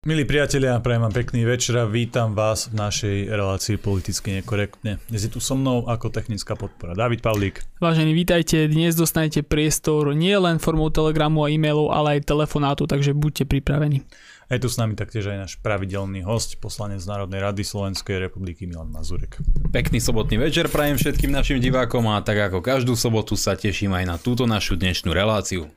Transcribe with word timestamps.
Milí 0.00 0.24
priatelia, 0.24 0.80
prajem 0.80 1.04
vám 1.04 1.12
pekný 1.12 1.44
večer 1.44 1.76
a 1.76 1.84
vítam 1.84 2.32
vás 2.32 2.72
v 2.72 2.80
našej 2.80 3.16
relácii 3.36 3.76
politicky 3.76 4.32
nekorektne. 4.40 4.96
Dnes 5.12 5.28
je 5.28 5.28
tu 5.28 5.44
so 5.44 5.52
mnou 5.52 5.84
ako 5.84 6.08
technická 6.08 6.56
podpora 6.56 6.96
David 6.96 7.20
Pavlík. 7.20 7.60
Vážení, 7.84 8.16
vítajte. 8.16 8.64
Dnes 8.64 8.96
dostanete 8.96 9.44
priestor 9.44 10.16
nie 10.16 10.32
len 10.40 10.56
formou 10.56 10.88
telegramu 10.88 11.44
a 11.44 11.52
e-mailov, 11.52 11.92
ale 11.92 12.16
aj 12.16 12.32
telefonátu, 12.32 12.88
takže 12.88 13.12
buďte 13.12 13.44
pripravení. 13.44 14.00
A 14.48 14.56
je 14.56 14.64
tu 14.64 14.72
s 14.72 14.80
nami 14.80 14.96
taktiež 14.96 15.28
aj 15.28 15.36
náš 15.36 15.52
pravidelný 15.60 16.24
host, 16.24 16.56
poslanec 16.64 17.04
Národnej 17.04 17.44
rady 17.44 17.60
Slovenskej 17.60 18.24
republiky 18.24 18.64
Milan 18.64 18.88
Mazurek. 18.88 19.36
Pekný 19.68 20.00
sobotný 20.00 20.40
večer 20.40 20.72
prajem 20.72 20.96
všetkým 20.96 21.28
našim 21.28 21.60
divákom 21.60 22.08
a 22.08 22.24
tak 22.24 22.40
ako 22.48 22.64
každú 22.64 22.96
sobotu 22.96 23.36
sa 23.36 23.52
teším 23.52 23.92
aj 23.92 24.04
na 24.08 24.16
túto 24.16 24.48
našu 24.48 24.80
dnešnú 24.80 25.12
reláciu. 25.12 25.68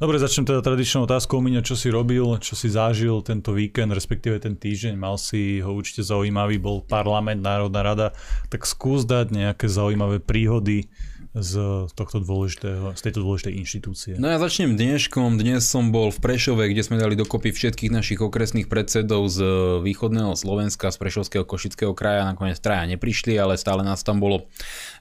Dobre, 0.00 0.16
začnem 0.16 0.48
teda 0.48 0.64
tradičnou 0.64 1.04
otázkou, 1.04 1.44
Miňo, 1.44 1.60
čo 1.60 1.76
si 1.76 1.92
robil, 1.92 2.24
čo 2.40 2.56
si 2.56 2.72
zažil 2.72 3.20
tento 3.20 3.52
víkend, 3.52 3.92
respektíve 3.92 4.40
ten 4.40 4.56
týždeň, 4.56 4.96
mal 4.96 5.20
si 5.20 5.60
ho 5.60 5.76
určite 5.76 6.00
zaujímavý, 6.00 6.56
bol 6.56 6.80
parlament, 6.80 7.44
Národná 7.44 7.84
rada, 7.84 8.08
tak 8.48 8.64
skús 8.64 9.04
dať 9.04 9.28
nejaké 9.28 9.68
zaujímavé 9.68 10.24
príhody 10.24 10.88
z, 11.30 11.86
tohto 11.94 12.18
dôležitého, 12.18 12.98
z 12.98 13.00
tejto 13.06 13.22
dôležitej 13.22 13.54
inštitúcie. 13.54 14.12
No 14.18 14.26
ja 14.26 14.42
začnem 14.42 14.74
dneškom. 14.74 15.38
Dnes 15.38 15.62
som 15.62 15.94
bol 15.94 16.10
v 16.10 16.18
Prešove, 16.18 16.66
kde 16.66 16.82
sme 16.82 16.98
dali 16.98 17.14
dokopy 17.14 17.54
všetkých 17.54 17.94
našich 17.94 18.18
okresných 18.18 18.66
predsedov 18.66 19.30
z 19.30 19.38
východného 19.78 20.34
Slovenska, 20.34 20.90
z 20.90 20.98
Prešovského 20.98 21.46
Košického 21.46 21.94
kraja. 21.94 22.26
Nakoniec 22.26 22.58
traja 22.58 22.82
neprišli, 22.90 23.38
ale 23.38 23.54
stále 23.54 23.86
nás 23.86 24.02
tam 24.02 24.18
bolo 24.18 24.50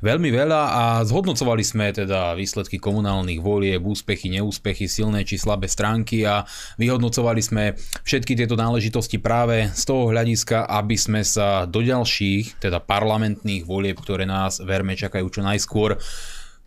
veľmi 0.05 0.29
veľa 0.29 0.61
a 0.69 0.83
zhodnocovali 1.01 1.65
sme 1.65 1.89
teda 1.97 2.37
výsledky 2.37 2.77
komunálnych 2.77 3.41
volieb, 3.41 3.81
úspechy, 3.81 4.29
neúspechy, 4.29 4.85
silné 4.85 5.25
či 5.25 5.41
slabé 5.41 5.65
stránky 5.65 6.29
a 6.29 6.45
vyhodnocovali 6.77 7.41
sme 7.41 7.73
všetky 8.05 8.37
tieto 8.37 8.53
náležitosti 8.53 9.17
práve 9.17 9.65
z 9.73 9.81
toho 9.81 10.13
hľadiska, 10.13 10.69
aby 10.69 10.93
sme 10.93 11.25
sa 11.25 11.65
do 11.65 11.81
ďalších, 11.81 12.61
teda 12.61 12.77
parlamentných 12.77 13.65
volieb, 13.65 13.97
ktoré 13.97 14.29
nás 14.29 14.61
verme 14.61 14.93
čakajú 14.93 15.25
čo 15.33 15.41
najskôr, 15.41 15.97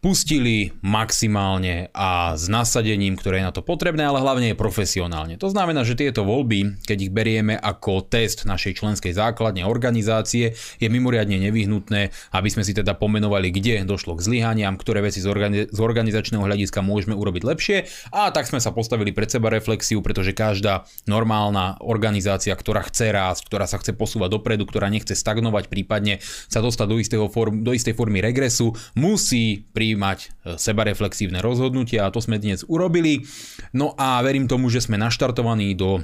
pustili 0.02 0.74
maximálne 0.82 1.86
a 1.94 2.34
s 2.34 2.50
nasadením, 2.50 3.14
ktoré 3.14 3.38
je 3.38 3.46
na 3.46 3.54
to 3.54 3.62
potrebné, 3.62 4.02
ale 4.02 4.18
hlavne 4.18 4.50
je 4.50 4.58
profesionálne. 4.58 5.38
To 5.38 5.46
znamená, 5.46 5.86
že 5.86 5.94
tieto 5.94 6.26
voľby, 6.26 6.82
keď 6.82 6.98
ich 7.06 7.14
berieme 7.14 7.54
ako 7.54 8.10
test 8.10 8.42
našej 8.42 8.82
členskej 8.82 9.14
základne 9.14 9.62
organizácie, 9.62 10.58
je 10.58 10.88
mimoriadne 10.90 11.38
nevyhnutné, 11.38 12.10
aby 12.34 12.48
sme 12.50 12.66
si 12.66 12.74
teda 12.74 12.98
pomenovali, 12.98 13.54
kde 13.54 13.86
došlo 13.86 14.18
k 14.18 14.26
zlyhaniam, 14.26 14.74
ktoré 14.74 15.06
veci 15.06 15.22
z, 15.22 15.30
organi- 15.30 15.70
z 15.70 15.78
organizačného 15.78 16.42
hľadiska 16.42 16.82
môžeme 16.82 17.14
urobiť 17.14 17.42
lepšie 17.46 17.76
a 18.10 18.34
tak 18.34 18.50
sme 18.50 18.58
sa 18.58 18.74
postavili 18.74 19.14
pred 19.14 19.30
seba 19.30 19.54
reflexiu, 19.54 20.02
pretože 20.02 20.34
každá 20.34 20.82
normálna 21.06 21.78
organizácia, 21.78 22.58
ktorá 22.58 22.82
chce 22.90 23.14
rásť, 23.14 23.46
ktorá 23.46 23.70
sa 23.70 23.78
chce 23.78 23.94
posúvať 23.94 24.34
dopredu, 24.34 24.66
ktorá 24.66 24.90
nechce 24.90 25.14
stagnovať, 25.14 25.70
prípadne 25.70 26.18
sa 26.50 26.58
dostať 26.58 26.86
do, 26.90 26.98
istého 26.98 27.30
form- 27.30 27.62
do 27.62 27.70
istej 27.70 27.94
formy 27.94 28.18
regresu, 28.18 28.74
musí 28.98 29.62
pri 29.70 29.91
prijímať 29.92 30.18
e, 30.24 30.28
sebareflexívne 30.56 31.44
rozhodnutia 31.44 32.08
a 32.08 32.12
to 32.12 32.24
sme 32.24 32.40
dnes 32.40 32.64
urobili. 32.64 33.28
No 33.76 33.92
a 34.00 34.24
verím 34.24 34.48
tomu, 34.48 34.72
že 34.72 34.80
sme 34.80 34.96
naštartovaní 34.96 35.76
do 35.76 36.00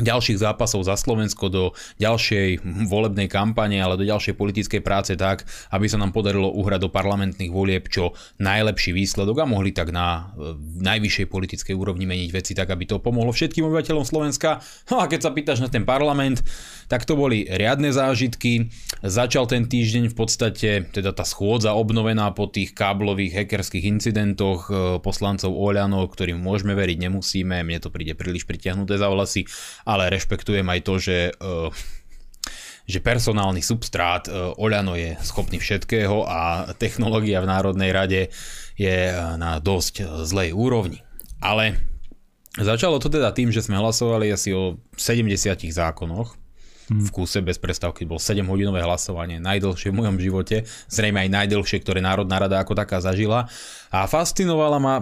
ďalších 0.00 0.40
zápasov 0.40 0.88
za 0.88 0.96
Slovensko 0.96 1.52
do 1.52 1.64
ďalšej 2.00 2.64
volebnej 2.88 3.28
kampane, 3.28 3.76
ale 3.78 4.00
do 4.00 4.08
ďalšej 4.08 4.32
politickej 4.32 4.80
práce 4.80 5.12
tak, 5.14 5.44
aby 5.70 5.86
sa 5.86 6.00
nám 6.00 6.16
podarilo 6.16 6.48
uhrať 6.56 6.88
do 6.88 6.90
parlamentných 6.90 7.52
volieb 7.52 7.86
čo 7.92 8.16
najlepší 8.40 8.96
výsledok 8.96 9.44
a 9.44 9.50
mohli 9.50 9.70
tak 9.70 9.92
na 9.92 10.34
e, 10.34 10.56
najvyššej 10.82 11.26
politickej 11.28 11.74
úrovni 11.76 12.08
meniť 12.08 12.30
veci 12.34 12.52
tak, 12.56 12.72
aby 12.72 12.88
to 12.88 12.98
pomohlo 12.98 13.30
všetkým 13.30 13.68
obyvateľom 13.68 14.02
Slovenska. 14.02 14.58
No 14.90 14.98
a 14.98 15.06
keď 15.06 15.20
sa 15.28 15.30
pýtaš 15.30 15.62
na 15.62 15.68
ten 15.68 15.86
parlament, 15.86 16.42
tak 16.90 17.06
to 17.06 17.14
boli 17.14 17.46
riadne 17.46 17.94
zážitky. 17.94 18.66
Začal 18.98 19.46
ten 19.46 19.70
týždeň 19.70 20.10
v 20.10 20.16
podstate, 20.18 20.70
teda 20.90 21.14
tá 21.14 21.22
schôdza 21.22 21.70
obnovená 21.70 22.34
po 22.34 22.50
tých 22.50 22.74
káblových 22.74 23.46
hackerských 23.46 23.86
incidentoch 23.86 24.66
e, 24.66 24.98
poslancov 24.98 25.54
Oľano, 25.54 26.02
ktorým 26.10 26.42
môžeme 26.42 26.74
veriť, 26.74 27.06
nemusíme, 27.06 27.62
mne 27.62 27.78
to 27.78 27.94
príde 27.94 28.18
príliš 28.18 28.42
pritiahnuté 28.42 28.98
za 28.98 29.06
vlasy, 29.06 29.46
ale 29.86 30.10
rešpektujem 30.10 30.66
aj 30.66 30.80
to, 30.82 30.94
že 30.98 31.18
uh, 31.38 31.70
že 32.90 32.98
personálny 32.98 33.62
substrát 33.62 34.26
uh, 34.26 34.50
Oľano 34.58 34.98
je 34.98 35.14
schopný 35.22 35.62
všetkého 35.62 36.26
a 36.26 36.74
technológia 36.74 37.38
v 37.38 37.50
Národnej 37.54 37.90
rade 37.94 38.20
je 38.74 39.14
na 39.38 39.62
dosť 39.62 40.26
zlej 40.26 40.50
úrovni. 40.50 41.06
Ale 41.38 41.78
začalo 42.58 42.98
to 42.98 43.12
teda 43.12 43.30
tým, 43.30 43.54
že 43.54 43.62
sme 43.62 43.78
hlasovali 43.78 44.32
asi 44.34 44.50
o 44.50 44.80
70 44.98 45.38
zákonoch, 45.70 46.39
v 46.90 47.08
kúse 47.14 47.38
bez 47.38 47.56
prestávky. 47.62 48.02
Bol 48.02 48.18
7-hodinové 48.18 48.82
hlasovanie, 48.82 49.38
najdlhšie 49.38 49.94
v 49.94 49.98
mojom 50.02 50.16
živote, 50.18 50.66
zrejme 50.90 51.22
aj 51.22 51.30
najdlhšie, 51.30 51.78
ktoré 51.86 52.02
Národná 52.02 52.42
rada 52.42 52.58
ako 52.58 52.74
taká 52.74 52.98
zažila. 52.98 53.46
A 53.94 54.10
fascinovala 54.10 54.82
ma 54.82 54.98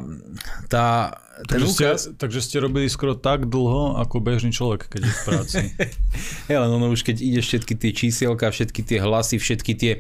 tá 0.69 1.17
takže, 1.47 1.67
ste, 1.71 1.87
takže 2.19 2.41
ste 2.43 2.57
robili 2.59 2.91
skoro 2.91 3.15
tak 3.15 3.47
dlho, 3.47 4.01
ako 4.03 4.19
bežný 4.19 4.51
človek, 4.51 4.91
keď 4.91 5.01
je 5.07 5.13
v 5.13 5.23
práci. 5.23 5.63
Hele, 6.51 6.67
no, 6.67 6.83
no 6.83 6.91
už 6.91 7.07
keď 7.07 7.23
ide 7.23 7.41
všetky 7.45 7.79
tie 7.79 7.91
čísielka, 7.95 8.51
všetky 8.51 8.83
tie 8.83 8.99
hlasy, 8.99 9.39
všetky 9.39 9.73
tie, 9.79 9.93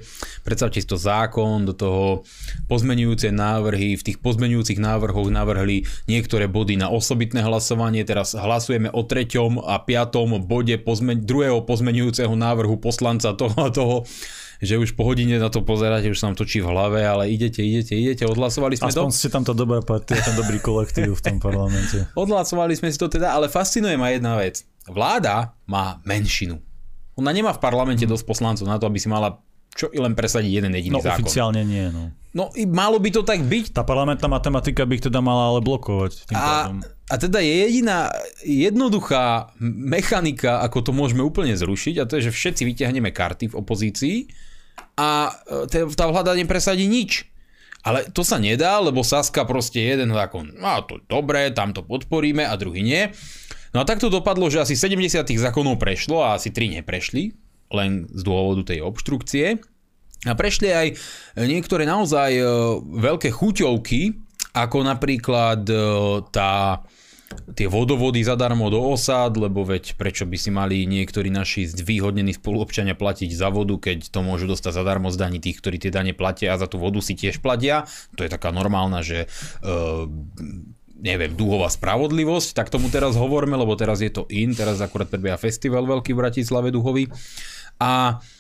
predstavte 0.43 0.82
si 0.82 0.88
to 0.88 0.98
zákon, 0.98 1.62
do 1.69 1.77
toho 1.77 2.27
pozmenujúce 2.66 3.31
návrhy, 3.31 3.94
v 3.94 4.03
tých 4.03 4.19
pozmenujúcich 4.19 4.82
návrhoch 4.82 5.31
navrhli 5.31 5.87
niektoré 6.10 6.50
body 6.50 6.81
na 6.81 6.91
osobitné 6.91 7.47
hlasovanie, 7.47 8.03
teraz 8.03 8.34
hlasujeme 8.34 8.91
o 8.91 9.06
treťom 9.06 9.62
a 9.62 9.78
piatom 9.84 10.43
bode 10.43 10.75
pozmen- 10.82 11.22
druhého 11.22 11.62
pozmenujúceho 11.62 12.34
návrhu 12.34 12.81
poslanca 12.82 13.37
toho 13.37 13.56
a 13.62 13.71
toho 13.71 13.97
že 14.58 14.74
už 14.74 14.98
po 14.98 15.06
hodine 15.06 15.38
na 15.38 15.48
to 15.48 15.62
pozeráte, 15.62 16.10
už 16.10 16.19
sa 16.19 16.30
vám 16.30 16.36
točí 16.38 16.58
v 16.58 16.70
hlave, 16.70 17.00
ale 17.06 17.30
idete, 17.30 17.62
idete, 17.62 17.94
idete, 17.94 18.26
odhlasovali 18.26 18.74
sme 18.74 18.91
Aspoň 18.91 19.10
to. 19.10 19.16
ste 19.16 19.28
tam 19.30 19.42
tá 19.46 19.54
dobrá 19.54 19.78
partia, 19.82 20.19
ten 20.19 20.34
dobrý 20.34 20.58
kolektív 20.58 21.19
v 21.19 21.22
tom 21.22 21.36
parlamente. 21.46 22.10
Odhlasovali 22.19 22.74
sme 22.74 22.91
si 22.91 22.98
to 22.98 23.06
teda, 23.06 23.34
ale 23.34 23.47
fascinuje 23.47 23.94
ma 23.94 24.10
jedna 24.10 24.34
vec. 24.34 24.66
Vláda 24.91 25.54
má 25.70 26.02
menšinu. 26.02 26.58
Ona 27.18 27.30
nemá 27.34 27.54
v 27.54 27.60
parlamente 27.62 28.06
dosť 28.06 28.24
poslancov 28.26 28.66
na 28.66 28.78
to, 28.78 28.86
aby 28.86 28.98
si 28.98 29.10
mala 29.10 29.42
čo 29.78 29.86
i 29.94 29.98
len 30.02 30.18
presadiť 30.18 30.50
jeden 30.50 30.74
jediný 30.74 30.98
no, 30.98 31.04
zákon. 31.06 31.22
oficiálne 31.22 31.62
nie, 31.62 31.86
no. 31.94 32.10
No 32.34 32.50
malo 32.66 32.98
by 32.98 33.14
to 33.14 33.22
tak 33.22 33.47
byť. 33.47 33.78
Tá 33.78 33.86
parlamentná 33.86 34.26
matematika 34.26 34.82
by 34.82 34.98
ich 34.98 35.04
teda 35.06 35.22
mala 35.22 35.54
ale 35.54 35.60
blokovať. 35.62 36.26
Tým 36.26 36.34
a, 36.34 36.74
a 37.08 37.14
teda 37.16 37.41
je 37.41 37.54
jediná 37.64 38.12
jednoduchá 38.44 39.56
mechanika, 39.64 40.60
ako 40.60 40.78
to 40.84 40.92
môžeme 40.92 41.24
úplne 41.24 41.56
zrušiť 41.56 42.04
a 42.04 42.04
to 42.04 42.20
je, 42.20 42.28
že 42.28 42.36
všetci 42.36 42.62
vyťahneme 42.69 43.08
karty 43.16 43.48
v 43.48 43.58
opozícii 43.58 44.16
a 45.00 45.32
e, 45.48 45.88
tá 45.97 46.04
vláda 46.04 46.36
nepresadí 46.36 46.84
nič. 46.84 47.24
Ale 47.80 48.04
to 48.12 48.20
sa 48.20 48.36
nedá, 48.36 48.76
lebo 48.84 49.00
Saska 49.00 49.48
proste 49.48 49.80
jeden 49.80 50.12
zákon, 50.12 50.52
no 50.60 50.84
to 50.84 51.00
dobré, 51.08 51.48
tam 51.54 51.72
to 51.72 51.80
podporíme 51.80 52.44
a 52.44 52.52
druhý 52.60 52.84
nie. 52.84 53.08
No 53.72 53.80
a 53.80 53.88
tak 53.88 54.04
to 54.04 54.12
dopadlo, 54.12 54.52
že 54.52 54.60
asi 54.60 54.76
70 54.76 55.24
zákonov 55.24 55.80
prešlo 55.80 56.20
a 56.20 56.36
asi 56.36 56.52
3 56.52 56.82
neprešli, 56.82 57.32
len 57.72 58.04
z 58.12 58.20
dôvodu 58.20 58.74
tej 58.74 58.84
obštrukcie. 58.84 59.56
A 60.26 60.32
prešli 60.34 60.68
aj 60.68 60.86
niektoré 61.41 61.88
naozaj 61.88 62.36
e, 62.36 62.44
veľké 63.00 63.32
chuťovky, 63.32 64.28
ako 64.58 64.78
napríklad 64.82 65.62
e, 65.64 65.74
tá 66.34 66.82
tie 67.53 67.69
vodovody 67.69 68.25
zadarmo 68.25 68.72
do 68.72 68.81
osád, 68.81 69.37
lebo 69.37 69.65
veď 69.65 70.00
prečo 70.00 70.25
by 70.25 70.37
si 70.41 70.50
mali 70.53 70.89
niektorí 70.89 71.28
naši 71.28 71.69
zvýhodnení 71.69 72.33
spoluobčania 72.37 72.97
platiť 72.97 73.31
za 73.33 73.53
vodu, 73.53 73.77
keď 73.77 74.09
to 74.09 74.21
môžu 74.25 74.49
dostať 74.49 74.72
zadarmo 74.72 75.12
z 75.12 75.21
daní 75.21 75.39
tých, 75.43 75.61
ktorí 75.61 75.77
tie 75.77 75.93
dane 75.93 76.16
platia 76.16 76.56
a 76.56 76.61
za 76.61 76.71
tú 76.71 76.81
vodu 76.81 77.00
si 77.05 77.12
tiež 77.12 77.44
platia. 77.44 77.84
To 78.16 78.25
je 78.25 78.31
taká 78.33 78.49
normálna, 78.49 79.05
že 79.05 79.28
uh, 79.61 80.09
neviem, 80.99 81.37
dúhová 81.37 81.69
spravodlivosť, 81.69 82.56
tak 82.56 82.72
tomu 82.72 82.89
teraz 82.89 83.15
hovoríme, 83.15 83.55
lebo 83.55 83.77
teraz 83.77 84.00
je 84.00 84.10
to 84.10 84.25
in, 84.33 84.56
teraz 84.56 84.81
akurát 84.81 85.12
prebieha 85.12 85.37
festival 85.37 85.84
veľký 85.84 86.16
v 86.16 86.21
Bratislave 86.24 86.72
duhový. 86.72 87.13
A 87.78 88.19
uh, 88.19 88.37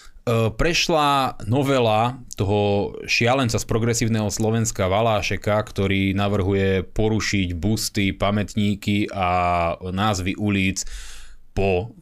prešla 0.56 1.40
novela 1.48 2.20
toho 2.36 2.92
šialenca 3.08 3.56
z 3.56 3.66
progresívneho 3.66 4.28
Slovenska 4.28 4.86
Valášeka, 4.86 5.56
ktorý 5.56 6.12
navrhuje 6.12 6.84
porušiť 6.84 7.48
busty, 7.56 8.12
pamätníky 8.12 9.08
a 9.10 9.28
názvy 9.80 10.36
ulic 10.36 10.84
po 11.56 11.96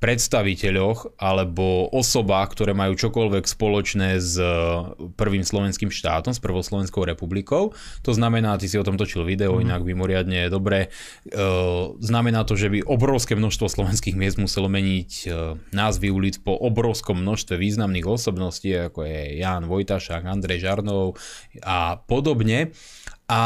predstaviteľoch 0.00 1.20
alebo 1.20 1.92
osobách, 1.92 2.56
ktoré 2.56 2.72
majú 2.72 2.96
čokoľvek 2.96 3.44
spoločné 3.44 4.16
s 4.16 4.40
e, 4.40 4.48
prvým 5.12 5.44
slovenským 5.44 5.92
štátom, 5.92 6.32
s 6.32 6.40
prvou 6.40 6.64
Slovenskou 6.64 7.04
republikou. 7.04 7.76
To 8.08 8.12
znamená, 8.16 8.56
ty 8.56 8.64
si 8.64 8.80
o 8.80 8.86
tom 8.86 8.96
točil 8.96 9.28
video, 9.28 9.60
mm. 9.60 9.68
inak 9.68 9.84
mimoriadne 9.84 10.48
dobre. 10.48 10.88
E, 11.28 11.38
znamená 12.00 12.48
to, 12.48 12.56
že 12.56 12.72
by 12.72 12.80
obrovské 12.88 13.36
množstvo 13.36 13.68
slovenských 13.68 14.16
miest 14.16 14.40
muselo 14.40 14.72
meniť 14.72 15.10
e, 15.12 15.24
názvy 15.76 16.08
ulic 16.08 16.40
po 16.40 16.56
obrovskom 16.56 17.20
množstve 17.20 17.60
významných 17.60 18.08
osobností, 18.08 18.72
ako 18.72 19.04
je 19.04 19.44
Jan 19.44 19.68
Vojtašák, 19.68 20.24
Andrej 20.24 20.64
Žarnov 20.64 21.20
a 21.60 22.00
podobne. 22.00 22.72
A 23.30 23.42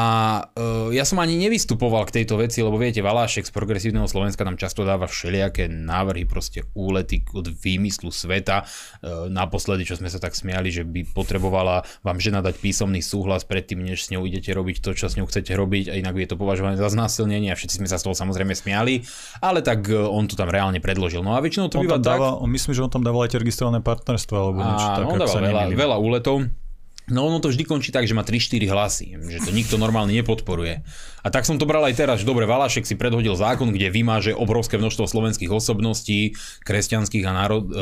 uh, 0.57 0.89
ja 0.97 1.05
som 1.05 1.21
ani 1.21 1.37
nevystupoval 1.37 2.09
k 2.09 2.25
tejto 2.25 2.41
veci, 2.41 2.65
lebo 2.65 2.81
viete, 2.81 3.05
Valášek 3.05 3.45
z 3.45 3.53
progresívneho 3.53 4.09
Slovenska 4.09 4.41
nám 4.41 4.57
často 4.57 4.81
dáva 4.81 5.05
všelijaké 5.05 5.69
návrhy, 5.69 6.25
proste 6.25 6.65
úlety 6.73 7.21
od 7.37 7.53
výmyslu 7.53 8.09
sveta. 8.09 8.65
Uh, 9.05 9.29
naposledy, 9.29 9.85
čo 9.85 10.01
sme 10.01 10.09
sa 10.09 10.17
tak 10.17 10.33
smiali, 10.33 10.73
že 10.73 10.89
by 10.89 11.13
potrebovala 11.13 11.85
vám 12.01 12.17
žena 12.17 12.41
dať 12.41 12.65
písomný 12.65 13.05
súhlas 13.05 13.45
predtým, 13.45 13.85
než 13.85 14.09
s 14.09 14.11
ňou 14.17 14.25
idete 14.25 14.57
robiť 14.57 14.81
to, 14.81 14.97
čo 14.97 15.13
s 15.13 15.21
ňou 15.21 15.29
chcete 15.29 15.53
robiť 15.53 15.93
a 15.93 16.01
inak 16.01 16.17
je 16.17 16.33
to 16.33 16.41
považované 16.41 16.81
za 16.81 16.89
znásilnenie 16.89 17.53
a 17.53 17.57
všetci 17.61 17.85
sme 17.85 17.89
sa 17.93 18.01
z 18.01 18.09
toho 18.09 18.17
samozrejme 18.17 18.57
smiali, 18.57 19.05
ale 19.45 19.61
tak 19.61 19.85
uh, 19.93 20.09
on 20.09 20.25
to 20.25 20.33
tam 20.33 20.49
reálne 20.49 20.81
predložil. 20.81 21.21
No 21.21 21.37
a 21.37 21.45
väčšinou 21.45 21.69
to 21.69 21.77
on 21.77 21.85
býva 21.85 22.01
tak... 22.01 22.17
Dával, 22.17 22.41
myslím, 22.49 22.73
že 22.73 22.81
on 22.81 22.89
tam 22.89 23.05
dával 23.05 23.29
aj 23.29 23.37
tie 23.37 23.41
registrované 23.45 23.85
partnerstvo 23.85 24.33
alebo 24.33 24.65
niečo 24.65 24.89
také. 24.97 25.13
On 25.13 25.21
dával 25.21 25.41
veľa, 25.45 25.63
veľa 25.77 25.97
úletov. 26.01 26.64
No 27.05 27.29
ono 27.29 27.37
to 27.37 27.53
vždy 27.53 27.69
končí 27.69 27.93
tak, 27.93 28.09
že 28.09 28.17
má 28.17 28.25
3-4 28.25 28.65
hlasy, 28.65 29.07
že 29.29 29.45
to 29.45 29.53
nikto 29.53 29.77
normálne 29.77 30.17
nepodporuje. 30.17 30.81
A 31.21 31.29
tak 31.29 31.45
som 31.45 31.61
to 31.61 31.69
bral 31.69 31.85
aj 31.85 32.01
teraz, 32.01 32.25
že 32.25 32.29
dobre, 32.29 32.49
Valašek 32.49 32.89
si 32.89 32.97
predhodil 32.97 33.37
zákon, 33.37 33.69
kde 33.77 33.93
vymáže 33.93 34.33
obrovské 34.33 34.81
množstvo 34.81 35.05
slovenských 35.05 35.53
osobností, 35.53 36.33
kresťanských 36.65 37.25
a 37.29 37.33
národ, 37.37 37.65
e, 37.69 37.73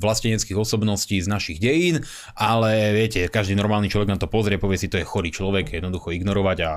vlasteneckých 0.00 0.56
osobností 0.56 1.20
z 1.20 1.28
našich 1.28 1.60
dejín, 1.60 2.00
ale 2.32 2.96
viete, 2.96 3.28
každý 3.28 3.52
normálny 3.60 3.92
človek 3.92 4.08
na 4.08 4.16
to 4.16 4.24
pozrie, 4.24 4.56
povie 4.56 4.80
si, 4.80 4.88
to 4.88 4.96
je 4.96 5.04
chorý 5.04 5.28
človek, 5.28 5.68
jednoducho 5.68 6.16
ignorovať 6.16 6.58
a 6.64 6.70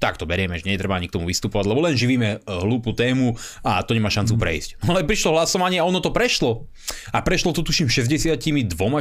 tak 0.00 0.16
to 0.16 0.24
berieme, 0.24 0.56
že 0.56 0.64
netreba 0.64 0.96
ani 0.96 1.12
k 1.12 1.16
tomu 1.20 1.28
vystupovať, 1.28 1.64
lebo 1.68 1.80
len 1.84 1.96
živíme 1.96 2.28
e, 2.36 2.38
hlúpu 2.44 2.92
tému 2.92 3.36
a 3.64 3.80
to 3.80 3.96
nemá 3.96 4.12
šancu 4.12 4.36
prejsť. 4.36 4.80
No 4.84 4.96
ale 4.96 5.08
prišlo 5.08 5.36
hlasovanie 5.36 5.80
a 5.80 5.88
ono 5.88 6.04
to 6.04 6.12
prešlo. 6.12 6.68
A 7.12 7.20
prešlo 7.20 7.52
to 7.56 7.64
tuším 7.64 7.88
62 7.88 8.40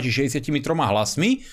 či 0.04 0.10
63 0.12 0.40
hlasmi 0.64 1.44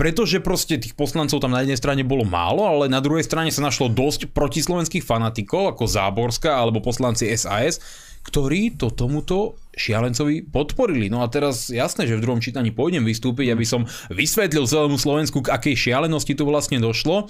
pretože 0.00 0.40
proste 0.40 0.80
tých 0.80 0.96
poslancov 0.96 1.44
tam 1.44 1.52
na 1.52 1.60
jednej 1.60 1.76
strane 1.76 2.00
bolo 2.08 2.24
málo, 2.24 2.64
ale 2.64 2.88
na 2.88 3.04
druhej 3.04 3.20
strane 3.20 3.52
sa 3.52 3.60
našlo 3.60 3.92
dosť 3.92 4.32
protislovenských 4.32 5.04
fanatikov, 5.04 5.76
ako 5.76 5.84
Záborská 5.84 6.56
alebo 6.56 6.80
poslanci 6.80 7.28
SAS, 7.36 7.84
ktorí 8.24 8.80
to 8.80 8.96
tomuto 8.96 9.60
šialencovi 9.76 10.48
podporili. 10.48 11.12
No 11.12 11.20
a 11.20 11.28
teraz 11.28 11.68
jasné, 11.68 12.08
že 12.08 12.16
v 12.16 12.24
druhom 12.24 12.40
čítaní 12.40 12.72
pôjdem 12.72 13.04
vystúpiť, 13.04 13.52
aby 13.52 13.68
som 13.68 13.84
vysvetlil 14.08 14.64
celému 14.64 14.96
Slovensku, 14.96 15.44
k 15.44 15.52
akej 15.52 15.76
šialenosti 15.76 16.32
tu 16.32 16.48
vlastne 16.48 16.80
došlo. 16.80 17.28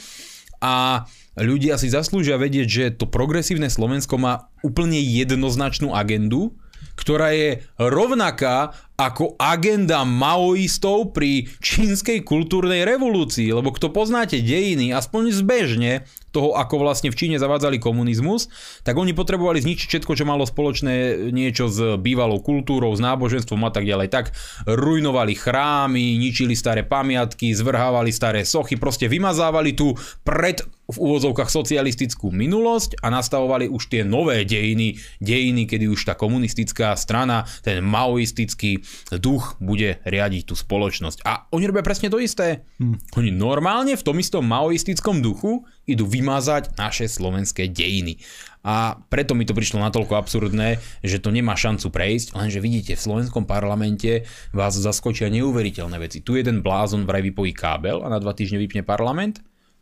A 0.62 1.06
ľudia 1.34 1.74
si 1.74 1.90
zaslúžia 1.90 2.38
vedieť, 2.38 2.68
že 2.70 2.84
to 2.94 3.10
progresívne 3.10 3.66
Slovensko 3.66 4.14
má 4.14 4.46
úplne 4.62 5.02
jednoznačnú 5.02 5.90
agendu, 5.90 6.54
ktorá 6.98 7.34
je 7.34 7.62
rovnaká 7.76 8.72
ako 9.00 9.40
agenda 9.40 10.04
maoistov 10.04 11.16
pri 11.16 11.48
čínskej 11.64 12.20
kultúrnej 12.20 12.84
revolúcii. 12.84 13.48
Lebo 13.48 13.72
kto 13.72 13.88
poznáte 13.88 14.36
dejiny, 14.36 14.92
aspoň 14.92 15.32
zbežne, 15.32 16.04
toho, 16.30 16.54
ako 16.56 16.82
vlastne 16.82 17.10
v 17.10 17.18
Číne 17.18 17.36
zavádzali 17.36 17.82
komunizmus, 17.82 18.48
tak 18.86 18.96
oni 18.96 19.14
potrebovali 19.14 19.60
zničiť 19.60 19.86
všetko, 19.90 20.12
čo 20.14 20.24
malo 20.24 20.46
spoločné 20.46 21.26
niečo 21.34 21.66
s 21.66 21.78
bývalou 21.98 22.38
kultúrou, 22.40 22.94
s 22.94 23.02
náboženstvom 23.02 23.60
a 23.66 23.70
tak 23.70 23.84
ďalej. 23.86 24.08
Tak 24.08 24.26
rujnovali 24.66 25.34
chrámy, 25.34 26.16
ničili 26.18 26.54
staré 26.54 26.86
pamiatky, 26.86 27.52
zvrhávali 27.52 28.14
staré 28.14 28.46
sochy, 28.46 28.78
proste 28.78 29.10
vymazávali 29.10 29.74
tú 29.74 29.94
pred 30.22 30.62
v 30.90 30.96
úvozovkách 30.98 31.46
socialistickú 31.46 32.34
minulosť 32.34 32.98
a 33.00 33.14
nastavovali 33.14 33.70
už 33.70 33.94
tie 33.94 34.02
nové 34.02 34.42
dejiny, 34.42 34.98
dejiny, 35.22 35.70
kedy 35.70 35.86
už 35.86 36.02
tá 36.02 36.18
komunistická 36.18 36.98
strana, 36.98 37.46
ten 37.62 37.78
maoistický 37.86 38.82
duch 39.22 39.54
bude 39.62 40.02
riadiť 40.02 40.50
tú 40.50 40.54
spoločnosť. 40.58 41.22
A 41.22 41.46
oni 41.54 41.70
robia 41.70 41.86
presne 41.86 42.10
to 42.10 42.18
isté. 42.18 42.66
Hmm. 42.82 42.98
Oni 43.14 43.30
normálne 43.30 43.94
v 43.94 44.02
tom 44.02 44.18
istom 44.18 44.42
maoistickom 44.42 45.22
duchu 45.22 45.62
idú 45.90 46.06
vymazať 46.06 46.78
naše 46.78 47.10
slovenské 47.10 47.66
dejiny. 47.66 48.22
A 48.60 49.00
preto 49.08 49.32
mi 49.32 49.48
to 49.48 49.56
prišlo 49.56 49.80
natoľko 49.80 50.20
absurdné, 50.20 50.78
že 51.00 51.16
to 51.16 51.32
nemá 51.32 51.56
šancu 51.56 51.88
prejsť, 51.88 52.36
lenže 52.36 52.60
vidíte, 52.60 52.92
v 52.92 53.04
slovenskom 53.08 53.48
parlamente 53.48 54.28
vás 54.52 54.76
zaskočia 54.76 55.32
neuveriteľné 55.32 55.96
veci. 55.96 56.20
Tu 56.20 56.38
jeden 56.38 56.60
blázon 56.60 57.08
vraj 57.08 57.24
vypojí 57.24 57.56
kábel 57.56 58.04
a 58.04 58.12
na 58.12 58.20
dva 58.20 58.36
týždne 58.36 58.60
vypne 58.60 58.84
parlament 58.84 59.40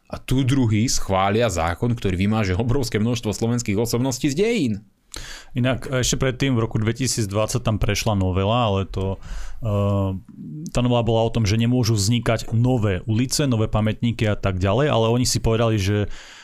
a 0.09 0.17
tu 0.17 0.47
druhý 0.47 0.87
schvália 0.87 1.51
zákon, 1.53 1.93
ktorý 1.93 2.17
vymáže 2.17 2.55
obrovské 2.57 3.03
množstvo 3.03 3.35
slovenských 3.35 3.77
osobností 3.77 4.31
z 4.31 4.37
dejín. 4.39 4.75
Inak 5.57 5.89
ešte 5.89 6.21
predtým 6.21 6.55
v 6.55 6.63
roku 6.63 6.77
2020 6.79 7.29
tam 7.65 7.81
prešla 7.81 8.15
novela, 8.15 8.69
ale 8.69 8.81
to, 8.87 9.17
uh, 9.65 10.13
tá 10.71 10.81
novela 10.85 11.03
bola 11.03 11.25
o 11.27 11.33
tom, 11.33 11.49
že 11.49 11.57
nemôžu 11.57 11.97
vznikať 11.97 12.53
nové 12.53 13.01
ulice, 13.09 13.49
nové 13.49 13.67
pamätníky 13.67 14.29
a 14.29 14.37
tak 14.37 14.61
ďalej, 14.61 14.93
ale 14.93 15.07
oni 15.09 15.27
si 15.27 15.41
povedali, 15.41 15.81
že 15.81 16.07
uh, 16.07 16.38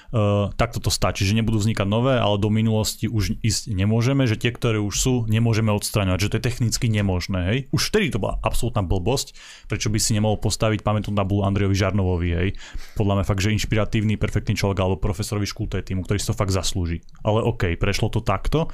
takto 0.55 0.79
to 0.79 0.95
stačí, 0.95 1.27
že 1.27 1.35
nebudú 1.35 1.59
vznikať 1.59 1.87
nové, 1.91 2.15
ale 2.15 2.39
do 2.39 2.47
minulosti 2.47 3.11
už 3.11 3.43
ísť 3.43 3.75
nemôžeme, 3.75 4.31
že 4.31 4.39
tie, 4.39 4.55
ktoré 4.55 4.79
už 4.79 4.95
sú, 4.95 5.15
nemôžeme 5.27 5.75
odstraňovať, 5.75 6.19
že 6.23 6.31
to 6.31 6.37
je 6.39 6.47
technicky 6.47 6.87
nemožné. 6.87 7.41
Hej? 7.51 7.59
Už 7.75 7.91
vtedy 7.91 8.15
to 8.15 8.23
bola 8.23 8.39
absolútna 8.47 8.87
blbosť, 8.87 9.35
prečo 9.67 9.91
by 9.91 9.99
si 9.99 10.15
nemohol 10.15 10.39
postaviť 10.39 10.87
pamätnú 10.87 11.19
tabulu 11.19 11.43
Andrejovi 11.43 11.75
Žarnovovi. 11.75 12.31
Hej? 12.31 12.49
Podľa 12.95 13.21
mňa 13.21 13.25
fakt, 13.27 13.43
že 13.43 13.55
inšpiratívny, 13.59 14.15
perfektný 14.15 14.55
človek 14.55 14.79
alebo 14.79 15.03
profesorovi 15.03 15.51
škulté 15.51 15.83
týmu, 15.83 16.07
ktorý 16.07 16.19
si 16.23 16.31
to 16.31 16.39
fakt 16.39 16.55
zaslúži. 16.55 17.03
Ale 17.27 17.43
OK, 17.43 17.75
prešlo 17.75 18.07
to 18.15 18.23
takto 18.23 18.71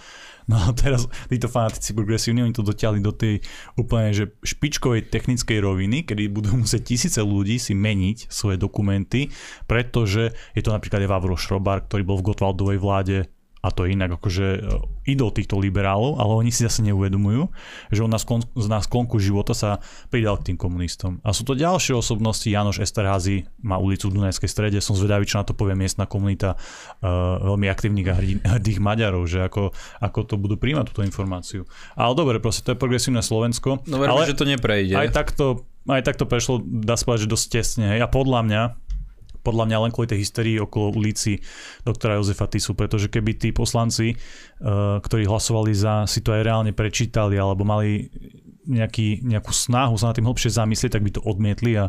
No 0.50 0.58
a 0.58 0.74
teraz 0.74 1.06
títo 1.30 1.46
fanatici 1.46 1.94
progresívni, 1.94 2.42
oni 2.42 2.50
to 2.50 2.66
dotiahli 2.66 2.98
do 2.98 3.14
tej 3.14 3.38
úplne 3.78 4.10
že 4.10 4.34
špičkovej 4.42 5.06
technickej 5.06 5.62
roviny, 5.62 6.02
kedy 6.02 6.26
budú 6.26 6.58
musieť 6.58 6.90
tisíce 6.90 7.22
ľudí 7.22 7.62
si 7.62 7.78
meniť 7.78 8.26
svoje 8.26 8.58
dokumenty, 8.58 9.30
pretože 9.70 10.34
je 10.58 10.62
to 10.66 10.74
napríklad 10.74 11.06
Vavro 11.06 11.38
Šrobar, 11.38 11.86
ktorý 11.86 12.02
bol 12.02 12.18
v 12.18 12.34
Gotwaldovej 12.34 12.78
vláde 12.82 13.30
a 13.60 13.68
to 13.68 13.84
je 13.84 13.92
inak 13.92 14.16
akože 14.16 14.46
e, 14.56 14.60
idol 15.12 15.36
týchto 15.36 15.60
liberálov, 15.60 16.16
ale 16.16 16.32
oni 16.32 16.48
si 16.48 16.64
zase 16.64 16.80
neuvedomujú, 16.80 17.52
že 17.92 18.00
on 18.00 18.08
na, 18.08 18.16
sklon, 18.16 18.40
na 18.56 18.80
sklonku 18.80 19.20
života 19.20 19.52
sa 19.52 19.84
pridal 20.08 20.40
k 20.40 20.52
tým 20.52 20.56
komunistom. 20.56 21.20
A 21.20 21.36
sú 21.36 21.44
to 21.44 21.52
ďalšie 21.52 21.92
osobnosti, 21.92 22.48
Janoš 22.48 22.80
Esterházy 22.80 23.44
má 23.60 23.76
ulicu 23.76 24.08
v 24.08 24.16
Dunajskej 24.16 24.48
strede, 24.48 24.78
som 24.80 24.96
zvedavý, 24.96 25.28
čo 25.28 25.40
na 25.40 25.44
to 25.44 25.52
povie 25.52 25.76
miestna 25.76 26.08
komunita 26.08 26.56
uh, 26.56 27.36
veľmi 27.52 27.68
aktívnych 27.68 28.08
a 28.08 28.14
hrdých 28.56 28.80
Maďarov, 28.80 29.28
že 29.28 29.44
ako, 29.44 29.76
ako 30.00 30.18
to 30.24 30.34
budú 30.40 30.56
príjmať 30.56 30.88
túto 30.88 31.04
informáciu. 31.04 31.68
Ale 32.00 32.16
dobre, 32.16 32.40
proste 32.40 32.64
to 32.64 32.72
je 32.72 32.80
progresívne 32.80 33.20
Slovensko. 33.20 33.84
No 33.84 34.00
verím, 34.00 34.16
ale 34.16 34.30
že 34.30 34.40
to 34.40 34.48
neprejde. 34.48 34.96
Aj 34.96 35.12
takto, 35.12 35.68
aj 35.84 36.00
takto 36.00 36.24
prešlo, 36.24 36.64
dá 36.64 36.96
sa 36.96 37.04
povedať, 37.04 37.28
že 37.28 37.32
dosť 37.36 37.46
tesne. 37.52 37.86
A 38.00 38.08
podľa 38.08 38.40
mňa, 38.46 38.62
podľa 39.40 39.64
mňa 39.66 39.78
len 39.88 39.90
kvôli 39.92 40.12
tej 40.12 40.22
hysterii 40.22 40.56
okolo 40.60 40.94
ulici 40.96 41.40
doktora 41.82 42.16
Jozefa 42.20 42.46
Tisu, 42.48 42.76
pretože 42.76 43.08
keby 43.08 43.36
tí 43.36 43.48
poslanci, 43.50 44.14
uh, 44.14 45.00
ktorí 45.00 45.24
hlasovali 45.26 45.72
za, 45.72 46.04
si 46.04 46.20
to 46.20 46.36
aj 46.36 46.42
reálne 46.44 46.72
prečítali 46.76 47.40
alebo 47.40 47.64
mali 47.64 48.08
nejaký, 48.68 49.24
nejakú 49.24 49.50
snahu 49.50 49.96
sa 49.96 50.12
na 50.12 50.16
tým 50.16 50.28
hlbšie 50.28 50.52
zamyslieť, 50.52 51.00
tak 51.00 51.04
by 51.04 51.10
to 51.16 51.24
odmietli 51.24 51.74
a 51.80 51.88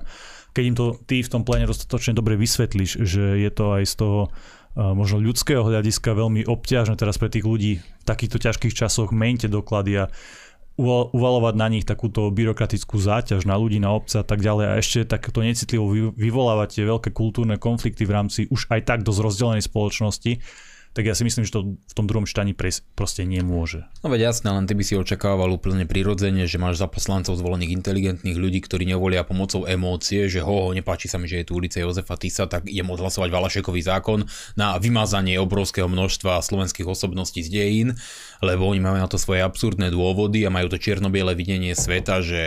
keď 0.52 0.64
im 0.68 0.76
to 0.76 0.86
ty 1.08 1.24
v 1.24 1.32
tom 1.32 1.48
pléne 1.48 1.64
dostatočne 1.64 2.12
dobre 2.12 2.36
vysvetlíš, 2.36 3.00
že 3.08 3.40
je 3.40 3.52
to 3.52 3.80
aj 3.80 3.84
z 3.88 3.96
toho 4.00 4.20
uh, 4.28 4.92
možno 4.92 5.20
ľudského 5.24 5.64
hľadiska 5.64 6.12
veľmi 6.12 6.48
obťažné 6.48 6.96
teraz 7.00 7.16
pre 7.20 7.32
tých 7.32 7.48
ľudí 7.48 7.80
v 7.80 8.04
takýchto 8.04 8.40
ťažkých 8.40 8.74
časoch, 8.76 9.16
mente 9.16 9.48
doklady 9.48 10.08
a 10.08 10.12
uvalovať 10.80 11.56
na 11.60 11.68
nich 11.68 11.86
takúto 11.86 12.32
byrokratickú 12.32 12.96
záťaž 12.98 13.44
na 13.44 13.60
ľudí, 13.60 13.78
na 13.78 13.92
obce 13.92 14.22
a 14.22 14.26
tak 14.26 14.40
ďalej. 14.40 14.66
A 14.72 14.74
ešte 14.80 15.06
takto 15.06 15.44
necitlivo 15.44 16.12
vyvolávať 16.16 16.80
tie 16.80 16.84
veľké 16.88 17.10
kultúrne 17.12 17.60
konflikty 17.60 18.08
v 18.08 18.16
rámci 18.16 18.40
už 18.48 18.72
aj 18.72 18.88
tak 18.88 19.00
dosť 19.04 19.20
rozdelenej 19.22 19.64
spoločnosti, 19.68 20.32
tak 20.92 21.08
ja 21.08 21.16
si 21.16 21.24
myslím, 21.24 21.48
že 21.48 21.56
to 21.56 21.80
v 21.80 21.94
tom 21.96 22.04
druhom 22.04 22.28
čítaní 22.28 22.52
proste 22.96 23.24
nemôže. 23.24 23.88
No 24.04 24.12
veď 24.12 24.36
jasné, 24.36 24.52
len 24.52 24.68
ty 24.68 24.76
by 24.76 24.84
si 24.84 25.00
očakával 25.00 25.48
úplne 25.48 25.88
prirodzene, 25.88 26.44
že 26.52 26.60
máš 26.60 26.84
za 26.84 26.92
poslancov 26.92 27.40
zvolených 27.40 27.72
inteligentných 27.80 28.36
ľudí, 28.36 28.60
ktorí 28.60 28.84
nevolia 28.84 29.24
pomocou 29.24 29.64
emócie, 29.64 30.28
že 30.28 30.44
ho, 30.44 30.68
ho 30.68 30.76
nepáči 30.76 31.08
sa 31.08 31.16
mi, 31.16 31.32
že 31.32 31.44
je 31.44 31.48
tu 31.48 31.56
ulica 31.56 31.80
Jozefa 31.80 32.20
Tisa, 32.20 32.44
tak 32.44 32.68
idem 32.68 32.92
odhlasovať 32.92 33.32
Valašekový 33.32 33.80
zákon 33.80 34.28
na 34.60 34.76
vymazanie 34.84 35.40
obrovského 35.40 35.88
množstva 35.88 36.44
slovenských 36.44 36.88
osobností 36.88 37.40
z 37.40 37.50
dejín, 37.56 37.90
lebo 38.44 38.68
oni 38.68 38.84
majú 38.84 39.00
na 39.00 39.08
to 39.08 39.16
svoje 39.16 39.48
absurdné 39.48 39.96
dôvody 39.96 40.44
a 40.44 40.52
majú 40.52 40.68
to 40.68 40.82
čierno-biele 40.82 41.32
videnie 41.40 41.72
sveta, 41.72 42.20
že 42.20 42.44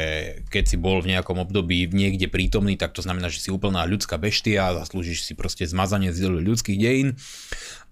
keď 0.52 0.64
si 0.68 0.76
bol 0.76 1.00
v 1.00 1.16
nejakom 1.16 1.40
období 1.40 1.88
niekde 1.88 2.28
prítomný, 2.28 2.76
tak 2.76 2.92
to 2.92 3.00
znamená, 3.00 3.32
že 3.32 3.40
si 3.40 3.48
úplná 3.48 3.88
ľudská 3.88 4.20
beštia 4.20 4.76
zaslúžiš 4.76 5.24
si 5.24 5.32
proste 5.32 5.64
zmazanie 5.64 6.12
z 6.12 6.28
ľudských 6.28 6.76
dejín 6.76 7.16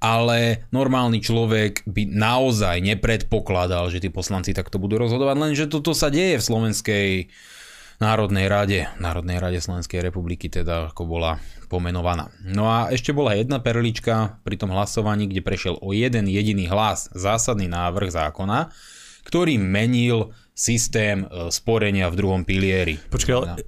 ale 0.03 0.67
normálny 0.75 1.23
človek 1.23 1.87
by 1.87 2.11
naozaj 2.11 2.83
nepredpokladal, 2.83 3.87
že 3.87 4.03
tí 4.03 4.11
poslanci 4.11 4.51
takto 4.51 4.83
budú 4.83 4.99
rozhodovať, 4.99 5.37
lenže 5.39 5.71
toto 5.71 5.95
sa 5.95 6.11
deje 6.11 6.43
v 6.43 6.47
Slovenskej 6.51 7.09
Národnej 8.03 8.51
rade, 8.51 8.91
Národnej 8.99 9.39
rade 9.39 9.63
Slovenskej 9.63 10.03
republiky, 10.03 10.51
teda 10.51 10.91
ako 10.91 11.07
bola 11.07 11.39
pomenovaná. 11.71 12.35
No 12.43 12.67
a 12.67 12.91
ešte 12.91 13.15
bola 13.15 13.39
jedna 13.39 13.63
perlička 13.63 14.43
pri 14.43 14.59
tom 14.59 14.75
hlasovaní, 14.75 15.31
kde 15.31 15.47
prešiel 15.47 15.79
o 15.79 15.95
jeden 15.95 16.27
jediný 16.27 16.67
hlas 16.67 17.07
zásadný 17.15 17.71
návrh 17.71 18.11
zákona, 18.11 18.75
ktorý 19.23 19.55
menil 19.63 20.35
systém 20.51 21.25
e, 21.31 21.55
sporenia 21.55 22.11
v 22.11 22.19
druhom 22.19 22.43
pilieri. 22.43 22.99
Počkaj, 23.07 23.35
ale 23.39 23.63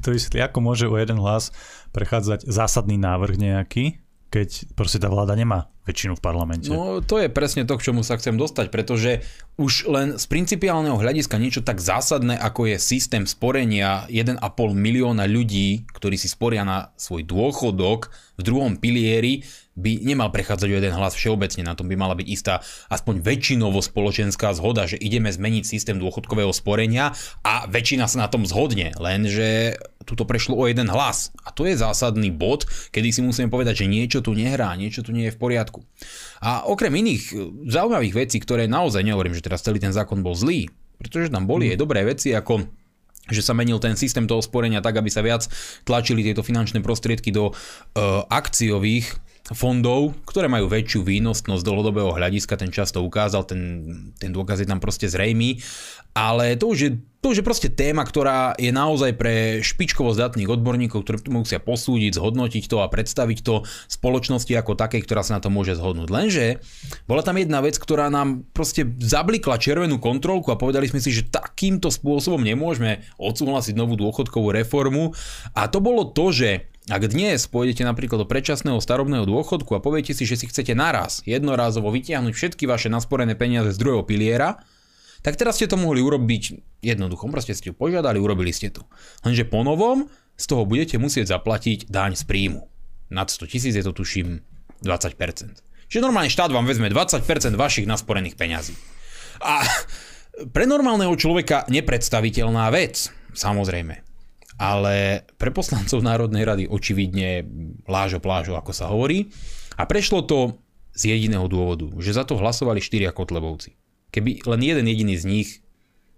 to 0.00 0.08
vysvetli, 0.16 0.40
ako 0.40 0.58
môže 0.64 0.88
o 0.88 0.96
jeden 0.96 1.20
hlas 1.20 1.52
prechádzať 1.92 2.48
zásadný 2.48 2.96
návrh 2.96 3.36
nejaký? 3.36 4.05
Keď 4.36 4.76
proste 4.76 5.00
tá 5.00 5.08
vláda 5.08 5.32
nemá 5.32 5.72
väčšinu 5.86 6.18
v 6.18 6.22
parlamente. 6.22 6.68
No 6.68 6.98
to 6.98 7.22
je 7.22 7.30
presne 7.30 7.62
to, 7.62 7.78
k 7.78 7.88
čomu 7.88 8.02
sa 8.02 8.18
chcem 8.18 8.34
dostať, 8.34 8.74
pretože 8.74 9.22
už 9.56 9.88
len 9.88 10.18
z 10.18 10.24
principiálneho 10.26 10.98
hľadiska 10.98 11.38
niečo 11.38 11.62
tak 11.62 11.78
zásadné, 11.78 12.36
ako 12.36 12.74
je 12.74 12.76
systém 12.82 13.24
sporenia 13.24 14.04
1,5 14.10 14.42
milióna 14.74 15.24
ľudí, 15.24 15.86
ktorí 15.94 16.18
si 16.18 16.26
sporia 16.26 16.66
na 16.66 16.90
svoj 16.98 17.24
dôchodok 17.24 18.12
v 18.36 18.42
druhom 18.42 18.76
pilieri, 18.76 19.46
by 19.76 20.00
nemal 20.02 20.32
prechádzať 20.32 20.68
o 20.72 20.78
jeden 20.80 20.94
hlas 20.96 21.12
všeobecne, 21.12 21.68
na 21.68 21.76
tom 21.76 21.86
by 21.86 21.96
mala 22.00 22.16
byť 22.16 22.26
istá 22.32 22.64
aspoň 22.88 23.20
väčšinovo 23.20 23.84
spoločenská 23.84 24.56
zhoda, 24.56 24.88
že 24.88 24.96
ideme 24.96 25.28
zmeniť 25.28 25.68
systém 25.68 26.00
dôchodkového 26.00 26.48
sporenia 26.50 27.12
a 27.44 27.68
väčšina 27.68 28.08
sa 28.08 28.24
na 28.24 28.28
tom 28.32 28.48
zhodne, 28.48 28.96
lenže 28.96 29.76
tuto 30.08 30.24
prešlo 30.24 30.56
o 30.56 30.64
jeden 30.64 30.88
hlas. 30.88 31.34
A 31.44 31.52
to 31.52 31.68
je 31.68 31.76
zásadný 31.76 32.32
bod, 32.32 32.64
kedy 32.94 33.12
si 33.12 33.20
musíme 33.20 33.52
povedať, 33.52 33.84
že 33.84 33.90
niečo 33.90 34.24
tu 34.24 34.32
nehrá, 34.32 34.72
niečo 34.78 35.04
tu 35.04 35.12
nie 35.12 35.28
je 35.28 35.34
v 35.36 35.40
poriadku. 35.40 35.75
A 36.44 36.68
okrem 36.68 36.92
iných 36.92 37.22
e, 37.32 37.34
zaujímavých 37.72 38.14
vecí, 38.14 38.36
ktoré 38.38 38.68
naozaj 38.70 39.02
nehovorím, 39.02 39.34
že 39.34 39.44
teraz 39.44 39.64
celý 39.64 39.80
ten 39.80 39.92
zákon 39.92 40.20
bol 40.20 40.36
zlý, 40.36 40.68
pretože 41.00 41.32
tam 41.32 41.48
boli 41.48 41.72
aj 41.72 41.78
dobré 41.80 42.04
veci, 42.04 42.32
ako 42.32 42.66
že 43.26 43.42
sa 43.42 43.58
menil 43.58 43.82
ten 43.82 43.98
systém 43.98 44.22
toho 44.30 44.38
sporenia 44.38 44.78
tak, 44.78 45.02
aby 45.02 45.10
sa 45.10 45.18
viac 45.18 45.50
tlačili 45.82 46.22
tieto 46.22 46.46
finančné 46.46 46.78
prostriedky 46.78 47.34
do 47.34 47.50
uh, 47.50 48.22
akciových 48.30 49.18
fondov, 49.54 50.14
ktoré 50.26 50.50
majú 50.50 50.66
väčšiu 50.66 51.06
výnosnosť 51.06 51.62
z 51.62 51.66
dlhodobého 51.66 52.10
hľadiska, 52.10 52.58
ten 52.58 52.74
často 52.74 53.02
ukázal, 53.02 53.46
ten, 53.46 53.62
ten 54.18 54.34
dôkaz 54.34 54.58
je 54.62 54.66
tam 54.66 54.82
proste 54.82 55.06
zrejmý, 55.06 55.62
ale 56.18 56.58
to 56.58 56.74
už 56.74 56.78
je, 56.82 56.90
to 57.26 57.34
už 57.34 57.42
je 57.42 57.50
proste 57.50 57.74
téma, 57.74 58.06
ktorá 58.06 58.54
je 58.54 58.70
naozaj 58.70 59.18
pre 59.18 59.58
špičkovo 59.58 60.14
zdatných 60.14 60.46
odborníkov, 60.46 61.02
ktorí 61.02 61.26
to 61.26 61.34
musia 61.34 61.58
posúdiť, 61.58 62.14
zhodnotiť 62.14 62.70
to 62.70 62.78
a 62.78 62.86
predstaviť 62.86 63.42
to 63.42 63.66
spoločnosti 63.90 64.54
ako 64.54 64.78
takej, 64.78 65.02
ktorá 65.02 65.26
sa 65.26 65.34
na 65.34 65.42
to 65.42 65.50
môže 65.50 65.74
zhodnúť. 65.74 66.06
Lenže 66.06 66.62
bola 67.10 67.26
tam 67.26 67.42
jedna 67.42 67.58
vec, 67.66 67.82
ktorá 67.82 68.14
nám 68.14 68.46
proste 68.54 68.86
zablikla 69.02 69.58
červenú 69.58 69.98
kontrolku 69.98 70.54
a 70.54 70.60
povedali 70.60 70.86
sme 70.86 71.02
si, 71.02 71.10
že 71.10 71.26
takýmto 71.26 71.90
spôsobom 71.90 72.46
nemôžeme 72.46 73.02
odsúhlasiť 73.18 73.74
novú 73.74 73.98
dôchodkovú 73.98 74.54
reformu 74.54 75.10
a 75.50 75.66
to 75.66 75.82
bolo 75.82 76.06
to, 76.06 76.30
že 76.30 76.70
ak 76.86 77.10
dnes 77.10 77.50
pôjdete 77.50 77.82
napríklad 77.82 78.22
do 78.22 78.30
predčasného 78.30 78.78
starobného 78.78 79.26
dôchodku 79.26 79.74
a 79.74 79.82
poviete 79.82 80.14
si, 80.14 80.22
že 80.22 80.38
si 80.38 80.46
chcete 80.46 80.78
naraz 80.78 81.26
jednorázovo 81.26 81.90
vytiahnuť 81.90 82.30
všetky 82.30 82.70
vaše 82.70 82.86
nasporené 82.86 83.34
peniaze 83.34 83.74
z 83.74 83.82
druhého 83.82 84.06
piliera, 84.06 84.62
tak 85.26 85.34
teraz 85.34 85.58
ste 85.58 85.66
to 85.66 85.74
mohli 85.74 85.98
urobiť 85.98 86.62
jednoducho, 86.86 87.26
proste 87.26 87.50
ste 87.58 87.70
ju 87.70 87.74
požiadali, 87.74 88.22
urobili 88.22 88.54
ste 88.54 88.70
to. 88.70 88.86
Lenže 89.26 89.42
po 89.42 89.66
novom 89.66 90.06
z 90.38 90.44
toho 90.46 90.62
budete 90.62 91.02
musieť 91.02 91.34
zaplatiť 91.34 91.90
daň 91.90 92.14
z 92.14 92.22
príjmu. 92.22 92.62
Nad 93.10 93.34
100 93.34 93.50
tisíc 93.50 93.74
je 93.74 93.82
to 93.82 93.90
tuším 93.90 94.46
20%. 94.86 95.18
Čiže 95.90 96.04
normálne 96.06 96.30
štát 96.30 96.54
vám 96.54 96.70
vezme 96.70 96.86
20% 96.86 97.26
vašich 97.58 97.90
nasporených 97.90 98.38
peňazí. 98.38 98.78
A 99.42 99.66
pre 100.54 100.62
normálneho 100.62 101.14
človeka 101.18 101.66
nepredstaviteľná 101.66 102.70
vec, 102.70 103.10
samozrejme 103.34 104.06
ale 104.56 105.24
pre 105.36 105.52
poslancov 105.52 106.00
Národnej 106.00 106.48
rady 106.48 106.64
očividne 106.64 107.44
lážo 107.84 108.24
plážo, 108.24 108.56
ako 108.56 108.72
sa 108.72 108.88
hovorí. 108.88 109.28
A 109.76 109.84
prešlo 109.84 110.24
to 110.24 110.56
z 110.96 111.12
jediného 111.12 111.44
dôvodu, 111.44 111.92
že 112.00 112.16
za 112.16 112.24
to 112.24 112.40
hlasovali 112.40 112.80
štyria 112.80 113.12
kotlebovci. 113.12 113.76
Keby 114.16 114.48
len 114.48 114.60
jeden 114.64 114.88
jediný 114.88 115.14
z 115.20 115.24
nich, 115.28 115.48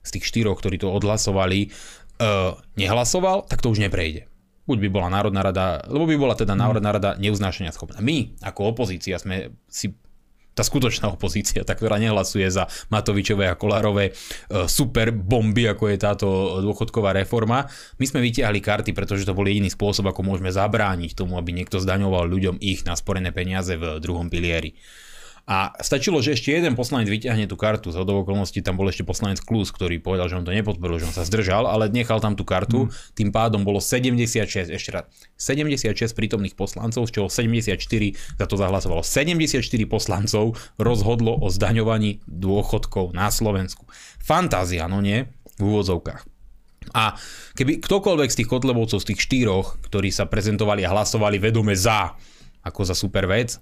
z 0.07 0.11
tých 0.15 0.25
štyroch, 0.31 0.63
ktorí 0.63 0.79
to 0.79 0.95
odhlasovali, 0.95 1.75
uh, 2.23 2.55
nehlasoval, 2.79 3.51
tak 3.51 3.59
to 3.59 3.75
už 3.75 3.83
neprejde. 3.83 4.31
Buď 4.71 4.87
by 4.87 4.89
bola 4.95 5.09
Národná 5.11 5.43
rada, 5.43 5.83
lebo 5.91 6.07
by 6.07 6.15
bola 6.15 6.39
teda 6.39 6.55
Národná 6.55 6.95
rada 6.95 7.19
neuznášania 7.19 7.75
schopná. 7.75 7.99
My, 7.99 8.39
ako 8.45 8.71
opozícia, 8.71 9.19
sme 9.19 9.51
si 9.67 9.99
tá 10.59 10.67
skutočná 10.67 11.15
opozícia, 11.15 11.63
tá, 11.63 11.79
ktorá 11.79 12.03
nehlasuje 12.03 12.43
za 12.51 12.67
Matovičové 12.91 13.47
a 13.47 13.55
Kolárové 13.55 14.11
e, 14.11 14.13
super 14.67 15.15
bomby, 15.15 15.71
ako 15.71 15.85
je 15.87 15.97
táto 16.03 16.27
dôchodková 16.67 17.15
reforma. 17.15 17.63
My 18.03 18.07
sme 18.11 18.19
vytiahli 18.27 18.59
karty, 18.59 18.91
pretože 18.91 19.23
to 19.23 19.39
bol 19.39 19.47
jediný 19.47 19.71
spôsob, 19.71 20.11
ako 20.11 20.27
môžeme 20.27 20.51
zabrániť 20.51 21.15
tomu, 21.15 21.39
aby 21.39 21.55
niekto 21.55 21.79
zdaňoval 21.79 22.27
ľuďom 22.27 22.59
ich 22.59 22.83
nasporené 22.83 23.31
peniaze 23.31 23.79
v 23.79 24.03
druhom 24.03 24.27
pilieri. 24.27 24.75
A 25.49 25.73
stačilo, 25.81 26.21
že 26.21 26.37
ešte 26.37 26.53
jeden 26.53 26.77
poslanec 26.77 27.09
vyťahne 27.09 27.49
tú 27.49 27.57
kartu. 27.57 27.89
Z 27.89 28.05
okolností 28.05 28.61
tam 28.61 28.77
bol 28.77 28.85
ešte 28.93 29.01
poslanec 29.01 29.41
Klus, 29.41 29.73
ktorý 29.73 29.97
povedal, 29.97 30.29
že 30.29 30.37
on 30.37 30.45
to 30.45 30.53
nepodporil, 30.53 31.01
že 31.01 31.09
on 31.09 31.17
sa 31.17 31.25
zdržal, 31.25 31.65
ale 31.65 31.89
nechal 31.89 32.21
tam 32.21 32.37
tú 32.37 32.45
kartu. 32.45 32.85
Mm. 32.85 32.89
Tým 33.17 33.29
pádom 33.33 33.65
bolo 33.65 33.81
76, 33.81 34.69
ešte 34.69 34.91
raz, 34.93 35.09
76 35.41 36.13
prítomných 36.13 36.53
poslancov, 36.53 37.09
z 37.09 37.17
čoho 37.17 37.29
74 37.33 37.81
za 38.37 38.45
to 38.45 38.61
zahlasovalo. 38.61 39.01
74 39.01 39.65
poslancov 39.89 40.53
rozhodlo 40.77 41.41
o 41.41 41.49
zdaňovaní 41.49 42.21
dôchodkov 42.29 43.17
na 43.17 43.33
Slovensku. 43.33 43.89
Fantázia, 44.21 44.85
no 44.85 45.01
nie? 45.01 45.33
V 45.57 45.65
úvodzovkách. 45.65 46.29
A 46.93 47.17
keby 47.57 47.81
ktokoľvek 47.81 48.29
z 48.29 48.39
tých 48.45 48.53
kotlebovcov, 48.53 49.01
z 49.01 49.09
tých 49.17 49.21
štyroch, 49.25 49.81
ktorí 49.89 50.13
sa 50.13 50.29
prezentovali 50.29 50.85
a 50.85 50.93
hlasovali 50.93 51.41
vedome 51.41 51.73
za, 51.73 52.13
ako 52.61 52.81
za 52.85 52.93
super 52.93 53.25
vec, 53.25 53.57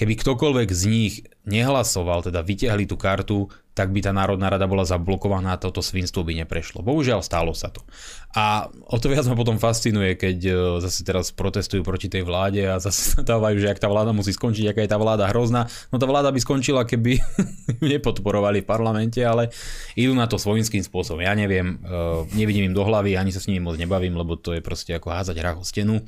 keby 0.00 0.16
ktokoľvek 0.16 0.68
z 0.72 0.82
nich 0.88 1.14
nehlasoval, 1.44 2.24
teda 2.24 2.40
vytiahli 2.40 2.88
tú 2.88 2.96
kartu, 2.96 3.52
tak 3.76 3.92
by 3.92 4.00
tá 4.00 4.16
Národná 4.16 4.48
rada 4.48 4.64
bola 4.64 4.88
zablokovaná 4.88 5.56
a 5.56 5.60
toto 5.60 5.84
svinstvo 5.84 6.24
by 6.24 6.40
neprešlo. 6.40 6.80
Bohužiaľ 6.80 7.20
stálo 7.20 7.52
sa 7.52 7.68
to. 7.68 7.84
A 8.32 8.72
o 8.88 8.96
to 8.96 9.12
viac 9.12 9.28
ma 9.28 9.36
potom 9.36 9.60
fascinuje, 9.60 10.16
keď 10.16 10.38
e, 10.40 10.52
zase 10.80 11.04
teraz 11.04 11.30
protestujú 11.36 11.84
proti 11.84 12.08
tej 12.08 12.24
vláde 12.24 12.64
a 12.64 12.80
zase 12.80 13.20
dávajú, 13.30 13.60
že 13.60 13.68
ak 13.68 13.80
tá 13.80 13.92
vláda 13.92 14.16
musí 14.16 14.32
skončiť, 14.32 14.72
aká 14.72 14.80
je 14.84 14.90
tá 14.90 14.96
vláda 14.96 15.28
hrozná. 15.28 15.68
No 15.92 16.00
tá 16.00 16.08
vláda 16.08 16.32
by 16.32 16.40
skončila, 16.40 16.88
keby 16.88 17.20
nepodporovali 17.92 18.64
v 18.64 18.68
parlamente, 18.68 19.20
ale 19.20 19.52
idú 19.94 20.16
na 20.16 20.24
to 20.24 20.40
svojinským 20.40 20.80
spôsobom. 20.80 21.20
Ja 21.20 21.36
neviem, 21.36 21.76
e, 21.84 22.36
nevidím 22.40 22.72
im 22.72 22.74
do 22.74 22.82
hlavy, 22.88 23.20
ani 23.20 23.36
sa 23.36 23.40
s 23.44 23.48
nimi 23.52 23.60
moc 23.60 23.76
nebavím, 23.76 24.16
lebo 24.16 24.34
to 24.40 24.56
je 24.56 24.64
proste 24.64 24.96
ako 24.96 25.12
házať 25.12 25.36
hrách 25.36 25.60
o 25.60 25.64
stenu 25.64 26.00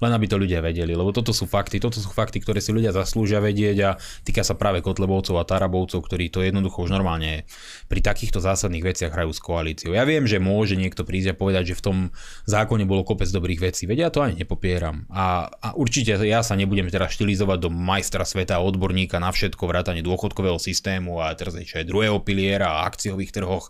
len 0.00 0.12
aby 0.16 0.26
to 0.26 0.40
ľudia 0.40 0.64
vedeli, 0.64 0.96
lebo 0.96 1.12
toto 1.12 1.30
sú 1.36 1.44
fakty, 1.44 1.76
toto 1.76 2.00
sú 2.00 2.08
fakty, 2.08 2.40
ktoré 2.40 2.64
si 2.64 2.72
ľudia 2.72 2.90
zaslúžia 2.90 3.38
vedieť 3.38 3.76
a 3.84 3.90
týka 4.24 4.40
sa 4.40 4.56
práve 4.56 4.80
Kotlebovcov 4.80 5.36
a 5.36 5.44
Tarabovcov, 5.44 6.00
ktorí 6.00 6.32
to 6.32 6.40
jednoducho 6.40 6.88
už 6.88 6.90
normálne 6.90 7.44
pri 7.86 8.00
takýchto 8.00 8.40
zásadných 8.40 8.84
veciach 8.84 9.12
hrajú 9.12 9.32
s 9.36 9.40
koalíciou. 9.44 9.92
Ja 9.92 10.08
viem, 10.08 10.24
že 10.24 10.40
môže 10.40 10.74
niekto 10.74 11.04
prísť 11.04 11.32
a 11.32 11.38
povedať, 11.38 11.72
že 11.72 11.78
v 11.78 11.84
tom 11.84 11.96
zákone 12.48 12.88
bolo 12.88 13.04
kopec 13.04 13.28
dobrých 13.28 13.72
vecí, 13.72 13.84
vedia, 13.84 14.08
ja 14.08 14.12
to 14.12 14.24
ani 14.24 14.40
nepopieram. 14.40 15.04
A, 15.12 15.52
a 15.60 15.76
určite 15.76 16.16
ja 16.24 16.40
sa 16.40 16.56
nebudem 16.56 16.88
teraz 16.88 17.12
štilizovať 17.14 17.58
do 17.60 17.70
majstra 17.70 18.24
sveta 18.24 18.58
odborníka 18.64 19.20
na 19.20 19.28
všetko, 19.28 19.68
vrátanie 19.68 20.00
dôchodkového 20.00 20.56
systému 20.56 21.20
a 21.20 21.36
teraz 21.36 21.52
aj 21.52 21.84
druhého 21.84 22.16
piliera 22.24 22.80
a 22.80 22.88
akciových 22.88 23.36
trhoch 23.36 23.68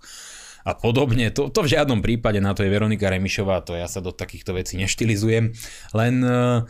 a 0.64 0.70
podobne. 0.76 1.32
To, 1.32 1.48
to 1.48 1.60
v 1.64 1.72
žiadnom 1.72 2.04
prípade, 2.04 2.38
na 2.38 2.52
to 2.52 2.64
je 2.64 2.72
Veronika 2.72 3.08
Remišová, 3.08 3.64
to 3.64 3.76
ja 3.76 3.88
sa 3.88 4.04
do 4.04 4.12
takýchto 4.12 4.52
vecí 4.56 4.76
neštilizujem, 4.76 5.52
len 5.96 6.14
uh, 6.24 6.68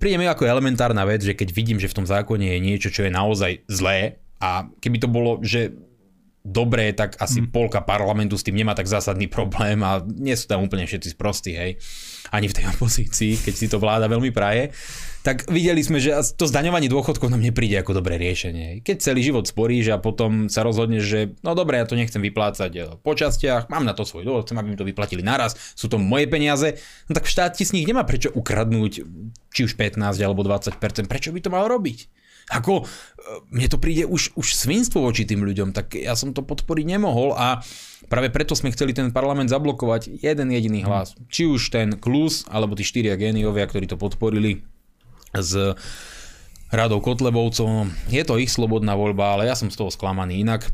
príde 0.00 0.16
mi 0.18 0.26
ako 0.26 0.48
elementárna 0.48 1.04
vec, 1.04 1.22
že 1.22 1.36
keď 1.36 1.48
vidím, 1.52 1.78
že 1.78 1.90
v 1.90 1.96
tom 2.02 2.06
zákone 2.08 2.56
je 2.56 2.58
niečo, 2.58 2.88
čo 2.90 3.06
je 3.06 3.12
naozaj 3.12 3.66
zlé 3.68 4.18
a 4.40 4.68
keby 4.80 4.96
to 5.00 5.08
bolo, 5.08 5.40
že 5.40 5.72
dobré, 6.46 6.94
tak 6.94 7.18
asi 7.18 7.42
hmm. 7.42 7.50
polka 7.50 7.82
parlamentu 7.82 8.38
s 8.38 8.46
tým 8.46 8.54
nemá 8.54 8.78
tak 8.78 8.86
zásadný 8.86 9.26
problém 9.26 9.82
a 9.82 9.98
nie 10.06 10.38
sú 10.38 10.46
tam 10.46 10.62
úplne 10.62 10.86
všetci 10.86 11.18
sprostí, 11.18 11.58
hej. 11.58 11.82
Ani 12.30 12.46
v 12.46 12.56
tej 12.62 12.66
opozícii, 12.78 13.42
keď 13.42 13.54
si 13.54 13.66
to 13.66 13.82
vláda 13.82 14.06
veľmi 14.06 14.30
praje 14.30 14.70
tak 15.26 15.50
videli 15.50 15.82
sme, 15.82 15.98
že 15.98 16.14
to 16.38 16.46
zdaňovanie 16.46 16.86
dôchodkov 16.86 17.34
nám 17.34 17.42
nepríde 17.42 17.82
ako 17.82 17.98
dobré 17.98 18.14
riešenie. 18.14 18.86
Keď 18.86 18.96
celý 19.02 19.26
život 19.26 19.42
sporíš 19.42 19.90
a 19.90 19.98
potom 19.98 20.46
sa 20.46 20.62
rozhodneš, 20.62 21.02
že 21.02 21.20
no 21.42 21.58
dobre, 21.58 21.82
ja 21.82 21.90
to 21.90 21.98
nechcem 21.98 22.22
vyplácať 22.22 22.72
eh, 22.78 22.94
po 23.02 23.10
častiach, 23.18 23.66
mám 23.66 23.82
na 23.82 23.90
to 23.90 24.06
svoj 24.06 24.22
dôvod, 24.22 24.46
chcem, 24.46 24.54
aby 24.62 24.70
mi 24.70 24.78
to 24.78 24.86
vyplatili 24.86 25.26
naraz, 25.26 25.58
sú 25.74 25.90
to 25.90 25.98
moje 25.98 26.30
peniaze, 26.30 26.78
no 27.10 27.18
tak 27.18 27.26
štát 27.26 27.58
ti 27.58 27.66
z 27.66 27.74
nich 27.74 27.90
nemá 27.90 28.06
prečo 28.06 28.30
ukradnúť 28.30 29.02
či 29.50 29.60
už 29.66 29.74
15 29.74 29.98
alebo 30.22 30.46
20%, 30.46 30.78
prečo 31.10 31.34
by 31.34 31.42
to 31.42 31.50
mal 31.50 31.66
robiť? 31.66 32.06
Ako, 32.46 32.86
eh, 32.86 33.42
mne 33.50 33.66
to 33.66 33.78
príde 33.82 34.06
už, 34.06 34.34
už 34.38 34.54
svinstvo 34.54 35.02
voči 35.02 35.26
tým 35.26 35.42
ľuďom, 35.42 35.74
tak 35.74 35.98
ja 35.98 36.14
som 36.14 36.30
to 36.30 36.46
podporiť 36.46 36.86
nemohol 36.86 37.34
a 37.34 37.62
práve 38.06 38.30
preto 38.30 38.54
sme 38.54 38.70
chceli 38.70 38.94
ten 38.94 39.10
parlament 39.10 39.50
zablokovať 39.50 40.22
jeden 40.22 40.48
jediný 40.54 40.86
hlas. 40.86 41.18
Či 41.26 41.50
už 41.50 41.74
ten 41.74 41.98
Klus, 41.98 42.46
alebo 42.46 42.78
tí 42.78 42.86
štyria 42.86 43.18
géniovia, 43.18 43.66
ktorí 43.66 43.90
to 43.90 43.98
podporili, 43.98 44.62
s 45.36 45.52
radou 46.70 46.98
Kotlebovcov. 46.98 47.90
Je 48.10 48.22
to 48.26 48.40
ich 48.40 48.50
slobodná 48.50 48.98
voľba, 48.98 49.38
ale 49.38 49.42
ja 49.46 49.54
som 49.54 49.70
z 49.70 49.78
toho 49.78 49.90
sklamaný. 49.92 50.42
Inak 50.42 50.66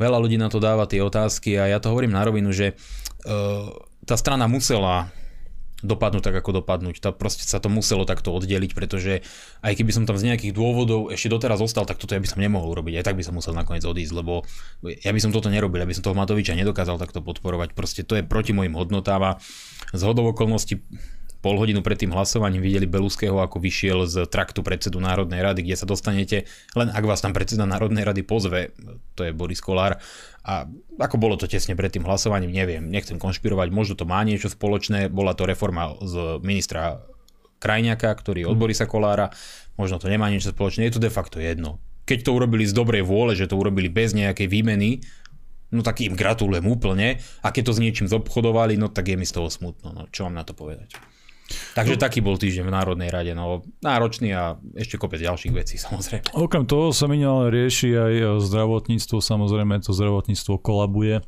veľa 0.00 0.18
ľudí 0.20 0.40
na 0.40 0.48
to 0.48 0.58
dáva 0.58 0.88
tie 0.88 1.04
otázky 1.04 1.56
a 1.60 1.68
ja 1.68 1.78
to 1.80 1.92
hovorím 1.92 2.16
na 2.16 2.24
rovinu, 2.24 2.50
že 2.50 2.72
uh, 2.72 3.68
tá 4.08 4.16
strana 4.16 4.48
musela 4.48 5.12
dopadnúť 5.84 6.24
tak, 6.24 6.34
ako 6.40 6.64
dopadnúť. 6.64 6.96
To 7.04 7.12
proste 7.12 7.44
sa 7.44 7.60
to 7.60 7.68
muselo 7.68 8.08
takto 8.08 8.32
oddeliť, 8.32 8.72
pretože 8.72 9.20
aj 9.60 9.72
keby 9.76 9.92
som 9.92 10.08
tam 10.08 10.16
z 10.16 10.32
nejakých 10.32 10.56
dôvodov 10.56 11.12
ešte 11.12 11.28
doteraz 11.28 11.60
zostal, 11.60 11.84
tak 11.84 12.00
toto 12.00 12.16
ja 12.16 12.20
by 12.24 12.28
som 12.28 12.40
nemohol 12.40 12.72
urobiť. 12.72 13.04
Aj 13.04 13.04
tak 13.12 13.20
by 13.20 13.24
som 13.28 13.36
musel 13.36 13.52
nakoniec 13.52 13.84
odísť, 13.84 14.12
lebo 14.16 14.42
ja 14.82 15.12
by 15.12 15.20
som 15.20 15.30
toto 15.30 15.52
nerobil, 15.52 15.84
aby 15.84 15.92
som 15.92 16.00
toho 16.00 16.16
Matoviča 16.16 16.56
nedokázal 16.56 16.96
takto 16.96 17.20
podporovať. 17.20 17.76
Proste 17.76 18.02
to 18.02 18.16
je 18.16 18.24
proti 18.24 18.56
mojim 18.56 18.72
hodnotám 18.72 19.20
a 19.20 19.32
z 19.92 20.02
hodov 20.02 20.32
okolností 20.32 20.80
pol 21.44 21.60
hodinu 21.60 21.84
pred 21.84 22.00
tým 22.00 22.16
hlasovaním 22.16 22.64
videli 22.64 22.88
Beluského, 22.88 23.36
ako 23.36 23.60
vyšiel 23.60 24.08
z 24.08 24.24
traktu 24.32 24.64
predsedu 24.64 24.96
Národnej 24.96 25.44
rady, 25.44 25.60
kde 25.60 25.76
sa 25.76 25.84
dostanete, 25.84 26.48
len 26.72 26.88
ak 26.88 27.04
vás 27.04 27.20
tam 27.20 27.36
predseda 27.36 27.68
Národnej 27.68 28.08
rady 28.08 28.24
pozve, 28.24 28.72
to 29.12 29.28
je 29.28 29.36
Boris 29.36 29.60
Kolár, 29.60 30.00
a 30.40 30.64
ako 30.96 31.20
bolo 31.20 31.36
to 31.36 31.44
tesne 31.44 31.76
pred 31.76 31.92
tým 31.92 32.08
hlasovaním, 32.08 32.48
neviem, 32.48 32.88
nechcem 32.88 33.20
konšpirovať, 33.20 33.68
možno 33.68 33.92
to 33.92 34.08
má 34.08 34.24
niečo 34.24 34.48
spoločné, 34.48 35.12
bola 35.12 35.36
to 35.36 35.44
reforma 35.44 35.92
z 36.00 36.40
ministra 36.40 37.04
Krajňaka, 37.60 38.08
ktorý 38.08 38.44
je 38.44 38.48
od 38.48 38.56
mhm. 38.56 38.62
Borisa 38.64 38.88
Kolára, 38.88 39.28
možno 39.76 40.00
to 40.00 40.08
nemá 40.08 40.32
niečo 40.32 40.56
spoločné, 40.56 40.88
je 40.88 40.96
to 40.96 41.04
de 41.04 41.12
facto 41.12 41.36
jedno. 41.44 41.76
Keď 42.08 42.24
to 42.24 42.36
urobili 42.36 42.64
z 42.64 42.72
dobrej 42.72 43.04
vôle, 43.04 43.36
že 43.36 43.48
to 43.48 43.60
urobili 43.60 43.92
bez 43.92 44.16
nejakej 44.16 44.48
výmeny, 44.48 45.04
no 45.72 45.80
tak 45.80 46.04
im 46.04 46.12
gratulujem 46.12 46.64
úplne. 46.68 47.16
A 47.40 47.48
keď 47.48 47.72
to 47.72 47.76
s 47.76 47.82
niečím 47.82 48.06
zobchodovali, 48.06 48.76
no 48.76 48.92
tak 48.92 49.08
je 49.08 49.16
mi 49.16 49.24
z 49.24 49.40
toho 49.40 49.48
smutno. 49.48 49.96
No 49.96 50.04
čo 50.12 50.28
mám 50.28 50.36
na 50.36 50.44
to 50.44 50.52
povedať? 50.52 50.92
Takže 51.76 52.00
taký 52.00 52.24
bol 52.24 52.40
týždeň 52.40 52.64
v 52.64 52.72
Národnej 52.72 53.10
rade, 53.12 53.36
no 53.36 53.60
náročný 53.84 54.32
a 54.32 54.56
ešte 54.72 54.96
kopec 54.96 55.20
ďalších 55.20 55.52
vecí 55.52 55.76
samozrejme. 55.86 56.32
Okrem 56.32 56.64
toho 56.64 56.90
sa 56.90 57.04
mi 57.04 57.20
ale 57.20 57.52
rieši 57.52 57.92
aj 57.92 58.14
zdravotníctvo, 58.40 59.20
samozrejme 59.20 59.84
to 59.84 59.92
zdravotníctvo 59.92 60.56
kolabuje. 60.60 61.20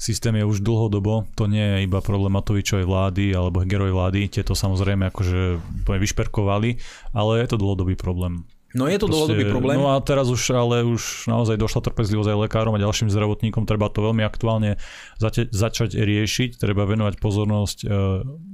Systém 0.00 0.32
je 0.40 0.48
už 0.48 0.64
dlhodobo, 0.64 1.28
to 1.36 1.44
nie 1.44 1.60
je 1.60 1.78
iba 1.84 2.00
problém 2.00 2.32
Matovičovej 2.32 2.88
vlády 2.88 3.36
alebo 3.36 3.60
Hegerovej 3.60 3.92
vlády, 3.92 4.20
tieto 4.32 4.56
samozrejme 4.56 5.12
akože 5.12 5.60
vyšperkovali, 5.84 6.80
ale 7.12 7.44
je 7.44 7.46
to 7.52 7.60
dlhodobý 7.60 8.00
problém. 8.00 8.48
No 8.70 8.86
je 8.86 9.02
to 9.02 9.10
Proste, 9.10 9.34
dlhodobý 9.34 9.44
problém. 9.50 9.74
No 9.82 9.90
a 9.90 9.98
teraz 9.98 10.30
už 10.30 10.42
ale 10.54 10.86
už 10.86 11.26
naozaj 11.26 11.58
došla 11.58 11.90
trpezlivosť 11.90 12.30
aj 12.30 12.38
lekárom 12.46 12.74
a 12.78 12.82
ďalším 12.82 13.10
zdravotníkom. 13.10 13.66
Treba 13.66 13.90
to 13.90 14.06
veľmi 14.06 14.22
aktuálne 14.22 14.78
zate, 15.18 15.50
začať 15.50 15.98
riešiť. 15.98 16.54
Treba 16.54 16.86
venovať 16.86 17.18
pozornosť 17.18 17.78
e, 17.82 17.86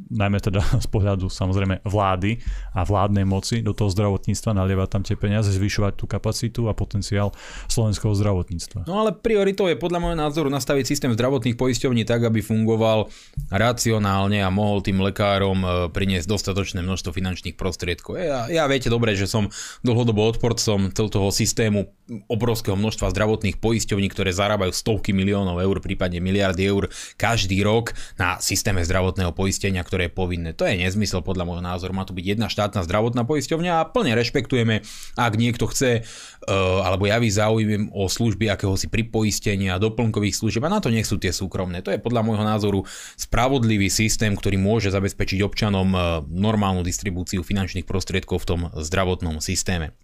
najmä 0.08 0.40
teda 0.40 0.64
z 0.84 0.88
pohľadu 0.88 1.28
samozrejme 1.28 1.84
vlády 1.84 2.40
a 2.72 2.80
vládnej 2.88 3.28
moci 3.28 3.60
do 3.60 3.76
toho 3.76 3.92
zdravotníctva, 3.92 4.56
nalievať 4.56 4.88
tam 4.88 5.02
tie 5.04 5.20
peniaze, 5.20 5.52
zvyšovať 5.52 5.92
tú 6.00 6.08
kapacitu 6.08 6.70
a 6.70 6.72
potenciál 6.72 7.36
slovenského 7.68 8.16
zdravotníctva. 8.16 8.88
No 8.88 9.04
ale 9.04 9.12
prioritou 9.12 9.68
je 9.68 9.76
podľa 9.76 10.00
môjho 10.00 10.18
názoru 10.18 10.48
nastaviť 10.48 10.96
systém 10.96 11.12
zdravotných 11.12 11.60
poisťovní 11.60 12.08
tak, 12.08 12.24
aby 12.24 12.40
fungoval 12.40 13.12
racionálne 13.52 14.40
a 14.40 14.48
mohol 14.48 14.80
tým 14.80 14.96
lekárom 15.04 15.60
e, 15.60 15.68
priniesť 15.92 16.24
dostatočné 16.24 16.80
množstvo 16.80 17.12
finančných 17.12 17.60
prostriedkov. 17.60 18.16
Ja, 18.16 18.48
ja 18.48 18.64
viete 18.64 18.88
dobre, 18.88 19.12
že 19.12 19.28
som 19.28 19.52
dlho 19.84 20.05
dlhodobo 20.06 20.30
odporcom 20.30 20.94
toho 20.94 21.34
systému 21.34 21.90
obrovského 22.30 22.78
množstva 22.78 23.10
zdravotných 23.10 23.58
poisťovní, 23.58 24.06
ktoré 24.14 24.30
zarábajú 24.30 24.70
stovky 24.70 25.10
miliónov 25.10 25.58
eur, 25.58 25.82
prípadne 25.82 26.22
miliardy 26.22 26.62
eur 26.62 26.86
každý 27.18 27.58
rok 27.66 27.98
na 28.14 28.38
systéme 28.38 28.86
zdravotného 28.86 29.34
poistenia, 29.34 29.82
ktoré 29.82 30.06
je 30.06 30.14
povinné. 30.14 30.54
To 30.54 30.62
je 30.62 30.78
nezmysel 30.78 31.26
podľa 31.26 31.50
môjho 31.50 31.66
názoru. 31.66 31.90
Má 31.90 32.06
tu 32.06 32.14
byť 32.14 32.38
jedna 32.38 32.46
štátna 32.46 32.86
zdravotná 32.86 33.26
poisťovňa 33.26 33.72
a 33.82 33.86
plne 33.90 34.14
rešpektujeme, 34.14 34.86
ak 35.18 35.32
niekto 35.34 35.66
chce 35.66 36.06
uh, 36.06 36.86
alebo 36.86 37.10
javí 37.10 37.26
záujem 37.26 37.90
o 37.90 38.06
služby 38.06 38.54
akéhosi 38.54 38.86
pripoistenia, 38.86 39.82
doplnkových 39.82 40.38
služieb 40.38 40.62
a 40.62 40.70
na 40.70 40.78
to 40.78 40.94
nech 40.94 41.10
sú 41.10 41.18
tie 41.18 41.34
súkromné. 41.34 41.82
To 41.82 41.90
je 41.90 41.98
podľa 41.98 42.22
môjho 42.22 42.46
názoru 42.46 42.86
spravodlivý 43.18 43.90
systém, 43.90 44.38
ktorý 44.38 44.62
môže 44.62 44.94
zabezpečiť 44.94 45.42
občanom 45.42 45.90
uh, 45.90 46.22
normálnu 46.30 46.86
distribúciu 46.86 47.42
finančných 47.42 47.82
prostriedkov 47.82 48.46
v 48.46 48.48
tom 48.54 48.60
zdravotnom 48.78 49.42
systéme. 49.42 49.95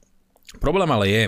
Problém 0.60 0.90
ale 0.92 1.06
je, 1.08 1.24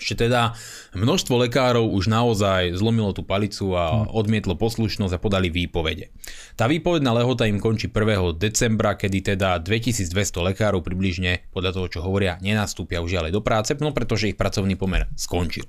že 0.00 0.16
teda 0.16 0.56
množstvo 0.96 1.44
lekárov 1.46 1.84
už 1.84 2.08
naozaj 2.08 2.72
zlomilo 2.72 3.12
tú 3.12 3.20
palicu 3.22 3.76
a 3.76 4.08
hm. 4.08 4.16
odmietlo 4.16 4.56
poslušnosť 4.56 5.12
a 5.14 5.22
podali 5.22 5.52
výpovede. 5.52 6.08
Tá 6.56 6.64
výpovedná 6.66 7.12
lehota 7.12 7.44
im 7.44 7.60
končí 7.60 7.92
1. 7.92 8.40
decembra, 8.40 8.96
kedy 8.96 9.36
teda 9.36 9.60
2200 9.60 10.16
lekárov 10.50 10.80
približne, 10.80 11.52
podľa 11.52 11.76
toho 11.76 11.86
čo 11.92 12.00
hovoria, 12.00 12.40
nenastúpia 12.40 13.04
už 13.04 13.20
ďalej 13.20 13.32
do 13.36 13.44
práce, 13.44 13.76
no 13.76 13.92
pretože 13.92 14.32
ich 14.32 14.40
pracovný 14.40 14.74
pomer 14.74 15.06
skončil. 15.14 15.68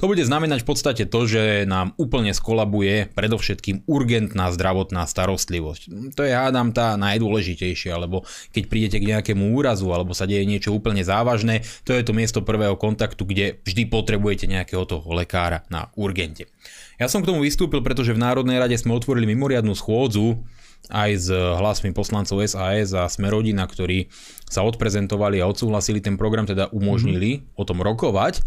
To 0.00 0.08
bude 0.08 0.24
znamenať 0.24 0.64
v 0.64 0.68
podstate 0.72 1.04
to, 1.04 1.20
že 1.28 1.68
nám 1.68 1.92
úplne 2.00 2.32
skolabuje 2.32 3.12
predovšetkým 3.12 3.84
urgentná 3.84 4.48
zdravotná 4.48 5.04
starostlivosť. 5.04 6.16
To 6.16 6.24
je 6.24 6.32
hádam 6.32 6.72
tá 6.72 6.96
najdôležitejšia, 6.96 8.00
lebo 8.00 8.24
keď 8.56 8.62
prídete 8.72 8.96
k 8.96 9.12
nejakému 9.12 9.52
úrazu 9.52 9.92
alebo 9.92 10.16
sa 10.16 10.24
deje 10.24 10.48
niečo 10.48 10.72
úplne 10.72 11.04
závažné, 11.04 11.68
to 11.84 11.92
je 11.92 12.00
to 12.00 12.16
miesto 12.16 12.40
prvého 12.40 12.80
kontaktu, 12.80 13.28
kde 13.28 13.46
vždy 13.60 13.92
potrebujete 13.92 14.48
nejakého 14.48 14.88
toho 14.88 15.04
lekára 15.12 15.68
na 15.68 15.92
urgente. 16.00 16.48
Ja 16.96 17.12
som 17.12 17.20
k 17.20 17.28
tomu 17.28 17.44
vystúpil, 17.44 17.84
pretože 17.84 18.16
v 18.16 18.24
Národnej 18.24 18.56
rade 18.56 18.76
sme 18.80 18.96
otvorili 18.96 19.28
mimoriadnú 19.28 19.76
schôdzu 19.76 20.40
aj 20.88 21.10
s 21.12 21.28
hlasmi 21.28 21.92
poslancov 21.92 22.40
SAS 22.48 22.96
a 22.96 23.04
Smerodina, 23.04 23.68
ktorí 23.68 24.08
sa 24.48 24.64
odprezentovali 24.64 25.44
a 25.44 25.48
odsúhlasili 25.48 26.00
ten 26.00 26.16
program, 26.16 26.48
teda 26.48 26.72
umožnili 26.72 27.44
mm-hmm. 27.44 27.60
o 27.60 27.62
tom 27.68 27.84
rokovať. 27.84 28.40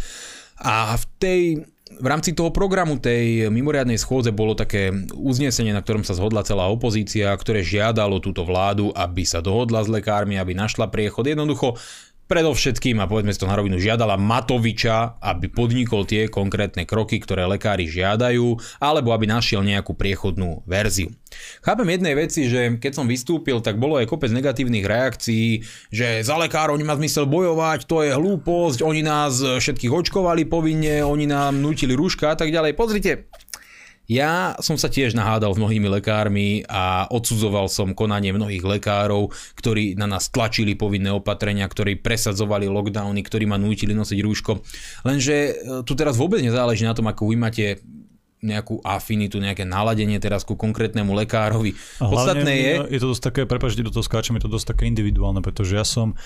A 0.62 0.94
v 1.00 1.06
tej 1.18 1.42
v 1.94 2.08
rámci 2.10 2.34
toho 2.34 2.50
programu 2.50 2.98
tej 2.98 3.54
mimoriadnej 3.54 4.02
schôdze 4.02 4.34
bolo 4.34 4.58
také 4.58 4.90
uznesenie, 5.14 5.70
na 5.76 5.84
ktorom 5.86 6.02
sa 6.02 6.18
zhodla 6.18 6.42
celá 6.42 6.66
opozícia, 6.66 7.30
ktoré 7.30 7.62
žiadalo 7.62 8.18
túto 8.18 8.42
vládu, 8.42 8.90
aby 8.98 9.22
sa 9.28 9.46
dohodla 9.46 9.86
s 9.86 9.92
lekármi, 9.92 10.42
aby 10.42 10.58
našla 10.58 10.90
priechod. 10.90 11.30
Jednoducho 11.30 11.78
Predovšetkým, 12.24 13.04
a 13.04 13.06
povedzme 13.06 13.36
si 13.36 13.42
to 13.44 13.52
na 13.52 13.60
rovinu, 13.60 13.76
žiadala 13.76 14.16
Matoviča, 14.16 15.20
aby 15.20 15.52
podnikol 15.52 16.08
tie 16.08 16.32
konkrétne 16.32 16.88
kroky, 16.88 17.20
ktoré 17.20 17.44
lekári 17.44 17.84
žiadajú, 17.84 18.58
alebo 18.80 19.12
aby 19.12 19.28
našiel 19.28 19.60
nejakú 19.60 19.92
priechodnú 19.92 20.64
verziu. 20.64 21.12
Chápem 21.60 21.84
jednej 21.92 22.16
veci, 22.16 22.48
že 22.48 22.80
keď 22.80 22.92
som 22.96 23.12
vystúpil, 23.12 23.60
tak 23.60 23.76
bolo 23.76 24.00
aj 24.00 24.08
kopec 24.08 24.32
negatívnych 24.32 24.88
reakcií, 24.88 25.68
že 25.92 26.24
za 26.24 26.40
lekárov 26.40 26.80
nemá 26.80 26.96
zmysel 26.96 27.28
bojovať, 27.28 27.92
to 27.92 28.08
je 28.08 28.16
hlúposť, 28.16 28.80
oni 28.88 29.02
nás 29.04 29.44
všetkých 29.44 29.92
očkovali 29.92 30.48
povinne, 30.48 31.04
oni 31.04 31.28
nám 31.28 31.60
nutili 31.60 31.92
rúška 31.92 32.32
a 32.32 32.38
tak 32.40 32.56
ďalej. 32.56 32.78
Pozrite, 32.80 33.28
ja 34.08 34.60
som 34.60 34.76
sa 34.76 34.92
tiež 34.92 35.16
nahádal 35.16 35.56
s 35.56 35.62
mnohými 35.62 35.88
lekármi 35.88 36.68
a 36.68 37.08
odsudzoval 37.08 37.72
som 37.72 37.96
konanie 37.96 38.36
mnohých 38.36 38.64
lekárov, 38.64 39.32
ktorí 39.56 39.96
na 39.96 40.12
nás 40.12 40.28
tlačili 40.28 40.76
povinné 40.76 41.08
opatrenia, 41.16 41.64
ktorí 41.64 42.04
presadzovali 42.04 42.68
lockdowny, 42.68 43.24
ktorí 43.24 43.48
ma 43.48 43.56
nútili 43.56 43.96
nosiť 43.96 44.20
rúško. 44.20 44.52
Lenže 45.08 45.36
e, 45.36 45.52
tu 45.88 45.96
teraz 45.96 46.20
vôbec 46.20 46.44
nezáleží 46.44 46.84
na 46.84 46.92
tom, 46.92 47.08
ako 47.08 47.32
vy 47.32 47.36
máte 47.40 47.66
nejakú 48.44 48.84
afinitu, 48.84 49.40
nejaké 49.40 49.64
naladenie 49.64 50.20
teraz 50.20 50.44
ku 50.44 50.60
konkrétnemu 50.60 51.16
lekárovi. 51.16 51.72
A 52.04 52.12
Podstatné 52.12 52.52
je... 52.52 52.74
Je 52.92 53.00
to 53.00 53.16
dosť 53.16 53.24
také, 53.32 53.42
prepáčte, 53.48 53.88
do 53.88 53.96
toho 53.96 54.04
skáčem, 54.04 54.36
je 54.36 54.44
to 54.44 54.52
dosť 54.52 54.76
také 54.76 54.84
individuálne, 54.92 55.40
pretože 55.40 55.80
ja 55.80 55.88
som 55.88 56.20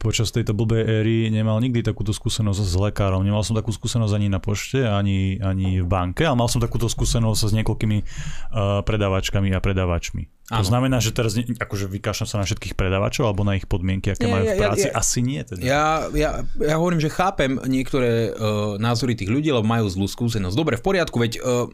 počas 0.00 0.32
tejto 0.32 0.56
blbej 0.56 0.80
éry 0.80 1.16
nemal 1.28 1.60
nikdy 1.60 1.84
takúto 1.84 2.16
skúsenosť 2.16 2.60
s 2.64 2.74
lekárom. 2.74 3.20
Nemal 3.20 3.44
som 3.44 3.52
takú 3.52 3.68
skúsenosť 3.68 4.16
ani 4.16 4.28
na 4.32 4.40
pošte, 4.40 4.80
ani, 4.80 5.36
ani 5.44 5.84
v 5.84 5.88
banke, 5.88 6.24
ale 6.24 6.40
mal 6.40 6.48
som 6.48 6.64
takúto 6.64 6.88
skúsenosť 6.88 7.40
s 7.48 7.52
niekoľkými 7.52 7.98
uh, 8.00 8.80
predávačkami 8.80 9.52
a 9.52 9.60
predávačmi. 9.60 10.48
To 10.48 10.64
znamená, 10.64 10.96
že 10.96 11.12
teraz 11.12 11.36
akože 11.36 11.92
vykašľam 11.92 12.28
sa 12.28 12.40
na 12.40 12.48
všetkých 12.48 12.72
predávačov 12.72 13.28
alebo 13.28 13.44
na 13.44 13.60
ich 13.60 13.68
podmienky, 13.68 14.16
aké 14.16 14.24
nie, 14.24 14.32
majú 14.32 14.44
v 14.48 14.56
práci? 14.56 14.88
Ja, 14.88 14.96
ja, 14.96 14.96
Asi 14.96 15.20
nie. 15.20 15.40
Teda. 15.44 15.60
Ja, 15.60 15.84
ja, 16.16 16.30
ja 16.56 16.74
hovorím, 16.80 17.04
že 17.04 17.12
chápem 17.12 17.60
niektoré 17.68 18.32
uh, 18.32 18.80
názory 18.80 19.12
tých 19.12 19.28
ľudí, 19.28 19.52
lebo 19.52 19.68
majú 19.68 19.92
zlú 19.92 20.08
skúsenosť. 20.08 20.56
Dobre, 20.56 20.80
v 20.80 20.84
poriadku, 20.88 21.20
veď 21.20 21.32
uh, 21.44 21.68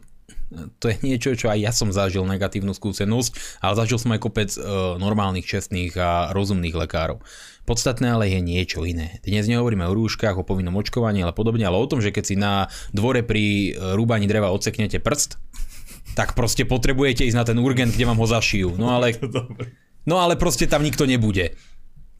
to 0.79 0.85
je 0.89 0.95
niečo, 1.01 1.33
čo 1.35 1.49
aj 1.49 1.59
ja 1.59 1.71
som 1.73 1.89
zažil 1.89 2.25
negatívnu 2.25 2.73
skúsenosť, 2.73 3.61
ale 3.61 3.73
zažil 3.77 3.97
som 3.97 4.13
aj 4.13 4.21
kopec 4.21 4.49
uh, 4.57 4.95
normálnych, 4.97 5.45
čestných 5.45 5.93
a 5.97 6.31
rozumných 6.33 6.73
lekárov. 6.73 7.21
Podstatné 7.65 8.13
ale 8.13 8.29
je 8.29 8.39
niečo 8.45 8.85
iné. 8.85 9.17
Dnes 9.25 9.49
nehovoríme 9.49 9.89
o 9.89 9.97
rúškach, 9.97 10.37
o 10.37 10.45
povinnom 10.45 10.77
očkovaní, 10.77 11.25
ale 11.25 11.33
podobne, 11.33 11.65
ale 11.65 11.81
o 11.81 11.89
tom, 11.89 11.97
že 11.97 12.13
keď 12.13 12.23
si 12.23 12.37
na 12.37 12.69
dvore 12.93 13.25
pri 13.25 13.73
rúbaní 13.97 14.29
dreva 14.29 14.53
odseknete 14.53 15.01
prst, 15.01 15.41
tak 16.13 16.37
proste 16.37 16.63
potrebujete 16.63 17.25
ísť 17.25 17.37
na 17.37 17.45
ten 17.45 17.57
urgent, 17.57 17.89
kde 17.89 18.05
vám 18.05 18.21
ho 18.21 18.27
zašijú. 18.29 18.77
No 18.77 18.93
ale, 18.93 19.17
no 20.05 20.21
ale 20.21 20.37
proste 20.37 20.69
tam 20.69 20.85
nikto 20.85 21.09
nebude. 21.09 21.57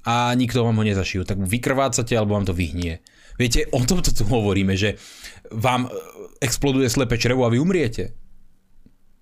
A 0.06 0.34
nikto 0.34 0.62
vám 0.62 0.78
ho 0.78 0.86
nezašijú. 0.86 1.26
Tak 1.26 1.42
vykrvácate 1.46 2.14
alebo 2.14 2.38
vám 2.38 2.46
to 2.46 2.54
vyhnie. 2.54 3.02
Viete, 3.38 3.68
o 3.70 3.82
tomto 3.82 4.14
tu 4.14 4.24
hovoríme, 4.26 4.78
že 4.78 4.96
vám 5.52 5.90
exploduje 6.42 6.90
slepe 6.90 7.18
črevo 7.18 7.46
a 7.46 7.52
vy 7.52 7.58
umriete. 7.62 8.18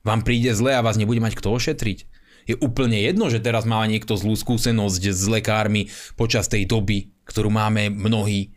Vám 0.03 0.27
príde 0.27 0.51
zle 0.51 0.75
a 0.75 0.83
vás 0.83 0.99
nebude 0.99 1.23
mať 1.23 1.39
kto 1.39 1.55
ošetriť. 1.55 1.99
Je 2.43 2.55
úplne 2.59 2.99
jedno, 2.99 3.31
že 3.31 3.39
teraz 3.39 3.63
má 3.63 3.79
niekto 3.87 4.19
zlú 4.19 4.35
skúsenosť 4.35 5.03
s 5.15 5.23
lekármi 5.31 5.87
počas 6.19 6.51
tej 6.51 6.67
doby, 6.67 7.15
ktorú 7.23 7.47
máme 7.47 7.87
mnohí 7.87 8.51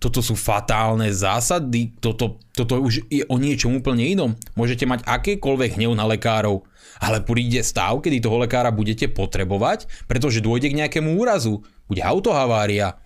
toto 0.00 0.24
sú 0.24 0.32
fatálne 0.32 1.12
zásady, 1.12 1.92
toto, 2.00 2.40
toto 2.56 2.80
už 2.80 3.04
je 3.12 3.20
o 3.28 3.36
niečom 3.36 3.76
úplne 3.76 4.08
inom. 4.08 4.32
Môžete 4.56 4.88
mať 4.88 5.04
akékoľvek 5.04 5.76
hnev 5.76 5.92
na 5.92 6.08
lekárov, 6.08 6.64
ale 7.04 7.20
príde 7.20 7.60
stav, 7.60 8.00
kedy 8.00 8.24
toho 8.24 8.40
lekára 8.40 8.72
budete 8.72 9.12
potrebovať, 9.12 9.84
pretože 10.08 10.40
dôjde 10.40 10.72
k 10.72 10.78
nejakému 10.80 11.20
úrazu. 11.20 11.60
Bude 11.84 12.00
autohavária, 12.00 12.96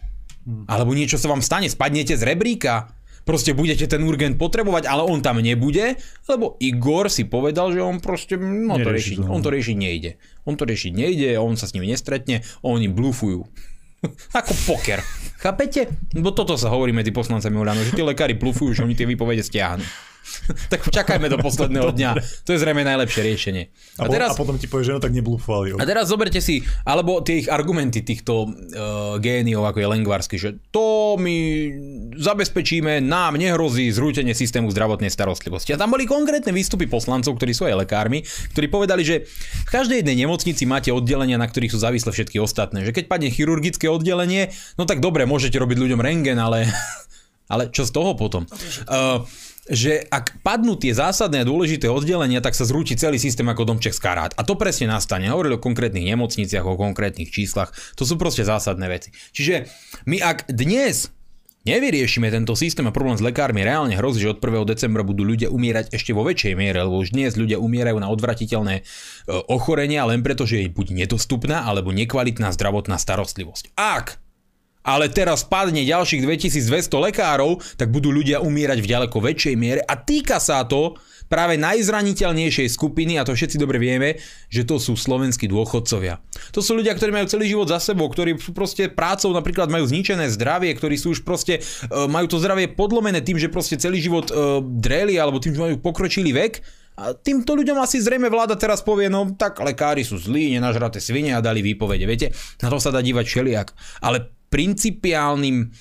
alebo 0.70 0.94
niečo 0.94 1.18
sa 1.18 1.27
vám 1.27 1.42
stane, 1.42 1.66
spadnete 1.66 2.14
z 2.14 2.22
rebríka. 2.22 2.94
Proste 3.24 3.56
budete 3.56 3.88
ten 3.88 4.04
urgent 4.04 4.37
potrebovať, 4.37 4.84
ale 4.84 5.00
on 5.04 5.24
tam 5.24 5.40
nebude, 5.40 5.96
lebo 6.28 6.60
Igor 6.60 7.08
si 7.08 7.24
povedal, 7.24 7.72
že 7.72 7.80
on 7.80 7.96
proste, 7.96 8.37
no 8.37 8.76
to 8.76 8.92
to, 8.92 9.24
no. 9.24 9.32
on 9.32 9.40
to 9.40 9.48
riešiť 9.48 9.76
nejde. 9.76 10.20
On 10.44 10.54
to 10.60 10.68
riešiť 10.68 10.92
nejde, 10.92 11.40
on 11.40 11.56
sa 11.56 11.64
s 11.64 11.72
nimi 11.72 11.88
nestretne, 11.88 12.44
oni 12.60 12.92
blufujú. 12.92 13.48
Ako 14.38 14.52
poker. 14.68 15.00
Chápete? 15.40 15.88
Bo 16.12 16.37
toto 16.37 16.60
sa 16.60 16.68
hovorí 16.68 16.92
medzi 16.92 17.10
poslancami 17.16 17.56
Oľano, 17.56 17.80
že 17.84 17.96
tí 17.96 18.04
lekári 18.04 18.37
blufujú, 18.37 18.76
že 18.76 18.84
oni 18.84 18.92
tie 18.92 19.08
výpovede 19.08 19.40
stiahnu. 19.40 19.84
tak 20.72 20.84
čakajme 20.84 21.28
do 21.28 21.38
posledného 21.40 21.92
dňa. 21.94 22.10
To 22.44 22.50
je 22.54 22.58
zrejme 22.58 22.82
najlepšie 22.84 23.20
riešenie. 23.24 23.62
A, 24.00 24.06
a, 24.06 24.10
teraz... 24.10 24.34
a 24.34 24.38
potom 24.38 24.56
ti 24.56 24.66
povie, 24.66 24.88
že 24.88 24.96
no 24.96 25.00
tak 25.00 25.12
neblúfovali. 25.12 25.76
A 25.76 25.84
teraz 25.84 26.08
zoberte 26.10 26.40
si, 26.40 26.64
alebo 26.84 27.20
tie 27.20 27.44
ich 27.44 27.48
argumenty 27.48 28.02
týchto 28.02 28.48
uh, 28.48 29.16
géniov, 29.20 29.68
ako 29.68 29.78
je 29.84 29.88
Lengvarsky, 29.88 30.37
že 30.40 30.56
to 30.72 31.16
my 31.20 31.37
zabezpečíme, 32.16 33.04
nám 33.04 33.37
nehrozí 33.37 33.88
zrútenie 33.92 34.32
systému 34.32 34.70
zdravotnej 34.72 35.12
starostlivosti. 35.12 35.74
A 35.74 35.80
tam 35.80 35.92
boli 35.92 36.08
konkrétne 36.08 36.50
výstupy 36.50 36.88
poslancov, 36.88 37.37
ktorí 37.37 37.52
sú 37.54 37.68
aj 37.68 37.87
lekármi, 37.87 38.24
ktorí 38.56 38.66
povedali, 38.70 39.02
že 39.06 39.16
v 39.68 39.70
každej 39.70 40.02
jednej 40.02 40.26
nemocnici 40.26 40.64
máte 40.64 40.90
oddelenia, 40.90 41.38
na 41.38 41.46
ktorých 41.46 41.72
sú 41.74 41.78
závislé 41.80 42.10
všetky 42.10 42.38
ostatné. 42.40 42.87
Že 42.87 42.94
keď 42.96 43.04
padne 43.10 43.28
chirurgické 43.30 43.87
oddelenie, 43.90 44.50
no 44.80 44.88
tak 44.88 45.04
dobre, 45.04 45.28
môžete 45.28 45.58
robiť 45.60 45.76
ľuďom 45.78 46.00
rengen, 46.00 46.38
ale, 46.40 46.70
ale 47.52 47.70
čo 47.70 47.87
z 47.87 47.92
toho 47.92 48.16
potom? 48.16 48.48
Uh, 48.88 49.22
že 49.70 50.05
ak 50.12 50.44
padnú 50.44 50.77
tie 50.77 50.92
zásadné 50.92 51.40
a 51.40 51.48
dôležité 51.48 51.88
oddelenia, 51.88 52.44
tak 52.44 52.53
sa 52.53 52.68
zrúti 52.68 52.96
celý 53.00 53.16
systém 53.16 53.48
ako 53.48 53.64
domček 53.64 53.96
z 53.96 54.00
karát. 54.00 54.33
A 54.37 54.44
to 54.44 54.61
presne 54.61 54.92
nastane. 54.92 55.33
Hovorili 55.33 55.57
o 55.57 55.62
konkrétnych 55.62 56.05
nemocniciach, 56.05 56.64
o 56.64 56.77
konkrétnych 56.77 57.33
číslach. 57.33 57.72
To 57.96 58.05
sú 58.05 58.20
proste 58.20 58.44
zásadné 58.44 58.85
veci. 58.92 59.09
Čiže 59.33 59.64
my 60.05 60.20
ak 60.20 60.53
dnes 60.53 61.09
nevyriešime 61.64 62.29
tento 62.29 62.53
systém 62.53 62.85
a 62.85 62.92
problém 62.92 63.16
s 63.16 63.24
lekármi, 63.24 63.64
reálne 63.64 63.96
hrozí, 63.96 64.20
že 64.20 64.37
od 64.37 64.40
1. 64.40 64.68
decembra 64.68 65.00
budú 65.00 65.24
ľudia 65.24 65.48
umierať 65.48 65.96
ešte 65.96 66.12
vo 66.12 66.29
väčšej 66.29 66.55
miere, 66.61 66.85
lebo 66.85 67.00
už 67.00 67.16
dnes 67.16 67.33
ľudia 67.40 67.57
umierajú 67.57 67.96
na 67.96 68.12
odvratiteľné 68.12 68.74
e, 68.81 68.83
ochorenia 69.48 70.05
len 70.05 70.20
preto, 70.20 70.44
že 70.44 70.61
je 70.61 70.68
buď 70.68 70.92
nedostupná 70.92 71.64
alebo 71.64 71.90
nekvalitná 71.90 72.53
zdravotná 72.53 73.00
starostlivosť. 73.00 73.72
Ak 73.81 74.20
ale 74.84 75.08
teraz 75.08 75.42
padne 75.48 75.80
ďalších 75.82 76.20
2200 76.22 76.92
lekárov, 77.10 77.58
tak 77.80 77.88
budú 77.88 78.12
ľudia 78.12 78.44
umierať 78.44 78.78
v 78.84 78.90
ďaleko 78.92 79.16
väčšej 79.18 79.54
miere 79.56 79.80
a 79.80 79.96
týka 79.96 80.36
sa 80.36 80.62
to 80.68 80.94
práve 81.24 81.56
najzraniteľnejšej 81.56 82.68
skupiny, 82.68 83.16
a 83.16 83.24
to 83.24 83.32
všetci 83.32 83.56
dobre 83.56 83.80
vieme, 83.80 84.20
že 84.52 84.68
to 84.68 84.76
sú 84.76 84.92
slovenskí 84.92 85.48
dôchodcovia. 85.48 86.20
To 86.52 86.60
sú 86.60 86.76
ľudia, 86.76 86.92
ktorí 86.92 87.10
majú 87.10 87.26
celý 87.26 87.48
život 87.48 87.72
za 87.72 87.80
sebou, 87.80 88.06
ktorí 88.12 88.36
sú 88.36 88.52
proste 88.52 88.92
prácou 88.92 89.32
napríklad 89.32 89.72
majú 89.72 89.88
zničené 89.88 90.28
zdravie, 90.30 90.70
ktorí 90.76 91.00
sú 91.00 91.16
už 91.16 91.24
proste, 91.24 91.58
e, 91.58 91.96
majú 92.06 92.28
to 92.28 92.36
zdravie 92.36 92.68
podlomené 92.76 93.24
tým, 93.24 93.40
že 93.40 93.48
proste 93.48 93.80
celý 93.80 94.04
život 94.04 94.28
e, 94.28 94.60
dreli 94.62 95.16
alebo 95.16 95.40
tým, 95.40 95.56
že 95.56 95.64
majú 95.64 95.76
pokročilý 95.80 96.36
vek 96.36 96.84
a 96.94 97.10
týmto 97.10 97.58
ľuďom 97.58 97.82
asi 97.82 97.98
zrejme 97.98 98.30
vláda 98.30 98.54
teraz 98.54 98.78
povie, 98.78 99.10
no 99.10 99.26
tak 99.34 99.58
lekári 99.58 100.06
sú 100.06 100.14
zlí, 100.14 100.54
nenažraté 100.54 101.02
svine 101.02 101.34
a 101.34 101.42
dali 101.42 101.58
výpovede. 101.58 102.06
Viete, 102.06 102.30
na 102.62 102.70
to 102.70 102.78
sa 102.78 102.94
dá 102.94 103.02
dívať 103.02 103.26
všelijak. 103.26 103.68
Ale 103.98 104.30
principiálnym 104.54 105.74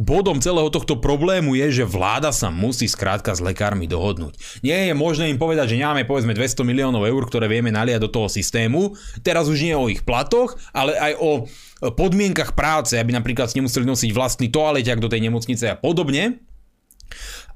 bodom 0.00 0.40
celého 0.40 0.68
tohto 0.72 1.00
problému 1.00 1.56
je, 1.56 1.80
že 1.80 1.84
vláda 1.88 2.32
sa 2.32 2.52
musí 2.52 2.88
skrátka 2.88 3.32
s 3.32 3.44
lekármi 3.44 3.88
dohodnúť. 3.88 4.60
Nie 4.60 4.88
je 4.88 4.94
možné 4.96 5.28
im 5.32 5.40
povedať, 5.40 5.72
že 5.72 5.80
nemáme 5.80 6.08
povedzme 6.08 6.36
200 6.36 6.64
miliónov 6.64 7.04
eur, 7.04 7.24
ktoré 7.28 7.48
vieme 7.48 7.72
naliať 7.72 8.08
do 8.08 8.12
toho 8.12 8.28
systému. 8.28 8.96
Teraz 9.20 9.48
už 9.48 9.60
nie 9.60 9.76
o 9.76 9.88
ich 9.88 10.04
platoch, 10.04 10.56
ale 10.72 10.96
aj 10.96 11.12
o 11.20 11.30
podmienkach 11.92 12.52
práce, 12.56 12.96
aby 12.96 13.12
napríklad 13.12 13.52
nemuseli 13.52 13.84
nosiť 13.84 14.10
vlastný 14.12 14.48
toaleťak 14.52 15.00
do 15.00 15.08
tej 15.08 15.20
nemocnice 15.28 15.72
a 15.72 15.76
podobne. 15.76 16.40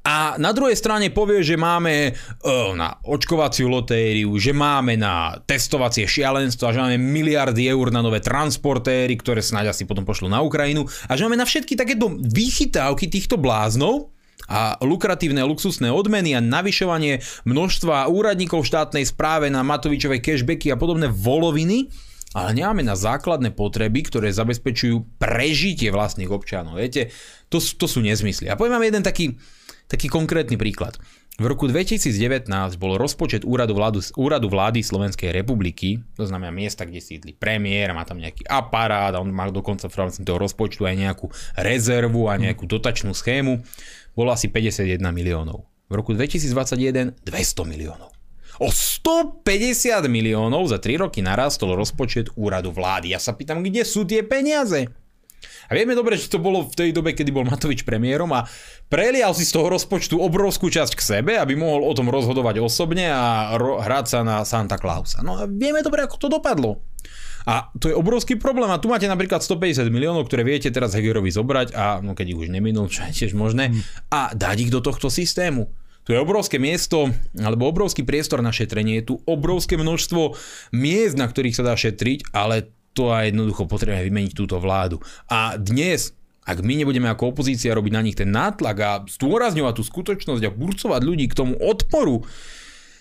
A 0.00 0.40
na 0.40 0.56
druhej 0.56 0.72
strane 0.80 1.12
povie, 1.12 1.44
že 1.44 1.60
máme 1.60 2.16
uh, 2.16 2.72
na 2.72 2.96
očkovaciu 3.04 3.68
lotériu, 3.68 4.32
že 4.40 4.56
máme 4.56 4.96
na 4.96 5.36
testovacie 5.44 6.08
šialenstvo, 6.08 6.72
že 6.72 6.80
máme 6.80 6.96
miliardy 6.96 7.68
eur 7.68 7.92
na 7.92 8.00
nové 8.00 8.24
transportéry, 8.24 9.12
ktoré 9.20 9.44
snáď 9.44 9.76
asi 9.76 9.84
potom 9.84 10.08
pošlú 10.08 10.32
na 10.32 10.40
Ukrajinu 10.40 10.88
a 11.04 11.12
že 11.20 11.28
máme 11.28 11.36
na 11.36 11.44
všetky 11.44 11.76
takéto 11.76 12.08
výchytávky 12.16 13.12
týchto 13.12 13.36
bláznov, 13.36 14.08
a 14.50 14.74
lukratívne 14.82 15.46
luxusné 15.46 15.94
odmeny 15.94 16.34
a 16.34 16.42
navyšovanie 16.42 17.22
množstva 17.46 18.10
úradníkov 18.10 18.66
štátnej 18.66 19.06
správe 19.06 19.46
na 19.46 19.62
Matovičové 19.62 20.18
cashbacky 20.18 20.74
a 20.74 20.80
podobné 20.80 21.06
voloviny, 21.06 21.86
ale 22.34 22.58
nemáme 22.58 22.82
na 22.82 22.98
základné 22.98 23.54
potreby, 23.54 24.06
ktoré 24.06 24.34
zabezpečujú 24.34 25.22
prežitie 25.22 25.94
vlastných 25.94 26.30
občanov. 26.30 26.82
Viete, 26.82 27.14
to, 27.46 27.62
to 27.62 27.86
sú 27.86 28.02
nezmysly. 28.02 28.50
A 28.50 28.58
poviem 28.58 28.78
vám 28.78 28.86
jeden 28.86 29.02
taký, 29.06 29.38
taký 29.90 30.06
konkrétny 30.06 30.54
príklad. 30.54 30.94
V 31.40 31.48
roku 31.48 31.64
2019 31.64 32.52
bol 32.76 33.00
rozpočet 33.00 33.48
úradu, 33.48 33.72
vládu, 33.72 34.04
úradu 34.14 34.52
vlády 34.52 34.84
Slovenskej 34.84 35.32
republiky, 35.32 35.98
to 36.12 36.28
znamená 36.28 36.52
miesta, 36.52 36.84
kde 36.84 37.00
sídli 37.00 37.32
premiér, 37.32 37.96
má 37.96 38.04
tam 38.04 38.20
nejaký 38.20 38.44
aparát 38.44 39.16
a 39.16 39.22
on 39.24 39.32
má 39.32 39.48
dokonca 39.48 39.88
v 39.88 39.98
rámci 39.98 40.20
toho 40.20 40.36
rozpočtu 40.36 40.84
aj 40.84 40.94
nejakú 41.00 41.26
rezervu 41.56 42.28
a 42.28 42.36
nejakú 42.36 42.68
dotačnú 42.68 43.16
schému, 43.16 43.64
bolo 44.12 44.30
asi 44.36 44.52
51 44.52 45.00
miliónov. 45.10 45.64
V 45.88 45.96
roku 45.96 46.12
2021 46.12 47.24
200 47.24 47.64
miliónov. 47.64 48.12
O 48.60 48.68
150 48.68 50.04
miliónov 50.12 50.68
za 50.68 50.76
3 50.76 51.08
roky 51.08 51.24
narastol 51.24 51.72
rozpočet 51.72 52.28
úradu 52.36 52.68
vlády. 52.68 53.16
Ja 53.16 53.20
sa 53.22 53.32
pýtam, 53.32 53.64
kde 53.64 53.88
sú 53.88 54.04
tie 54.04 54.20
peniaze? 54.20 54.92
A 55.68 55.76
vieme 55.76 55.92
dobre, 55.92 56.16
že 56.16 56.32
to 56.32 56.40
bolo 56.40 56.64
v 56.64 56.74
tej 56.74 56.90
dobe, 56.94 57.12
kedy 57.12 57.28
bol 57.34 57.44
Matovič 57.44 57.84
premiérom 57.84 58.30
a 58.32 58.48
prelial 58.88 59.36
si 59.36 59.44
z 59.44 59.58
toho 59.58 59.68
rozpočtu 59.68 60.16
obrovskú 60.16 60.72
časť 60.72 60.92
k 60.96 61.02
sebe, 61.02 61.32
aby 61.36 61.58
mohol 61.58 61.84
o 61.84 61.92
tom 61.92 62.08
rozhodovať 62.08 62.64
osobne 62.64 63.10
a 63.12 63.54
ro- 63.60 63.82
hrať 63.82 64.06
sa 64.06 64.18
na 64.24 64.42
Santa 64.48 64.80
Clausa. 64.80 65.20
No 65.20 65.36
a 65.36 65.44
vieme 65.44 65.84
dobre, 65.84 66.06
ako 66.06 66.16
to 66.16 66.28
dopadlo. 66.32 66.80
A 67.48 67.72
to 67.80 67.88
je 67.88 67.96
obrovský 67.96 68.36
problém. 68.36 68.68
A 68.68 68.80
tu 68.80 68.92
máte 68.92 69.08
napríklad 69.08 69.40
150 69.40 69.88
miliónov, 69.88 70.28
ktoré 70.28 70.44
viete 70.44 70.68
teraz 70.68 70.92
Hegerovi 70.92 71.32
zobrať 71.32 71.72
a 71.72 72.04
no 72.04 72.12
keď 72.12 72.36
ich 72.36 72.40
už 72.40 72.48
neminul, 72.52 72.88
čo 72.92 73.04
je 73.08 73.24
tiež 73.24 73.32
možné, 73.36 73.72
a 74.12 74.32
dať 74.32 74.68
ich 74.68 74.72
do 74.72 74.84
tohto 74.84 75.08
systému. 75.08 75.72
Tu 76.08 76.16
je 76.16 76.18
obrovské 76.18 76.56
miesto, 76.56 77.12
alebo 77.36 77.68
obrovský 77.68 78.08
priestor 78.08 78.40
na 78.40 78.50
šetrenie, 78.50 79.04
je 79.04 79.12
tu 79.12 79.14
obrovské 79.28 79.76
množstvo 79.76 80.32
miest, 80.72 81.14
na 81.20 81.28
ktorých 81.28 81.54
sa 81.54 81.62
dá 81.62 81.76
šetriť, 81.76 82.32
ale 82.32 82.72
to 82.92 83.14
aj 83.14 83.30
jednoducho 83.30 83.66
potrebujeme 83.70 84.06
vymeniť 84.10 84.32
túto 84.34 84.58
vládu. 84.58 84.98
A 85.30 85.56
dnes 85.56 86.14
ak 86.40 86.66
my 86.66 86.82
nebudeme 86.82 87.06
ako 87.06 87.36
opozícia 87.36 87.70
robiť 87.76 87.92
na 87.94 88.02
nich 88.02 88.16
ten 88.18 88.26
nátlak 88.32 88.76
a 88.80 88.90
zdôrazňovať 89.06 89.74
tú 89.76 89.82
skutočnosť 89.86 90.42
a 90.42 90.50
burcovať 90.50 91.00
ľudí 91.04 91.30
k 91.30 91.36
tomu 91.36 91.54
odporu, 91.54 92.26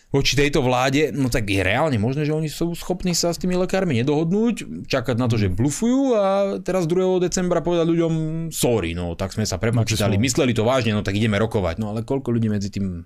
voči 0.10 0.34
tejto 0.34 0.66
vláde, 0.66 1.14
no 1.14 1.30
tak 1.30 1.46
je 1.46 1.62
reálne 1.62 2.02
možné, 2.02 2.26
že 2.26 2.34
oni 2.34 2.50
sú 2.50 2.74
schopní 2.74 3.14
sa 3.14 3.30
s 3.30 3.38
tými 3.38 3.54
lekármi 3.54 3.94
nedohodnúť, 4.02 4.86
čakať 4.90 5.16
na 5.22 5.30
to, 5.30 5.38
že 5.38 5.54
blufujú 5.54 6.18
a 6.18 6.26
teraz 6.66 6.90
2. 6.90 7.22
decembra 7.22 7.62
povedať 7.62 7.86
ľuďom 7.86 8.14
sorry, 8.50 8.98
no 8.98 9.14
tak 9.14 9.38
sme 9.38 9.46
sa 9.46 9.62
prepočítali, 9.62 10.18
mysleli 10.18 10.58
to 10.58 10.66
vážne, 10.66 10.98
no 10.98 11.06
tak 11.06 11.14
ideme 11.14 11.38
rokovať. 11.38 11.78
No 11.78 11.94
ale 11.94 12.02
koľko 12.02 12.34
ľudí 12.34 12.50
medzi 12.50 12.74
tým 12.74 13.06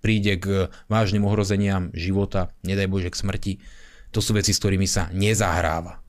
príde 0.00 0.40
k 0.40 0.72
vážnym 0.88 1.28
ohrozeniam 1.28 1.92
života, 1.92 2.56
nedaj 2.64 2.88
Bože 2.88 3.12
k 3.12 3.20
smrti, 3.20 3.52
to 4.08 4.24
sú 4.24 4.32
veci, 4.32 4.56
s 4.56 4.60
ktorými 4.64 4.88
sa 4.88 5.12
nezahráva. 5.12 5.99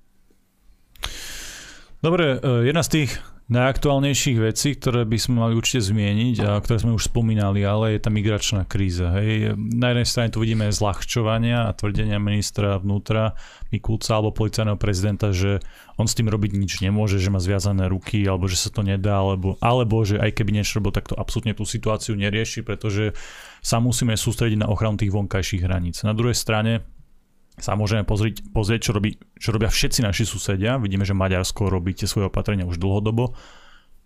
Dobre, 2.01 2.41
e, 2.41 2.65
jedna 2.65 2.81
z 2.81 2.89
tých 2.89 3.11
najaktuálnejších 3.51 4.39
vecí, 4.39 4.79
ktoré 4.79 5.03
by 5.03 5.17
sme 5.19 5.43
mali 5.43 5.53
určite 5.59 5.91
zmieniť 5.91 6.35
a 6.47 6.55
ktoré 6.63 6.87
sme 6.87 6.95
už 6.95 7.11
spomínali, 7.11 7.67
ale 7.67 7.99
je 7.99 7.99
tá 7.99 8.07
migračná 8.07 8.63
kríza. 8.63 9.11
Hej. 9.19 9.59
Na 9.59 9.91
jednej 9.91 10.07
strane 10.07 10.31
tu 10.31 10.39
vidíme 10.39 10.71
zľahčovania 10.71 11.67
a 11.67 11.75
tvrdenia 11.75 12.15
ministra 12.15 12.79
vnútra 12.79 13.35
Mikulca 13.75 14.15
alebo 14.15 14.31
policajného 14.31 14.79
prezidenta, 14.79 15.35
že 15.35 15.59
on 15.99 16.07
s 16.07 16.15
tým 16.15 16.31
robiť 16.31 16.55
nič 16.55 16.79
nemôže, 16.79 17.19
že 17.19 17.27
má 17.27 17.43
zviazané 17.43 17.91
ruky 17.91 18.23
alebo 18.23 18.47
že 18.47 18.55
sa 18.55 18.71
to 18.71 18.87
nedá, 18.87 19.19
alebo, 19.19 19.59
alebo 19.59 19.99
že 20.07 20.15
aj 20.15 20.31
keby 20.31 20.55
niečo 20.55 20.79
robil, 20.79 20.95
tak 20.95 21.11
to 21.11 21.19
absolútne 21.19 21.51
tú 21.51 21.67
situáciu 21.67 22.15
nerieši, 22.15 22.63
pretože 22.63 23.11
sa 23.59 23.83
musíme 23.83 24.15
sústrediť 24.15 24.63
na 24.63 24.71
ochranu 24.71 24.95
tých 24.95 25.11
vonkajších 25.11 25.67
hraníc. 25.67 26.07
Na 26.07 26.15
druhej 26.15 26.39
strane 26.39 26.87
sa 27.61 27.77
môžeme 27.77 28.01
pozrieť, 28.03 28.41
pozrieť 28.49 28.89
čo, 28.89 28.91
robí, 28.97 29.21
čo 29.37 29.53
robia 29.53 29.69
všetci 29.69 30.01
naši 30.01 30.25
susedia. 30.25 30.81
Vidíme, 30.81 31.05
že 31.05 31.13
Maďarsko 31.13 31.69
robí 31.69 31.93
tie 31.93 32.09
svoje 32.09 32.27
opatrenia 32.27 32.65
už 32.65 32.81
dlhodobo. 32.81 33.37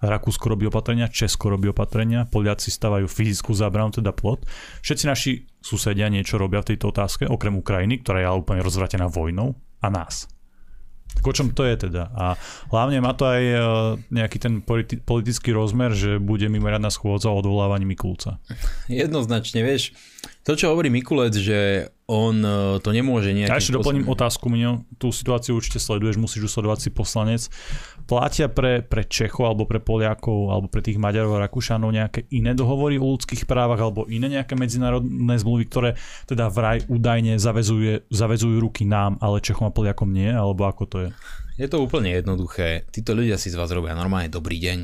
Rakúsko 0.03 0.51
robí 0.51 0.67
opatrenia, 0.67 1.07
Česko 1.07 1.47
robí 1.47 1.71
opatrenia, 1.71 2.27
Poliaci 2.27 2.67
stavajú 2.67 3.07
fyzickú 3.07 3.55
zábranu, 3.55 3.95
teda 3.95 4.11
plot. 4.11 4.43
Všetci 4.83 5.05
naši 5.07 5.31
susedia 5.63 6.11
niečo 6.11 6.35
robia 6.35 6.59
v 6.59 6.75
tejto 6.75 6.91
otázke, 6.91 7.23
okrem 7.25 7.55
Ukrajiny, 7.55 8.03
ktorá 8.03 8.19
je 8.19 8.27
ale 8.27 8.41
úplne 8.43 8.61
rozvratená 8.61 9.07
vojnou, 9.07 9.55
a 9.79 9.87
nás. 9.87 10.34
Tak 11.15 11.23
o 11.25 11.33
čom 11.33 11.47
to 11.55 11.63
je 11.63 11.89
teda? 11.89 12.11
A 12.11 12.35
hlavne 12.69 12.99
má 12.99 13.15
to 13.15 13.25
aj 13.25 13.43
e, 13.43 13.57
nejaký 14.11 14.37
ten 14.37 14.59
politi- 14.59 14.99
politický 14.99 15.55
rozmer, 15.55 15.95
že 15.95 16.19
bude 16.19 16.45
mimoriadná 16.51 16.91
schôdza 16.91 17.31
o 17.31 17.39
odvolávaní 17.39 17.87
Mikulca. 17.87 18.37
Jednoznačne, 18.91 19.63
vieš, 19.63 19.95
to 20.45 20.53
čo 20.53 20.69
hovorí 20.69 20.93
Mikulec, 20.93 21.33
že 21.33 21.89
on 22.05 22.37
e, 22.45 22.77
to 22.85 22.93
nemôže 22.93 23.33
nejakým 23.33 23.49
Ja 23.49 23.57
ešte 23.57 23.73
doplním 23.73 24.05
otázku, 24.05 24.45
Miňo. 24.45 24.85
Tú 25.01 25.09
situáciu 25.09 25.57
určite 25.57 25.81
sleduješ, 25.81 26.21
musíš 26.21 26.45
už 26.45 26.61
sledovať 26.61 26.79
si 26.85 26.89
poslanec. 26.93 27.41
Platia 28.05 28.45
pre, 28.53 28.85
pre 28.85 29.01
Čechov 29.09 29.49
alebo 29.49 29.65
pre 29.65 29.81
Poliakov 29.81 30.53
alebo 30.53 30.69
pre 30.69 30.85
tých 30.85 31.01
Maďarov 31.01 31.41
a 31.41 31.49
Rakúšanov 31.49 31.89
nejaké 31.89 32.29
iné 32.29 32.53
dohovory 32.53 33.01
o 33.01 33.17
ľudských 33.17 33.49
právach 33.49 33.81
alebo 33.81 34.05
iné 34.05 34.29
nejaké 34.29 34.53
medzinárodné 34.53 35.35
zmluvy, 35.41 35.65
ktoré 35.65 35.89
teda 36.29 36.53
vraj 36.53 36.85
údajne 36.85 37.41
zavezuje, 37.41 38.05
zavezujú 38.13 38.61
ruky 38.61 38.85
nám, 38.85 39.17
ale 39.25 39.41
Čechom 39.41 39.67
a 39.69 39.73
Poliakom 39.73 40.13
nie? 40.13 40.29
Alebo 40.29 40.69
ako 40.69 40.83
to 40.85 40.97
je? 41.01 41.09
Je 41.57 41.65
to 41.65 41.81
úplne 41.81 42.13
jednoduché. 42.13 42.85
Títo 42.93 43.17
ľudia 43.17 43.41
si 43.41 43.49
z 43.49 43.57
vás 43.57 43.73
robia 43.73 43.97
normálne 43.97 44.29
dobrý 44.29 44.61
deň. 44.61 44.79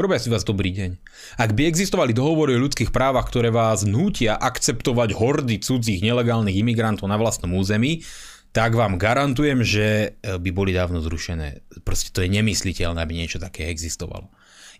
Robia 0.00 0.16
si 0.16 0.32
vás 0.32 0.48
dobrý 0.48 0.72
deň. 0.72 0.90
Ak 1.36 1.52
by 1.52 1.68
existovali 1.68 2.16
dohovory 2.16 2.56
o 2.56 2.64
ľudských 2.64 2.88
právach, 2.88 3.28
ktoré 3.28 3.52
vás 3.52 3.84
nútia 3.84 4.32
akceptovať 4.32 5.12
hordy 5.12 5.60
cudzích 5.60 6.00
nelegálnych 6.00 6.56
imigrantov 6.56 7.04
na 7.04 7.20
vlastnom 7.20 7.52
území, 7.52 8.00
tak 8.50 8.74
vám 8.74 8.98
garantujem, 8.98 9.62
že 9.62 10.18
e, 10.18 10.36
by 10.38 10.50
boli 10.50 10.74
dávno 10.74 10.98
zrušené. 10.98 11.62
Proste 11.86 12.10
to 12.10 12.26
je 12.26 12.30
nemysliteľné, 12.34 12.98
aby 12.98 13.14
niečo 13.14 13.38
také 13.38 13.70
existovalo. 13.70 14.26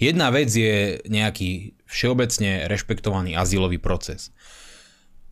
Jedna 0.01 0.33
vec 0.33 0.49
je 0.49 1.05
nejaký 1.07 1.77
všeobecne 1.85 2.67
rešpektovaný 2.67 3.37
azylový 3.37 3.77
proces. 3.77 4.33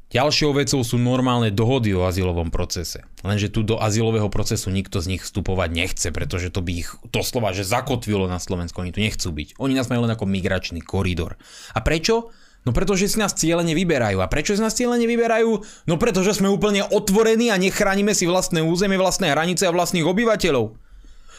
Ďalšou 0.09 0.57
vecou 0.57 0.81
sú 0.81 0.97
normálne 0.97 1.53
dohody 1.53 1.93
o 1.93 2.09
azylovom 2.09 2.49
procese. 2.49 3.05
Lenže 3.21 3.53
tu 3.53 3.61
do 3.61 3.77
azylového 3.77 4.33
procesu 4.33 4.73
nikto 4.73 5.05
z 5.05 5.17
nich 5.17 5.23
vstupovať 5.25 5.69
nechce, 5.69 6.09
pretože 6.09 6.49
to 6.49 6.65
by 6.65 6.81
ich 6.81 6.97
doslova 7.13 7.53
že 7.53 7.69
zakotvilo 7.69 8.25
na 8.25 8.41
Slovensku. 8.41 8.81
Oni 8.81 8.93
tu 8.93 9.05
nechcú 9.05 9.29
byť. 9.29 9.61
Oni 9.61 9.77
nás 9.77 9.93
majú 9.93 10.09
len 10.09 10.13
ako 10.17 10.25
migračný 10.25 10.81
koridor. 10.81 11.37
A 11.77 11.85
prečo? 11.85 12.33
No 12.67 12.75
pretože 12.75 13.07
si 13.09 13.17
nás 13.17 13.33
cieľene 13.33 13.73
vyberajú. 13.73 14.19
A 14.19 14.27
prečo 14.27 14.53
si 14.53 14.61
nás 14.61 14.75
cieľene 14.75 15.07
vyberajú? 15.07 15.51
No 15.87 15.95
pretože 15.97 16.37
sme 16.37 16.51
úplne 16.51 16.85
otvorení 16.85 17.55
a 17.55 17.57
nechránime 17.57 18.13
si 18.13 18.27
vlastné 18.27 18.61
územie, 18.61 18.99
vlastné 18.99 19.33
hranice 19.33 19.65
a 19.65 19.75
vlastných 19.75 20.05
obyvateľov. 20.05 20.75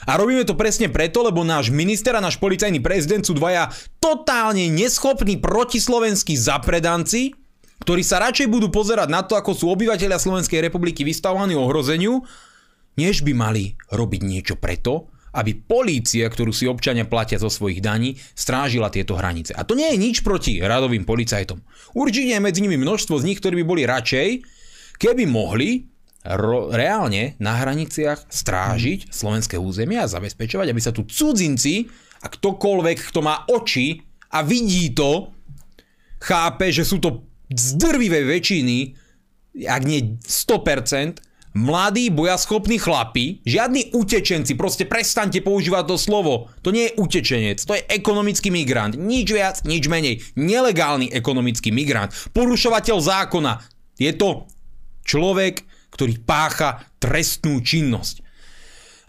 A 0.08 0.16
robíme 0.16 0.48
to 0.48 0.56
presne 0.56 0.88
preto, 0.88 1.20
lebo 1.28 1.44
náš 1.44 1.76
minister 1.76 2.16
a 2.16 2.24
náš 2.24 2.40
policajný 2.40 2.80
prezident 2.80 3.20
sú 3.28 3.36
dvaja 3.36 3.68
totálne 4.00 4.72
neschopní 4.72 5.36
protislovenskí 5.44 6.40
zapredanci, 6.40 7.36
ktorí 7.84 8.02
sa 8.04 8.24
radšej 8.24 8.48
budú 8.48 8.72
pozerať 8.72 9.12
na 9.12 9.24
to, 9.28 9.36
ako 9.36 9.52
sú 9.52 9.66
obyvateľia 9.76 10.20
Slovenskej 10.20 10.64
republiky 10.64 11.04
vystavovaní 11.04 11.56
ohrozeniu, 11.56 12.24
než 12.96 13.24
by 13.28 13.32
mali 13.36 13.76
robiť 13.92 14.22
niečo 14.24 14.56
preto, 14.56 15.12
aby 15.34 15.54
polícia, 15.54 16.26
ktorú 16.26 16.50
si 16.50 16.66
občania 16.66 17.06
platia 17.06 17.38
zo 17.38 17.52
svojich 17.52 17.82
daní, 17.84 18.18
strážila 18.34 18.90
tieto 18.90 19.14
hranice. 19.14 19.54
A 19.54 19.62
to 19.66 19.78
nie 19.78 19.90
je 19.94 19.98
nič 20.02 20.26
proti 20.26 20.58
radovým 20.62 21.06
policajtom. 21.06 21.62
Určite 21.94 22.34
je 22.34 22.42
medzi 22.42 22.60
nimi 22.66 22.78
množstvo 22.82 23.22
z 23.22 23.28
nich, 23.30 23.38
ktorí 23.38 23.62
by 23.62 23.66
boli 23.66 23.84
radšej, 23.86 24.30
keby 24.98 25.24
mohli 25.30 25.90
ro- 26.26 26.70
reálne 26.74 27.38
na 27.38 27.56
hraniciach 27.58 28.28
strážiť 28.28 29.14
slovenské 29.14 29.56
územie 29.56 30.02
a 30.02 30.10
zabezpečovať, 30.10 30.68
aby 30.70 30.82
sa 30.82 30.92
tu 30.92 31.06
cudzinci 31.08 31.88
a 32.20 32.28
ktokoľvek, 32.28 32.98
kto 33.14 33.20
má 33.24 33.48
oči 33.48 34.04
a 34.36 34.44
vidí 34.44 34.92
to, 34.92 35.32
chápe, 36.20 36.70
že 36.70 36.84
sú 36.84 37.00
to 37.00 37.24
z 37.50 37.80
drvivej 37.80 38.26
väčšiny, 38.28 38.78
ak 39.66 39.82
nie 39.88 40.20
100%, 40.22 41.29
mladí, 41.54 42.10
bojaschopní 42.14 42.78
chlapi, 42.78 43.42
žiadni 43.46 43.92
utečenci, 43.94 44.54
proste 44.54 44.86
prestaňte 44.86 45.42
používať 45.42 45.84
to 45.90 45.98
slovo. 45.98 46.54
To 46.62 46.70
nie 46.70 46.90
je 46.90 46.96
utečenec, 47.02 47.58
to 47.66 47.74
je 47.74 47.86
ekonomický 47.90 48.54
migrant. 48.54 48.94
Nič 48.94 49.28
viac, 49.34 49.56
nič 49.66 49.90
menej. 49.90 50.22
Nelegálny 50.38 51.10
ekonomický 51.10 51.74
migrant. 51.74 52.14
Porušovateľ 52.32 52.98
zákona. 53.02 53.54
Je 54.00 54.14
to 54.16 54.48
človek, 55.04 55.66
ktorý 55.92 56.22
pácha 56.24 56.86
trestnú 57.02 57.60
činnosť. 57.60 58.29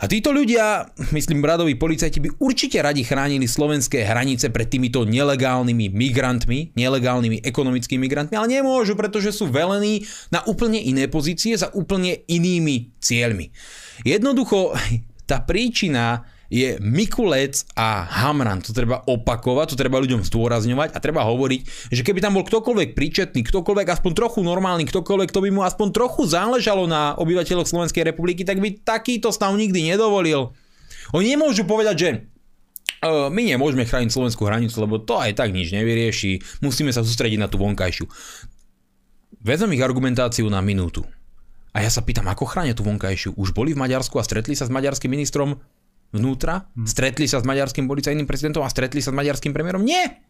A 0.00 0.08
títo 0.08 0.32
ľudia, 0.32 0.88
myslím 1.12 1.44
bradoví 1.44 1.76
policajti, 1.76 2.24
by 2.24 2.40
určite 2.40 2.80
radi 2.80 3.04
chránili 3.04 3.44
slovenské 3.44 4.00
hranice 4.00 4.48
pred 4.48 4.64
týmito 4.64 5.04
nelegálnymi 5.04 5.92
migrantmi, 5.92 6.72
nelegálnymi 6.72 7.44
ekonomickými 7.44 8.08
migrantmi, 8.08 8.32
ale 8.32 8.48
nemôžu, 8.60 8.96
pretože 8.96 9.36
sú 9.36 9.52
velení 9.52 10.08
na 10.32 10.40
úplne 10.48 10.80
iné 10.80 11.04
pozície 11.04 11.52
za 11.52 11.68
úplne 11.76 12.16
inými 12.32 12.96
cieľmi. 12.96 13.52
Jednoducho, 14.00 14.72
tá 15.30 15.44
príčina 15.44 16.24
je 16.50 16.76
Mikulec 16.82 17.62
a 17.78 18.02
Hamran. 18.02 18.58
To 18.66 18.74
treba 18.74 19.06
opakovať, 19.06 19.72
to 19.72 19.76
treba 19.78 20.02
ľuďom 20.02 20.26
zdôrazňovať 20.26 20.92
a 20.92 20.98
treba 20.98 21.22
hovoriť, 21.22 21.60
že 21.94 22.02
keby 22.02 22.18
tam 22.18 22.34
bol 22.34 22.44
ktokoľvek 22.44 22.98
príčetný, 22.98 23.46
ktokoľvek 23.46 23.86
aspoň 23.86 24.12
trochu 24.18 24.42
normálny, 24.42 24.82
ktokoľvek, 24.90 25.30
to 25.30 25.40
by 25.46 25.50
mu 25.54 25.62
aspoň 25.62 25.94
trochu 25.94 26.26
záležalo 26.26 26.90
na 26.90 27.14
obyvateľoch 27.22 27.70
Slovenskej 27.70 28.02
republiky, 28.02 28.42
tak 28.42 28.58
by 28.58 28.82
takýto 28.82 29.30
stav 29.30 29.54
nikdy 29.54 29.94
nedovolil. 29.94 30.50
Oni 31.14 31.38
nemôžu 31.38 31.62
povedať, 31.62 31.96
že 31.96 32.08
uh, 33.06 33.30
my 33.30 33.46
nemôžeme 33.46 33.86
chrániť 33.86 34.10
slovenskú 34.10 34.42
hranicu, 34.42 34.74
lebo 34.82 34.98
to 34.98 35.22
aj 35.22 35.38
tak 35.38 35.54
nič 35.54 35.70
nevyrieši, 35.70 36.62
musíme 36.66 36.90
sa 36.90 37.06
sústrediť 37.06 37.38
na 37.38 37.46
tú 37.46 37.62
vonkajšiu. 37.62 38.10
Vezmem 39.40 39.78
ich 39.78 39.86
argumentáciu 39.86 40.50
na 40.50 40.60
minútu. 40.60 41.06
A 41.70 41.86
ja 41.86 41.88
sa 41.88 42.02
pýtam, 42.02 42.26
ako 42.26 42.50
chránia 42.50 42.74
tú 42.74 42.82
vonkajšiu? 42.82 43.38
Už 43.38 43.54
boli 43.54 43.72
v 43.72 43.78
Maďarsku 43.78 44.18
a 44.18 44.26
stretli 44.26 44.58
sa 44.58 44.66
s 44.66 44.74
maďarským 44.74 45.06
ministrom 45.06 45.62
vnútra, 46.10 46.66
hmm. 46.74 46.86
stretli 46.86 47.26
sa 47.30 47.38
s 47.38 47.46
maďarským 47.46 47.86
policajným 47.86 48.26
prezidentom 48.26 48.62
a 48.66 48.70
stretli 48.70 48.98
sa 49.02 49.14
s 49.14 49.18
maďarským 49.18 49.54
premiérom? 49.54 49.82
Nie! 49.82 50.22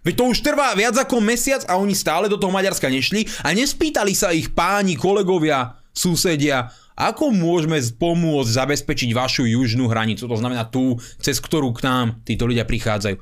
Veď 0.00 0.14
to 0.16 0.24
už 0.32 0.40
trvá 0.40 0.72
viac 0.72 0.96
ako 0.96 1.20
mesiac 1.20 1.60
a 1.68 1.76
oni 1.76 1.92
stále 1.92 2.24
do 2.24 2.40
toho 2.40 2.48
Maďarska 2.48 2.88
nešli 2.88 3.28
a 3.44 3.52
nespýtali 3.52 4.16
sa 4.16 4.32
ich 4.32 4.48
páni, 4.56 4.96
kolegovia, 4.96 5.76
susedia, 5.92 6.72
ako 6.96 7.32
môžeme 7.36 7.76
pomôcť 7.76 8.48
zabezpečiť 8.48 9.12
vašu 9.12 9.44
južnú 9.44 9.92
hranicu, 9.92 10.24
to 10.24 10.36
znamená 10.40 10.68
tú, 10.68 10.96
cez 11.20 11.36
ktorú 11.36 11.76
k 11.76 11.84
nám 11.84 12.06
títo 12.24 12.48
ľudia 12.48 12.64
prichádzajú. 12.64 13.16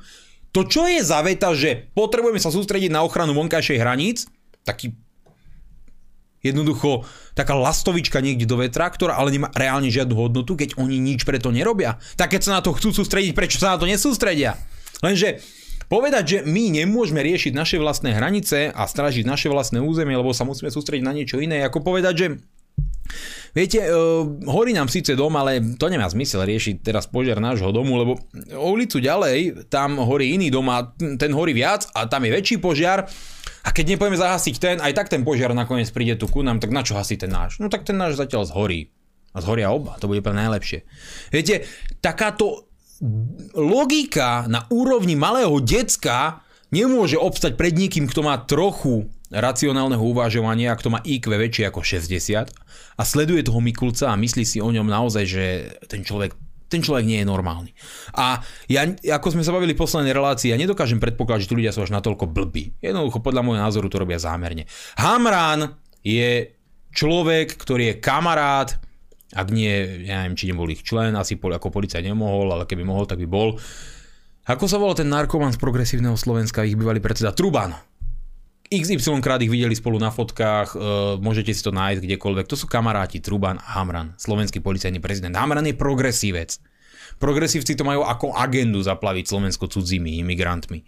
To 0.55 0.61
čo 0.65 0.87
je 0.87 1.03
za 1.03 1.19
veta, 1.19 1.51
že 1.51 1.91
potrebujeme 1.91 2.39
sa 2.39 2.49
sústrediť 2.49 2.89
na 2.89 3.03
ochranu 3.03 3.35
vonkajšej 3.35 3.77
hraníc, 3.79 4.17
taký 4.63 4.95
Jednoducho 6.39 7.03
taká 7.35 7.55
lastovička 7.55 8.23
niekde 8.23 8.47
do 8.47 8.59
vetra, 8.59 8.87
ktorá 8.87 9.19
ale 9.19 9.35
nemá 9.35 9.51
reálne 9.51 9.91
žiadnu 9.91 10.15
hodnotu, 10.15 10.55
keď 10.55 10.79
oni 10.79 10.95
nič 10.99 11.27
preto 11.27 11.51
nerobia. 11.51 11.99
Tak 12.15 12.35
keď 12.35 12.41
sa 12.41 12.51
na 12.59 12.61
to 12.63 12.71
chcú 12.75 12.95
sústrediť, 12.95 13.35
prečo 13.35 13.59
sa 13.59 13.75
na 13.75 13.79
to 13.79 13.87
nesústredia? 13.87 14.55
Lenže 15.03 15.43
povedať, 15.91 16.23
že 16.23 16.37
my 16.47 16.83
nemôžeme 16.83 17.19
riešiť 17.19 17.51
naše 17.51 17.77
vlastné 17.81 18.15
hranice 18.15 18.71
a 18.71 18.83
stražiť 18.87 19.27
naše 19.27 19.51
vlastné 19.51 19.83
územie, 19.83 20.15
lebo 20.15 20.31
sa 20.31 20.47
musíme 20.47 20.71
sústrediť 20.71 21.03
na 21.03 21.11
niečo 21.11 21.41
iné, 21.43 21.65
ako 21.65 21.83
povedať, 21.83 22.15
že 22.15 22.27
Viete, 23.49 23.81
uh, 23.81 24.21
horí 24.45 24.77
nám 24.77 24.93
síce 24.93 25.17
dom, 25.17 25.33
ale 25.33 25.57
to 25.81 25.89
nemá 25.89 26.05
zmysel 26.05 26.45
riešiť 26.45 26.85
teraz 26.85 27.09
požiar 27.09 27.41
nášho 27.41 27.73
domu, 27.73 27.97
lebo 27.97 28.21
o 28.53 28.67
ulicu 28.69 29.01
ďalej, 29.01 29.65
tam 29.73 29.97
horí 29.97 30.37
iný 30.37 30.53
dom 30.53 30.69
a 30.69 30.93
ten 30.93 31.33
horí 31.33 31.57
viac 31.57 31.89
a 31.97 32.05
tam 32.05 32.29
je 32.29 32.31
väčší 32.37 32.61
požiar 32.61 33.09
a 33.63 33.69
keď 33.75 33.95
nepojeme 33.95 34.15
zahasiť 34.15 34.55
ten, 34.57 34.75
aj 34.79 34.93
tak 34.95 35.07
ten 35.11 35.27
požiar 35.27 35.51
nakoniec 35.51 35.91
príde 35.91 36.15
tu 36.15 36.31
ku 36.31 36.39
nám, 36.39 36.63
tak 36.63 36.71
na 36.71 36.83
čo 36.83 36.95
hasí 36.95 37.19
ten 37.19 37.31
náš? 37.31 37.59
No 37.59 37.67
tak 37.67 37.83
ten 37.83 37.99
náš 37.99 38.15
zatiaľ 38.15 38.47
zhorí. 38.47 38.91
A 39.35 39.45
zhoria 39.45 39.69
oba, 39.69 39.99
to 40.01 40.09
bude 40.09 40.25
úplne 40.25 40.41
najlepšie. 40.41 40.89
Viete, 41.29 41.69
takáto 42.01 42.65
logika 43.53 44.49
na 44.49 44.65
úrovni 44.73 45.13
malého 45.13 45.61
decka 45.61 46.41
nemôže 46.73 47.15
obstať 47.15 47.55
pred 47.55 47.71
niekým, 47.77 48.09
kto 48.09 48.25
má 48.25 48.35
trochu 48.41 49.07
racionálneho 49.29 50.01
uvažovania, 50.01 50.73
kto 50.73 50.89
má 50.89 50.99
IQ 51.05 51.29
väčšie 51.29 51.69
ako 51.69 51.85
60 51.85 52.49
a 52.97 53.01
sleduje 53.05 53.45
toho 53.45 53.61
Mikulca 53.61 54.09
a 54.09 54.17
myslí 54.17 54.43
si 54.43 54.57
o 54.57 54.69
ňom 54.73 54.89
naozaj, 54.89 55.23
že 55.29 55.45
ten 55.85 56.01
človek 56.01 56.33
ten 56.69 56.85
človek 56.85 57.03
nie 57.03 57.19
je 57.19 57.27
normálny. 57.27 57.73
A 58.13 58.39
ja, 58.69 58.85
ako 58.87 59.33
sme 59.33 59.43
sa 59.43 59.51
bavili 59.51 59.73
v 59.73 59.81
poslednej 59.81 60.13
relácii, 60.13 60.53
ja 60.53 60.57
nedokážem 60.61 61.01
predpokladať, 61.01 61.43
že 61.43 61.49
tu 61.49 61.57
ľudia 61.57 61.73
sú 61.73 61.81
až 61.81 61.91
natoľko 61.91 62.29
blbí. 62.29 62.77
Jednoducho 62.79 63.25
podľa 63.25 63.41
môjho 63.41 63.59
názoru 63.65 63.89
to 63.89 63.97
robia 63.97 64.21
zámerne. 64.21 64.69
Hamran 65.01 65.75
je 66.05 66.53
človek, 66.93 67.57
ktorý 67.57 67.93
je 67.93 67.95
kamarát, 67.97 68.69
ak 69.33 69.47
nie, 69.53 70.05
ja 70.09 70.25
neviem, 70.25 70.37
či 70.37 70.49
nebol 70.49 70.69
ich 70.69 70.81
člen, 70.81 71.13
asi 71.13 71.37
ako 71.37 71.69
policajt 71.69 72.01
nemohol, 72.05 72.49
ale 72.49 72.65
keby 72.65 72.81
mohol, 72.81 73.05
tak 73.05 73.21
by 73.21 73.27
bol. 73.29 73.57
Ako 74.49 74.65
sa 74.65 74.81
volal 74.81 74.97
ten 74.97 75.05
narkoman 75.05 75.53
z 75.53 75.61
progresívneho 75.61 76.17
Slovenska, 76.17 76.65
ich 76.65 76.73
bývalý 76.73 76.97
predseda 76.97 77.29
Truban. 77.29 77.88
XY 78.69 79.25
krát 79.25 79.41
ich 79.41 79.49
videli 79.49 79.73
spolu 79.73 79.97
na 79.97 80.13
fotkách, 80.13 80.77
uh, 80.77 80.81
môžete 81.17 81.49
si 81.57 81.65
to 81.65 81.73
nájsť 81.73 82.05
kdekoľvek. 82.05 82.45
To 82.45 82.53
sú 82.53 82.69
kamaráti 82.69 83.17
Truban 83.17 83.57
a 83.57 83.81
Hamran, 83.81 84.13
slovenský 84.21 84.61
policajný 84.61 85.01
prezident. 85.01 85.33
Hamran 85.33 85.65
je 85.65 85.73
progresívec. 85.73 86.61
Progresívci 87.17 87.73
to 87.73 87.81
majú 87.81 88.05
ako 88.05 88.37
agendu 88.37 88.77
zaplaviť 88.85 89.25
Slovensko 89.25 89.65
cudzími 89.65 90.21
imigrantmi. 90.21 90.85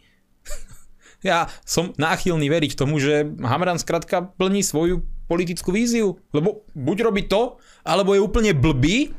ja 1.27 1.49
som 1.65 1.89
náchylný 1.97 2.53
veriť 2.53 2.77
tomu, 2.77 3.01
že 3.01 3.25
Hamran 3.41 3.81
skrátka 3.81 4.29
plní 4.29 4.61
svoju 4.61 5.01
politickú 5.25 5.73
víziu. 5.73 6.21
Lebo 6.37 6.69
buď 6.77 6.97
robí 7.09 7.25
to, 7.25 7.57
alebo 7.81 8.13
je 8.13 8.21
úplne 8.21 8.53
blbý 8.53 9.09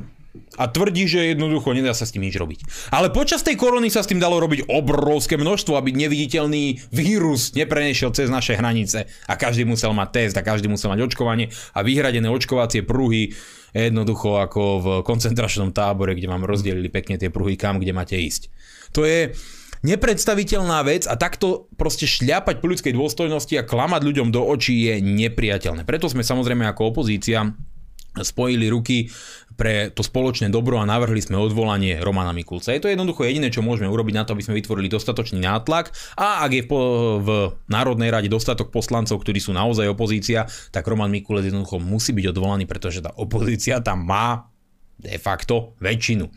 a 0.57 0.64
tvrdí, 0.68 1.05
že 1.05 1.37
jednoducho 1.37 1.77
nedá 1.77 1.92
sa 1.92 2.09
s 2.09 2.12
tým 2.16 2.25
nič 2.25 2.37
robiť. 2.40 2.88
Ale 2.88 3.12
počas 3.12 3.45
tej 3.45 3.57
korony 3.57 3.92
sa 3.92 4.01
s 4.01 4.09
tým 4.09 4.21
dalo 4.21 4.40
robiť 4.40 4.68
obrovské 4.68 5.37
množstvo, 5.37 5.77
aby 5.77 5.92
neviditeľný 5.92 6.88
vírus 6.88 7.53
neprenešiel 7.53 8.16
cez 8.16 8.33
naše 8.33 8.57
hranice 8.57 9.09
a 9.29 9.35
každý 9.37 9.68
musel 9.68 9.92
mať 9.92 10.09
test 10.12 10.35
a 10.40 10.45
každý 10.45 10.73
musel 10.73 10.92
mať 10.92 11.05
očkovanie 11.05 11.53
a 11.77 11.85
vyhradené 11.85 12.29
očkovacie 12.33 12.85
pruhy 12.85 13.37
jednoducho 13.73 14.37
ako 14.37 14.62
v 14.81 14.87
koncentračnom 15.05 15.73
tábore, 15.73 16.12
kde 16.12 16.29
vám 16.29 16.45
rozdelili 16.45 16.92
pekne 16.92 17.16
tie 17.16 17.33
pruhy 17.33 17.57
kam, 17.57 17.81
kde 17.81 17.97
máte 17.97 18.16
ísť. 18.21 18.53
To 18.92 19.09
je 19.09 19.33
nepredstaviteľná 19.83 20.85
vec 20.87 21.09
a 21.09 21.18
takto 21.18 21.73
proste 21.75 22.07
šľapať 22.07 22.61
po 22.62 22.71
ľudskej 22.71 22.92
dôstojnosti 22.95 23.55
a 23.59 23.66
klamať 23.66 24.01
ľuďom 24.05 24.29
do 24.31 24.45
očí 24.45 24.87
je 24.87 25.01
nepriateľné. 25.03 25.83
Preto 25.88 26.07
sme 26.07 26.23
samozrejme 26.23 26.68
ako 26.68 26.92
opozícia 26.95 27.51
spojili 28.12 28.68
ruky 28.68 29.09
pre 29.56 29.92
to 29.92 30.00
spoločné 30.00 30.48
dobro 30.48 30.80
a 30.80 30.88
navrhli 30.88 31.20
sme 31.20 31.38
odvolanie 31.38 32.00
Romana 32.00 32.32
Mikulca. 32.34 32.72
Je 32.72 32.82
to 32.82 32.90
jednoducho 32.90 33.24
jediné, 33.24 33.52
čo 33.52 33.64
môžeme 33.64 33.90
urobiť 33.90 34.14
na 34.16 34.22
to, 34.24 34.32
aby 34.32 34.44
sme 34.44 34.58
vytvorili 34.58 34.88
dostatočný 34.88 35.40
nátlak 35.44 35.92
a 36.16 36.44
ak 36.44 36.50
je 36.52 36.62
v, 36.66 36.72
v 37.22 37.28
Národnej 37.68 38.10
rade 38.10 38.28
dostatok 38.32 38.72
poslancov, 38.72 39.20
ktorí 39.20 39.38
sú 39.38 39.52
naozaj 39.52 39.88
opozícia, 39.88 40.48
tak 40.74 40.88
Roman 40.88 41.12
Mikulec 41.12 41.48
jednoducho 41.48 41.78
musí 41.80 42.16
byť 42.16 42.32
odvolaný, 42.32 42.64
pretože 42.64 43.04
tá 43.04 43.12
opozícia 43.16 43.78
tam 43.84 44.08
má 44.08 44.52
de 45.02 45.18
facto 45.18 45.74
väčšinu. 45.82 46.30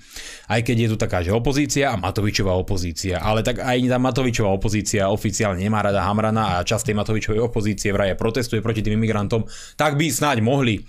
Aj 0.50 0.60
keď 0.66 0.76
je 0.76 0.88
tu 0.90 0.98
taká, 0.98 1.22
že 1.22 1.30
opozícia 1.30 1.94
a 1.94 2.02
Matovičová 2.02 2.58
opozícia, 2.58 3.22
ale 3.22 3.46
tak 3.46 3.62
aj 3.62 3.78
tá 3.86 4.02
Matovičová 4.02 4.50
opozícia 4.50 5.06
oficiálne 5.14 5.62
nemá 5.62 5.86
rada 5.86 6.02
Hamrana 6.02 6.58
a 6.58 6.66
časť 6.66 6.90
tej 6.90 6.98
Matovičovej 6.98 7.42
opozície 7.46 7.94
vraj 7.94 8.18
protestuje 8.18 8.66
proti 8.66 8.82
tým 8.82 8.98
imigrantom, 8.98 9.46
tak 9.78 9.94
by 10.02 10.10
snáď 10.10 10.42
mohli 10.42 10.82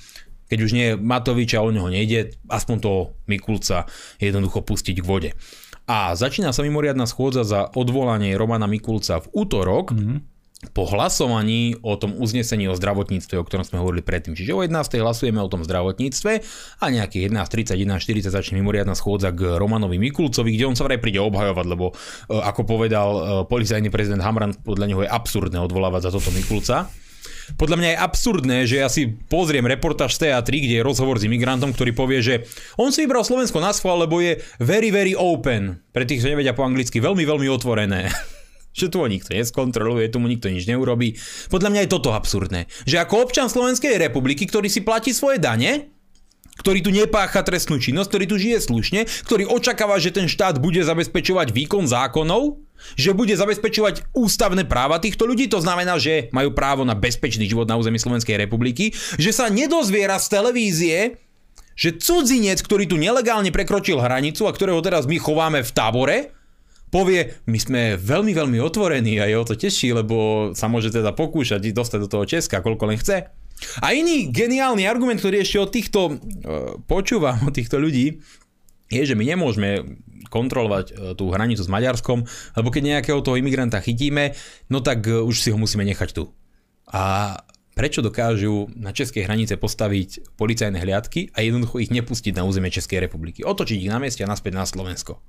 keď 0.46 0.58
už 0.62 0.70
nie 0.72 0.88
Matovič 0.94 1.54
a 1.54 1.62
o 1.62 1.70
neho 1.70 1.90
nejde, 1.90 2.34
aspoň 2.46 2.76
toho 2.78 3.00
Mikulca 3.26 3.86
jednoducho 4.18 4.62
pustiť 4.62 5.02
k 5.02 5.06
vode. 5.06 5.30
A 5.86 6.18
začína 6.18 6.50
sa 6.50 6.66
mimoriadná 6.66 7.06
schôdza 7.06 7.46
za 7.46 7.70
odvolanie 7.70 8.34
Romana 8.34 8.66
Mikulca 8.66 9.22
v 9.22 9.30
útorok, 9.30 9.94
mm-hmm 9.94 10.36
po 10.72 10.88
hlasovaní 10.88 11.76
o 11.84 12.00
tom 12.00 12.16
uznesení 12.16 12.64
o 12.64 12.72
zdravotníctve, 12.72 13.36
o 13.36 13.44
ktorom 13.44 13.68
sme 13.68 13.76
hovorili 13.76 14.00
predtým. 14.00 14.32
Čiže 14.32 14.56
o 14.56 14.64
11. 14.64 15.04
hlasujeme 15.04 15.36
o 15.36 15.52
tom 15.52 15.60
zdravotníctve 15.60 16.32
a 16.80 16.84
nejakých 16.88 17.28
11.30, 17.28 17.76
11.40 17.84 18.32
začne 18.32 18.54
mimoriadná 18.56 18.96
schôdza 18.96 19.36
k 19.36 19.60
Romanovi 19.60 20.00
Mikulcovi, 20.00 20.56
kde 20.56 20.64
on 20.64 20.72
sa 20.72 20.88
vraj 20.88 20.96
príde 20.96 21.20
obhajovať, 21.20 21.66
lebo 21.68 21.92
e, 21.92 22.40
ako 22.40 22.64
povedal 22.64 23.08
e, 23.12 23.20
policajný 23.52 23.92
prezident 23.92 24.24
Hamran, 24.24 24.56
podľa 24.56 24.86
neho 24.88 25.04
je 25.04 25.12
absurdné 25.12 25.60
odvolávať 25.60 26.08
za 26.08 26.10
toto 26.16 26.32
Mikulca. 26.32 26.88
Podľa 27.56 27.76
mňa 27.78 27.88
je 27.92 28.02
absurdné, 28.02 28.58
že 28.66 28.76
ja 28.82 28.88
si 28.90 29.08
pozriem 29.30 29.64
reportáž 29.64 30.16
z 30.16 30.28
TA3, 30.28 30.48
kde 30.48 30.74
je 30.80 30.86
rozhovor 30.86 31.16
s 31.16 31.26
imigrantom, 31.26 31.72
ktorý 31.72 31.92
povie, 31.96 32.20
že 32.20 32.34
on 32.76 32.90
si 32.90 33.06
vybral 33.06 33.24
Slovensko 33.24 33.62
na 33.62 33.70
schvál, 33.72 34.04
lebo 34.04 34.18
je 34.18 34.42
very, 34.58 34.90
very 34.90 35.14
open. 35.16 35.80
Pre 35.90 36.04
tých, 36.04 36.22
čo 36.22 36.30
nevedia 36.32 36.56
po 36.56 36.66
anglicky, 36.66 36.98
veľmi, 36.98 37.22
veľmi 37.22 37.48
otvorené. 37.50 38.08
že 38.76 38.92
tu 38.92 39.00
ho 39.00 39.08
nikto 39.08 39.32
neskontroluje, 39.32 40.12
tu 40.12 40.20
mu 40.20 40.28
nikto 40.28 40.52
nič 40.52 40.68
neurobí. 40.68 41.16
Podľa 41.48 41.72
mňa 41.72 41.80
je 41.88 41.92
toto 41.96 42.12
absurdné. 42.12 42.68
Že 42.84 43.08
ako 43.08 43.24
občan 43.24 43.48
Slovenskej 43.48 43.96
republiky, 43.96 44.44
ktorý 44.44 44.68
si 44.68 44.84
platí 44.84 45.16
svoje 45.16 45.40
dane, 45.40 45.96
ktorý 46.60 46.84
tu 46.84 46.92
nepácha 46.92 47.40
trestnú 47.40 47.80
činnosť, 47.80 48.08
ktorý 48.12 48.24
tu 48.28 48.36
žije 48.36 48.58
slušne, 48.64 49.00
ktorý 49.28 49.48
očakáva, 49.48 49.96
že 50.00 50.12
ten 50.12 50.28
štát 50.28 50.60
bude 50.60 50.80
zabezpečovať 50.84 51.52
výkon 51.52 51.88
zákonov, 51.88 52.60
že 52.94 53.10
bude 53.10 53.34
zabezpečovať 53.34 54.14
ústavné 54.14 54.62
práva 54.62 55.02
týchto 55.02 55.26
ľudí, 55.26 55.50
to 55.50 55.58
znamená, 55.58 55.98
že 55.98 56.30
majú 56.30 56.54
právo 56.54 56.86
na 56.86 56.94
bezpečný 56.94 57.50
život 57.50 57.66
na 57.66 57.74
území 57.74 57.98
Slovenskej 57.98 58.38
republiky, 58.38 58.94
že 59.18 59.34
sa 59.34 59.50
nedozviera 59.50 60.22
z 60.22 60.26
televízie, 60.30 60.98
že 61.76 61.98
cudzinec, 61.98 62.62
ktorý 62.62 62.88
tu 62.88 62.96
nelegálne 62.96 63.50
prekročil 63.50 64.00
hranicu 64.00 64.46
a 64.46 64.54
ktorého 64.54 64.80
teraz 64.80 65.04
my 65.04 65.18
chováme 65.18 65.60
v 65.60 65.74
tábore, 65.74 66.16
povie, 66.88 67.36
my 67.50 67.58
sme 67.60 67.82
veľmi, 68.00 68.32
veľmi 68.32 68.58
otvorení 68.62 69.20
a 69.20 69.28
jeho 69.28 69.44
to 69.44 69.58
teší, 69.58 69.92
lebo 69.92 70.50
sa 70.56 70.70
môže 70.70 70.88
teda 70.94 71.12
pokúšať 71.12 71.60
dostať 71.74 71.98
do 72.06 72.08
toho 72.08 72.24
Česka, 72.24 72.64
koľko 72.64 72.88
len 72.88 72.96
chce. 72.96 73.28
A 73.80 73.96
iný 73.96 74.28
geniálny 74.28 74.84
argument, 74.84 75.20
ktorý 75.20 75.40
ešte 75.40 75.58
od 75.60 75.70
týchto 75.72 76.00
uh, 76.08 76.16
počúvam, 76.84 77.40
od 77.48 77.52
týchto 77.56 77.80
ľudí, 77.80 78.20
je, 78.90 79.02
že 79.02 79.18
my 79.18 79.24
nemôžeme 79.26 80.00
kontrolovať 80.30 80.86
e, 80.90 80.94
tú 81.14 81.30
hranicu 81.30 81.62
s 81.62 81.70
Maďarskom, 81.70 82.26
lebo 82.58 82.68
keď 82.70 82.98
nejakého 82.98 83.20
toho 83.22 83.38
imigranta 83.38 83.82
chytíme, 83.82 84.34
no 84.70 84.82
tak 84.82 85.06
e, 85.06 85.22
už 85.22 85.36
si 85.42 85.48
ho 85.50 85.58
musíme 85.58 85.86
nechať 85.86 86.14
tu. 86.14 86.30
A 86.90 87.34
prečo 87.76 88.00
dokážu 88.00 88.72
na 88.72 88.94
českej 88.94 89.26
hranice 89.26 89.58
postaviť 89.58 90.38
policajné 90.38 90.78
hliadky 90.80 91.34
a 91.34 91.44
jednoducho 91.44 91.82
ich 91.82 91.92
nepustiť 91.92 92.32
na 92.38 92.46
územie 92.48 92.72
Českej 92.72 93.04
republiky. 93.04 93.44
Otočiť 93.44 93.84
ich 93.84 93.92
na 93.92 94.00
mieste 94.00 94.24
a 94.24 94.30
naspäť 94.30 94.56
na 94.56 94.64
Slovensko 94.64 95.20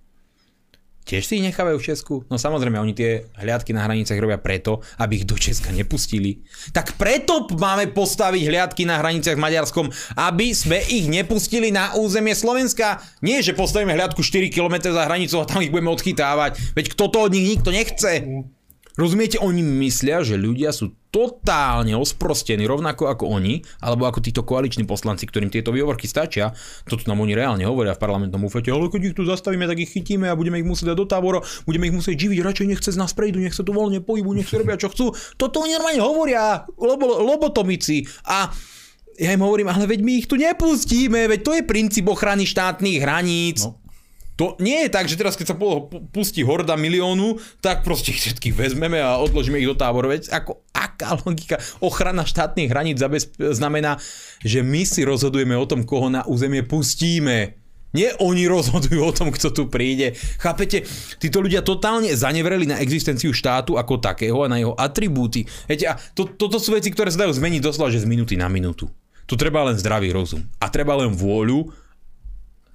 tiež 1.08 1.24
si 1.24 1.40
ich 1.40 1.48
nechávajú 1.48 1.80
v 1.80 1.88
Česku? 1.88 2.14
No 2.28 2.36
samozrejme, 2.36 2.76
oni 2.76 2.92
tie 2.92 3.24
hliadky 3.40 3.72
na 3.72 3.88
hranicách 3.88 4.20
robia 4.20 4.36
preto, 4.36 4.84
aby 5.00 5.24
ich 5.24 5.26
do 5.26 5.40
Česka 5.40 5.72
nepustili. 5.72 6.44
Tak 6.76 7.00
preto 7.00 7.48
máme 7.56 7.88
postaviť 7.96 8.44
hliadky 8.44 8.84
na 8.84 9.00
hraniciach 9.00 9.40
s 9.40 9.44
Maďarskom, 9.48 9.88
aby 10.20 10.52
sme 10.52 10.84
ich 10.92 11.08
nepustili 11.08 11.72
na 11.72 11.96
územie 11.96 12.36
Slovenska. 12.36 13.00
Nie, 13.24 13.40
že 13.40 13.56
postavíme 13.56 13.96
hliadku 13.96 14.20
4 14.20 14.52
km 14.52 14.92
za 14.92 15.08
hranicou 15.08 15.40
a 15.40 15.50
tam 15.50 15.64
ich 15.64 15.72
budeme 15.72 15.96
odchytávať. 15.96 16.76
Veď 16.76 16.86
kto 16.92 17.04
to 17.08 17.18
od 17.24 17.32
nich 17.32 17.56
nikto 17.56 17.72
nechce. 17.72 18.12
Rozumiete, 18.98 19.38
oni 19.38 19.62
myslia, 19.62 20.26
že 20.26 20.42
ľudia 20.42 20.74
sú 20.74 20.98
totálne 21.14 21.94
osprostení, 21.94 22.66
rovnako 22.66 23.14
ako 23.14 23.30
oni, 23.30 23.62
alebo 23.78 24.10
ako 24.10 24.26
títo 24.26 24.42
koaliční 24.42 24.90
poslanci, 24.90 25.30
ktorým 25.30 25.54
tieto 25.54 25.70
výhovorky 25.70 26.10
stačia. 26.10 26.50
Toto 26.90 27.06
nám 27.06 27.22
oni 27.22 27.38
reálne 27.38 27.62
hovoria 27.62 27.94
v 27.94 28.02
parlamentnom 28.02 28.42
ufete, 28.50 28.74
ale 28.74 28.90
keď 28.90 29.14
ich 29.14 29.18
tu 29.18 29.22
zastavíme, 29.22 29.70
tak 29.70 29.78
ich 29.78 29.94
chytíme 29.94 30.26
a 30.26 30.34
budeme 30.34 30.58
ich 30.58 30.66
musieť 30.66 30.94
dať 30.94 30.98
do 30.98 31.06
tábora, 31.06 31.46
budeme 31.70 31.94
ich 31.94 31.94
musieť 31.94 32.26
živiť, 32.26 32.42
radšej 32.42 32.68
nech 32.74 32.82
z 32.82 32.98
nás 32.98 33.14
prejdu, 33.14 33.38
nech 33.38 33.54
sa 33.54 33.62
tu 33.62 33.70
voľne 33.70 34.02
pohybu, 34.02 34.34
nech 34.34 34.50
si 34.50 34.58
robia 34.58 34.82
čo 34.82 34.90
chcú. 34.90 35.14
Toto 35.38 35.62
oni 35.62 35.78
normálne 35.78 36.02
hovoria, 36.02 36.66
lobo, 36.82 37.22
lobotomici. 37.22 38.02
A 38.26 38.50
ja 39.22 39.30
im 39.30 39.46
hovorím, 39.46 39.70
ale 39.70 39.86
veď 39.86 40.00
my 40.02 40.14
ich 40.22 40.30
tu 40.30 40.42
nepustíme, 40.42 41.30
veď 41.30 41.40
to 41.46 41.52
je 41.54 41.64
princíp 41.70 42.10
ochrany 42.10 42.50
štátnych 42.50 42.98
hraníc. 43.02 43.62
No. 43.62 43.78
To 44.38 44.54
nie 44.62 44.86
je 44.86 44.94
tak, 44.94 45.10
že 45.10 45.18
teraz 45.18 45.34
keď 45.34 45.48
sa 45.50 45.58
pustí 46.14 46.46
horda 46.46 46.78
miliónu, 46.78 47.42
tak 47.58 47.82
proste 47.82 48.14
ich 48.14 48.22
všetkých 48.22 48.54
vezmeme 48.54 49.02
a 49.02 49.18
odložíme 49.18 49.58
ich 49.58 49.66
do 49.66 49.74
táboru. 49.74 50.14
Veď 50.14 50.30
ako, 50.30 50.62
aká 50.70 51.18
logika? 51.26 51.58
Ochrana 51.82 52.22
štátnych 52.22 52.70
hraníc 52.70 53.02
znamená, 53.38 53.98
že 54.46 54.62
my 54.62 54.86
si 54.86 55.02
rozhodujeme 55.02 55.58
o 55.58 55.66
tom, 55.66 55.82
koho 55.82 56.14
na 56.14 56.22
územie 56.30 56.62
pustíme. 56.62 57.58
Nie 57.98 58.14
oni 58.22 58.46
rozhodujú 58.46 59.02
o 59.02 59.16
tom, 59.16 59.34
kto 59.34 59.50
tu 59.50 59.64
príde. 59.74 60.14
Chápete? 60.38 60.86
Títo 61.18 61.42
ľudia 61.42 61.66
totálne 61.66 62.14
zanevreli 62.14 62.70
na 62.70 62.78
existenciu 62.78 63.34
štátu 63.34 63.74
ako 63.74 63.98
takého 63.98 64.38
a 64.46 64.52
na 64.52 64.62
jeho 64.62 64.78
atribúty. 64.78 65.50
Viete, 65.66 65.90
a 65.90 65.98
to, 66.14 66.30
toto 66.30 66.62
sú 66.62 66.78
veci, 66.78 66.94
ktoré 66.94 67.10
sa 67.10 67.26
dajú 67.26 67.34
zmeniť 67.34 67.64
doslova, 67.64 67.90
že 67.90 68.06
z 68.06 68.12
minúty 68.12 68.38
na 68.38 68.52
minútu. 68.54 68.86
Tu 69.26 69.34
treba 69.34 69.66
len 69.66 69.80
zdravý 69.82 70.14
rozum. 70.14 70.46
A 70.62 70.70
treba 70.70 70.94
len 70.94 71.10
vôľu 71.16 71.74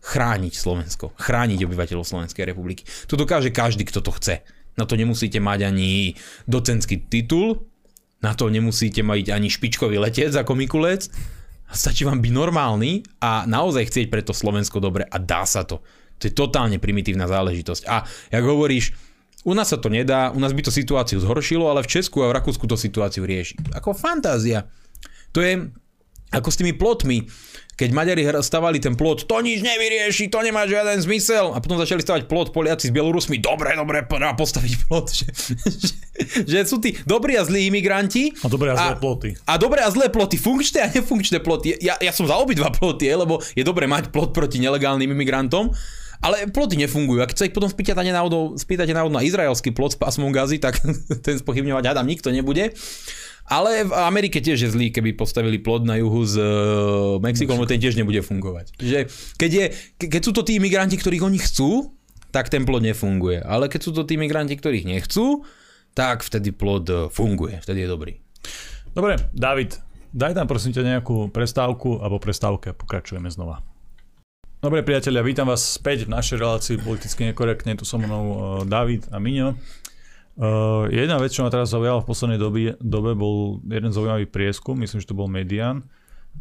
chrániť 0.03 0.53
Slovensko, 0.53 1.15
chrániť 1.15 1.63
obyvateľov 1.63 2.03
Slovenskej 2.03 2.43
republiky. 2.43 2.83
To 3.07 3.15
dokáže 3.15 3.55
každý, 3.55 3.87
kto 3.87 4.03
to 4.03 4.11
chce. 4.19 4.43
Na 4.75 4.85
to 4.85 4.99
nemusíte 4.99 5.39
mať 5.39 5.71
ani 5.71 6.19
docentský 6.51 7.07
titul, 7.07 7.71
na 8.23 8.35
to 8.35 8.51
nemusíte 8.51 9.03
mať 9.07 9.31
ani 9.31 9.47
špičkový 9.47 10.03
letec 10.03 10.35
ako 10.35 10.59
Mikulec. 10.59 11.07
Stačí 11.73 12.05
vám 12.05 12.21
byť 12.21 12.33
normálny 12.35 13.01
a 13.23 13.49
naozaj 13.49 13.89
chcieť 13.89 14.07
pre 14.13 14.21
to 14.21 14.37
Slovensko 14.37 14.83
dobre 14.83 15.09
a 15.09 15.17
dá 15.17 15.47
sa 15.49 15.65
to. 15.65 15.81
To 16.21 16.29
je 16.29 16.33
totálne 16.35 16.77
primitívna 16.77 17.27
záležitosť. 17.27 17.83
A 17.89 18.05
jak 18.07 18.45
hovoríš, 18.45 18.95
u 19.43 19.59
nás 19.59 19.75
sa 19.75 19.79
to 19.81 19.91
nedá, 19.91 20.31
u 20.31 20.39
nás 20.39 20.55
by 20.55 20.63
to 20.63 20.71
situáciu 20.71 21.19
zhoršilo, 21.19 21.67
ale 21.67 21.83
v 21.83 21.91
Česku 21.99 22.23
a 22.23 22.31
v 22.31 22.37
Rakúsku 22.39 22.63
to 22.71 22.79
situáciu 22.79 23.27
rieši. 23.27 23.59
Ako 23.75 23.91
fantázia. 23.91 24.71
To 25.35 25.43
je 25.43 25.73
ako 26.33 26.49
s 26.49 26.59
tými 26.59 26.73
plotmi 26.75 27.29
keď 27.73 27.89
Maďari 27.91 28.23
stavali 28.45 28.79
ten 28.79 28.93
plot, 28.93 29.25
to 29.25 29.37
nič 29.41 29.65
nevyrieši, 29.65 30.29
to 30.29 30.45
nemá 30.45 30.69
žiaden 30.69 31.01
zmysel. 31.01 31.51
A 31.51 31.59
potom 31.59 31.81
začali 31.81 32.05
stavať 32.05 32.29
plot 32.29 32.53
Poliaci 32.53 32.93
s 32.93 32.93
Bielorusmi, 32.93 33.41
dobre, 33.41 33.73
dobre, 33.73 34.05
poďme 34.05 34.37
postaviť 34.37 34.73
plot. 34.87 35.09
Že, 35.23 35.27
že, 35.67 35.95
že 36.47 36.59
sú 36.69 36.79
tí 36.79 36.95
dobrí 37.09 37.35
a 37.35 37.43
zlí 37.43 37.73
imigranti. 37.73 38.31
A 38.45 38.47
dobré 38.47 38.71
a 38.71 38.77
zlé 38.77 38.93
a, 38.95 39.01
ploty. 39.01 39.29
A 39.49 39.53
dobré 39.59 39.81
a 39.83 39.89
zlé 39.91 40.07
ploty, 40.13 40.37
funkčné 40.39 40.79
a 40.85 40.89
nefunkčné 40.93 41.41
ploty. 41.41 41.75
Ja, 41.81 41.97
ja 41.99 42.13
som 42.13 42.29
za 42.29 42.37
obidva 42.39 42.71
ploty, 42.71 43.11
lebo 43.11 43.41
je 43.57 43.65
dobre 43.65 43.89
mať 43.89 44.13
plot 44.13 44.31
proti 44.37 44.61
nelegálnym 44.61 45.09
imigrantom. 45.09 45.73
Ale 46.23 46.47
ploty 46.55 46.79
nefungujú. 46.79 47.19
A 47.19 47.27
keď 47.27 47.37
sa 47.37 47.47
ich 47.51 47.57
potom 47.57 47.67
spýtate 47.67 48.07
náhodou, 48.15 48.55
spýtate 48.55 48.95
náhodou 48.95 49.19
na 49.19 49.27
izraelský 49.27 49.75
plot 49.75 49.97
s 49.97 49.99
pásmom 49.99 50.31
gazy, 50.31 50.63
tak 50.63 50.79
ten 51.27 51.41
spochybňovať 51.43 51.85
Adam 51.91 52.07
nikto 52.07 52.31
nebude. 52.31 52.71
Ale 53.53 53.85
v 53.85 53.93
Amerike 53.93 54.41
tiež 54.41 54.65
je 54.65 54.73
zlý, 54.73 54.89
keby 54.89 55.13
postavili 55.13 55.61
plod 55.61 55.85
na 55.85 56.01
juhu 56.01 56.25
s 56.25 56.41
uh, 56.41 57.21
Mexikom, 57.21 57.61
ten 57.69 57.77
tiež 57.77 58.01
nebude 58.01 58.25
fungovať. 58.25 58.73
Že 58.81 59.13
keď, 59.37 59.51
je, 59.53 59.65
keď 60.09 60.21
sú 60.25 60.33
to 60.33 60.41
tí 60.41 60.57
imigranti, 60.57 60.97
ktorých 60.97 61.21
oni 61.21 61.37
chcú, 61.37 61.93
tak 62.33 62.49
ten 62.49 62.65
plod 62.65 62.81
nefunguje. 62.81 63.45
Ale 63.45 63.69
keď 63.69 63.81
sú 63.85 63.91
to 63.93 64.09
tí 64.09 64.17
imigranti, 64.17 64.57
ktorých 64.57 64.89
nechcú, 64.89 65.45
tak 65.93 66.25
vtedy 66.25 66.49
plod 66.57 66.89
e, 66.89 67.13
funguje, 67.13 67.61
vtedy 67.61 67.85
je 67.85 67.89
dobrý. 67.93 68.13
Dobre, 68.97 69.21
David, 69.37 69.77
daj 70.17 70.33
tam 70.33 70.49
prosím 70.49 70.73
ťa 70.73 70.97
nejakú 70.97 71.29
prestávku 71.29 72.01
a 72.01 72.09
po 72.09 72.17
prestávke 72.17 72.73
pokračujeme 72.73 73.29
znova. 73.29 73.61
Dobre 74.65 74.81
priatelia, 74.81 75.21
vítam 75.21 75.53
vás 75.53 75.61
späť 75.61 76.09
v 76.09 76.15
našej 76.17 76.41
relácii 76.41 76.77
politicky 76.81 77.29
nekorektne. 77.29 77.77
Tu 77.77 77.85
so 77.85 78.01
mnou 78.01 78.25
uh, 78.33 78.39
David 78.65 79.13
a 79.13 79.21
Miňo. 79.21 79.61
Uh, 80.33 80.89
jedna 80.89 81.21
vec, 81.21 81.37
čo 81.37 81.45
ma 81.45 81.53
teraz 81.53 81.69
zaujala 81.69 82.01
v 82.01 82.09
poslednej 82.09 82.41
dobe, 82.41 82.73
dobe, 82.81 83.13
bol 83.13 83.61
jeden 83.69 83.93
zaujímavý 83.93 84.25
prieskum, 84.25 84.81
myslím, 84.81 85.05
že 85.05 85.09
to 85.13 85.19
bol 85.19 85.29
Median. 85.29 85.85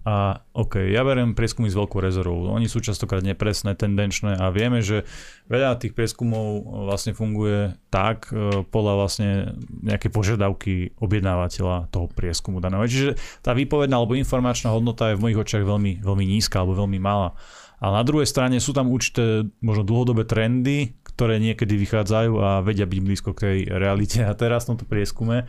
A 0.02 0.42
OK, 0.58 0.82
ja 0.90 1.06
beriem 1.06 1.38
prieskumy 1.38 1.70
s 1.70 1.78
veľkou 1.78 2.02
rezervou. 2.02 2.50
Oni 2.50 2.66
sú 2.66 2.82
častokrát 2.82 3.22
nepresné, 3.22 3.78
tendenčné 3.78 4.34
a 4.34 4.50
vieme, 4.50 4.82
že 4.82 5.06
veľa 5.46 5.78
tých 5.78 5.94
prieskumov 5.94 6.66
vlastne 6.90 7.14
funguje 7.14 7.78
tak 7.94 8.34
e, 8.34 8.66
podľa 8.66 8.94
vlastne 8.98 9.30
nejaké 9.70 10.10
požiadavky 10.10 10.98
objednávateľa 10.98 11.94
toho 11.94 12.10
prieskumu 12.10 12.58
daného. 12.58 12.82
Čiže 12.82 13.20
tá 13.46 13.54
výpovedná 13.54 13.94
alebo 13.94 14.18
informačná 14.18 14.74
hodnota 14.74 15.14
je 15.14 15.22
v 15.22 15.24
mojich 15.28 15.42
očiach 15.44 15.70
veľmi, 15.70 16.02
veľmi 16.02 16.26
nízka 16.26 16.66
alebo 16.66 16.82
veľmi 16.82 16.98
malá. 16.98 17.38
A 17.82 17.90
na 17.94 18.02
druhej 18.02 18.30
strane 18.30 18.58
sú 18.58 18.74
tam 18.74 18.90
určité 18.90 19.46
možno 19.62 19.86
dlhodobé 19.86 20.26
trendy, 20.26 20.98
ktoré 21.16 21.38
niekedy 21.38 21.78
vychádzajú 21.78 22.34
a 22.40 22.50
vedia 22.66 22.88
byť 22.88 23.00
blízko 23.00 23.32
k 23.36 23.42
tej 23.42 23.58
realite. 23.70 24.24
A 24.26 24.34
teraz 24.36 24.66
v 24.66 24.76
tomto 24.76 24.86
prieskume 24.88 25.46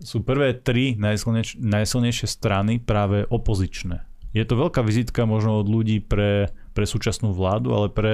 sú 0.00 0.24
prvé 0.24 0.56
tri 0.56 0.96
najsilnejšie, 0.96 1.60
najsilnejšie 1.60 2.26
strany 2.26 2.80
práve 2.80 3.28
opozičné. 3.28 4.08
Je 4.32 4.46
to 4.46 4.56
veľká 4.56 4.80
vizitka 4.86 5.26
možno 5.26 5.60
od 5.60 5.68
ľudí 5.68 6.00
pre, 6.00 6.48
pre 6.72 6.84
súčasnú 6.86 7.34
vládu, 7.34 7.74
ale 7.74 7.90
pre, 7.90 8.12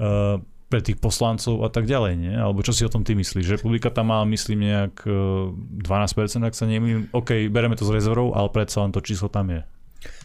uh, 0.00 0.40
pre 0.72 0.80
tých 0.80 0.96
poslancov 0.96 1.60
a 1.62 1.68
tak 1.68 1.84
ďalej, 1.84 2.12
nie? 2.16 2.32
Alebo 2.32 2.64
čo 2.64 2.72
si 2.72 2.82
o 2.82 2.90
tom 2.90 3.04
ty 3.04 3.12
myslíš? 3.12 3.60
Republika 3.60 3.92
tam 3.92 4.08
má, 4.08 4.24
myslím, 4.24 4.64
nejak 4.64 5.04
12%, 5.04 5.84
e, 5.84 6.48
ak 6.48 6.56
sa 6.56 6.64
nemýlim. 6.64 7.12
OK, 7.12 7.52
bereme 7.52 7.76
to 7.76 7.84
z 7.84 8.00
rezervou, 8.00 8.32
ale 8.32 8.48
predsa 8.48 8.80
len 8.80 8.96
to 8.96 9.04
číslo 9.04 9.28
tam 9.28 9.52
je. 9.52 9.60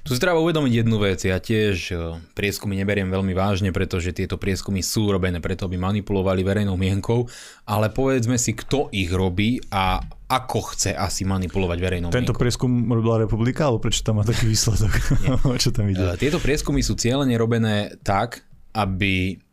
Tu 0.07 0.15
si 0.15 0.23
treba 0.23 0.39
uvedomiť 0.39 0.73
jednu 0.84 0.97
vec, 1.03 1.19
ja 1.28 1.36
tiež 1.36 1.75
e, 1.91 1.95
prieskumy 2.32 2.80
neberiem 2.80 3.11
veľmi 3.11 3.36
vážne, 3.36 3.75
pretože 3.75 4.15
tieto 4.15 4.39
prieskumy 4.39 4.80
sú 4.80 5.11
robené 5.11 5.43
preto, 5.43 5.67
aby 5.67 5.75
manipulovali 5.75 6.47
verejnou 6.47 6.80
mienkou, 6.80 7.28
ale 7.67 7.91
povedzme 7.91 8.39
si, 8.39 8.55
kto 8.55 8.88
ich 8.95 9.11
robí 9.11 9.59
a 9.67 9.99
ako 10.28 10.59
chce 10.75 10.95
asi 10.95 11.28
manipulovať 11.28 11.78
verejnou 11.80 12.09
Tento 12.09 12.32
mienkou. 12.32 12.39
prieskum 12.39 12.71
robila 12.88 13.19
republika, 13.19 13.67
alebo 13.67 13.84
prečo 13.84 14.03
tam 14.07 14.19
má 14.19 14.23
taký 14.23 14.47
výsledok? 14.53 14.93
čo 15.63 15.75
tam 15.75 15.91
ide? 15.91 15.99
E, 15.99 16.15
tieto 16.15 16.39
prieskumy 16.39 16.80
sú 16.80 16.95
cieľene 16.95 17.36
robené 17.36 17.99
tak, 18.07 18.47
aby 18.71 19.43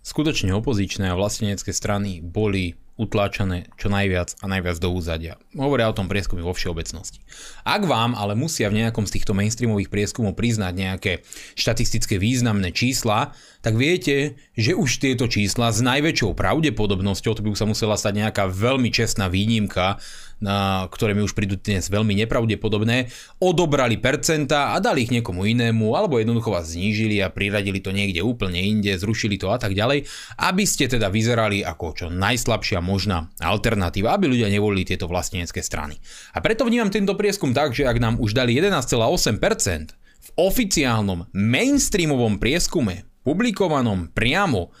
skutočne 0.00 0.56
opozičné 0.56 1.12
a 1.12 1.18
vlastenecké 1.18 1.76
strany 1.76 2.24
boli 2.24 2.72
utláčané 3.00 3.72
čo 3.80 3.88
najviac 3.88 4.36
a 4.44 4.46
najviac 4.46 4.76
do 4.76 4.92
úzadia. 4.92 5.40
Hovoria 5.56 5.88
o 5.88 5.96
tom 5.96 6.04
prieskumy 6.04 6.44
vo 6.44 6.52
všeobecnosti. 6.52 7.24
Ak 7.64 7.88
vám 7.88 8.12
ale 8.12 8.36
musia 8.36 8.68
v 8.68 8.84
nejakom 8.84 9.08
z 9.08 9.16
týchto 9.16 9.32
mainstreamových 9.32 9.88
prieskumov 9.88 10.36
priznať 10.36 10.72
nejaké 10.76 11.12
štatistické 11.56 12.20
významné 12.20 12.76
čísla, 12.76 13.32
tak 13.64 13.80
viete, 13.80 14.36
že 14.52 14.76
už 14.76 15.00
tieto 15.00 15.24
čísla 15.24 15.72
s 15.72 15.80
najväčšou 15.80 16.36
pravdepodobnosťou, 16.36 17.32
to 17.32 17.40
by 17.40 17.56
sa 17.56 17.64
musela 17.64 17.96
stať 17.96 18.28
nejaká 18.28 18.44
veľmi 18.52 18.92
čestná 18.92 19.32
výnimka, 19.32 19.96
na, 20.40 20.88
ktoré 20.88 21.12
mi 21.12 21.20
už 21.20 21.36
prídu 21.36 21.60
dnes 21.60 21.92
veľmi 21.92 22.16
nepravdepodobné, 22.24 23.12
odobrali 23.38 24.00
percenta 24.00 24.72
a 24.72 24.80
dali 24.80 25.04
ich 25.04 25.12
niekomu 25.12 25.44
inému, 25.44 25.92
alebo 25.92 26.16
jednoducho 26.16 26.56
vás 26.56 26.72
znížili 26.72 27.20
a 27.20 27.28
priradili 27.28 27.84
to 27.84 27.92
niekde 27.92 28.24
úplne 28.24 28.56
inde, 28.56 28.96
zrušili 28.96 29.36
to 29.36 29.52
a 29.52 29.60
tak 29.60 29.76
ďalej, 29.76 30.08
aby 30.40 30.64
ste 30.64 30.88
teda 30.88 31.12
vyzerali 31.12 31.60
ako 31.60 31.86
čo 31.92 32.06
najslabšia 32.08 32.80
možná 32.80 33.28
alternatíva, 33.38 34.16
aby 34.16 34.32
ľudia 34.32 34.48
nevolili 34.48 34.88
tieto 34.88 35.06
vlastenecké 35.06 35.60
strany. 35.60 36.00
A 36.32 36.40
preto 36.40 36.64
vnímam 36.64 36.88
tento 36.88 37.12
prieskum 37.14 37.52
tak, 37.52 37.76
že 37.76 37.84
ak 37.84 38.00
nám 38.00 38.14
už 38.18 38.32
dali 38.32 38.56
11,8% 38.56 39.92
v 40.20 40.28
oficiálnom 40.40 41.28
mainstreamovom 41.36 42.40
prieskume, 42.40 43.04
publikovanom 43.20 44.08
priamo 44.16 44.72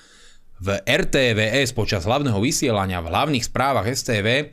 v 0.60 0.76
RTVS 0.84 1.72
počas 1.72 2.04
hlavného 2.04 2.36
vysielania 2.36 3.00
v 3.00 3.08
hlavných 3.08 3.44
správach 3.48 3.88
STV, 3.88 4.52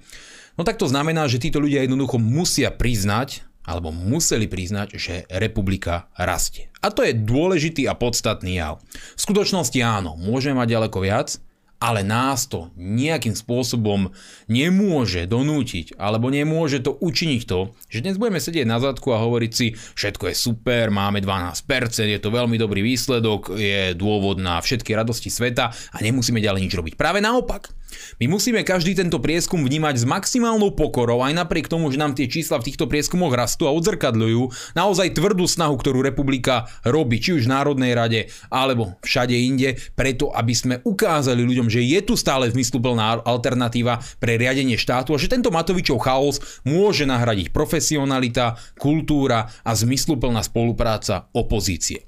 No 0.57 0.65
tak 0.65 0.81
to 0.81 0.89
znamená, 0.89 1.29
že 1.29 1.37
títo 1.37 1.61
ľudia 1.61 1.85
jednoducho 1.85 2.17
musia 2.17 2.73
priznať, 2.73 3.45
alebo 3.61 3.93
museli 3.93 4.49
priznať, 4.49 4.87
že 4.97 5.15
republika 5.29 6.09
rastie. 6.17 6.73
A 6.81 6.89
to 6.89 7.05
je 7.05 7.13
dôležitý 7.13 7.85
a 7.85 7.93
podstatný 7.93 8.57
jav. 8.57 8.81
V 8.89 9.21
skutočnosti 9.21 9.77
áno, 9.83 10.17
môžeme 10.17 10.57
mať 10.57 10.67
ďaleko 10.73 10.97
viac, 11.03 11.37
ale 11.77 12.01
nás 12.01 12.49
to 12.49 12.73
nejakým 12.73 13.37
spôsobom 13.37 14.09
nemôže 14.49 15.29
donútiť, 15.29 15.93
alebo 16.01 16.33
nemôže 16.33 16.81
to 16.81 16.97
učiniť 16.97 17.41
to, 17.45 17.69
že 17.85 18.01
dnes 18.01 18.17
budeme 18.17 18.41
sedieť 18.41 18.65
na 18.65 18.81
zadku 18.81 19.13
a 19.13 19.21
hovoriť 19.21 19.51
si, 19.53 19.77
všetko 19.77 20.33
je 20.33 20.35
super, 20.35 20.89
máme 20.89 21.21
12%, 21.21 21.61
je 22.01 22.17
to 22.17 22.33
veľmi 22.33 22.57
dobrý 22.57 22.81
výsledok, 22.81 23.53
je 23.53 23.93
dôvod 23.93 24.41
na 24.41 24.57
všetky 24.57 24.97
radosti 24.97 25.29
sveta 25.29 25.69
a 25.69 25.97
nemusíme 26.01 26.41
ďalej 26.41 26.65
nič 26.65 26.73
robiť. 26.73 26.93
Práve 26.97 27.21
naopak. 27.21 27.76
My 28.19 28.25
musíme 28.27 28.61
každý 28.67 28.93
tento 28.97 29.17
prieskum 29.23 29.63
vnímať 29.63 30.03
s 30.03 30.05
maximálnou 30.05 30.75
pokorou, 30.75 31.23
aj 31.23 31.33
napriek 31.33 31.71
tomu, 31.71 31.87
že 31.91 32.01
nám 32.01 32.13
tie 32.13 32.27
čísla 32.27 32.59
v 32.59 32.67
týchto 32.71 32.85
prieskumoch 32.89 33.31
rastú 33.31 33.65
a 33.67 33.75
odzrkadľujú 33.75 34.75
naozaj 34.75 35.15
tvrdú 35.15 35.47
snahu, 35.47 35.75
ktorú 35.79 36.03
republika 36.03 36.67
robí, 36.83 37.19
či 37.23 37.39
už 37.39 37.47
v 37.47 37.53
Národnej 37.53 37.91
rade, 37.95 38.21
alebo 38.51 38.99
všade 39.03 39.35
inde, 39.35 39.79
preto 39.95 40.31
aby 40.35 40.53
sme 40.53 40.75
ukázali 40.83 41.41
ľuďom, 41.43 41.71
že 41.71 41.83
je 41.83 41.99
tu 42.03 42.19
stále 42.19 42.51
zmysluplná 42.51 43.23
alternatíva 43.23 44.03
pre 44.19 44.35
riadenie 44.35 44.75
štátu 44.75 45.15
a 45.15 45.21
že 45.21 45.31
tento 45.31 45.53
Matovičov 45.53 46.03
chaos 46.03 46.43
môže 46.67 47.07
nahradiť 47.07 47.55
profesionalita, 47.55 48.59
kultúra 48.75 49.47
a 49.63 49.71
zmysluplná 49.71 50.43
spolupráca 50.43 51.31
opozície. 51.31 52.03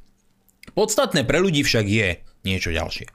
Podstatné 0.76 1.26
pre 1.26 1.42
ľudí 1.42 1.66
však 1.66 1.86
je 1.88 2.08
niečo 2.46 2.70
ďalšie 2.70 3.10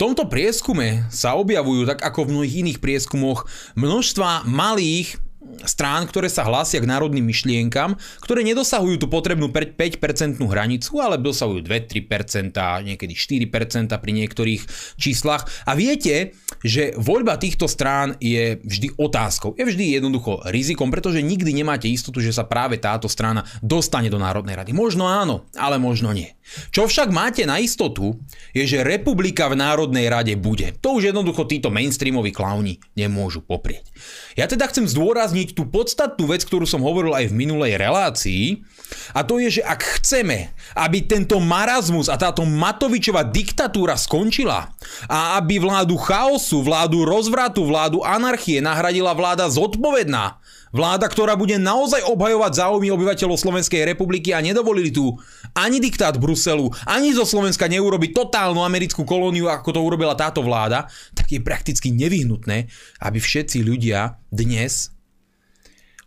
tomto 0.00 0.24
prieskume 0.32 1.04
sa 1.12 1.36
objavujú, 1.36 1.84
tak 1.84 2.00
ako 2.00 2.24
v 2.24 2.32
mnohých 2.32 2.58
iných 2.64 2.78
prieskumoch, 2.80 3.44
množstva 3.76 4.48
malých 4.48 5.20
strán, 5.64 6.06
ktoré 6.06 6.30
sa 6.30 6.46
hlásia 6.46 6.80
k 6.80 6.88
národným 6.88 7.26
myšlienkam, 7.26 7.98
ktoré 8.22 8.46
nedosahujú 8.46 9.00
tú 9.00 9.06
potrebnú 9.10 9.50
5% 9.50 10.40
hranicu, 10.40 10.92
ale 11.02 11.20
dosahujú 11.20 11.64
2-3%, 11.66 12.56
niekedy 12.86 13.14
4% 13.14 13.92
pri 13.96 14.12
niektorých 14.12 14.62
číslach. 14.96 15.44
A 15.66 15.76
viete, 15.76 16.36
že 16.64 16.94
voľba 16.96 17.36
týchto 17.36 17.66
strán 17.66 18.16
je 18.20 18.60
vždy 18.62 18.96
otázkou. 18.96 19.56
Je 19.58 19.64
vždy 19.66 19.98
jednoducho 19.98 20.44
rizikom, 20.48 20.88
pretože 20.88 21.24
nikdy 21.24 21.52
nemáte 21.52 21.88
istotu, 21.90 22.22
že 22.22 22.34
sa 22.34 22.46
práve 22.46 22.78
táto 22.78 23.08
strana 23.10 23.44
dostane 23.60 24.08
do 24.08 24.20
Národnej 24.20 24.56
rady. 24.56 24.70
Možno 24.76 25.10
áno, 25.10 25.48
ale 25.56 25.80
možno 25.80 26.14
nie. 26.14 26.32
Čo 26.74 26.90
však 26.90 27.14
máte 27.14 27.46
na 27.46 27.62
istotu, 27.62 28.18
je, 28.50 28.66
že 28.66 28.86
republika 28.86 29.46
v 29.46 29.58
Národnej 29.58 30.10
rade 30.10 30.34
bude. 30.34 30.74
To 30.82 30.98
už 30.98 31.14
jednoducho 31.14 31.46
títo 31.46 31.70
mainstreamoví 31.70 32.34
klauni 32.34 32.82
nemôžu 32.98 33.42
poprieť. 33.42 33.89
Ja 34.34 34.50
teda 34.50 34.66
chcem 34.70 34.86
zdôrazniť 34.88 35.54
tú 35.54 35.66
podstatnú 35.68 36.30
vec, 36.30 36.42
ktorú 36.46 36.64
som 36.64 36.82
hovoril 36.82 37.14
aj 37.14 37.30
v 37.30 37.38
minulej 37.38 37.78
relácii, 37.78 38.64
a 39.14 39.22
to 39.22 39.38
je, 39.38 39.60
že 39.60 39.62
ak 39.62 40.02
chceme, 40.02 40.50
aby 40.74 41.06
tento 41.06 41.38
marazmus 41.38 42.10
a 42.10 42.18
táto 42.18 42.42
Matovičová 42.42 43.22
diktatúra 43.26 43.94
skončila 43.94 44.74
a 45.06 45.38
aby 45.38 45.62
vládu 45.62 45.94
chaosu, 45.94 46.62
vládu 46.62 47.06
rozvratu, 47.06 47.62
vládu 47.66 48.02
anarchie 48.02 48.58
nahradila 48.58 49.14
vláda 49.14 49.46
zodpovedná, 49.46 50.39
Vláda, 50.70 51.10
ktorá 51.10 51.34
bude 51.34 51.58
naozaj 51.58 52.06
obhajovať 52.06 52.62
záujmy 52.62 52.94
obyvateľov 52.94 53.34
Slovenskej 53.34 53.82
republiky 53.82 54.30
a 54.30 54.38
nedovolili 54.38 54.94
tu 54.94 55.18
ani 55.50 55.82
diktát 55.82 56.14
Bruselu, 56.14 56.70
ani 56.86 57.10
zo 57.10 57.26
Slovenska 57.26 57.66
neurobiť 57.66 58.14
totálnu 58.14 58.62
americkú 58.62 59.02
kolóniu, 59.02 59.50
ako 59.50 59.74
to 59.74 59.80
urobila 59.82 60.14
táto 60.14 60.46
vláda, 60.46 60.86
tak 61.10 61.26
je 61.34 61.42
prakticky 61.42 61.90
nevyhnutné, 61.90 62.70
aby 63.02 63.18
všetci 63.18 63.66
ľudia 63.66 64.14
dnes 64.30 64.94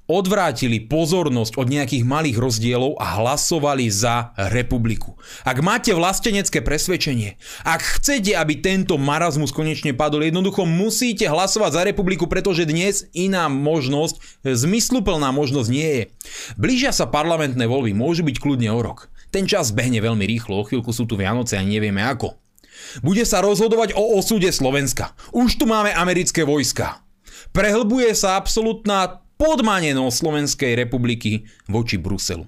odvrátili 0.08 0.84
pozornosť 0.84 1.56
od 1.56 1.68
nejakých 1.72 2.04
malých 2.04 2.38
rozdielov 2.38 3.00
a 3.00 3.18
hlasovali 3.24 3.88
za 3.88 4.36
republiku. 4.52 5.16
Ak 5.48 5.64
máte 5.64 5.96
vlastenecké 5.96 6.60
presvedčenie, 6.60 7.40
ak 7.64 7.82
chcete, 8.00 8.36
aby 8.36 8.60
tento 8.60 9.00
marazmus 9.00 9.56
konečne 9.56 9.96
padol, 9.96 10.28
jednoducho 10.28 10.68
musíte 10.68 11.24
hlasovať 11.26 11.72
za 11.72 11.82
republiku, 11.88 12.28
pretože 12.28 12.68
dnes 12.68 13.08
iná 13.16 13.48
možnosť, 13.48 14.44
zmysluplná 14.44 15.32
možnosť 15.32 15.70
nie 15.72 15.90
je. 15.90 16.04
Blížia 16.60 16.92
sa 16.92 17.08
parlamentné 17.08 17.64
voľby, 17.64 17.96
môžu 17.96 18.28
byť 18.28 18.38
kľudne 18.44 18.70
o 18.76 18.84
rok. 18.84 19.08
Ten 19.34 19.50
čas 19.50 19.74
behne 19.74 19.98
veľmi 19.98 20.28
rýchlo, 20.30 20.62
o 20.62 20.68
chvíľku 20.68 20.94
sú 20.94 21.10
tu 21.10 21.18
Vianoce 21.18 21.58
a 21.58 21.64
nevieme 21.66 22.04
ako. 22.06 22.38
Bude 23.02 23.24
sa 23.26 23.42
rozhodovať 23.42 23.96
o 23.98 24.20
osude 24.20 24.52
Slovenska. 24.52 25.16
Už 25.34 25.58
tu 25.58 25.66
máme 25.66 25.90
americké 25.96 26.46
vojska. 26.46 27.02
Prehlbuje 27.54 28.14
sa 28.14 28.38
absolútna 28.38 29.23
podmanenosť 29.38 30.16
Slovenskej 30.16 30.74
republiky 30.78 31.48
voči 31.68 31.98
Bruselu. 32.02 32.46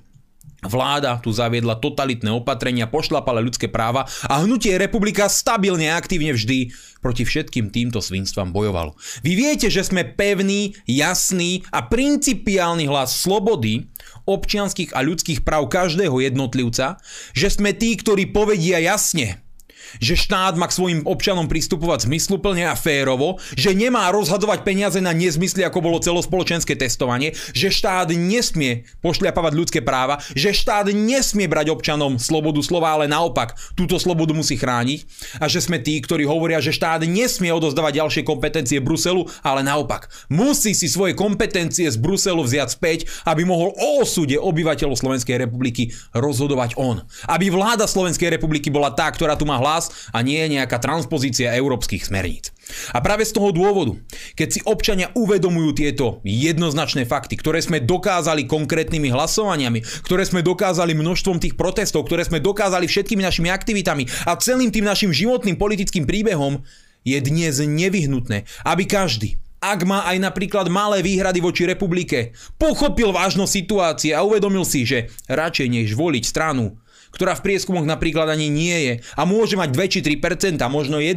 Vláda 0.65 1.21
tu 1.21 1.29
zaviedla 1.29 1.77
totalitné 1.77 2.33
opatrenia, 2.33 2.89
pošlapala 2.89 3.38
ľudské 3.38 3.69
práva 3.69 4.09
a 4.25 4.41
hnutie 4.41 4.73
republika 4.81 5.29
stabilne 5.29 5.93
a 5.93 5.97
aktívne 6.01 6.33
vždy 6.33 6.73
proti 7.05 7.21
všetkým 7.21 7.69
týmto 7.69 8.01
svinstvám 8.01 8.49
bojovalo. 8.49 8.97
Vy 9.21 9.38
viete, 9.38 9.69
že 9.69 9.86
sme 9.86 10.01
pevný, 10.01 10.73
jasný 10.89 11.61
a 11.69 11.86
principiálny 11.86 12.89
hlas 12.89 13.13
slobody, 13.13 13.86
občianských 14.25 14.97
a 14.97 15.05
ľudských 15.05 15.45
práv 15.45 15.69
každého 15.69 16.17
jednotlivca, 16.17 16.97
že 17.38 17.47
sme 17.53 17.77
tí, 17.77 17.93
ktorí 17.93 18.33
povedia 18.33 18.81
jasne, 18.81 19.45
že 19.99 20.17
štát 20.19 20.57
má 20.57 20.67
k 20.69 20.77
svojim 20.77 21.01
občanom 21.05 21.47
pristupovať 21.49 22.09
zmysluplne 22.09 22.67
a 22.67 22.75
férovo, 22.75 23.38
že 23.55 23.71
nemá 23.75 24.09
rozhadovať 24.11 24.65
peniaze 24.65 24.99
na 24.99 25.11
nezmysly, 25.15 25.63
ako 25.63 25.83
bolo 25.83 26.03
celospoločenské 26.03 26.75
testovanie, 26.75 27.33
že 27.55 27.71
štát 27.71 28.11
nesmie 28.13 28.88
pošliapavať 29.01 29.53
ľudské 29.55 29.79
práva, 29.81 30.21
že 30.33 30.55
štát 30.55 30.91
nesmie 30.91 31.45
brať 31.49 31.71
občanom 31.71 32.17
slobodu 32.21 32.61
slova, 32.61 32.95
ale 32.95 33.05
naopak 33.09 33.55
túto 33.73 33.97
slobodu 34.01 34.36
musí 34.36 34.59
chrániť 34.59 34.99
a 35.39 35.45
že 35.49 35.63
sme 35.63 35.81
tí, 35.81 35.97
ktorí 35.99 36.27
hovoria, 36.27 36.61
že 36.61 36.75
štát 36.75 37.05
nesmie 37.05 37.51
odozdávať 37.53 38.01
ďalšie 38.01 38.21
kompetencie 38.27 38.83
Bruselu, 38.83 39.25
ale 39.41 39.65
naopak 39.65 40.09
musí 40.29 40.75
si 40.77 40.89
svoje 40.91 41.17
kompetencie 41.17 41.88
z 41.89 41.97
Bruselu 41.97 42.41
vziať 42.41 42.69
späť, 42.69 42.99
aby 43.25 43.47
mohol 43.47 43.71
o 43.75 44.03
osude 44.03 44.36
obyvateľov 44.38 44.99
Slovenskej 44.99 45.41
republiky 45.41 45.93
rozhodovať 46.13 46.77
on. 46.77 47.01
Aby 47.29 47.49
vláda 47.49 47.88
Slovenskej 47.89 48.33
republiky 48.36 48.69
bola 48.69 48.91
tá, 48.91 49.07
ktorá 49.09 49.33
tu 49.39 49.47
má 49.47 49.57
hlas 49.57 49.84
hlas 49.86 50.09
a 50.13 50.25
nie 50.25 50.41
je 50.41 50.57
nejaká 50.57 50.81
transpozícia 50.81 51.53
európskych 51.53 52.09
smerníc. 52.09 52.49
A 52.97 52.99
práve 53.05 53.29
z 53.29 53.38
toho 53.38 53.53
dôvodu, 53.53 53.93
keď 54.33 54.47
si 54.49 54.59
občania 54.65 55.13
uvedomujú 55.13 55.77
tieto 55.77 56.05
jednoznačné 56.25 57.05
fakty, 57.05 57.38
ktoré 57.38 57.61
sme 57.61 57.77
dokázali 57.77 58.49
konkrétnymi 58.49 59.13
hlasovaniami, 59.13 59.86
ktoré 60.01 60.25
sme 60.25 60.41
dokázali 60.41 60.97
množstvom 60.97 61.38
tých 61.38 61.53
protestov, 61.53 62.09
ktoré 62.09 62.25
sme 62.25 62.41
dokázali 62.41 62.89
všetkými 62.89 63.21
našimi 63.21 63.53
aktivitami 63.53 64.09
a 64.25 64.33
celým 64.41 64.73
tým 64.73 64.89
našim 64.89 65.13
životným 65.13 65.61
politickým 65.61 66.09
príbehom, 66.09 66.65
je 67.05 67.21
dnes 67.21 67.53
nevyhnutné, 67.61 68.49
aby 68.65 68.89
každý, 68.89 69.38
ak 69.61 69.86
má 69.86 70.09
aj 70.09 70.17
napríklad 70.25 70.65
malé 70.73 71.05
výhrady 71.05 71.38
voči 71.38 71.69
republike, 71.69 72.33
pochopil 72.57 73.13
vážnosť 73.13 73.53
situácie 73.53 74.11
a 74.17 74.25
uvedomil 74.25 74.65
si, 74.65 74.89
že 74.89 75.13
radšej 75.29 75.67
než 75.69 75.93
voliť 75.93 76.23
stranu, 76.25 76.81
ktorá 77.16 77.39
v 77.39 77.47
prieskumoch 77.47 77.88
napríklad 77.88 78.28
ani 78.28 78.51
nie 78.51 78.78
je 78.84 78.93
a 79.16 79.24
môže 79.24 79.55
mať 79.55 79.72
2 79.72 79.93
či 79.95 79.99
3%, 80.03 80.59
možno 80.68 80.99
1% 80.99 81.16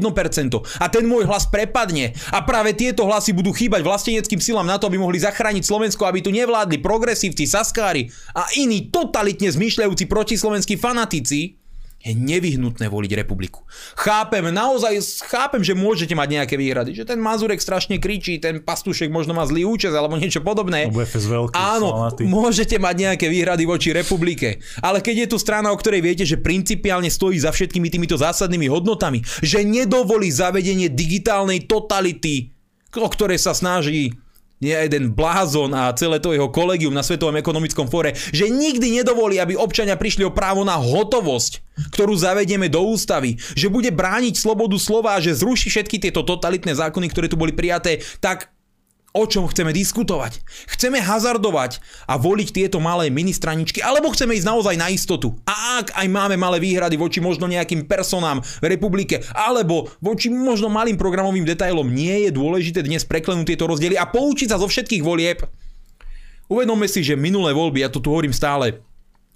a 0.79 0.87
ten 0.87 1.05
môj 1.05 1.27
hlas 1.27 1.51
prepadne. 1.51 2.15
A 2.31 2.47
práve 2.47 2.79
tieto 2.79 3.03
hlasy 3.11 3.35
budú 3.35 3.51
chýbať 3.51 3.83
vlasteneckým 3.83 4.39
silám 4.39 4.71
na 4.71 4.79
to, 4.79 4.87
aby 4.87 5.03
mohli 5.03 5.19
zachrániť 5.19 5.67
Slovensko, 5.67 6.07
aby 6.07 6.23
tu 6.23 6.31
nevládli 6.31 6.79
progresívci, 6.79 7.51
saskári 7.51 8.07
a 8.39 8.47
iní 8.55 8.95
totalitne 8.95 9.51
zmýšľajúci 9.51 10.07
protislovenskí 10.07 10.79
fanatici, 10.79 11.58
je 11.99 12.15
nevyhnutné 12.15 12.87
voliť 12.87 13.11
republiku. 13.19 13.67
Chápem, 13.99 14.55
naozaj 14.55 15.03
chápem, 15.27 15.67
že 15.67 15.75
môžete 15.75 16.15
mať 16.15 16.29
nejaké 16.31 16.55
výhrady, 16.55 16.95
že 16.95 17.03
ten 17.03 17.19
Mazurek 17.19 17.59
strašne 17.59 17.99
kričí, 17.99 18.39
ten 18.39 18.63
pastušek 18.63 19.11
možno 19.11 19.35
má 19.35 19.43
zlý 19.43 19.67
účes 19.67 19.91
alebo 19.91 20.15
niečo 20.15 20.39
podobné. 20.39 20.87
veľký, 21.27 21.59
Áno, 21.59 21.91
slanatý. 21.91 22.23
môžete 22.31 22.79
mať 22.79 22.95
nejaké 23.03 23.27
výhrady 23.27 23.67
voči 23.67 23.91
republike, 23.91 24.63
ale 24.79 25.03
keď 25.03 25.27
je 25.27 25.31
tu 25.35 25.37
strana, 25.43 25.75
o 25.75 25.77
ktorej 25.77 25.99
viete, 26.07 26.23
že 26.23 26.39
principiálne 26.39 27.11
stojí 27.11 27.35
za 27.43 27.51
všetkými 27.51 27.91
týmito 27.91 28.15
zásadnými 28.15 28.71
hodnotami, 28.71 29.27
že 29.43 29.67
nedovolí 29.67 30.31
zavedenie 30.31 30.87
digitálnej 30.87 31.67
totality, 31.67 32.55
o 32.95 33.09
ktoré 33.11 33.35
sa 33.43 33.59
snaží 33.59 34.15
nie 34.59 34.75
jeden 34.75 35.15
blázon 35.15 35.71
a 35.75 35.95
celé 35.95 36.19
to 36.19 36.35
jeho 36.35 36.51
kolegium 36.51 36.95
na 36.95 37.07
Svetovom 37.07 37.39
ekonomickom 37.39 37.87
fóre, 37.87 38.15
že 38.35 38.51
nikdy 38.51 39.03
nedovolí, 39.03 39.39
aby 39.39 39.55
občania 39.55 39.95
prišli 39.95 40.27
o 40.27 40.35
právo 40.35 40.67
na 40.67 40.75
hotovosť, 40.75 41.63
ktorú 41.95 42.19
zavedieme 42.19 42.67
do 42.67 42.83
ústavy, 42.83 43.39
že 43.55 43.71
bude 43.71 43.95
brániť 43.95 44.35
slobodu 44.35 44.75
slova 44.77 45.15
a 45.15 45.23
že 45.23 45.39
zruší 45.39 45.71
všetky 45.71 46.03
tieto 46.03 46.27
totalitné 46.27 46.75
zákony, 46.75 47.07
ktoré 47.11 47.27
tu 47.31 47.39
boli 47.39 47.55
prijaté, 47.55 48.03
tak 48.19 48.51
o 49.19 49.27
čom 49.27 49.51
chceme 49.51 49.75
diskutovať. 49.75 50.39
Chceme 50.71 51.03
hazardovať 51.03 51.83
a 52.07 52.15
voliť 52.15 52.49
tieto 52.55 52.79
malé 52.79 53.11
ministraničky, 53.11 53.83
alebo 53.83 54.15
chceme 54.15 54.39
ísť 54.39 54.47
naozaj 54.47 54.75
na 54.79 54.87
istotu. 54.95 55.35
A 55.43 55.83
ak 55.83 55.99
aj 55.99 56.07
máme 56.07 56.39
malé 56.39 56.63
výhrady 56.63 56.95
voči 56.95 57.19
možno 57.19 57.51
nejakým 57.51 57.91
personám 57.91 58.39
v 58.63 58.71
republike, 58.71 59.27
alebo 59.35 59.91
voči 59.99 60.31
možno 60.31 60.71
malým 60.71 60.95
programovým 60.95 61.43
detailom, 61.43 61.91
nie 61.91 62.31
je 62.31 62.31
dôležité 62.31 62.87
dnes 62.87 63.03
preklenúť 63.03 63.59
tieto 63.59 63.67
rozdiely 63.67 63.99
a 63.99 64.07
poučiť 64.07 64.55
sa 64.55 64.63
zo 64.63 64.71
všetkých 64.71 65.03
volieb. 65.03 65.43
Uvedomme 66.47 66.87
si, 66.87 67.03
že 67.03 67.19
minulé 67.19 67.53
voľby, 67.53 67.83
ja 67.83 67.91
to 67.93 68.01
tu 68.01 68.15
hovorím 68.15 68.33
stále, 68.33 68.81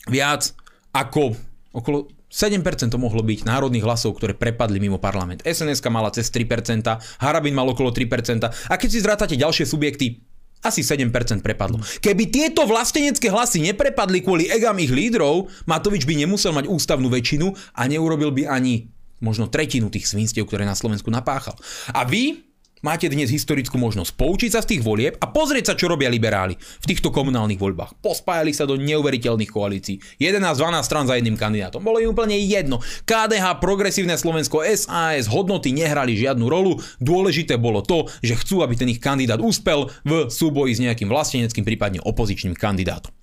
viac 0.09 0.55
ako 0.95 1.37
okolo 1.75 2.09
7% 2.33 2.65
to 2.89 2.97
mohlo 2.97 3.21
byť 3.21 3.45
národných 3.45 3.85
hlasov, 3.85 4.17
ktoré 4.17 4.33
prepadli 4.33 4.81
mimo 4.81 4.97
parlament. 4.97 5.45
sns 5.45 5.85
mala 5.93 6.09
cez 6.09 6.33
3%, 6.33 6.89
Harabin 7.21 7.53
mal 7.53 7.69
okolo 7.69 7.93
3%. 7.93 8.49
A 8.49 8.75
keď 8.81 8.89
si 8.89 9.05
zrátate 9.05 9.35
ďalšie 9.37 9.69
subjekty, 9.69 10.25
asi 10.63 10.81
7% 10.81 11.13
prepadlo. 11.43 11.83
Keby 12.01 12.31
tieto 12.31 12.63
vlastenecké 12.65 13.29
hlasy 13.29 13.61
neprepadli 13.61 14.23
kvôli 14.23 14.47
egam 14.47 14.79
ich 14.79 14.95
lídrov, 14.95 15.51
Matovič 15.67 16.07
by 16.07 16.15
nemusel 16.23 16.55
mať 16.55 16.71
ústavnú 16.71 17.11
väčšinu 17.11 17.51
a 17.75 17.83
neurobil 17.91 18.31
by 18.31 18.49
ani 18.49 18.89
možno 19.19 19.51
tretinu 19.51 19.91
tých 19.91 20.07
svinstiev, 20.07 20.47
ktoré 20.47 20.63
na 20.63 20.79
Slovensku 20.79 21.11
napáchal. 21.11 21.59
A 21.91 22.07
vy, 22.07 22.43
Máte 22.83 23.07
dnes 23.07 23.31
historickú 23.31 23.79
možnosť 23.79 24.11
poučiť 24.19 24.51
sa 24.51 24.59
z 24.59 24.75
tých 24.75 24.83
volieb 24.83 25.15
a 25.23 25.31
pozrieť 25.31 25.71
sa, 25.71 25.79
čo 25.79 25.87
robia 25.87 26.11
liberáli 26.11 26.59
v 26.59 26.89
týchto 26.91 27.15
komunálnych 27.15 27.55
voľbách. 27.55 27.95
Pospájali 28.03 28.51
sa 28.51 28.67
do 28.67 28.75
neuveriteľných 28.75 29.55
koalícií. 29.55 30.03
11-12 30.19 30.83
stran 30.83 31.07
za 31.07 31.15
jedným 31.15 31.39
kandidátom. 31.39 31.79
Bolo 31.79 32.03
im 32.03 32.11
úplne 32.11 32.35
jedno. 32.43 32.83
KDH, 33.07 33.63
Progresívne 33.63 34.19
Slovensko, 34.19 34.67
SAS, 34.67 35.31
hodnoty 35.31 35.71
nehrali 35.71 36.19
žiadnu 36.19 36.43
rolu. 36.51 36.83
Dôležité 36.99 37.55
bolo 37.55 37.87
to, 37.87 38.11
že 38.19 38.35
chcú, 38.35 38.67
aby 38.67 38.75
ten 38.75 38.91
ich 38.91 38.99
kandidát 38.99 39.39
úspel 39.39 39.87
v 40.03 40.27
súboji 40.27 40.75
s 40.75 40.83
nejakým 40.83 41.07
vlasteneckým, 41.07 41.63
prípadne 41.63 42.03
opozičným 42.03 42.59
kandidátom. 42.59 43.15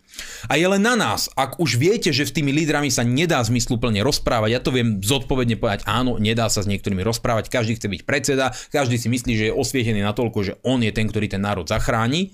A 0.47 0.55
je 0.55 0.67
len 0.67 0.81
na 0.81 0.95
nás, 0.95 1.27
ak 1.37 1.59
už 1.59 1.75
viete, 1.75 2.09
že 2.09 2.27
s 2.27 2.35
tými 2.35 2.53
lídrami 2.55 2.87
sa 2.89 3.05
nedá 3.05 3.41
zmysluplne 3.43 4.01
rozprávať, 4.03 4.49
ja 4.51 4.61
to 4.61 4.71
viem 4.73 4.99
zodpovedne 4.99 5.59
povedať, 5.59 5.85
áno, 5.85 6.19
nedá 6.19 6.47
sa 6.47 6.63
s 6.63 6.69
niektorými 6.69 7.03
rozprávať, 7.03 7.51
každý 7.51 7.77
chce 7.77 7.87
byť 7.87 8.01
predseda, 8.03 8.55
každý 8.71 8.99
si 8.99 9.07
myslí, 9.11 9.33
že 9.35 9.47
je 9.49 9.57
osvietený 9.57 10.01
natoľko, 10.03 10.39
že 10.45 10.53
on 10.63 10.83
je 10.83 10.91
ten, 10.95 11.07
ktorý 11.07 11.27
ten 11.31 11.43
národ 11.43 11.67
zachráni, 11.67 12.33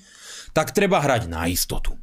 tak 0.56 0.72
treba 0.72 1.04
hrať 1.04 1.28
na 1.28 1.52
istotu. 1.52 2.00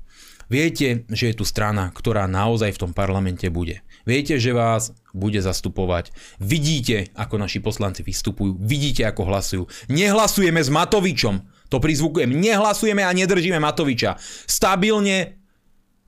Viete, 0.52 1.08
že 1.08 1.32
je 1.32 1.38
tu 1.40 1.48
strana, 1.48 1.88
ktorá 1.88 2.28
naozaj 2.28 2.76
v 2.76 2.82
tom 2.84 2.92
parlamente 2.92 3.48
bude. 3.48 3.80
Viete, 4.04 4.36
že 4.36 4.52
vás 4.52 4.92
bude 5.16 5.40
zastupovať. 5.40 6.12
Vidíte, 6.36 7.08
ako 7.16 7.40
naši 7.40 7.64
poslanci 7.64 8.04
vystupujú. 8.04 8.60
Vidíte, 8.60 9.08
ako 9.08 9.22
hlasujú. 9.32 9.62
Nehlasujeme 9.88 10.60
s 10.60 10.68
Matovičom. 10.68 11.40
To 11.72 11.80
prizvukujem. 11.80 12.28
Nehlasujeme 12.28 13.00
a 13.00 13.16
nedržíme 13.16 13.56
Matoviča. 13.56 14.20
Stabilne 14.44 15.40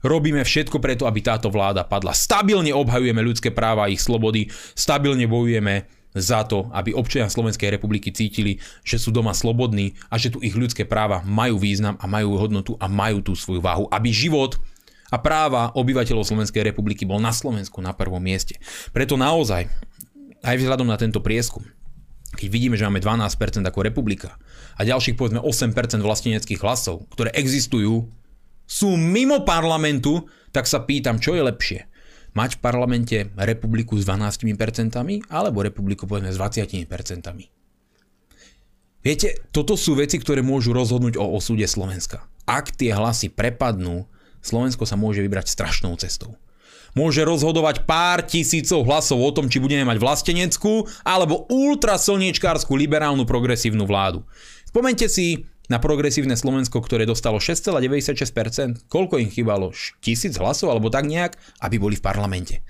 Robíme 0.05 0.45
všetko 0.45 0.77
preto, 0.77 1.09
aby 1.09 1.25
táto 1.25 1.49
vláda 1.49 1.81
padla. 1.81 2.13
Stabilne 2.13 2.69
obhajujeme 2.77 3.25
ľudské 3.25 3.49
práva 3.49 3.89
a 3.89 3.91
ich 3.91 4.05
slobody, 4.05 4.53
stabilne 4.77 5.25
bojujeme 5.25 5.89
za 6.13 6.45
to, 6.45 6.69
aby 6.71 6.93
občania 6.93 7.25
Slovenskej 7.25 7.73
republiky 7.73 8.13
cítili, 8.13 8.61
že 8.85 9.01
sú 9.01 9.09
doma 9.09 9.33
slobodní 9.33 9.97
a 10.07 10.21
že 10.21 10.29
tu 10.29 10.39
ich 10.45 10.53
ľudské 10.53 10.85
práva 10.85 11.25
majú 11.25 11.57
význam 11.57 11.97
a 11.97 12.05
majú 12.05 12.37
hodnotu 12.37 12.77
a 12.77 12.85
majú 12.85 13.25
tú 13.25 13.33
svoju 13.33 13.59
váhu. 13.59 13.89
Aby 13.89 14.13
život 14.13 14.61
a 15.09 15.17
práva 15.17 15.73
obyvateľov 15.73 16.23
Slovenskej 16.23 16.69
republiky 16.69 17.03
bol 17.03 17.17
na 17.17 17.33
Slovensku 17.33 17.81
na 17.81 17.91
prvom 17.91 18.21
mieste. 18.21 18.61
Preto 18.93 19.17
naozaj, 19.17 19.67
aj 20.45 20.55
vzhľadom 20.55 20.85
na 20.85 21.01
tento 21.01 21.19
prieskum, 21.19 21.65
keď 22.37 22.47
vidíme, 22.47 22.75
že 22.77 22.85
máme 22.85 23.01
12% 23.01 23.65
ako 23.65 23.79
republika 23.81 24.37
a 24.77 24.85
ďalších 24.85 25.17
povedzme 25.17 25.41
8% 25.41 25.73
vlasteneckých 25.99 26.61
hlasov, 26.61 27.09
ktoré 27.09 27.33
existujú 27.33 28.05
sú 28.65 28.97
mimo 28.97 29.45
parlamentu, 29.45 30.25
tak 30.49 30.65
sa 30.65 30.81
pýtam, 30.83 31.21
čo 31.21 31.37
je 31.37 31.45
lepšie. 31.45 31.79
Mať 32.35 32.59
v 32.59 32.63
parlamente 32.65 33.17
republiku 33.39 33.95
s 33.95 34.03
12% 34.03 34.43
alebo 35.31 35.63
republiku 35.63 36.03
povedzme 36.03 36.35
s 36.35 36.37
20%. 36.37 36.89
Viete, 39.05 39.37
toto 39.53 39.77
sú 39.77 39.93
veci, 39.95 40.17
ktoré 40.17 40.41
môžu 40.41 40.73
rozhodnúť 40.73 41.15
o 41.21 41.37
osude 41.37 41.63
Slovenska. 41.69 42.25
Ak 42.49 42.73
tie 42.73 42.89
hlasy 42.89 43.29
prepadnú, 43.29 44.09
Slovensko 44.41 44.89
sa 44.89 44.97
môže 44.97 45.21
vybrať 45.21 45.45
strašnou 45.45 45.93
cestou. 46.01 46.33
Môže 46.97 47.27
rozhodovať 47.27 47.83
pár 47.85 48.23
tisícov 48.25 48.87
hlasov 48.87 49.19
o 49.19 49.29
tom, 49.29 49.51
či 49.51 49.59
budeme 49.59 49.83
mať 49.83 49.99
vlasteneckú 49.99 50.89
alebo 51.03 51.45
ultraslniečkárskú 51.51 52.73
liberálnu 52.73 53.27
progresívnu 53.27 53.83
vládu. 53.83 54.23
Spomente 54.65 55.05
si 55.11 55.43
na 55.67 55.81
progresívne 55.81 56.37
Slovensko, 56.37 56.81
ktoré 56.81 57.09
dostalo 57.09 57.41
6,96%, 57.41 58.85
koľko 58.89 59.17
im 59.21 59.29
chýbalo? 59.29 59.73
Tisíc 60.01 60.37
hlasov 60.37 60.71
alebo 60.73 60.93
tak 60.93 61.09
nejak, 61.09 61.37
aby 61.61 61.75
boli 61.81 61.95
v 61.97 62.05
parlamente. 62.05 62.61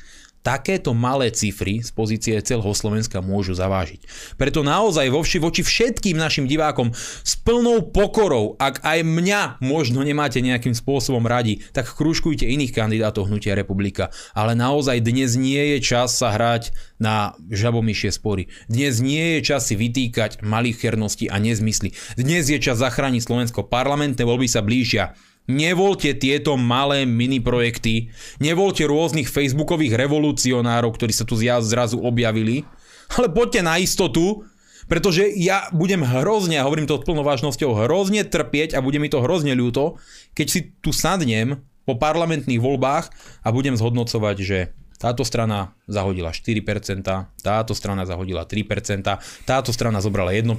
Takéto 0.46 0.94
malé 0.94 1.34
cifry 1.34 1.82
z 1.82 1.90
pozície 1.90 2.38
celého 2.46 2.70
Slovenska 2.78 3.26
môžu 3.26 3.58
zavážiť. 3.58 4.06
Preto 4.38 4.62
naozaj 4.62 5.10
voči, 5.10 5.42
voči 5.42 5.66
všetkým 5.66 6.14
našim 6.14 6.46
divákom 6.46 6.94
s 7.26 7.34
plnou 7.42 7.82
pokorou, 7.90 8.54
ak 8.62 8.86
aj 8.86 9.02
mňa 9.02 9.58
možno 9.66 10.06
nemáte 10.06 10.38
nejakým 10.46 10.78
spôsobom 10.78 11.26
radi, 11.26 11.66
tak 11.74 11.90
kružkujte 11.90 12.46
iných 12.46 12.78
kandidátov 12.78 13.26
Hnutia 13.26 13.58
republika. 13.58 14.14
Ale 14.38 14.54
naozaj 14.54 15.02
dnes 15.02 15.34
nie 15.34 15.76
je 15.76 15.78
čas 15.82 16.14
sa 16.14 16.30
hrať 16.30 16.70
na 17.02 17.34
žabomyšie 17.50 18.14
spory. 18.14 18.54
Dnes 18.70 19.02
nie 19.02 19.42
je 19.42 19.50
čas 19.50 19.66
si 19.66 19.74
vytýkať 19.74 20.46
malých 20.46 20.86
cherností 20.86 21.26
a 21.26 21.42
nezmysly. 21.42 21.98
Dnes 22.14 22.46
je 22.46 22.62
čas 22.62 22.78
zachrániť 22.78 23.26
Slovensko. 23.26 23.66
Parlamentné 23.66 24.22
voľby 24.22 24.46
sa 24.46 24.62
blížia. 24.62 25.18
Nevolte 25.46 26.18
tieto 26.18 26.58
malé 26.58 27.06
mini 27.06 27.38
projekty, 27.38 28.10
nevolte 28.42 28.82
rôznych 28.90 29.30
facebookových 29.30 29.94
revolucionárov, 29.94 30.98
ktorí 30.98 31.14
sa 31.14 31.22
tu 31.22 31.38
zrazu 31.38 32.02
objavili, 32.02 32.66
ale 33.14 33.30
poďte 33.30 33.62
na 33.62 33.78
istotu, 33.78 34.42
pretože 34.90 35.26
ja 35.38 35.70
budem 35.70 36.02
hrozne, 36.02 36.58
a 36.62 36.66
hovorím 36.66 36.90
to 36.90 36.98
s 36.98 37.06
plnou 37.06 37.22
vážnosťou, 37.22 37.78
hrozne 37.86 38.26
trpieť 38.26 38.74
a 38.74 38.82
bude 38.82 38.98
mi 38.98 39.10
to 39.10 39.22
hrozne 39.22 39.54
ľúto, 39.54 40.02
keď 40.34 40.48
si 40.50 40.60
tu 40.82 40.90
sadnem 40.90 41.62
po 41.86 41.94
parlamentných 41.98 42.62
voľbách 42.62 43.14
a 43.46 43.48
budem 43.54 43.78
zhodnocovať, 43.78 44.38
že 44.42 44.74
táto 44.98 45.22
strana 45.28 45.78
zahodila 45.86 46.34
4%, 46.34 47.06
táto 47.46 47.74
strana 47.78 48.10
zahodila 48.10 48.48
3%, 48.48 49.46
táto 49.46 49.70
strana 49.70 50.02
zobrala 50.02 50.34
1% 50.34 50.50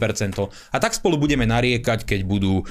a 0.70 0.76
tak 0.78 0.92
spolu 0.94 1.18
budeme 1.18 1.48
nariekať, 1.48 2.06
keď 2.06 2.20
budú 2.22 2.62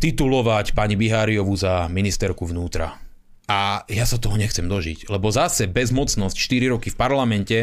titulovať 0.00 0.76
pani 0.76 0.94
Biháriovu 0.98 1.54
za 1.56 1.88
ministerku 1.88 2.44
vnútra. 2.44 2.98
A 3.44 3.84
ja 3.92 4.08
sa 4.08 4.16
toho 4.16 4.40
nechcem 4.40 4.64
dožiť, 4.64 5.12
lebo 5.12 5.28
zase 5.28 5.68
bezmocnosť 5.68 6.36
4 6.36 6.72
roky 6.72 6.88
v 6.88 6.96
parlamente 6.96 7.58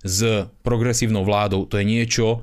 s 0.00 0.48
progresívnou 0.64 1.28
vládou, 1.28 1.68
to 1.68 1.76
je 1.76 1.84
niečo, 1.84 2.40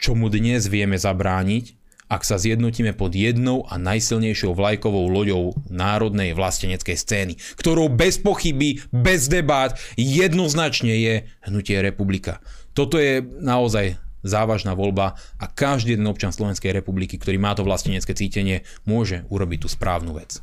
čomu 0.00 0.32
dnes 0.32 0.64
vieme 0.64 0.96
zabrániť, 0.96 1.76
ak 2.10 2.26
sa 2.26 2.40
zjednotíme 2.42 2.96
pod 2.96 3.14
jednou 3.14 3.68
a 3.70 3.78
najsilnejšou 3.78 4.56
vlajkovou 4.56 5.06
loďou 5.06 5.54
národnej 5.70 6.34
vlasteneckej 6.34 6.96
scény, 6.98 7.32
ktorou 7.60 7.86
bez 7.86 8.18
pochyby, 8.18 8.82
bez 8.90 9.30
debát 9.30 9.78
jednoznačne 9.94 10.90
je 10.90 11.14
hnutie 11.46 11.78
republika. 11.78 12.42
Toto 12.74 12.98
je 12.98 13.22
naozaj 13.22 14.00
závažná 14.22 14.76
voľba 14.76 15.16
a 15.40 15.44
každý 15.48 15.96
jeden 15.96 16.08
občan 16.08 16.32
Slovenskej 16.32 16.72
republiky, 16.74 17.16
ktorý 17.16 17.40
má 17.40 17.56
to 17.56 17.64
vlastenecké 17.64 18.12
cítenie, 18.12 18.66
môže 18.84 19.24
urobiť 19.32 19.58
tú 19.64 19.68
správnu 19.68 20.16
vec. 20.16 20.40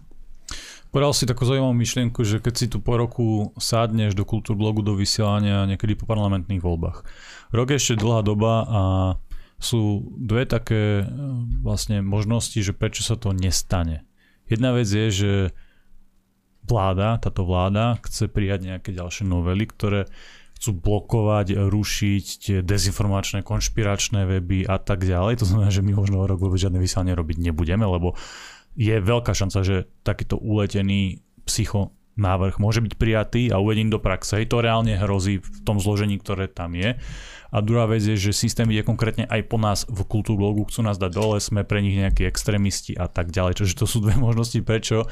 Povedal 0.87 1.11
si 1.11 1.27
takú 1.27 1.43
zaujímavú 1.43 1.75
myšlienku, 1.75 2.23
že 2.23 2.39
keď 2.39 2.53
si 2.55 2.65
tu 2.71 2.79
po 2.79 2.95
roku 2.95 3.51
sádneš 3.59 4.15
do 4.15 4.23
kultúrblogu 4.23 4.81
do 4.81 4.95
vysielania 4.95 5.67
niekedy 5.67 5.99
po 5.99 6.07
parlamentných 6.07 6.63
voľbách. 6.63 7.03
Rok 7.51 7.75
je 7.75 7.77
ešte 7.77 7.99
dlhá 7.99 8.23
doba 8.23 8.53
a 8.63 8.81
sú 9.57 10.13
dve 10.15 10.45
také 10.45 11.01
e, 11.01 11.05
vlastne 11.65 12.05
možnosti, 12.05 12.55
že 12.61 12.77
prečo 12.77 13.01
sa 13.01 13.17
to 13.17 13.33
nestane. 13.33 14.05
Jedna 14.47 14.71
vec 14.71 14.87
je, 14.87 15.07
že 15.11 15.31
vláda, 16.63 17.17
táto 17.19 17.43
vláda 17.43 17.99
chce 18.05 18.29
prijať 18.31 18.69
nejaké 18.69 18.93
ďalšie 18.93 19.25
novely, 19.27 19.65
ktoré 19.67 20.05
chcú 20.57 20.73
blokovať, 20.73 21.69
rušiť 21.69 22.61
dezinformačné, 22.65 23.45
konšpiračné 23.45 24.25
weby 24.25 24.65
a 24.65 24.81
tak 24.81 25.05
ďalej. 25.05 25.39
To 25.41 25.45
znamená, 25.45 25.69
že 25.69 25.85
my 25.85 25.93
možno 25.93 26.25
rok 26.25 26.41
vôbec 26.41 26.57
žiadne 26.57 26.81
vysielanie 26.81 27.13
robiť 27.13 27.37
nebudeme, 27.37 27.85
lebo 27.85 28.17
je 28.77 28.97
veľká 28.97 29.33
šanca, 29.37 29.59
že 29.61 29.85
takýto 30.01 30.37
uletený 30.37 31.21
psycho 31.45 31.93
návrh 32.17 32.57
môže 32.57 32.81
byť 32.81 32.93
prijatý 32.97 33.53
a 33.53 33.61
uvedený 33.61 33.93
do 33.93 34.01
praxe. 34.01 34.41
To 34.49 34.57
reálne 34.59 34.97
hrozí 34.97 35.37
v 35.37 35.57
tom 35.61 35.77
zložení, 35.77 36.17
ktoré 36.17 36.49
tam 36.49 36.73
je. 36.73 36.97
A 37.47 37.57
druhá 37.63 37.87
vec 37.87 38.03
je, 38.03 38.17
že 38.19 38.35
systém 38.35 38.67
ide 38.73 38.83
konkrétne 38.83 39.23
aj 39.29 39.41
po 39.47 39.55
nás 39.55 39.87
v 39.87 40.03
kultúrblogu, 40.03 40.67
chcú 40.67 40.83
nás 40.83 40.99
dať 40.99 41.11
dole, 41.13 41.37
sme 41.39 41.63
pre 41.63 41.79
nich 41.79 41.95
nejakí 41.95 42.27
extrémisti 42.27 42.97
a 42.97 43.07
tak 43.07 43.31
ďalej. 43.31 43.63
Čiže 43.63 43.79
to 43.79 43.85
sú 43.87 44.03
dve 44.03 44.19
možnosti, 44.19 44.59
prečo 44.65 45.07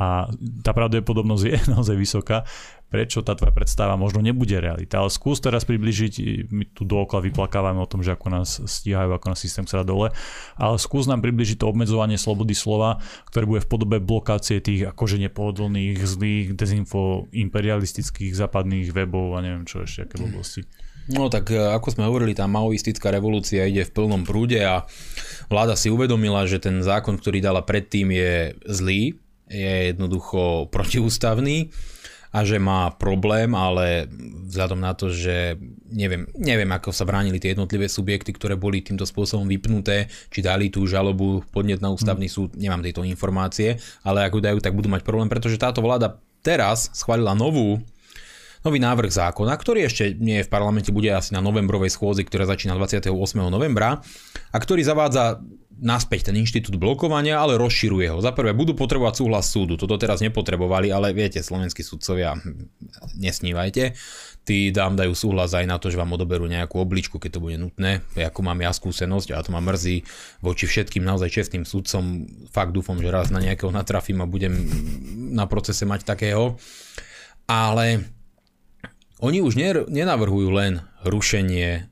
a 0.00 0.32
tá 0.64 0.72
pravdepodobnosť 0.72 1.44
je 1.44 1.56
naozaj 1.76 1.96
vysoká, 2.00 2.48
prečo 2.90 3.22
tá 3.22 3.38
tvoja 3.38 3.54
predstava 3.54 3.94
možno 3.94 4.18
nebude 4.18 4.58
realita. 4.58 4.98
Ale 4.98 5.14
skús 5.14 5.38
teraz 5.38 5.62
približiť, 5.62 6.12
my 6.50 6.74
tu 6.74 6.82
dookola 6.82 7.22
vyplakávame 7.22 7.78
o 7.78 7.86
tom, 7.86 8.02
že 8.02 8.18
ako 8.18 8.26
nás 8.34 8.58
stíhajú, 8.58 9.14
ako 9.14 9.26
nás 9.30 9.38
systém 9.38 9.62
chce 9.62 9.86
dole, 9.86 10.10
ale 10.58 10.76
skús 10.76 11.06
nám 11.06 11.22
približiť 11.22 11.62
to 11.62 11.70
obmedzovanie 11.70 12.18
slobody 12.18 12.52
slova, 12.52 12.98
ktoré 13.30 13.46
bude 13.46 13.62
v 13.62 13.70
podobe 13.70 13.96
blokácie 14.02 14.58
tých 14.58 14.90
akože 14.90 15.22
nepohodlných, 15.30 16.02
zlých, 16.02 16.58
dezinfo, 16.58 17.30
imperialistických 17.30 18.34
západných 18.34 18.90
webov 18.90 19.38
a 19.38 19.46
neviem 19.46 19.64
čo 19.64 19.86
ešte, 19.86 20.10
aké 20.10 20.18
blbosti. 20.18 20.66
No 21.10 21.26
tak 21.26 21.50
e, 21.50 21.58
ako 21.58 21.94
sme 21.94 22.06
hovorili, 22.06 22.38
tá 22.38 22.46
maoistická 22.46 23.10
revolúcia 23.10 23.66
ide 23.66 23.86
v 23.86 23.94
plnom 23.94 24.22
prúde 24.22 24.62
a 24.62 24.86
vláda 25.50 25.74
si 25.74 25.90
uvedomila, 25.90 26.46
že 26.46 26.62
ten 26.62 26.82
zákon, 26.82 27.18
ktorý 27.18 27.42
dala 27.42 27.62
predtým 27.66 28.14
je 28.14 28.54
zlý, 28.66 29.18
je 29.50 29.90
jednoducho 29.90 30.70
protiústavný 30.70 31.74
a 32.30 32.46
že 32.46 32.62
má 32.62 32.94
problém, 32.94 33.50
ale 33.58 34.06
vzhľadom 34.50 34.78
na 34.78 34.94
to, 34.94 35.10
že 35.10 35.58
neviem, 35.90 36.30
neviem 36.38 36.70
ako 36.70 36.94
sa 36.94 37.02
bránili 37.02 37.42
tie 37.42 37.54
jednotlivé 37.54 37.90
subjekty, 37.90 38.30
ktoré 38.30 38.54
boli 38.54 38.82
týmto 38.82 39.02
spôsobom 39.02 39.50
vypnuté, 39.50 40.06
či 40.30 40.38
dali 40.42 40.70
tú 40.70 40.86
žalobu 40.86 41.42
podnet 41.50 41.82
na 41.82 41.90
ústavný 41.90 42.30
hmm. 42.30 42.34
súd, 42.34 42.50
nemám 42.54 42.86
tejto 42.86 43.02
informácie, 43.02 43.82
ale 44.06 44.22
ak 44.22 44.34
ju 44.38 44.40
dajú, 44.40 44.58
tak 44.62 44.74
budú 44.78 44.86
mať 44.90 45.02
problém, 45.02 45.26
pretože 45.26 45.58
táto 45.58 45.82
vláda 45.82 46.22
teraz 46.40 46.88
schválila 46.94 47.34
novú 47.34 47.82
nový 48.60 48.76
návrh 48.76 49.08
zákona, 49.08 49.56
ktorý 49.56 49.88
ešte 49.88 50.12
nie 50.20 50.40
je 50.40 50.46
v 50.46 50.52
parlamente, 50.52 50.92
bude 50.92 51.08
asi 51.08 51.32
na 51.32 51.40
novembrovej 51.40 51.96
schôzi, 51.96 52.28
ktorá 52.28 52.44
začína 52.44 52.76
28. 52.76 53.08
novembra 53.48 54.04
a 54.52 54.56
ktorý 54.60 54.84
zavádza 54.84 55.40
naspäť 55.80 56.28
ten 56.28 56.36
inštitút 56.36 56.76
blokovania, 56.76 57.40
ale 57.40 57.56
rozširuje 57.56 58.12
ho. 58.12 58.20
Za 58.20 58.36
prvé, 58.36 58.52
budú 58.52 58.76
potrebovať 58.76 59.24
súhlas 59.24 59.48
súdu. 59.48 59.80
Toto 59.80 59.96
teraz 59.96 60.20
nepotrebovali, 60.20 60.92
ale 60.92 61.16
viete, 61.16 61.40
slovenskí 61.40 61.80
sudcovia, 61.80 62.36
nesnívajte. 63.16 63.96
Tí 64.44 64.72
dám 64.72 64.96
dajú 64.96 65.12
súhlas 65.12 65.52
aj 65.56 65.64
na 65.68 65.76
to, 65.76 65.88
že 65.88 66.00
vám 66.00 66.16
odoberú 66.16 66.48
nejakú 66.48 66.80
obličku, 66.80 67.16
keď 67.16 67.30
to 67.36 67.44
bude 67.44 67.56
nutné. 67.60 68.04
Ako 68.16 68.40
mám 68.44 68.60
ja 68.60 68.72
skúsenosť 68.72 69.32
a 69.32 69.44
to 69.44 69.52
ma 69.52 69.60
mrzí 69.60 70.04
voči 70.44 70.64
všetkým 70.68 71.04
naozaj 71.04 71.32
čestným 71.32 71.64
sudcom. 71.64 72.28
Fakt 72.52 72.76
dúfam, 72.76 73.00
že 73.00 73.12
raz 73.12 73.32
na 73.32 73.40
nejakého 73.40 73.72
natrafím 73.72 74.20
a 74.20 74.30
budem 74.30 74.52
na 75.32 75.44
procese 75.48 75.88
mať 75.88 76.04
takého. 76.04 76.60
Ale 77.48 78.04
oni 79.20 79.44
už 79.44 79.56
nenavrhujú 79.88 80.48
len 80.48 80.80
rušenie 81.04 81.88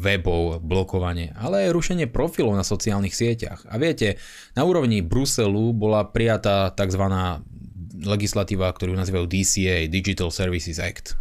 webov, 0.00 0.64
blokovanie, 0.64 1.30
ale 1.38 1.68
aj 1.68 1.74
rušenie 1.76 2.06
profilov 2.10 2.56
na 2.56 2.66
sociálnych 2.66 3.14
sieťach. 3.14 3.68
A 3.68 3.78
viete, 3.78 4.18
na 4.58 4.66
úrovni 4.66 5.04
Bruselu 5.04 5.70
bola 5.76 6.08
prijatá 6.08 6.72
tzv. 6.74 7.04
legislatíva, 8.02 8.72
ktorú 8.72 8.96
nazývajú 8.96 9.26
DCA, 9.28 9.86
Digital 9.86 10.32
Services 10.34 10.82
Act. 10.82 11.14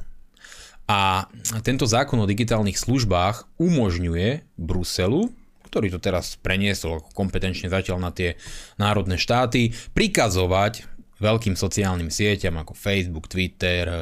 A 0.90 1.30
tento 1.64 1.88
zákon 1.88 2.20
o 2.20 2.28
digitálnych 2.28 2.76
službách 2.76 3.62
umožňuje 3.62 4.60
Bruselu, 4.60 5.32
ktorý 5.72 5.88
to 5.88 6.00
teraz 6.04 6.36
preniesol 6.36 7.00
kompetenčne 7.16 7.72
zatiaľ 7.72 8.04
na 8.04 8.12
tie 8.12 8.36
národné 8.76 9.16
štáty, 9.16 9.72
prikazovať 9.96 10.84
veľkým 11.22 11.56
sociálnym 11.56 12.10
sieťam 12.10 12.60
ako 12.60 12.74
Facebook, 12.76 13.30
Twitter, 13.30 13.86
e, 13.88 13.96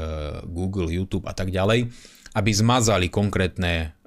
Google, 0.48 0.90
YouTube 0.90 1.28
a 1.28 1.36
tak 1.36 1.52
ďalej, 1.52 1.92
aby 2.34 2.52
zmazali 2.56 3.12
konkrétne 3.12 3.99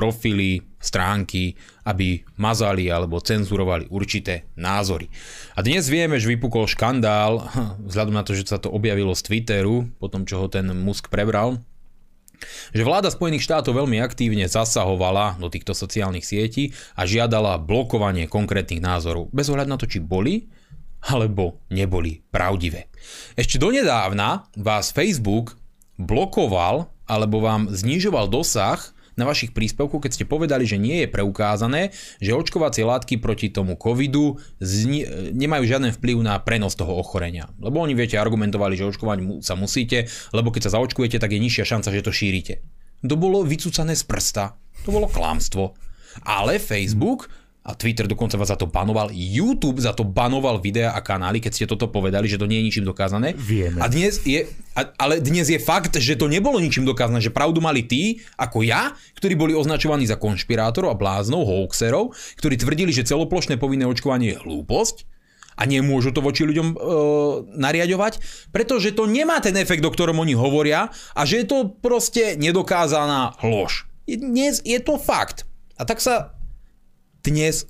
profily, 0.00 0.64
stránky, 0.80 1.60
aby 1.84 2.24
mazali 2.40 2.88
alebo 2.88 3.20
cenzurovali 3.20 3.84
určité 3.92 4.48
názory. 4.56 5.12
A 5.52 5.60
dnes 5.60 5.92
vieme, 5.92 6.16
že 6.16 6.32
vypukol 6.32 6.64
škandál, 6.64 7.44
vzhľadom 7.92 8.16
na 8.16 8.24
to, 8.24 8.32
že 8.32 8.48
sa 8.48 8.56
to 8.56 8.72
objavilo 8.72 9.12
z 9.12 9.28
Twitteru, 9.28 9.92
po 10.00 10.08
tom, 10.08 10.24
čo 10.24 10.40
ho 10.40 10.48
ten 10.48 10.64
Musk 10.72 11.12
prebral, 11.12 11.60
že 12.72 12.80
vláda 12.80 13.12
Spojených 13.12 13.44
štátov 13.44 13.84
veľmi 13.84 14.00
aktívne 14.00 14.48
zasahovala 14.48 15.36
do 15.36 15.52
týchto 15.52 15.76
sociálnych 15.76 16.24
sietí 16.24 16.72
a 16.96 17.04
žiadala 17.04 17.60
blokovanie 17.60 18.24
konkrétnych 18.24 18.80
názorov, 18.80 19.28
bez 19.28 19.52
ohľadu 19.52 19.68
na 19.68 19.76
to, 19.76 19.84
či 19.84 20.00
boli 20.00 20.48
alebo 21.04 21.60
neboli 21.68 22.24
pravdivé. 22.32 22.88
Ešte 23.36 23.60
donedávna 23.60 24.48
vás 24.56 24.96
Facebook 24.96 25.60
blokoval 26.00 26.88
alebo 27.04 27.44
vám 27.44 27.68
znižoval 27.68 28.32
dosah 28.32 28.80
na 29.20 29.28
vašich 29.28 29.52
príspevkoch, 29.52 30.08
keď 30.08 30.12
ste 30.16 30.24
povedali, 30.24 30.64
že 30.64 30.80
nie 30.80 31.04
je 31.04 31.12
preukázané, 31.12 31.92
že 32.24 32.32
očkovacie 32.32 32.88
látky 32.88 33.20
proti 33.20 33.52
tomu 33.52 33.76
covidu 33.76 34.40
zni- 34.56 35.04
nemajú 35.36 35.68
žiaden 35.68 35.92
vplyv 35.92 36.24
na 36.24 36.40
prenos 36.40 36.72
toho 36.72 36.96
ochorenia. 36.96 37.52
Lebo 37.60 37.84
oni, 37.84 37.92
viete, 37.92 38.16
argumentovali, 38.16 38.80
že 38.80 38.88
očkovať 38.88 39.44
sa 39.44 39.52
musíte, 39.60 40.08
lebo 40.32 40.48
keď 40.48 40.72
sa 40.72 40.80
zaočkujete, 40.80 41.20
tak 41.20 41.36
je 41.36 41.44
nižšia 41.44 41.68
šanca, 41.76 41.92
že 41.92 42.00
to 42.00 42.16
šírite. 42.16 42.64
To 43.04 43.14
bolo 43.20 43.44
vycúcané 43.44 43.92
z 43.92 44.08
prsta. 44.08 44.56
To 44.88 44.96
bolo 44.96 45.08
klamstvo. 45.08 45.76
Ale 46.24 46.58
Facebook 46.58 47.28
a 47.60 47.76
Twitter 47.76 48.08
dokonca 48.08 48.40
vás 48.40 48.48
za 48.48 48.56
to 48.56 48.64
banoval, 48.64 49.12
YouTube 49.12 49.84
za 49.84 49.92
to 49.92 50.00
banoval 50.00 50.56
videa 50.56 50.96
a 50.96 51.04
kanály, 51.04 51.44
keď 51.44 51.52
ste 51.52 51.66
toto 51.68 51.92
povedali, 51.92 52.24
že 52.24 52.40
to 52.40 52.48
nie 52.48 52.56
je 52.64 52.66
ničím 52.72 52.86
dokázané. 52.88 53.36
Vieme. 53.36 53.84
A 53.84 53.86
dnes 53.92 54.16
je, 54.24 54.48
a, 54.72 54.88
ale 54.96 55.20
dnes 55.20 55.44
je 55.44 55.60
fakt, 55.60 55.92
že 56.00 56.16
to 56.16 56.24
nebolo 56.24 56.56
ničím 56.56 56.88
dokázané, 56.88 57.20
že 57.20 57.28
pravdu 57.28 57.60
mali 57.60 57.84
tí, 57.84 58.24
ako 58.40 58.64
ja, 58.64 58.96
ktorí 59.20 59.36
boli 59.36 59.52
označovaní 59.52 60.08
za 60.08 60.16
konšpirátorov 60.16 60.96
a 60.96 60.96
bláznov, 60.96 61.44
hoaxerov, 61.44 62.16
ktorí 62.40 62.56
tvrdili, 62.56 62.96
že 62.96 63.04
celoplošné 63.04 63.60
povinné 63.60 63.84
očkovanie 63.84 64.32
je 64.32 64.40
hlúposť 64.40 65.04
a 65.60 65.68
nemôžu 65.68 66.16
to 66.16 66.24
voči 66.24 66.48
ľuďom 66.48 66.68
e, 66.72 66.76
nariadovať, 67.60 68.24
pretože 68.56 68.96
to 68.96 69.04
nemá 69.04 69.36
ten 69.44 69.52
efekt, 69.60 69.84
o 69.84 69.92
ktorom 69.92 70.16
oni 70.16 70.32
hovoria 70.32 70.88
a 71.12 71.20
že 71.28 71.44
je 71.44 71.46
to 71.46 71.58
proste 71.68 72.40
nedokázaná 72.40 73.36
lož. 73.44 73.84
Dnes 74.08 74.64
je 74.64 74.80
to 74.80 74.96
fakt. 74.96 75.44
A 75.76 75.84
tak 75.84 76.00
sa 76.00 76.39
dnes 77.20 77.68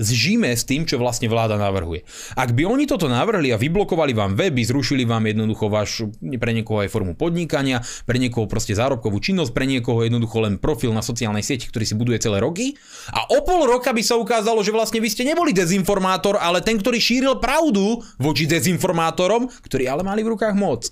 zžíme 0.00 0.48
s 0.48 0.64
tým, 0.64 0.88
čo 0.88 0.96
vlastne 0.96 1.28
vláda 1.28 1.60
navrhuje. 1.60 2.08
Ak 2.32 2.56
by 2.56 2.64
oni 2.64 2.88
toto 2.88 3.06
navrhli 3.06 3.52
a 3.52 3.60
vyblokovali 3.60 4.16
vám 4.16 4.32
weby, 4.32 4.64
zrušili 4.64 5.04
vám 5.04 5.28
jednoducho 5.28 5.68
váš, 5.68 6.08
pre 6.40 6.56
niekoho 6.56 6.80
aj 6.80 6.88
formu 6.88 7.12
podnikania, 7.12 7.84
pre 8.08 8.16
niekoho 8.16 8.48
proste 8.48 8.72
zárobkovú 8.72 9.20
činnosť, 9.20 9.52
pre 9.52 9.68
niekoho 9.68 10.00
jednoducho 10.00 10.40
len 10.40 10.56
profil 10.56 10.96
na 10.96 11.04
sociálnej 11.04 11.44
sieti, 11.44 11.68
ktorý 11.68 11.84
si 11.84 11.94
buduje 11.94 12.16
celé 12.16 12.40
roky 12.40 12.80
a 13.12 13.28
o 13.28 13.44
pol 13.44 13.68
roka 13.68 13.92
by 13.92 14.00
sa 14.00 14.16
ukázalo, 14.16 14.64
že 14.64 14.72
vlastne 14.72 15.04
vy 15.04 15.12
ste 15.12 15.28
neboli 15.28 15.52
dezinformátor, 15.52 16.40
ale 16.40 16.64
ten, 16.64 16.80
ktorý 16.80 16.96
šíril 16.96 17.36
pravdu 17.36 18.00
voči 18.16 18.48
dezinformátorom, 18.48 19.52
ktorí 19.68 19.84
ale 19.84 20.00
mali 20.00 20.24
v 20.24 20.32
rukách 20.32 20.56
moc. 20.56 20.88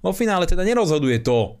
Vo 0.00 0.16
finále 0.16 0.48
teda 0.48 0.64
nerozhoduje 0.64 1.20
to, 1.20 1.60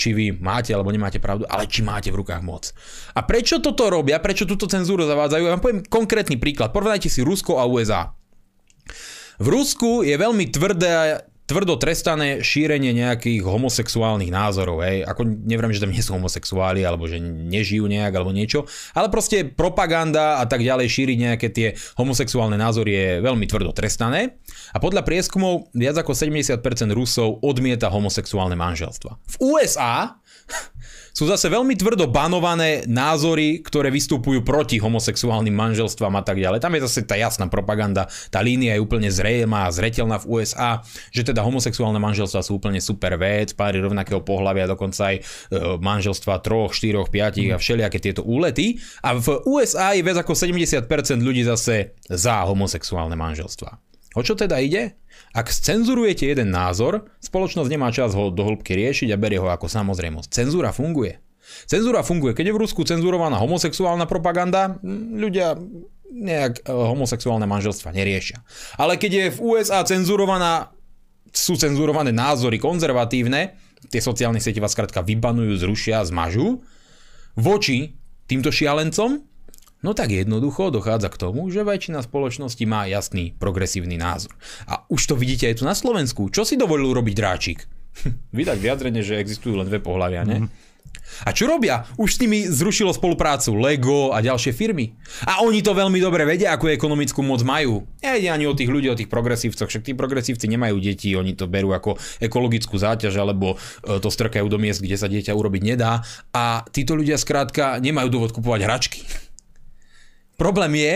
či 0.00 0.16
vy 0.16 0.32
máte 0.40 0.72
alebo 0.72 0.88
nemáte 0.88 1.20
pravdu, 1.20 1.44
ale 1.44 1.68
či 1.68 1.84
máte 1.84 2.08
v 2.08 2.24
rukách 2.24 2.40
moc. 2.40 2.72
A 3.12 3.20
prečo 3.28 3.60
toto 3.60 3.92
robia, 3.92 4.16
prečo 4.16 4.48
túto 4.48 4.64
cenzúru 4.64 5.04
zavádzajú? 5.04 5.42
Ja 5.44 5.52
vám 5.52 5.60
poviem 5.60 5.80
konkrétny 5.84 6.40
príklad. 6.40 6.72
Porovnajte 6.72 7.12
si 7.12 7.20
Rusko 7.20 7.60
a 7.60 7.68
USA. 7.68 8.16
V 9.40 9.46
Rusku 9.48 10.00
je 10.00 10.16
veľmi 10.16 10.48
tvrdé, 10.48 11.20
tvrdo 11.50 11.74
trestané 11.74 12.46
šírenie 12.46 12.94
nejakých 12.94 13.42
homosexuálnych 13.42 14.30
názorov. 14.30 14.86
Hej. 14.86 15.02
Ako 15.02 15.26
neviem, 15.26 15.74
že 15.74 15.82
tam 15.82 15.90
nie 15.90 15.98
sú 15.98 16.14
homosexuáli, 16.14 16.86
alebo 16.86 17.10
že 17.10 17.18
nežijú 17.18 17.90
nejak, 17.90 18.14
alebo 18.14 18.30
niečo. 18.30 18.70
Ale 18.94 19.10
proste 19.10 19.42
propaganda 19.42 20.38
a 20.38 20.46
tak 20.46 20.62
ďalej 20.62 20.86
šíriť 20.86 21.18
nejaké 21.18 21.50
tie 21.50 21.74
homosexuálne 21.98 22.54
názory 22.54 22.90
je 22.94 23.08
veľmi 23.26 23.50
tvrdo 23.50 23.74
trestané. 23.74 24.38
A 24.70 24.78
podľa 24.78 25.02
prieskumov 25.02 25.74
viac 25.74 25.98
ako 25.98 26.14
70% 26.14 26.62
Rusov 26.94 27.42
odmieta 27.42 27.90
homosexuálne 27.90 28.54
manželstva. 28.54 29.18
V 29.18 29.58
USA 29.58 30.22
sú 31.10 31.26
zase 31.26 31.50
veľmi 31.50 31.74
tvrdo 31.74 32.06
banované 32.10 32.86
názory, 32.86 33.62
ktoré 33.62 33.90
vystupujú 33.90 34.42
proti 34.46 34.78
homosexuálnym 34.78 35.52
manželstvám 35.54 36.14
a 36.18 36.22
tak 36.22 36.38
ďalej. 36.38 36.62
Tam 36.62 36.74
je 36.74 36.84
zase 36.86 37.00
tá 37.06 37.18
jasná 37.18 37.46
propaganda, 37.50 38.06
tá 38.30 38.40
línia 38.40 38.78
je 38.78 38.84
úplne 38.84 39.10
zrejmá 39.10 39.68
a 39.68 39.74
zretelná 39.74 40.22
v 40.22 40.40
USA, 40.40 40.80
že 41.10 41.26
teda 41.26 41.42
homosexuálne 41.42 41.98
manželstva 41.98 42.40
sú 42.40 42.58
úplne 42.58 42.78
super 42.78 43.18
vec, 43.18 43.54
páry 43.54 43.82
rovnakého 43.82 44.22
pohľavia, 44.22 44.70
dokonca 44.70 45.14
aj 45.14 45.16
e, 45.18 45.22
manželstva 45.78 46.40
troch, 46.40 46.72
štyroch, 46.72 47.10
piatich 47.10 47.50
a 47.52 47.60
všelijaké 47.60 47.98
tieto 47.98 48.22
úlety. 48.22 48.78
A 49.04 49.18
v 49.18 49.42
USA 49.46 49.92
je 49.94 50.06
viac 50.06 50.22
ako 50.22 50.32
70% 50.32 50.86
ľudí 51.20 51.42
zase 51.44 51.98
za 52.06 52.46
homosexuálne 52.46 53.18
manželstva. 53.18 53.90
O 54.18 54.26
čo 54.26 54.34
teda 54.34 54.58
ide? 54.58 54.98
Ak 55.30 55.46
scenzurujete 55.46 56.26
jeden 56.26 56.50
názor, 56.50 57.06
spoločnosť 57.22 57.70
nemá 57.70 57.94
čas 57.94 58.18
ho 58.18 58.34
do 58.34 58.42
hĺbky 58.42 58.74
riešiť 58.74 59.14
a 59.14 59.20
berie 59.20 59.38
ho 59.38 59.46
ako 59.46 59.70
samozrejmosť. 59.70 60.26
Cenzúra 60.26 60.74
funguje. 60.74 61.22
Cenzúra 61.70 62.02
funguje. 62.02 62.34
Keď 62.34 62.50
je 62.50 62.54
v 62.54 62.62
Rusku 62.66 62.82
cenzurovaná 62.82 63.38
homosexuálna 63.38 64.10
propaganda, 64.10 64.78
ľudia 65.14 65.54
nejak 66.10 66.66
e, 66.66 66.74
homosexuálne 66.74 67.46
manželstva 67.46 67.94
neriešia. 67.94 68.42
Ale 68.74 68.98
keď 68.98 69.10
je 69.14 69.26
v 69.30 69.38
USA 69.38 69.86
cenzurovaná, 69.86 70.74
sú 71.30 71.54
cenzurované 71.54 72.10
názory 72.10 72.58
konzervatívne, 72.58 73.54
tie 73.86 74.02
sociálne 74.02 74.42
siete 74.42 74.58
vás 74.58 74.74
skrátka 74.74 75.06
vybanujú, 75.06 75.54
zrušia, 75.62 76.02
zmažú, 76.02 76.66
voči 77.38 77.94
týmto 78.26 78.50
šialencom, 78.50 79.29
No 79.80 79.96
tak 79.96 80.12
jednoducho 80.12 80.68
dochádza 80.68 81.08
k 81.08 81.20
tomu, 81.20 81.48
že 81.48 81.64
väčšina 81.64 82.04
spoločnosti 82.04 82.64
má 82.68 82.84
jasný 82.84 83.32
progresívny 83.40 83.96
názor. 83.96 84.36
A 84.68 84.84
už 84.92 85.08
to 85.08 85.14
vidíte 85.16 85.48
aj 85.48 85.56
tu 85.60 85.64
na 85.64 85.72
Slovensku. 85.72 86.28
Čo 86.28 86.44
si 86.44 86.60
dovolil 86.60 86.92
robiť 86.92 87.14
dráčik? 87.16 87.64
Vydať 88.36 88.58
vyjadrenie, 88.60 89.00
že 89.00 89.16
existujú 89.16 89.56
len 89.56 89.66
dve 89.66 89.80
pohľavia, 89.80 90.28
ne? 90.28 90.44
Mm. 90.44 90.48
A 91.26 91.34
čo 91.34 91.50
robia? 91.50 91.84
Už 91.98 92.16
s 92.16 92.20
nimi 92.22 92.46
zrušilo 92.46 92.94
spoluprácu 92.94 93.58
Lego 93.58 94.14
a 94.14 94.22
ďalšie 94.22 94.54
firmy. 94.54 94.94
A 95.26 95.42
oni 95.42 95.60
to 95.60 95.74
veľmi 95.74 95.98
dobre 95.98 96.22
vedia, 96.22 96.54
akú 96.54 96.70
ekonomickú 96.70 97.20
moc 97.20 97.42
majú. 97.42 97.84
Nejde 98.00 98.30
ani 98.30 98.46
o 98.46 98.54
tých 98.54 98.70
ľudí, 98.70 98.88
o 98.88 98.96
tých 98.96 99.10
progresívcoch, 99.10 99.66
však 99.66 99.90
tí 99.90 99.92
progresívci 99.92 100.46
nemajú 100.46 100.78
deti, 100.78 101.12
oni 101.12 101.34
to 101.34 101.50
berú 101.50 101.74
ako 101.74 101.98
ekologickú 102.22 102.78
záťaž, 102.78 103.20
alebo 103.20 103.58
e, 103.58 103.98
to 103.98 104.08
strkajú 104.08 104.46
do 104.46 104.56
miest, 104.56 104.80
kde 104.80 104.96
sa 104.96 105.10
dieťa 105.10 105.34
urobiť 105.34 105.62
nedá. 105.66 106.00
A 106.30 106.62
títo 106.70 106.94
ľudia 106.94 107.18
skrátka 107.18 107.82
nemajú 107.82 108.08
dôvod 108.08 108.30
kupovať 108.32 108.60
hračky. 108.64 109.02
Problém 110.40 110.72
je, 110.80 110.94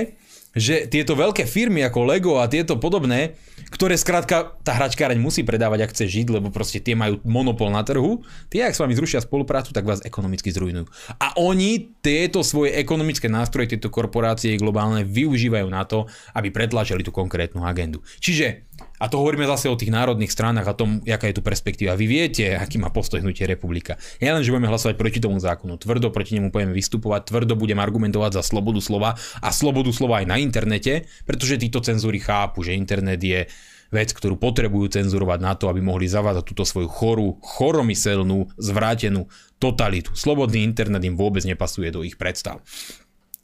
že 0.55 0.86
tieto 0.86 1.12
veľké 1.18 1.45
firmy 1.45 1.84
ako 1.84 2.01
Lego 2.07 2.32
a 2.40 2.49
tieto 2.49 2.78
podobné, 2.80 3.36
ktoré 3.74 3.99
skrátka 3.99 4.55
tá 4.62 4.72
hračkáreň 4.78 5.18
musí 5.18 5.42
predávať, 5.42 5.84
ak 5.84 5.92
chce 5.92 6.07
žiť, 6.07 6.26
lebo 6.30 6.55
proste 6.55 6.78
tie 6.78 6.95
majú 6.95 7.18
monopol 7.26 7.68
na 7.74 7.82
trhu, 7.82 8.22
tie 8.49 8.64
ak 8.64 8.72
s 8.72 8.80
vami 8.80 8.95
zrušia 8.95 9.20
spoluprácu, 9.20 9.74
tak 9.74 9.82
vás 9.82 10.01
ekonomicky 10.07 10.55
zrujnujú. 10.55 10.86
A 11.18 11.34
oni 11.42 11.90
tieto 11.99 12.47
svoje 12.47 12.78
ekonomické 12.78 13.26
nástroje, 13.26 13.74
tieto 13.74 13.90
korporácie 13.90 14.55
globálne 14.55 15.03
využívajú 15.03 15.68
na 15.68 15.82
to, 15.84 16.07
aby 16.38 16.55
pretlačili 16.55 17.03
tú 17.03 17.11
konkrétnu 17.11 17.66
agendu. 17.66 18.01
Čiže 18.22 18.70
a 19.05 19.12
to 19.12 19.20
hovoríme 19.20 19.44
zase 19.44 19.68
o 19.68 19.76
tých 19.76 19.92
národných 19.92 20.32
stranách 20.32 20.64
a 20.64 20.72
tom, 20.72 21.05
aká 21.05 21.28
je 21.28 21.36
tu 21.36 21.44
perspektíva. 21.44 21.92
Vy 21.92 22.09
viete, 22.09 22.57
aký 22.57 22.80
má 22.80 22.88
postoj 22.88 23.20
hnutie 23.20 23.44
republika. 23.44 24.00
Nie 24.16 24.32
len, 24.32 24.40
že 24.40 24.48
budeme 24.48 24.72
hlasovať 24.72 24.96
proti 24.96 25.20
tomu 25.20 25.36
zákonu, 25.36 25.76
tvrdo 25.76 26.09
proti 26.09 26.40
nemu 26.40 26.48
budeme 26.48 26.72
vystupovať, 26.72 27.28
tvrdo 27.28 27.52
budem 27.52 27.76
argumentovať 27.76 28.40
za 28.40 28.42
slobodu 28.42 28.80
slova 28.80 29.12
a 29.44 29.48
slobodu 29.52 29.92
slova 29.92 30.24
aj 30.24 30.26
na 30.32 30.40
internete, 30.40 31.05
pretože 31.28 31.61
títo 31.61 31.84
cenzúry 31.84 32.16
chápu, 32.16 32.64
že 32.64 32.72
internet 32.72 33.20
je 33.20 33.44
vec, 33.92 34.09
ktorú 34.16 34.40
potrebujú 34.40 34.96
cenzurovať 34.96 35.38
na 35.44 35.52
to, 35.52 35.68
aby 35.68 35.84
mohli 35.84 36.09
zavádať 36.09 36.40
túto 36.48 36.64
svoju 36.64 36.88
chorú, 36.88 37.36
choromyselnú, 37.44 38.57
zvrátenú 38.57 39.28
totalitu. 39.61 40.16
Slobodný 40.16 40.64
internet 40.64 41.05
im 41.05 41.12
vôbec 41.12 41.44
nepasuje 41.44 41.92
do 41.92 42.00
ich 42.00 42.16
predstav. 42.16 42.64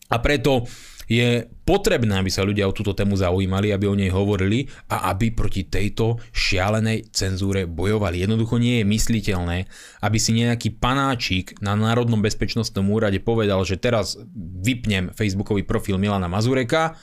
A 0.08 0.16
preto 0.18 0.64
je 1.10 1.42
potrebné, 1.66 2.22
aby 2.22 2.30
sa 2.30 2.46
ľudia 2.46 2.70
o 2.70 2.76
túto 2.76 2.94
tému 2.94 3.18
zaujímali, 3.18 3.74
aby 3.74 3.90
o 3.90 3.98
nej 3.98 4.14
hovorili 4.14 4.70
a 4.86 5.10
aby 5.10 5.34
proti 5.34 5.66
tejto 5.66 6.22
šialenej 6.30 7.10
cenzúre 7.10 7.66
bojovali. 7.66 8.22
Jednoducho 8.22 8.62
nie 8.62 8.78
je 8.78 8.86
mysliteľné, 8.86 9.58
aby 10.06 10.18
si 10.22 10.30
nejaký 10.38 10.78
panáčik 10.78 11.58
na 11.58 11.74
Národnom 11.74 12.22
bezpečnostnom 12.22 12.86
úrade 12.94 13.18
povedal, 13.18 13.58
že 13.66 13.74
teraz 13.74 14.22
vypnem 14.62 15.10
facebookový 15.10 15.66
profil 15.66 15.98
Milana 15.98 16.30
Mazureka 16.30 16.94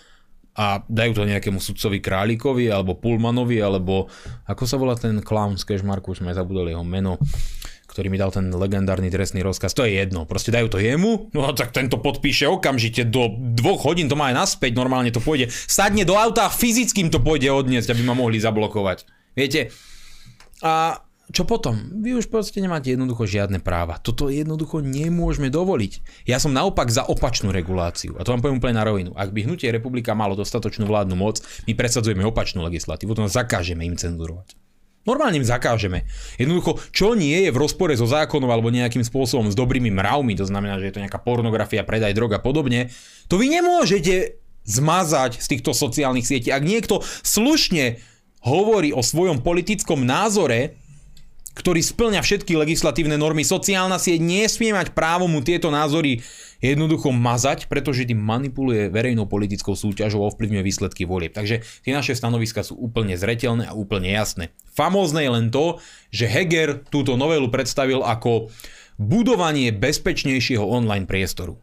a 0.58 0.82
dajú 0.88 1.12
to 1.14 1.30
nejakému 1.30 1.60
sudcovi 1.60 1.99
Králikovi 1.99 2.72
alebo 2.72 2.95
Pulmanovi 2.95 3.60
alebo 3.60 4.08
ako 4.47 4.64
sa 4.64 4.80
volá 4.80 4.95
ten 4.95 5.20
clown 5.22 5.60
z 5.60 5.68
Kešmarku, 5.68 6.16
sme 6.16 6.32
zabudoli 6.34 6.74
jeho 6.74 6.82
meno 6.82 7.20
ktorý 7.98 8.14
mi 8.14 8.22
dal 8.22 8.30
ten 8.30 8.54
legendárny 8.54 9.10
trestný 9.10 9.41
rozkaz, 9.41 9.74
to 9.74 9.82
je 9.82 9.98
jedno. 9.98 10.30
Proste 10.30 10.54
dajú 10.54 10.70
to 10.70 10.78
jemu, 10.78 11.34
no 11.34 11.50
tak 11.58 11.74
tento 11.74 11.98
podpíše 11.98 12.45
okamžite 12.45 13.10
do 13.10 13.34
dvoch 13.58 13.89
hodín, 13.89 14.06
to 14.06 14.14
má 14.14 14.30
aj 14.30 14.45
naspäť, 14.45 14.78
normálne 14.78 15.10
to 15.10 15.18
pôjde. 15.18 15.50
Sadne 15.50 16.06
do 16.06 16.14
auta 16.14 16.45
a 16.45 16.54
fyzickým 16.54 17.10
to 17.10 17.18
pôjde 17.18 17.50
odniesť, 17.50 17.98
aby 17.98 18.06
ma 18.06 18.14
mohli 18.14 18.38
zablokovať. 18.38 19.10
Viete? 19.34 19.74
A 20.62 21.02
čo 21.34 21.41
potom? 21.43 21.89
Vy 22.06 22.22
už 22.22 22.30
proste 22.30 22.62
nemáte 22.62 22.93
jednoducho 22.93 23.26
žiadne 23.26 23.66
práva. 23.66 23.98
Toto 23.98 24.30
jednoducho 24.30 24.86
nemôžeme 24.86 25.50
dovoliť. 25.50 26.24
Ja 26.30 26.38
som 26.38 26.54
naopak 26.54 26.93
za 26.93 27.02
opačnú 27.02 27.50
reguláciu. 27.50 28.14
A 28.16 28.24
to 28.24 28.30
vám 28.30 28.45
poviem 28.45 28.62
úplne 28.62 28.78
na 28.78 28.86
rovinu. 28.86 29.12
Ak 29.18 29.34
by 29.34 29.50
hnutie 29.50 29.74
republika 29.74 30.14
malo 30.14 30.38
dostatočnú 30.38 30.86
vládnu 30.86 31.18
moc, 31.18 31.41
my 31.66 31.74
presadzujeme 31.74 32.22
opačnú 32.30 32.62
legislatívu, 32.62 33.18
to 33.18 33.26
zakážeme 33.26 33.82
im 33.89 33.98
cenzurovať. 33.98 34.66
Normálne 35.08 35.39
im 35.39 35.47
zakážeme. 35.47 36.03
Jednoducho, 36.36 36.84
čo 36.91 37.16
nie 37.16 37.47
je 37.47 37.49
v 37.55 37.62
rozpore 37.64 37.95
so 37.95 38.03
zákonom 38.03 38.51
alebo 38.51 38.68
nejakým 38.68 39.08
spôsobom 39.08 39.47
s 39.47 39.55
dobrými 39.55 39.88
mravmi, 39.88 40.36
to 40.36 40.43
znamená, 40.43 40.76
že 40.84 40.91
je 40.91 40.93
to 40.99 41.03
nejaká 41.08 41.24
pornografia, 41.24 41.88
predaj 41.88 42.12
drog 42.12 42.36
a 42.36 42.43
podobne, 42.43 42.91
to 43.32 43.39
vy 43.39 43.47
nemôžete 43.47 44.43
zmazať 44.68 45.39
z 45.39 45.47
týchto 45.47 45.72
sociálnych 45.72 46.28
sietí. 46.28 46.51
Ak 46.51 46.68
niekto 46.68 46.99
slušne 47.24 48.03
hovorí 48.43 48.91
o 48.91 48.99
svojom 48.99 49.39
politickom 49.39 50.03
názore, 50.03 50.76
ktorý 51.58 51.82
splňa 51.82 52.22
všetky 52.22 52.53
legislatívne 52.53 53.18
normy. 53.18 53.41
Sociálna 53.41 53.97
sieť 53.97 54.22
nesmie 54.22 54.78
mať 54.78 54.93
právo 54.93 55.26
mu 55.26 55.41
tieto 55.41 55.74
názory 55.74 56.22
jednoducho 56.64 57.14
mazať, 57.14 57.70
pretože 57.70 58.08
tým 58.08 58.18
manipuluje 58.18 58.89
verejnou 58.89 59.30
politickou 59.30 59.78
súťažou 59.78 60.26
a 60.26 60.30
ovplyvňuje 60.34 60.64
výsledky 60.64 61.03
volieb. 61.05 61.34
Takže 61.34 61.62
tie 61.86 61.93
naše 61.93 62.18
stanoviska 62.18 62.66
sú 62.66 62.78
úplne 62.78 63.14
zretelné 63.18 63.70
a 63.70 63.78
úplne 63.78 64.10
jasné. 64.10 64.53
Famózne 64.74 65.26
je 65.26 65.32
len 65.32 65.47
to, 65.53 65.82
že 66.10 66.30
Heger 66.30 66.82
túto 66.88 67.18
novelu 67.18 67.47
predstavil 67.49 68.01
ako 68.01 68.49
budovanie 68.97 69.70
bezpečnejšieho 69.74 70.66
online 70.66 71.05
priestoru. 71.05 71.62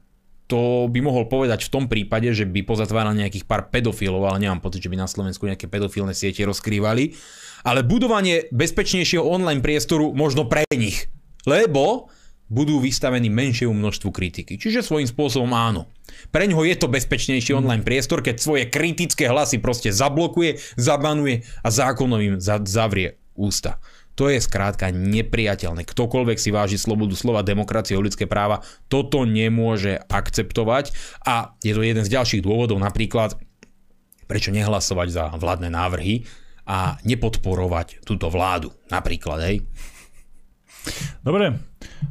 To 0.53 0.93
by 0.93 1.01
mohol 1.01 1.25
povedať 1.25 1.67
v 1.67 1.73
tom 1.73 1.85
prípade, 1.89 2.29
že 2.37 2.45
by 2.45 2.69
pozatváral 2.69 3.17
nejakých 3.17 3.49
pár 3.49 3.73
pedofilov, 3.73 4.29
ale 4.29 4.45
nemám 4.45 4.61
pocit, 4.61 4.85
že 4.85 4.93
by 4.93 5.01
na 5.01 5.09
Slovensku 5.09 5.49
nejaké 5.49 5.73
pedofilné 5.73 6.13
siete 6.13 6.45
rozkrývali. 6.45 7.17
Ale 7.65 7.81
budovanie 7.81 8.53
bezpečnejšieho 8.53 9.25
online 9.25 9.65
priestoru 9.65 10.13
možno 10.13 10.45
pre 10.45 10.69
nich. 10.77 11.09
Lebo 11.49 12.13
budú 12.55 12.79
vystavení 12.79 13.27
menšiemu 13.27 13.75
množstvu 13.75 14.15
kritiky. 14.15 14.55
Čiže 14.55 14.87
svojím 14.87 15.11
spôsobom 15.11 15.51
áno. 15.51 15.91
Pre 16.31 16.47
ňoho 16.47 16.63
je 16.63 16.79
to 16.79 16.87
bezpečnejší 16.87 17.51
online 17.59 17.83
priestor, 17.83 18.23
keď 18.23 18.39
svoje 18.39 18.71
kritické 18.71 19.27
hlasy 19.27 19.59
proste 19.59 19.91
zablokuje, 19.91 20.63
zabanuje 20.79 21.43
a 21.67 21.69
zákonom 21.75 22.23
im 22.23 22.37
zavrie 22.39 23.19
ústa. 23.35 23.83
To 24.15 24.31
je 24.31 24.39
skrátka 24.39 24.95
nepriateľné. 24.95 25.83
Ktokoľvek 25.83 26.39
si 26.39 26.55
váži 26.55 26.79
slobodu 26.79 27.19
slova, 27.19 27.43
demokracie, 27.43 27.99
ľudské 27.99 28.31
práva, 28.31 28.63
toto 28.87 29.27
nemôže 29.27 29.99
akceptovať 30.07 30.95
a 31.27 31.59
je 31.59 31.75
to 31.75 31.83
jeden 31.83 32.07
z 32.07 32.15
ďalších 32.15 32.47
dôvodov 32.47 32.79
napríklad, 32.79 33.35
prečo 34.31 34.55
nehlasovať 34.55 35.09
za 35.11 35.25
vládne 35.35 35.75
návrhy 35.75 36.23
a 36.65 36.97
nepodporovať 37.03 38.07
túto 38.07 38.31
vládu. 38.31 38.71
Napríklad, 38.89 39.39
hej. 39.51 39.67
Dobre, 41.25 41.59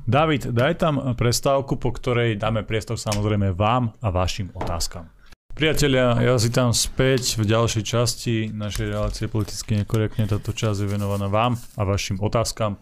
David, 0.03 0.49
daj 0.49 0.74
tam 0.82 1.13
prestávku, 1.13 1.78
po 1.78 1.93
ktorej 1.93 2.36
dáme 2.36 2.65
priestor 2.65 2.97
samozrejme 2.97 3.53
vám 3.53 3.93
a 4.01 4.09
vašim 4.09 4.49
otázkam. 4.57 5.07
Priatelia, 5.53 6.17
ja 6.17 6.34
si 6.41 6.49
tam 6.49 6.74
späť 6.74 7.38
v 7.38 7.45
ďalšej 7.45 7.84
časti 7.86 8.49
našej 8.49 8.89
relácie 8.89 9.30
politicky 9.30 9.78
nekorektne. 9.78 10.26
Táto 10.26 10.49
časť 10.49 10.82
je 10.82 10.89
venovaná 10.89 11.30
vám 11.30 11.61
a 11.78 11.86
vašim 11.86 12.17
otázkam. 12.17 12.82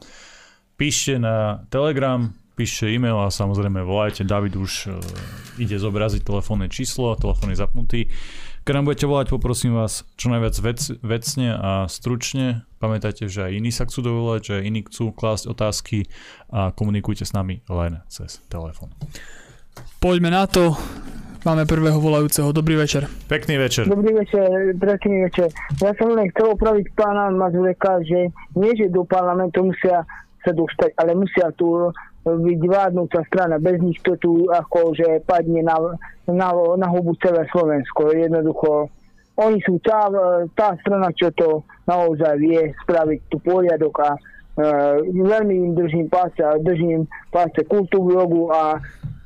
Píšte 0.79 1.19
na 1.19 1.67
Telegram, 1.67 2.31
píšte 2.55 2.87
e-mail 2.87 3.19
a 3.19 3.27
samozrejme 3.27 3.83
volajte. 3.83 4.23
David 4.23 4.55
už 4.55 4.87
uh, 4.87 4.95
ide 5.59 5.75
zobraziť 5.75 6.23
telefónne 6.23 6.71
číslo, 6.71 7.19
telefón 7.19 7.51
je 7.51 7.59
zapnutý. 7.59 7.99
Keď 8.61 8.77
nám 8.77 8.85
budete 8.85 9.09
volať, 9.09 9.33
poprosím 9.33 9.73
vás 9.73 10.05
čo 10.21 10.29
najviac 10.29 10.53
vec, 10.61 10.79
vecne 11.01 11.49
a 11.57 11.89
stručne. 11.89 12.61
Pamätajte, 12.77 13.25
že 13.25 13.49
aj 13.49 13.57
iní 13.57 13.73
sa 13.73 13.89
chcú 13.89 14.05
dovolať, 14.05 14.41
že 14.45 14.53
aj 14.61 14.63
iní 14.69 14.79
chcú 14.85 15.09
klásť 15.17 15.49
otázky 15.49 16.05
a 16.53 16.69
komunikujte 16.69 17.25
s 17.25 17.33
nami 17.33 17.65
len 17.65 18.05
cez 18.05 18.37
telefón. 18.53 18.93
Poďme 19.97 20.29
na 20.29 20.45
to. 20.45 20.77
Máme 21.41 21.65
prvého 21.65 21.97
volajúceho. 21.97 22.53
Dobrý 22.53 22.77
večer. 22.77 23.09
Pekný 23.25 23.57
večer. 23.57 23.89
Dobrý 23.89 24.13
večer, 24.13 24.77
pekný 24.77 25.25
večer. 25.25 25.49
Ja 25.81 25.97
som 25.97 26.13
len 26.13 26.29
chcel 26.29 26.53
opraviť 26.53 26.93
pána 26.93 27.33
Mazureka, 27.33 27.97
že 28.05 28.29
nie, 28.53 28.77
že 28.77 28.93
do 28.93 29.01
parlamentu 29.09 29.65
musia 29.65 30.05
sa 30.45 30.53
dostať, 30.53 30.93
ale 31.01 31.17
musia 31.17 31.49
tu 31.57 31.89
vládnúca 32.23 33.25
strana. 33.25 33.57
Bez 33.57 33.81
nich 33.81 33.97
to 34.05 34.17
tu 34.17 34.45
akože 34.49 35.25
padne 35.25 35.65
na, 35.65 35.77
na, 36.29 36.49
na 36.53 36.87
hubu 36.89 37.17
celé 37.17 37.47
Slovensko. 37.49 38.13
Jednoducho, 38.13 38.89
oni 39.41 39.57
sú 39.65 39.81
tá, 39.81 40.05
tá 40.53 40.77
strana, 40.85 41.09
čo 41.17 41.33
to 41.33 41.65
naozaj 41.89 42.37
vie 42.37 42.73
spraviť 42.85 43.19
tu 43.31 43.41
poriadok 43.41 43.95
a 44.05 44.11
uh, 44.13 45.01
veľmi 45.01 45.53
im 45.65 45.73
držím 45.73 46.07
páce 46.13 46.45
a 46.45 46.61
držím 46.61 47.09
páce 47.33 47.65
jogu 47.65 48.53
a 48.53 48.77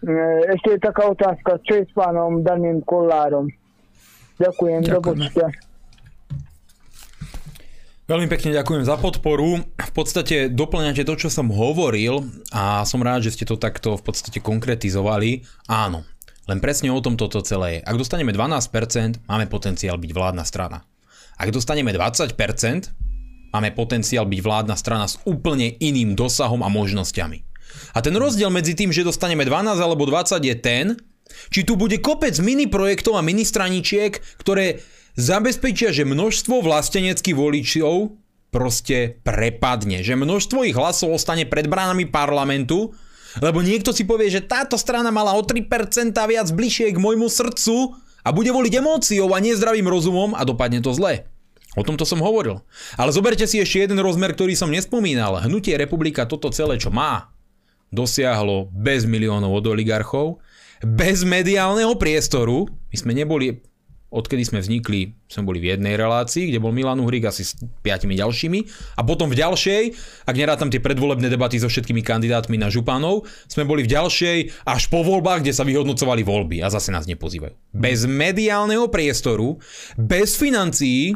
Eh, 0.06 0.42
ešte 0.54 0.78
je 0.78 0.86
taká 0.86 1.10
otázka, 1.10 1.58
čo 1.66 1.82
je 1.82 1.90
s 1.90 1.94
pánom 1.98 2.46
Daným 2.46 2.86
Kollárom? 2.86 3.50
Ďakujem, 4.38 4.86
do 4.86 5.02
počutia. 5.02 5.50
Veľmi 8.06 8.30
pekne 8.30 8.54
ďakujem 8.54 8.86
za 8.86 9.02
podporu. 9.02 9.66
V 9.66 9.92
podstate 9.98 10.54
doplňate 10.54 11.02
to, 11.10 11.18
čo 11.18 11.34
som 11.34 11.50
hovoril 11.50 12.22
a 12.54 12.86
som 12.86 13.02
rád, 13.02 13.26
že 13.26 13.34
ste 13.34 13.50
to 13.50 13.58
takto 13.58 13.98
v 13.98 14.06
podstate 14.06 14.46
konkretizovali. 14.46 15.42
Áno, 15.66 16.06
len 16.46 16.62
presne 16.62 16.94
o 16.94 17.02
tom 17.02 17.18
toto 17.18 17.42
celé 17.42 17.82
je. 17.82 17.90
Ak 17.90 17.98
dostaneme 17.98 18.30
12%, 18.30 19.26
máme 19.26 19.50
potenciál 19.50 19.98
byť 19.98 20.12
vládna 20.14 20.46
strana. 20.46 20.86
Ak 21.42 21.50
dostaneme 21.50 21.98
20%, 21.98 22.30
máme 23.50 23.74
potenciál 23.74 24.30
byť 24.30 24.38
vládna 24.38 24.78
strana 24.78 25.10
s 25.10 25.18
úplne 25.26 25.74
iným 25.82 26.14
dosahom 26.14 26.62
a 26.62 26.70
možnosťami. 26.70 27.42
A 27.98 28.06
ten 28.06 28.14
rozdiel 28.14 28.54
medzi 28.54 28.78
tým, 28.78 28.94
že 28.94 29.02
dostaneme 29.02 29.50
12 29.50 29.82
alebo 29.82 30.06
20 30.06 30.46
je 30.46 30.56
ten, 30.62 30.94
či 31.50 31.66
tu 31.66 31.74
bude 31.74 31.98
kopec 32.06 32.38
mini 32.38 32.70
projektov 32.70 33.18
a 33.18 33.26
mini 33.26 33.42
straničiek, 33.42 34.22
ktoré 34.38 34.86
zabezpečia, 35.16 35.92
že 35.96 36.08
množstvo 36.08 36.64
vlasteneckých 36.64 37.36
voličov 37.36 38.16
proste 38.52 39.20
prepadne. 39.24 40.00
Že 40.00 40.16
množstvo 40.16 40.64
ich 40.68 40.76
hlasov 40.76 41.16
ostane 41.16 41.44
pred 41.44 41.68
bránami 41.68 42.08
parlamentu, 42.08 42.96
lebo 43.44 43.60
niekto 43.60 43.92
si 43.92 44.08
povie, 44.08 44.32
že 44.32 44.48
táto 44.48 44.80
strana 44.80 45.12
mala 45.12 45.36
o 45.36 45.44
3% 45.44 45.68
viac 46.16 46.48
bližšie 46.56 46.96
k 46.96 47.02
môjmu 47.02 47.28
srdcu 47.28 47.96
a 48.24 48.32
bude 48.32 48.56
voliť 48.56 48.74
emóciou 48.80 49.28
a 49.36 49.44
nezdravým 49.44 49.88
rozumom 49.88 50.32
a 50.32 50.48
dopadne 50.48 50.80
to 50.80 50.96
zle. 50.96 51.28
O 51.76 51.84
tomto 51.84 52.08
som 52.08 52.24
hovoril. 52.24 52.64
Ale 52.96 53.12
zoberte 53.12 53.44
si 53.44 53.60
ešte 53.60 53.84
jeden 53.84 54.00
rozmer, 54.00 54.32
ktorý 54.32 54.56
som 54.56 54.72
nespomínal. 54.72 55.44
Hnutie 55.44 55.76
republika 55.76 56.24
toto 56.24 56.48
celé, 56.48 56.80
čo 56.80 56.88
má, 56.88 57.36
dosiahlo 57.92 58.72
bez 58.72 59.04
miliónov 59.04 59.52
od 59.52 59.66
oligarchov, 59.68 60.40
bez 60.80 61.28
mediálneho 61.28 62.00
priestoru. 62.00 62.72
My 62.72 62.96
sme 62.96 63.12
neboli, 63.12 63.60
odkedy 64.16 64.48
sme 64.48 64.64
vznikli, 64.64 65.12
sme 65.28 65.44
boli 65.44 65.60
v 65.60 65.76
jednej 65.76 66.00
relácii, 66.00 66.48
kde 66.48 66.64
bol 66.64 66.72
Milan 66.72 67.04
Uhrik 67.04 67.28
asi 67.28 67.44
s 67.44 67.60
piatimi 67.84 68.16
ďalšími 68.16 68.60
a 68.96 69.02
potom 69.04 69.28
v 69.28 69.36
ďalšej, 69.36 69.84
ak 70.24 70.36
nerátam 70.40 70.72
tie 70.72 70.80
predvolebné 70.80 71.28
debaty 71.28 71.60
so 71.60 71.68
všetkými 71.68 72.00
kandidátmi 72.00 72.56
na 72.56 72.72
županov, 72.72 73.28
sme 73.52 73.68
boli 73.68 73.84
v 73.84 73.92
ďalšej 73.92 74.64
až 74.64 74.84
po 74.88 75.04
voľbách, 75.04 75.44
kde 75.44 75.52
sa 75.52 75.68
vyhodnocovali 75.68 76.24
voľby 76.24 76.64
a 76.64 76.72
zase 76.72 76.96
nás 76.96 77.04
nepozývajú. 77.12 77.76
Bez 77.76 78.08
mediálneho 78.08 78.88
priestoru, 78.88 79.60
bez 80.00 80.40
financií, 80.40 81.12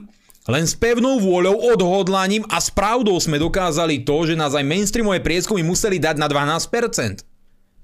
len 0.49 0.65
s 0.65 0.73
pevnou 0.73 1.21
vôľou, 1.21 1.73
odhodlaním 1.73 2.41
a 2.49 2.57
s 2.57 2.73
pravdou 2.73 3.15
sme 3.21 3.37
dokázali 3.37 4.01
to, 4.01 4.25
že 4.27 4.35
nás 4.35 4.57
aj 4.57 4.65
mainstreamové 4.65 5.21
prieskumy 5.21 5.61
museli 5.61 6.01
dať 6.01 6.17
na 6.17 6.25
12%. 6.25 7.23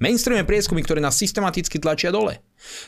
Mainstreamové 0.02 0.44
prieskumy, 0.44 0.84
ktoré 0.84 1.00
nás 1.00 1.16
systematicky 1.16 1.80
tlačia 1.80 2.12
dole. 2.12 2.42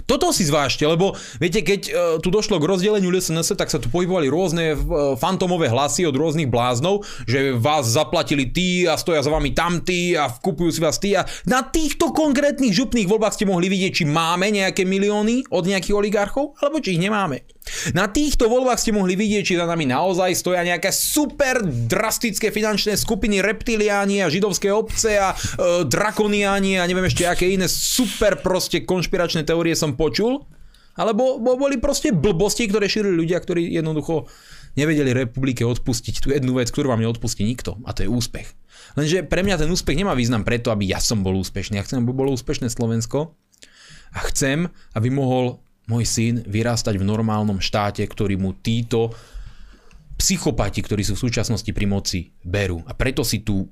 Toto 0.09 0.33
si 0.33 0.47
zvážte, 0.47 0.87
lebo 0.87 1.13
viete, 1.37 1.61
keď 1.61 1.81
uh, 1.87 1.93
tu 2.17 2.33
došlo 2.33 2.57
k 2.57 2.67
rozdeleniu 2.67 3.13
LSNS, 3.13 3.53
tak 3.53 3.69
sa 3.69 3.77
tu 3.77 3.91
pohybovali 3.93 4.27
rôzne 4.27 4.73
uh, 4.73 5.13
fantomové 5.19 5.69
hlasy 5.69 6.07
od 6.07 6.15
rôznych 6.15 6.49
bláznov, 6.49 7.05
že 7.29 7.53
vás 7.53 7.85
zaplatili 7.85 8.49
tí 8.49 8.89
a 8.89 8.97
stoja 8.97 9.21
za 9.21 9.31
vami 9.31 9.53
tamtí 9.53 10.17
a 10.17 10.29
kupujú 10.31 10.71
si 10.73 10.81
vás 10.81 10.97
tí 10.97 11.13
a 11.13 11.27
na 11.45 11.61
týchto 11.63 12.11
konkrétnych 12.11 12.73
župných 12.73 13.09
voľbách 13.09 13.37
ste 13.37 13.49
mohli 13.49 13.69
vidieť, 13.69 14.03
či 14.03 14.05
máme 14.07 14.49
nejaké 14.49 14.83
milióny 14.83 15.49
od 15.53 15.63
nejakých 15.67 15.95
oligarchov, 15.95 16.57
alebo 16.59 16.81
či 16.81 16.97
ich 16.97 17.03
nemáme. 17.03 17.45
Na 17.91 18.07
týchto 18.07 18.47
voľbách 18.47 18.79
ste 18.79 18.95
mohli 18.95 19.19
vidieť, 19.19 19.43
či 19.43 19.59
za 19.59 19.67
nami 19.67 19.87
naozaj 19.87 20.31
stoja 20.39 20.63
nejaké 20.63 20.91
super 20.91 21.59
drastické 21.63 22.49
finančné 22.51 22.95
skupiny 22.95 23.43
reptiliáni 23.43 24.23
a 24.23 24.31
židovské 24.31 24.71
obce 24.71 25.19
a 25.19 25.35
e, 25.35 25.83
drakoniáni 25.83 26.79
a 26.79 26.87
neviem 26.87 27.07
ešte 27.11 27.27
aké 27.27 27.51
iné 27.51 27.67
super 27.67 28.39
proste 28.39 28.87
konšpiračné 28.87 29.43
teórie 29.43 29.66
teórie 29.67 29.75
som 29.75 29.99
počul, 29.99 30.47
alebo 30.95 31.43
boli 31.43 31.75
proste 31.75 32.15
blbosti, 32.15 32.71
ktoré 32.71 32.87
šírili 32.87 33.19
ľudia, 33.19 33.43
ktorí 33.43 33.75
jednoducho 33.75 34.31
nevedeli 34.79 35.11
republike 35.11 35.67
odpustiť 35.67 36.23
tú 36.23 36.31
jednu 36.31 36.55
vec, 36.55 36.71
ktorú 36.71 36.95
vám 36.95 37.03
neodpustí 37.03 37.43
nikto, 37.43 37.75
a 37.83 37.91
to 37.91 38.07
je 38.07 38.09
úspech. 38.09 38.47
Lenže 38.95 39.27
pre 39.27 39.43
mňa 39.43 39.59
ten 39.59 39.69
úspech 39.69 39.99
nemá 39.99 40.15
význam 40.15 40.47
preto, 40.47 40.71
aby 40.71 40.87
ja 40.87 41.03
som 41.03 41.19
bol 41.19 41.35
úspešný. 41.35 41.75
Ja 41.75 41.83
chcem, 41.83 41.99
aby 41.99 42.15
bolo 42.15 42.31
úspešné 42.31 42.71
Slovensko 42.71 43.35
a 44.15 44.19
chcem, 44.31 44.71
aby 44.95 45.11
mohol 45.11 45.59
môj 45.91 46.07
syn 46.07 46.33
vyrástať 46.47 46.95
v 46.95 47.05
normálnom 47.05 47.59
štáte, 47.59 48.01
ktorý 48.07 48.39
mu 48.39 48.55
títo 48.55 49.11
psychopati, 50.17 50.81
ktorí 50.81 51.03
sú 51.05 51.13
v 51.13 51.29
súčasnosti 51.29 51.69
pri 51.75 51.85
moci, 51.85 52.31
berú. 52.41 52.81
A 52.89 52.95
preto 52.97 53.21
si 53.21 53.43
tu 53.45 53.69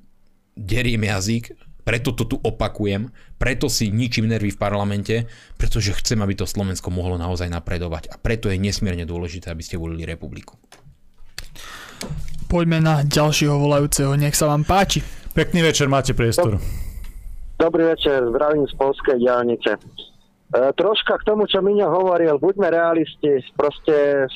deriem 0.53 1.01
jazyk 1.01 1.57
preto 1.85 2.17
to 2.17 2.25
tu 2.25 2.37
opakujem, 2.41 3.13
preto 3.37 3.69
si 3.69 3.93
ničím 3.93 4.25
nervy 4.25 4.51
v 4.51 4.59
parlamente, 4.59 5.15
pretože 5.55 5.93
chcem, 6.01 6.17
aby 6.19 6.33
to 6.33 6.49
Slovensko 6.49 6.89
mohlo 6.89 7.15
naozaj 7.15 7.45
napredovať 7.47 8.09
a 8.09 8.17
preto 8.17 8.49
je 8.49 8.57
nesmierne 8.57 9.05
dôležité, 9.05 9.53
aby 9.53 9.61
ste 9.61 9.77
volili 9.77 10.03
republiku. 10.03 10.57
Poďme 12.49 12.81
na 12.81 13.05
ďalšieho 13.05 13.53
volajúceho, 13.53 14.17
nech 14.17 14.33
sa 14.33 14.49
vám 14.49 14.65
páči. 14.65 15.05
Pekný 15.37 15.61
večer, 15.61 15.85
máte 15.85 16.17
priestor. 16.17 16.57
Dobrý 17.55 17.87
večer, 17.87 18.19
zdravím 18.33 18.67
z 18.67 18.73
Polskej 18.75 19.15
diálnice. 19.21 19.77
E, 19.77 19.79
troška 20.75 21.21
k 21.21 21.27
tomu, 21.27 21.47
čo 21.47 21.63
Miňo 21.63 21.87
hovoril, 21.87 22.35
buďme 22.35 22.67
realisti, 22.67 23.39
proste 23.55 24.27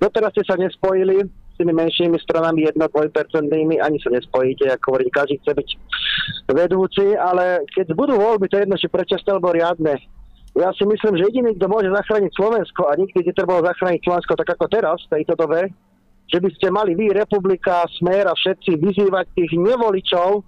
doteraz 0.00 0.32
ste 0.32 0.44
sa 0.48 0.56
nespojili, 0.56 1.28
tými 1.58 1.74
menšími 1.74 2.16
stranami 2.22 2.70
1-2% 2.70 3.50
ani 3.82 3.98
sa 3.98 4.10
nespojíte, 4.14 4.70
ako 4.70 4.94
hovorí, 4.94 5.10
každý 5.10 5.42
chce 5.42 5.52
byť 5.58 5.68
vedúci, 6.54 7.18
ale 7.18 7.66
keď 7.74 7.92
budú 7.98 8.14
voľby, 8.16 8.46
to 8.46 8.56
je 8.56 8.64
jedno, 8.64 8.76
či 8.78 8.88
predčasné 8.88 9.28
alebo 9.34 9.50
riadne. 9.50 9.98
Ja 10.54 10.70
si 10.74 10.86
myslím, 10.86 11.18
že 11.18 11.28
jediný, 11.28 11.50
kto 11.54 11.66
môže 11.70 11.90
zachrániť 11.90 12.32
Slovensko 12.34 12.90
a 12.90 12.98
nikdy 12.98 13.26
nebolo 13.26 13.66
zachrániť 13.66 14.00
Slovensko 14.02 14.32
tak 14.38 14.48
ako 14.54 14.64
teraz, 14.70 14.98
v 15.06 15.20
tejto 15.20 15.34
dobe, 15.38 15.70
že 16.30 16.38
by 16.38 16.48
ste 16.54 16.66
mali 16.70 16.94
vy, 16.94 17.14
republika, 17.14 17.84
smer 17.98 18.26
a 18.30 18.34
všetci 18.34 18.78
vyzývať 18.78 19.26
tých 19.34 19.52
nevoličov, 19.54 20.42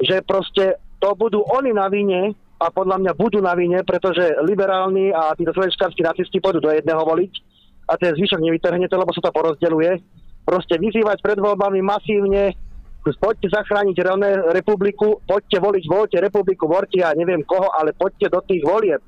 že 0.00 0.24
proste 0.24 0.80
to 1.00 1.12
budú 1.16 1.44
oni 1.48 1.72
na 1.72 1.88
vine, 1.88 2.36
a 2.60 2.68
podľa 2.68 3.00
mňa 3.00 3.12
budú 3.16 3.40
na 3.40 3.56
vine, 3.56 3.80
pretože 3.88 4.36
liberálni 4.44 5.16
a 5.16 5.32
títo 5.32 5.56
slovenskárskí 5.56 6.04
nacisti 6.04 6.44
pôjdu 6.44 6.60
do 6.60 6.68
jedného 6.68 7.00
voliť 7.00 7.32
a 7.90 7.98
ten 7.98 8.14
zvyšok 8.14 8.38
nevytrhne 8.38 8.86
to, 8.86 8.94
lebo 8.94 9.10
sa 9.10 9.26
to 9.26 9.34
porozdeľuje. 9.34 9.98
Proste 10.46 10.78
vyzývať 10.78 11.18
pred 11.18 11.38
voľbami 11.42 11.82
masívne, 11.82 12.54
poďte 13.02 13.50
zachrániť 13.50 13.96
republiku, 14.54 15.18
poďte 15.26 15.58
voliť, 15.58 15.84
voľte 15.90 16.18
republiku, 16.22 16.70
voľte 16.70 17.02
ja 17.02 17.10
neviem 17.18 17.42
koho, 17.42 17.66
ale 17.74 17.90
poďte 17.96 18.30
do 18.30 18.40
tých 18.46 18.62
volieb. 18.62 19.02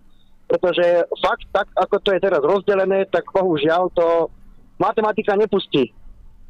Pretože 0.50 1.06
fakt, 1.22 1.46
tak 1.54 1.70
ako 1.78 1.96
to 2.02 2.10
je 2.12 2.20
teraz 2.20 2.42
rozdelené, 2.42 3.06
tak 3.08 3.24
bohužiaľ 3.30 3.88
to 3.94 4.28
matematika 4.76 5.38
nepustí. 5.38 5.94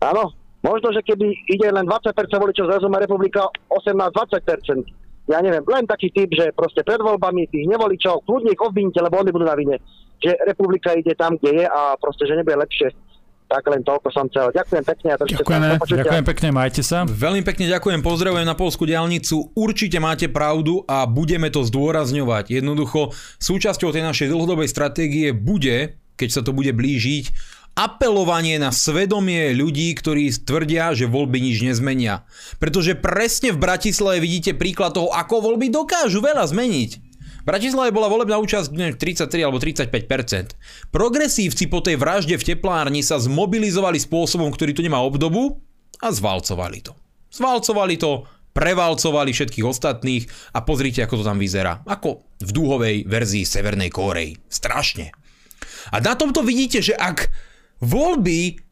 Áno, 0.03 0.35
možno, 0.65 0.91
že 0.91 1.05
keby 1.05 1.27
ide 1.47 1.69
len 1.71 1.87
20% 1.87 2.11
voličov, 2.17 2.67
zrazu 2.67 2.89
má 2.91 2.99
republika 2.99 3.47
18-20%. 3.71 5.31
Ja 5.31 5.39
neviem, 5.39 5.63
len 5.71 5.87
taký 5.87 6.11
typ, 6.11 6.35
že 6.35 6.51
proste 6.51 6.83
pred 6.83 6.99
voľbami 6.99 7.47
tých 7.47 7.71
nevoličov, 7.71 8.27
kľudne 8.27 8.51
ich 8.51 8.59
obvinite, 8.59 8.99
lebo 8.99 9.23
oni 9.23 9.31
budú 9.31 9.47
na 9.47 9.55
vine. 9.55 9.79
Že 10.23 10.39
republika 10.47 10.95
ide 10.95 11.19
tam, 11.19 11.35
kde 11.37 11.63
je 11.63 11.67
a 11.67 11.99
proste, 11.99 12.25
že 12.31 12.39
nebude 12.39 12.57
lepšie 12.63 12.95
tak 13.53 13.69
len 13.69 13.85
toľko 13.85 14.09
som 14.09 14.25
chcel. 14.33 14.49
Ďakujem 14.57 14.85
pekne 14.89 15.09
a 15.13 15.17
Ďakujeme, 15.21 15.67
ďakujem 15.85 16.25
pekne, 16.25 16.49
majte 16.57 16.81
sa. 16.81 17.05
Veľmi 17.05 17.45
pekne 17.45 17.69
ďakujem, 17.69 18.01
pozdravujem 18.01 18.49
na 18.49 18.57
Polskú 18.57 18.89
diálnicu. 18.89 19.53
Určite 19.53 20.01
máte 20.01 20.33
pravdu 20.33 20.81
a 20.89 21.05
budeme 21.05 21.53
to 21.53 21.61
zdôrazňovať. 21.61 22.49
Jednoducho, 22.49 23.13
súčasťou 23.37 23.93
tej 23.93 24.09
našej 24.09 24.33
dlhodobej 24.33 24.73
stratégie 24.73 25.37
bude, 25.37 26.01
keď 26.17 26.29
sa 26.33 26.41
to 26.41 26.57
bude 26.57 26.73
blížiť, 26.73 27.29
apelovanie 27.77 28.57
na 28.57 28.73
svedomie 28.73 29.53
ľudí, 29.53 29.93
ktorí 29.97 30.33
tvrdia, 30.33 30.97
že 30.97 31.09
voľby 31.09 31.41
nič 31.41 31.61
nezmenia. 31.61 32.25
Pretože 32.57 32.97
presne 32.97 33.53
v 33.53 33.61
Bratislave 33.61 34.21
vidíte 34.21 34.57
príklad 34.57 34.97
toho, 34.97 35.13
ako 35.13 35.53
voľby 35.53 35.69
dokážu 35.69 36.25
veľa 36.25 36.49
zmeniť. 36.49 37.12
V 37.43 37.51
Bratislave 37.51 37.91
bola 37.91 38.07
volebná 38.07 38.39
účasť 38.39 38.71
33 38.71 39.43
alebo 39.43 39.59
35%. 39.59 40.95
Progresívci 40.95 41.67
po 41.67 41.83
tej 41.83 41.99
vražde 41.99 42.39
v 42.39 42.47
teplárni 42.55 43.03
sa 43.03 43.19
zmobilizovali 43.19 43.99
spôsobom, 43.99 44.47
ktorý 44.55 44.71
tu 44.71 44.87
nemá 44.87 45.03
obdobu 45.03 45.59
a 45.99 46.09
zvalcovali 46.15 46.87
to. 46.87 46.95
Zvalcovali 47.35 47.99
to, 47.99 48.31
prevalcovali 48.55 49.35
všetkých 49.35 49.67
ostatných 49.67 50.55
a 50.55 50.63
pozrite, 50.63 51.03
ako 51.03 51.19
to 51.19 51.25
tam 51.27 51.43
vyzerá. 51.43 51.83
Ako 51.83 52.39
v 52.39 52.51
dúhovej 52.55 52.97
verzii 53.11 53.43
Severnej 53.43 53.91
Kórei. 53.91 54.39
Strašne. 54.47 55.11
A 55.91 55.99
na 55.99 56.15
tomto 56.15 56.47
vidíte, 56.47 56.79
že 56.79 56.95
ak 56.95 57.27
voľby 57.83 58.72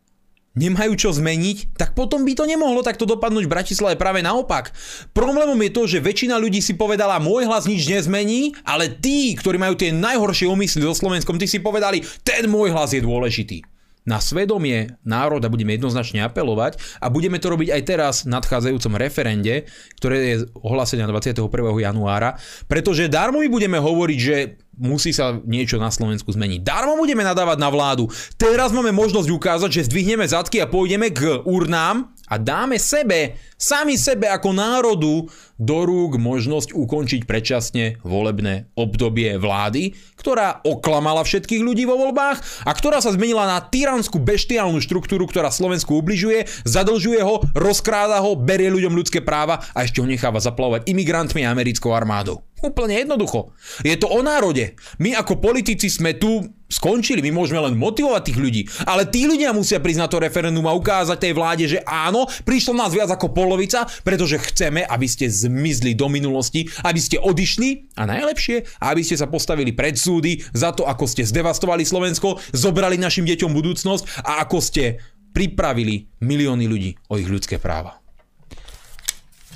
nemajú 0.58 0.92
čo 0.98 1.10
zmeniť, 1.14 1.78
tak 1.78 1.94
potom 1.94 2.26
by 2.26 2.34
to 2.34 2.42
nemohlo 2.42 2.82
takto 2.82 3.06
dopadnúť 3.06 3.46
v 3.46 3.54
Bratislave 3.54 3.94
práve 3.94 4.18
naopak. 4.18 4.74
Problémom 5.14 5.58
je 5.62 5.70
to, 5.70 5.82
že 5.86 6.02
väčšina 6.02 6.34
ľudí 6.42 6.58
si 6.58 6.74
povedala, 6.74 7.22
môj 7.22 7.46
hlas 7.46 7.70
nič 7.70 7.86
nezmení, 7.86 8.58
ale 8.66 8.90
tí, 8.90 9.38
ktorí 9.38 9.62
majú 9.62 9.78
tie 9.78 9.94
najhoršie 9.94 10.50
úmysly 10.50 10.82
so 10.82 10.94
Slovenskom, 10.96 11.38
tí 11.38 11.46
si 11.46 11.62
povedali, 11.62 12.02
ten 12.26 12.50
môj 12.50 12.74
hlas 12.74 12.90
je 12.90 13.02
dôležitý. 13.02 13.69
Na 14.08 14.16
svedomie 14.16 14.96
národa 15.04 15.52
budeme 15.52 15.76
jednoznačne 15.76 16.24
apelovať 16.24 16.80
a 17.04 17.12
budeme 17.12 17.36
to 17.36 17.52
robiť 17.52 17.68
aj 17.68 17.82
teraz 17.84 18.14
v 18.24 18.32
nadchádzajúcom 18.32 18.96
referende, 18.96 19.68
ktoré 20.00 20.16
je 20.24 20.36
ohlásené 20.56 21.04
21. 21.04 21.36
januára, 21.84 22.40
pretože 22.64 23.12
darmo 23.12 23.44
my 23.44 23.48
budeme 23.52 23.76
hovoriť, 23.76 24.18
že 24.18 24.36
musí 24.80 25.12
sa 25.12 25.36
niečo 25.44 25.76
na 25.76 25.92
Slovensku 25.92 26.32
zmeniť. 26.32 26.64
Darmo 26.64 26.96
budeme 26.96 27.20
nadávať 27.20 27.60
na 27.60 27.68
vládu. 27.68 28.08
Teraz 28.40 28.72
máme 28.72 28.96
možnosť 28.96 29.28
ukázať, 29.28 29.70
že 29.70 29.86
zdvihneme 29.92 30.24
zadky 30.24 30.64
a 30.64 30.70
pôjdeme 30.70 31.12
k 31.12 31.44
urnám 31.44 32.16
a 32.32 32.34
dáme 32.40 32.80
sebe, 32.80 33.36
sami 33.60 34.00
sebe 34.00 34.32
ako 34.32 34.56
národu 34.56 35.28
do 35.60 35.84
rúk 35.84 36.16
možnosť 36.16 36.72
ukončiť 36.72 37.28
predčasne 37.28 38.00
volebné 38.00 38.72
obdobie 38.80 39.36
vlády, 39.36 39.92
ktorá 40.16 40.64
oklamala 40.64 41.20
všetkých 41.20 41.60
ľudí 41.60 41.84
vo 41.84 42.00
voľbách 42.00 42.64
a 42.64 42.72
ktorá 42.72 43.04
sa 43.04 43.12
zmenila 43.12 43.44
na 43.44 43.60
tyranskú 43.60 44.16
beštiálnu 44.16 44.80
štruktúru, 44.80 45.28
ktorá 45.28 45.52
Slovensku 45.52 46.00
ubližuje, 46.00 46.48
zadlžuje 46.64 47.20
ho, 47.20 47.44
rozkráda 47.52 48.24
ho, 48.24 48.32
berie 48.40 48.72
ľuďom 48.72 48.96
ľudské 48.96 49.20
práva 49.20 49.60
a 49.76 49.84
ešte 49.84 50.00
ho 50.00 50.08
necháva 50.08 50.40
zaplavovať 50.40 50.88
imigrantmi 50.88 51.44
a 51.44 51.52
americkou 51.52 51.92
armádou. 51.92 52.40
Úplne 52.60 53.08
jednoducho. 53.08 53.56
Je 53.80 53.96
to 53.96 54.04
o 54.04 54.20
národe. 54.20 54.76
My 55.00 55.16
ako 55.16 55.40
politici 55.40 55.88
sme 55.88 56.12
tu 56.12 56.44
skončili, 56.68 57.24
my 57.24 57.34
môžeme 57.34 57.58
len 57.58 57.74
motivovať 57.74 58.22
tých 58.30 58.38
ľudí, 58.38 58.62
ale 58.86 59.08
tí 59.08 59.26
ľudia 59.26 59.50
musia 59.50 59.82
prísť 59.82 60.00
na 60.06 60.08
to 60.12 60.22
referendum 60.22 60.62
a 60.70 60.76
ukázať 60.76 61.18
tej 61.18 61.32
vláde, 61.34 61.64
že 61.66 61.82
áno, 61.82 62.30
prišlo 62.46 62.78
nás 62.78 62.94
viac 62.94 63.10
ako 63.10 63.34
polovica, 63.34 63.90
pretože 64.06 64.38
chceme, 64.38 64.86
aby 64.86 65.06
ste 65.10 65.26
zmizli 65.50 65.98
do 65.98 66.06
minulosti, 66.06 66.70
aby 66.86 67.00
ste 67.02 67.18
odišli 67.18 67.98
a 67.98 68.06
najlepšie, 68.06 68.80
aby 68.86 69.02
ste 69.02 69.18
sa 69.18 69.26
postavili 69.26 69.74
pred 69.74 69.98
súdy 69.98 70.38
za 70.54 70.70
to, 70.70 70.86
ako 70.86 71.10
ste 71.10 71.26
zdevastovali 71.26 71.82
Slovensko, 71.82 72.38
zobrali 72.54 72.94
našim 72.94 73.26
deťom 73.26 73.50
budúcnosť 73.50 74.22
a 74.22 74.46
ako 74.46 74.62
ste 74.62 75.02
pripravili 75.34 76.06
milióny 76.22 76.64
ľudí 76.70 76.90
o 77.10 77.18
ich 77.18 77.26
ľudské 77.26 77.58
práva. 77.58 77.98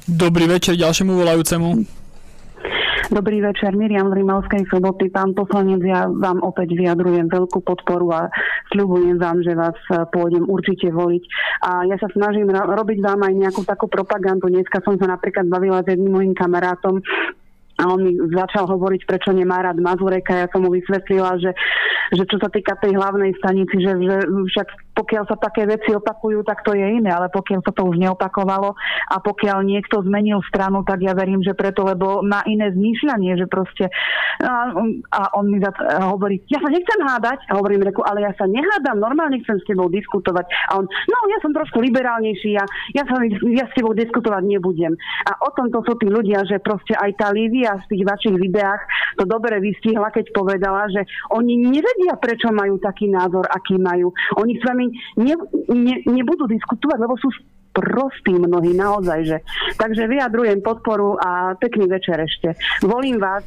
Dobrý 0.04 0.44
večer 0.50 0.76
ďalšiemu 0.76 1.16
volajúcemu. 1.16 2.03
Dobrý 3.12 3.44
večer, 3.44 3.76
Miriam 3.76 4.08
z 4.08 4.24
Rimavskej 4.24 4.64
soboty. 4.72 5.12
Pán 5.12 5.36
poslanec, 5.36 5.84
ja 5.84 6.08
vám 6.08 6.40
opäť 6.40 6.72
vyjadrujem 6.72 7.28
veľkú 7.28 7.60
podporu 7.60 8.08
a 8.16 8.32
sľubujem 8.72 9.20
vám, 9.20 9.44
že 9.44 9.52
vás 9.52 9.76
e, 9.92 10.08
pôjdem 10.08 10.48
určite 10.48 10.88
voliť. 10.88 11.22
A 11.68 11.84
ja 11.84 12.00
sa 12.00 12.08
snažím 12.16 12.48
robiť 12.48 13.04
vám 13.04 13.20
aj 13.28 13.34
nejakú 13.36 13.60
takú 13.68 13.92
propagandu. 13.92 14.48
Dneska 14.48 14.80
som 14.80 14.96
sa 14.96 15.04
napríklad 15.04 15.52
bavila 15.52 15.84
s 15.84 15.90
jedným 15.92 16.16
mojim 16.16 16.32
kamarátom, 16.32 17.04
a 17.74 17.90
on 17.90 18.06
mi 18.06 18.14
začal 18.30 18.70
hovoriť, 18.70 19.02
prečo 19.02 19.34
nemá 19.34 19.58
rád 19.58 19.82
Mazureka. 19.82 20.30
Ja 20.30 20.46
som 20.54 20.62
mu 20.62 20.70
vysvetlila, 20.70 21.42
že, 21.42 21.50
že 22.14 22.22
čo 22.22 22.38
sa 22.38 22.46
týka 22.46 22.78
tej 22.78 22.94
hlavnej 22.94 23.34
stanici, 23.42 23.82
že, 23.82 23.98
že 23.98 24.16
však 24.30 24.93
pokiaľ 24.94 25.24
sa 25.26 25.36
také 25.36 25.66
veci 25.66 25.90
opakujú, 25.90 26.46
tak 26.46 26.62
to 26.62 26.72
je 26.72 26.86
iné, 27.02 27.10
ale 27.10 27.28
pokiaľ 27.28 27.60
sa 27.66 27.72
to 27.74 27.82
už 27.84 27.98
neopakovalo 27.98 28.78
a 29.10 29.16
pokiaľ 29.18 29.66
niekto 29.66 30.00
zmenil 30.06 30.40
stranu, 30.46 30.86
tak 30.86 31.02
ja 31.02 31.12
verím, 31.12 31.42
že 31.42 31.52
preto, 31.52 31.82
lebo 31.82 32.22
má 32.22 32.46
iné 32.46 32.70
zmýšľanie, 32.70 33.34
že 33.34 33.46
proste 33.50 33.90
a, 34.40 34.70
a 35.10 35.20
on 35.34 35.50
mi 35.50 35.58
za, 35.58 35.74
a 35.74 36.14
hovorí, 36.14 36.42
ja 36.46 36.62
sa 36.62 36.70
nechcem 36.70 37.00
hádať, 37.02 37.50
a 37.50 37.58
hovorím 37.58 37.82
reku, 37.86 38.06
ale 38.06 38.22
ja 38.22 38.32
sa 38.38 38.46
nehádam, 38.46 39.02
normálne 39.02 39.42
chcem 39.42 39.58
s 39.58 39.66
tebou 39.66 39.90
diskutovať. 39.90 40.46
A 40.70 40.78
on, 40.78 40.86
no 40.86 41.16
ja 41.30 41.38
som 41.42 41.50
trošku 41.50 41.82
liberálnejší, 41.82 42.54
ja, 42.54 42.64
ja, 42.94 43.02
sa, 43.04 43.18
ja 43.50 43.66
s 43.66 43.74
tebou 43.74 43.92
diskutovať 43.92 44.42
nebudem. 44.46 44.94
A 45.26 45.32
o 45.42 45.50
tomto 45.52 45.82
sú 45.82 45.98
tí 45.98 46.06
ľudia, 46.06 46.46
že 46.46 46.62
proste 46.62 46.94
aj 46.94 47.10
tá 47.18 47.28
Lívia 47.34 47.74
v 47.82 47.88
tých 47.90 48.02
vašich 48.06 48.36
videách 48.38 48.82
to 49.18 49.24
dobre 49.26 49.58
vystihla, 49.58 50.10
keď 50.10 50.30
povedala, 50.34 50.86
že 50.90 51.06
oni 51.34 51.70
nevedia, 51.70 52.18
prečo 52.18 52.50
majú 52.50 52.78
taký 52.78 53.10
názor, 53.10 53.46
aký 53.50 53.78
majú. 53.78 54.10
Oni 54.38 54.58
s 54.58 54.62
vami 54.62 54.83
ne, 55.20 55.34
ne, 55.70 55.94
nebudú 56.08 56.48
diskutovať, 56.48 56.98
lebo 57.00 57.14
sú 57.20 57.28
prostí 57.74 58.30
mnohí 58.30 58.70
naozaj. 58.70 59.20
Že. 59.26 59.38
Takže 59.76 60.02
vyjadrujem 60.06 60.62
podporu 60.62 61.18
a 61.18 61.58
pekný 61.58 61.90
večer 61.90 62.22
ešte. 62.22 62.54
Volím 62.86 63.18
vás. 63.18 63.42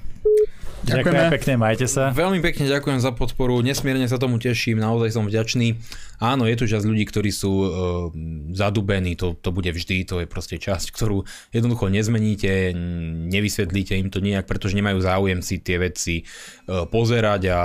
Ďakujem 0.86 1.34
pekne, 1.34 1.54
majte 1.58 1.90
sa. 1.90 2.14
Veľmi 2.14 2.38
pekne 2.38 2.70
ďakujem 2.70 3.02
za 3.02 3.10
podporu, 3.10 3.58
nesmierne 3.66 4.06
sa 4.06 4.22
tomu 4.22 4.38
teším, 4.38 4.78
naozaj 4.78 5.10
som 5.10 5.26
vďačný. 5.26 5.74
Áno, 6.22 6.46
je 6.46 6.54
tu 6.54 6.70
časť 6.70 6.86
ľudí, 6.86 7.06
ktorí 7.10 7.34
sú 7.34 7.50
uh, 7.50 7.68
zadubení, 8.54 9.18
to, 9.18 9.34
to 9.38 9.50
bude 9.50 9.70
vždy, 9.70 10.06
to 10.06 10.22
je 10.22 10.28
proste 10.30 10.62
časť, 10.62 10.94
ktorú 10.94 11.26
jednoducho 11.50 11.90
nezmeníte, 11.90 12.78
nevysvetlíte 13.34 13.98
im 13.98 14.14
to 14.14 14.22
nejak, 14.22 14.46
pretože 14.46 14.78
nemajú 14.78 15.02
záujem 15.02 15.42
si 15.42 15.58
tie 15.58 15.82
veci 15.82 16.26
uh, 16.26 16.86
pozerať 16.86 17.42
a 17.54 17.62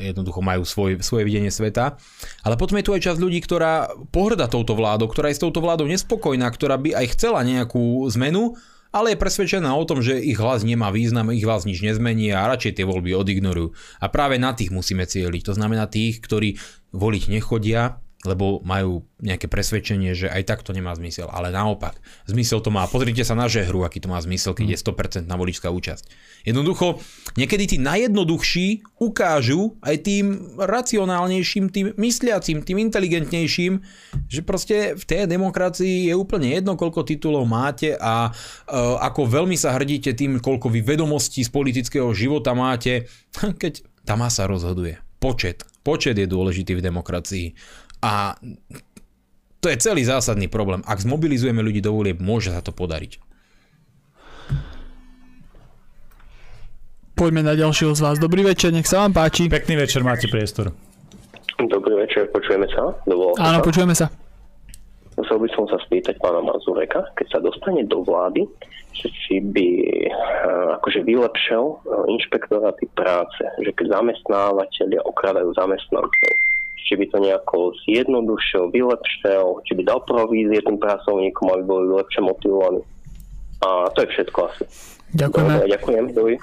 jednoducho 0.00 0.44
majú 0.44 0.64
svoj, 0.68 1.00
svoje 1.00 1.24
videnie 1.24 1.48
sveta. 1.48 1.96
Ale 2.44 2.60
potom 2.60 2.76
je 2.76 2.84
tu 2.84 2.92
aj 2.92 3.04
časť 3.12 3.20
ľudí, 3.20 3.40
ktorá 3.40 3.92
pohrda 4.12 4.48
touto 4.48 4.76
vládou, 4.76 5.08
ktorá 5.08 5.32
je 5.32 5.40
s 5.40 5.44
touto 5.44 5.64
vládou 5.64 5.88
nespokojná, 5.88 6.48
ktorá 6.52 6.76
by 6.76 6.96
aj 6.96 7.16
chcela 7.16 7.40
nejakú 7.44 8.04
zmenu, 8.12 8.56
ale 8.96 9.12
je 9.12 9.20
presvedčená 9.20 9.68
o 9.76 9.84
tom, 9.84 10.00
že 10.00 10.16
ich 10.16 10.40
hlas 10.40 10.64
nemá 10.64 10.88
význam, 10.88 11.28
ich 11.28 11.44
hlas 11.44 11.68
nič 11.68 11.84
nezmení 11.84 12.32
a 12.32 12.48
radšej 12.48 12.80
tie 12.80 12.88
voľby 12.88 13.12
odignorujú. 13.12 13.76
A 14.00 14.08
práve 14.08 14.40
na 14.40 14.56
tých 14.56 14.72
musíme 14.72 15.04
cieliť. 15.04 15.52
To 15.52 15.52
znamená 15.52 15.84
tých, 15.84 16.24
ktorí 16.24 16.56
voliť 16.96 17.28
nechodia, 17.28 18.00
lebo 18.26 18.60
majú 18.66 19.06
nejaké 19.22 19.48
presvedčenie, 19.48 20.12
že 20.12 20.28
aj 20.28 20.42
tak 20.44 20.60
to 20.60 20.76
nemá 20.76 20.92
zmysel. 20.92 21.30
Ale 21.32 21.48
naopak, 21.48 21.96
zmysel 22.28 22.60
to 22.60 22.68
má. 22.68 22.84
Pozrite 22.84 23.24
sa 23.24 23.32
na 23.32 23.48
žehru, 23.48 23.86
aký 23.86 24.02
to 24.02 24.12
má 24.12 24.20
zmysel, 24.20 24.52
keď 24.52 24.76
je 24.76 24.82
100% 24.82 25.24
na 25.24 25.40
voličská 25.40 25.72
účasť. 25.72 26.04
Jednoducho, 26.44 27.00
niekedy 27.40 27.64
tí 27.64 27.76
najjednoduchší 27.80 28.98
ukážu 29.00 29.80
aj 29.80 29.96
tým 30.04 30.58
racionálnejším, 30.60 31.64
tým 31.72 31.86
mysliacím, 31.96 32.60
tým 32.60 32.78
inteligentnejším, 32.90 33.80
že 34.28 34.40
proste 34.44 34.98
v 34.98 35.04
tej 35.06 35.24
demokracii 35.30 36.12
je 36.12 36.14
úplne 36.14 36.52
jedno, 36.52 36.76
koľko 36.76 37.08
titulov 37.08 37.48
máte 37.48 37.96
a 37.96 38.28
uh, 38.28 39.00
ako 39.00 39.24
veľmi 39.24 39.56
sa 39.56 39.72
hrdíte 39.72 40.12
tým, 40.12 40.44
koľko 40.44 40.68
vy 40.68 40.84
vedomostí 40.84 41.40
z 41.40 41.48
politického 41.48 42.12
života 42.12 42.52
máte, 42.52 43.08
keď 43.62 43.80
tá 44.04 44.14
masa 44.14 44.44
rozhoduje. 44.44 45.00
Počet. 45.16 45.64
Počet 45.86 46.18
je 46.18 46.26
dôležitý 46.26 46.78
v 46.78 46.84
demokracii 46.84 47.46
a 48.06 48.38
to 49.58 49.66
je 49.66 49.82
celý 49.82 50.06
zásadný 50.06 50.46
problém. 50.46 50.86
Ak 50.86 51.02
zmobilizujeme 51.02 51.58
ľudí 51.58 51.82
do 51.82 51.90
volieb, 51.90 52.22
môže 52.22 52.54
sa 52.54 52.62
to 52.62 52.70
podariť. 52.70 53.18
Poďme 57.18 57.42
na 57.42 57.58
ďalšieho 57.58 57.96
z 57.96 58.00
vás. 58.04 58.16
Dobrý 58.20 58.46
večer, 58.46 58.70
nech 58.70 58.86
sa 58.86 59.02
vám 59.02 59.16
páči. 59.16 59.50
Pekný 59.50 59.74
večer, 59.80 60.04
máte 60.06 60.30
priestor. 60.30 60.70
Dobrý 61.56 61.96
večer, 61.96 62.28
počujeme 62.28 62.68
sa? 62.68 62.92
Dovolte 63.08 63.40
Áno, 63.40 63.58
sa? 63.58 63.64
počujeme 63.64 63.94
sa. 63.96 64.06
Chcel 65.16 65.40
by 65.40 65.48
som 65.56 65.64
sa 65.64 65.80
spýtať 65.80 66.20
pána 66.20 66.44
Mazureka, 66.44 67.08
keď 67.16 67.26
sa 67.32 67.38
dostane 67.40 67.88
do 67.88 68.04
vlády, 68.04 68.44
že 68.92 69.08
či 69.08 69.40
by 69.40 69.66
eh, 70.04 70.76
akože 70.76 71.08
vylepšil 71.08 71.64
eh, 71.64 71.78
inšpektoráty 72.20 72.84
práce, 72.92 73.40
že 73.64 73.72
keď 73.72 73.96
zamestnávateľia 73.96 75.00
okradajú 75.08 75.56
zamestnancov, 75.56 76.36
či 76.76 76.92
by 76.94 77.04
to 77.08 77.18
nejako 77.18 77.72
zjednodušil, 77.88 78.70
vylepšil, 78.70 79.64
či 79.64 79.72
by 79.74 79.82
dal 79.82 80.00
provízie 80.04 80.60
tým 80.62 80.76
pracovníkom, 80.76 81.46
aby 81.56 81.62
boli 81.64 81.86
lepšie 81.96 82.22
motivovaní. 82.22 82.82
A 83.64 83.88
to 83.96 84.04
je 84.04 84.08
všetko 84.12 84.38
asi. 84.52 84.64
Ďakujeme. 85.16 85.52
Dobre, 85.56 85.72
ďakujem. 85.72 86.04
Dovi. 86.12 86.34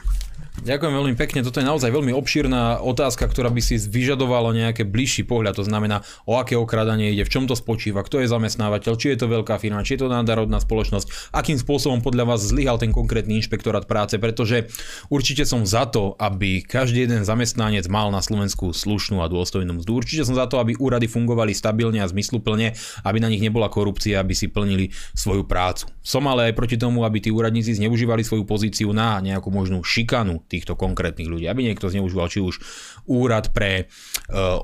Ďakujem 0.63 0.95
veľmi 0.95 1.15
pekne. 1.19 1.43
Toto 1.43 1.59
je 1.59 1.67
naozaj 1.67 1.91
veľmi 1.91 2.15
obšírna 2.15 2.79
otázka, 2.79 3.27
ktorá 3.27 3.51
by 3.51 3.59
si 3.59 3.75
vyžadovala 3.83 4.55
nejaké 4.55 4.87
bližší 4.87 5.27
pohľad. 5.27 5.59
To 5.59 5.67
znamená, 5.67 6.07
o 6.23 6.39
aké 6.39 6.55
okradanie 6.55 7.11
ide, 7.11 7.27
v 7.27 7.33
čom 7.35 7.43
to 7.51 7.51
spočíva, 7.51 7.99
kto 7.99 8.23
je 8.23 8.31
zamestnávateľ, 8.31 8.95
či 8.95 9.11
je 9.11 9.19
to 9.19 9.27
veľká 9.27 9.59
firma, 9.59 9.83
či 9.83 9.99
je 9.99 10.07
to 10.07 10.07
národná 10.07 10.63
spoločnosť, 10.63 11.35
akým 11.35 11.59
spôsobom 11.59 11.99
podľa 11.99 12.31
vás 12.31 12.47
zlyhal 12.47 12.79
ten 12.79 12.95
konkrétny 12.95 13.43
inšpektorát 13.43 13.83
práce, 13.91 14.15
pretože 14.15 14.71
určite 15.11 15.43
som 15.43 15.67
za 15.67 15.83
to, 15.83 16.15
aby 16.15 16.63
každý 16.63 17.11
jeden 17.11 17.27
zamestnanec 17.27 17.83
mal 17.91 18.07
na 18.07 18.23
Slovensku 18.23 18.71
slušnú 18.71 19.19
a 19.19 19.27
dôstojnú 19.27 19.83
mzdu. 19.83 19.91
Určite 19.99 20.23
som 20.23 20.39
za 20.39 20.47
to, 20.47 20.63
aby 20.63 20.79
úrady 20.79 21.11
fungovali 21.11 21.51
stabilne 21.51 21.99
a 21.99 22.07
zmysluplne, 22.07 22.71
aby 23.03 23.17
na 23.19 23.27
nich 23.27 23.43
nebola 23.43 23.67
korupcia, 23.67 24.23
aby 24.23 24.31
si 24.31 24.47
plnili 24.47 24.95
svoju 25.11 25.43
prácu. 25.43 25.91
Som 25.99 26.23
ale 26.31 26.47
aj 26.51 26.55
proti 26.55 26.79
tomu, 26.79 27.03
aby 27.03 27.19
tí 27.19 27.35
úradníci 27.35 27.75
zneužívali 27.75 28.23
svoju 28.23 28.47
pozíciu 28.47 28.95
na 28.95 29.19
nejakú 29.19 29.51
možnú 29.51 29.83
šikanu 29.83 30.39
týchto 30.53 30.77
konkrétnych 30.77 31.25
ľudí. 31.25 31.49
Aby 31.49 31.65
niekto 31.65 31.89
zneužíval 31.89 32.29
či 32.29 32.45
už 32.45 32.61
úrad 33.09 33.49
pre 33.49 33.71
e, 33.75 33.83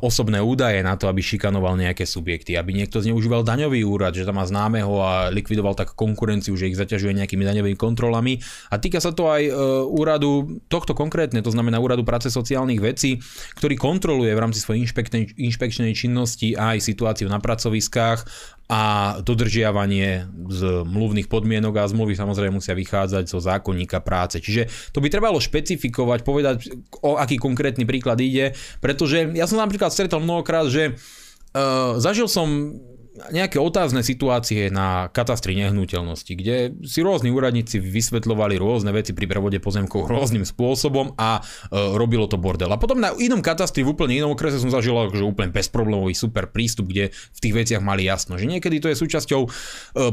osobné 0.05 0.37
údaje 0.37 0.85
na 0.85 0.93
to, 0.93 1.09
aby 1.09 1.25
šikanoval 1.25 1.73
nejaké 1.73 2.05
subjekty, 2.05 2.53
aby 2.53 2.77
niekto 2.77 3.01
zneužíval 3.01 3.41
daňový 3.41 3.81
úrad, 3.81 4.13
že 4.13 4.29
tam 4.29 4.37
má 4.37 4.45
známeho 4.45 4.93
a 5.01 5.33
likvidoval 5.33 5.73
tak 5.73 5.97
konkurenciu, 5.97 6.53
že 6.53 6.69
ich 6.69 6.77
zaťažuje 6.77 7.17
nejakými 7.17 7.41
daňovými 7.41 7.77
kontrolami. 7.79 8.37
A 8.69 8.77
týka 8.77 9.01
sa 9.01 9.09
to 9.09 9.33
aj 9.33 9.49
e, 9.49 9.51
úradu 9.89 10.61
tohto 10.69 10.93
konkrétne, 10.93 11.41
to 11.41 11.49
znamená 11.49 11.81
úradu 11.81 12.05
práce 12.05 12.29
sociálnych 12.29 12.79
vecí, 12.79 13.17
ktorý 13.57 13.73
kontroluje 13.73 14.31
v 14.37 14.41
rámci 14.45 14.61
svojej 14.61 14.85
inšpekčnej, 14.85 15.33
inšpekčnej 15.39 15.91
činnosti 15.97 16.53
aj 16.53 16.83
situáciu 16.85 17.25
na 17.25 17.41
pracoviskách 17.41 18.59
a 18.70 19.17
dodržiavanie 19.26 20.30
z 20.53 20.61
mluvných 20.86 21.26
podmienok 21.26 21.82
a 21.82 21.89
zmluvy 21.89 22.13
samozrejme 22.13 22.61
musia 22.61 22.78
vychádzať 22.78 23.26
zo 23.26 23.41
zákonníka 23.41 23.97
práce. 24.05 24.38
Čiže 24.38 24.93
to 24.93 25.01
by 25.01 25.09
trebalo 25.09 25.41
špecifikovať, 25.41 26.20
povedať, 26.22 26.57
o 27.01 27.17
aký 27.17 27.41
konkrétny 27.41 27.89
príklad 27.89 28.22
ide, 28.22 28.53
pretože 28.78 29.26
ja 29.34 29.49
som 29.49 29.57
napríklad 29.57 29.89
stretol 29.89 30.22
mnohokrát, 30.22 30.70
že 30.70 30.93
uh, 30.93 31.97
zažil 31.97 32.30
som 32.30 32.78
nejaké 33.28 33.59
otázne 33.59 34.01
situácie 34.01 34.72
na 34.72 35.11
katastri 35.11 35.53
nehnuteľnosti, 35.59 36.34
kde 36.34 36.72
si 36.88 37.03
rôzni 37.03 37.30
úradníci 37.30 37.78
vysvetľovali 37.84 38.55
rôzne 38.55 38.95
veci 38.95 39.11
pri 39.11 39.28
prevode 39.28 39.59
pozemkov 39.59 40.07
rôznym 40.07 40.47
spôsobom 40.47 41.13
a 41.20 41.39
e, 41.39 41.41
robilo 41.99 42.26
to 42.32 42.39
bordel. 42.39 42.72
A 42.72 42.80
potom 42.80 43.03
na 43.03 43.11
inom 43.20 43.43
katastri 43.43 43.84
v 43.84 43.91
úplne 43.91 44.15
inom 44.15 44.34
okrese 44.34 44.57
som 44.63 44.72
zažil 44.72 44.95
že 45.13 45.22
úplne 45.22 45.53
bezproblémový 45.53 46.17
super 46.17 46.49
prístup, 46.49 46.89
kde 46.89 47.13
v 47.13 47.39
tých 47.39 47.53
veciach 47.53 47.82
mali 47.84 48.07
jasno. 48.07 48.39
Že 48.39 48.57
niekedy 48.57 48.82
to 48.82 48.88
je 48.89 48.97
súčasťou 48.97 49.41
e, 49.45 49.49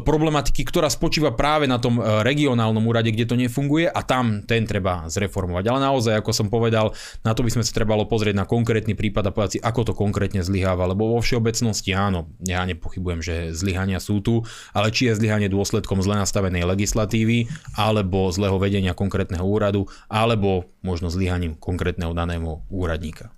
problematiky, 0.02 0.66
ktorá 0.66 0.90
spočíva 0.90 1.32
práve 1.32 1.70
na 1.70 1.78
tom 1.78 2.02
e, 2.02 2.02
regionálnom 2.26 2.82
úrade, 2.84 3.14
kde 3.14 3.24
to 3.24 3.38
nefunguje 3.38 3.86
a 3.86 4.00
tam 4.02 4.44
ten 4.44 4.66
treba 4.66 5.06
zreformovať. 5.06 5.64
Ale 5.70 5.78
naozaj, 5.80 6.18
ako 6.20 6.30
som 6.34 6.46
povedal, 6.50 6.92
na 7.22 7.32
to 7.32 7.46
by 7.46 7.50
sme 7.54 7.64
sa 7.64 7.72
trebalo 7.72 8.04
pozrieť 8.04 8.34
na 8.36 8.44
konkrétny 8.44 8.98
prípad 8.98 9.30
a 9.30 9.34
povedať 9.34 9.52
si, 9.56 9.60
ako 9.62 9.80
to 9.88 9.92
konkrétne 9.94 10.42
zlyháva, 10.42 10.90
lebo 10.90 11.14
vo 11.14 11.18
všeobecnosti 11.22 11.94
áno, 11.94 12.30
ja 12.42 12.62
nepochybujem 12.66 12.95
nepochybujem, 12.96 13.20
že 13.20 13.52
zlyhania 13.52 14.00
sú 14.00 14.24
tu, 14.24 14.48
ale 14.72 14.88
či 14.88 15.12
je 15.12 15.20
zlyhanie 15.20 15.52
dôsledkom 15.52 16.00
zle 16.00 16.16
nastavenej 16.16 16.64
legislatívy, 16.64 17.52
alebo 17.76 18.32
zlého 18.32 18.56
vedenia 18.56 18.96
konkrétneho 18.96 19.44
úradu, 19.44 19.84
alebo 20.08 20.72
možno 20.80 21.12
zlyhaním 21.12 21.60
konkrétneho 21.60 22.16
daného 22.16 22.64
úradníka. 22.72 23.28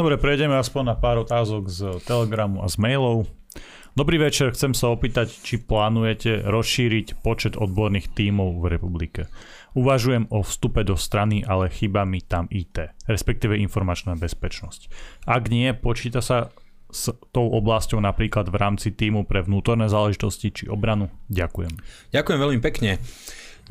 Dobre, 0.00 0.16
prejdeme 0.16 0.56
aspoň 0.56 0.82
na 0.88 0.96
pár 0.96 1.28
otázok 1.28 1.68
z 1.68 1.80
Telegramu 2.08 2.64
a 2.64 2.72
z 2.72 2.80
mailov. 2.80 3.28
Dobrý 3.92 4.16
večer, 4.16 4.56
chcem 4.56 4.72
sa 4.72 4.88
opýtať, 4.88 5.28
či 5.44 5.60
plánujete 5.60 6.48
rozšíriť 6.48 7.20
počet 7.20 7.60
odborných 7.60 8.16
tímov 8.16 8.64
v 8.64 8.72
republike. 8.72 9.28
Uvažujem 9.76 10.32
o 10.32 10.40
vstupe 10.40 10.80
do 10.88 10.96
strany, 10.96 11.44
ale 11.44 11.68
chýba 11.68 12.08
mi 12.08 12.24
tam 12.24 12.48
IT, 12.48 12.96
respektíve 13.04 13.60
informačná 13.60 14.16
bezpečnosť. 14.16 14.88
Ak 15.28 15.52
nie, 15.52 15.76
počíta 15.76 16.24
sa 16.24 16.48
s 16.92 17.08
tou 17.32 17.48
oblasťou 17.48 17.98
napríklad 18.04 18.52
v 18.52 18.56
rámci 18.60 18.92
týmu 18.92 19.24
pre 19.24 19.40
vnútorné 19.40 19.88
záležitosti 19.88 20.52
či 20.52 20.64
obranu? 20.68 21.08
Ďakujem. 21.32 21.72
Ďakujem 22.12 22.38
veľmi 22.38 22.60
pekne. 22.60 23.00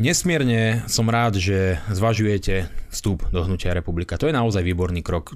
Nesmierne 0.02 0.88
som 0.88 1.06
rád, 1.06 1.38
že 1.38 1.78
zvažujete 1.92 2.72
vstup 2.90 3.28
do 3.30 3.44
Hnutia 3.44 3.76
republika. 3.76 4.18
To 4.18 4.26
je 4.26 4.34
naozaj 4.34 4.64
výborný 4.64 5.04
krok. 5.04 5.36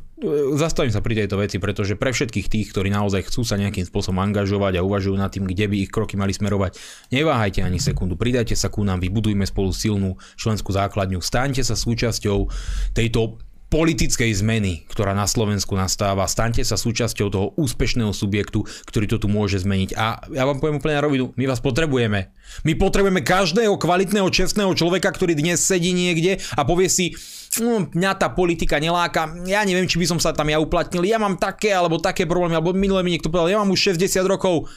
Zastavím 0.56 0.90
sa 0.90 1.06
pri 1.06 1.22
tejto 1.22 1.38
veci, 1.38 1.60
pretože 1.60 2.00
pre 2.00 2.16
všetkých 2.16 2.48
tých, 2.48 2.68
ktorí 2.72 2.88
naozaj 2.90 3.28
chcú 3.28 3.44
sa 3.44 3.60
nejakým 3.60 3.84
spôsobom 3.84 4.24
angažovať 4.24 4.80
a 4.80 4.86
uvažujú 4.88 5.16
nad 5.20 5.30
tým, 5.30 5.46
kde 5.46 5.70
by 5.70 5.76
ich 5.86 5.92
kroky 5.92 6.16
mali 6.16 6.32
smerovať, 6.32 6.82
neváhajte 7.12 7.68
ani 7.68 7.84
sekundu, 7.84 8.16
pridajte 8.16 8.56
sa 8.56 8.72
ku 8.72 8.82
nám, 8.82 9.04
vybudujme 9.04 9.44
spolu 9.44 9.76
silnú 9.76 10.18
členskú 10.40 10.72
základňu, 10.72 11.20
staňte 11.20 11.62
sa 11.62 11.76
súčasťou 11.76 12.50
tejto 12.96 13.38
politickej 13.66 14.32
zmeny, 14.32 14.86
ktorá 14.88 15.18
na 15.18 15.26
Slovensku 15.26 15.74
nastáva. 15.74 16.30
Staňte 16.30 16.62
sa 16.62 16.78
súčasťou 16.78 17.28
toho 17.34 17.48
úspešného 17.58 18.14
subjektu, 18.14 18.64
ktorý 18.86 19.06
to 19.10 19.18
tu 19.18 19.28
môže 19.28 19.66
zmeniť. 19.66 19.98
A 19.98 20.22
ja 20.32 20.44
vám 20.46 20.62
poviem 20.62 20.78
úplne 20.78 20.98
na 21.02 21.06
rovinu, 21.06 21.26
my 21.34 21.46
vás 21.50 21.60
potrebujeme. 21.60 22.30
My 22.62 22.74
potrebujeme 22.78 23.26
každého 23.26 23.76
kvalitného, 23.82 24.30
čestného 24.30 24.72
človeka, 24.78 25.10
ktorý 25.10 25.34
dnes 25.34 25.66
sedí 25.66 25.98
niekde 25.98 26.38
a 26.54 26.62
povie 26.62 26.88
si, 26.88 27.18
no, 27.58 27.90
mňa 27.90 28.12
tá 28.22 28.30
politika 28.32 28.78
neláka, 28.78 29.34
ja 29.50 29.66
neviem, 29.66 29.90
či 29.90 29.98
by 29.98 30.14
som 30.14 30.20
sa 30.22 30.30
tam 30.32 30.48
ja 30.48 30.62
uplatnil, 30.62 31.02
ja 31.02 31.18
mám 31.18 31.42
také 31.42 31.74
alebo 31.74 31.98
také 31.98 32.30
problémy, 32.30 32.54
alebo 32.54 32.72
minulé 32.72 33.02
mi 33.02 33.18
niekto 33.18 33.34
povedal, 33.34 33.58
ja 33.58 33.60
mám 33.60 33.74
už 33.74 33.98
60 33.98 34.22
rokov, 34.30 34.70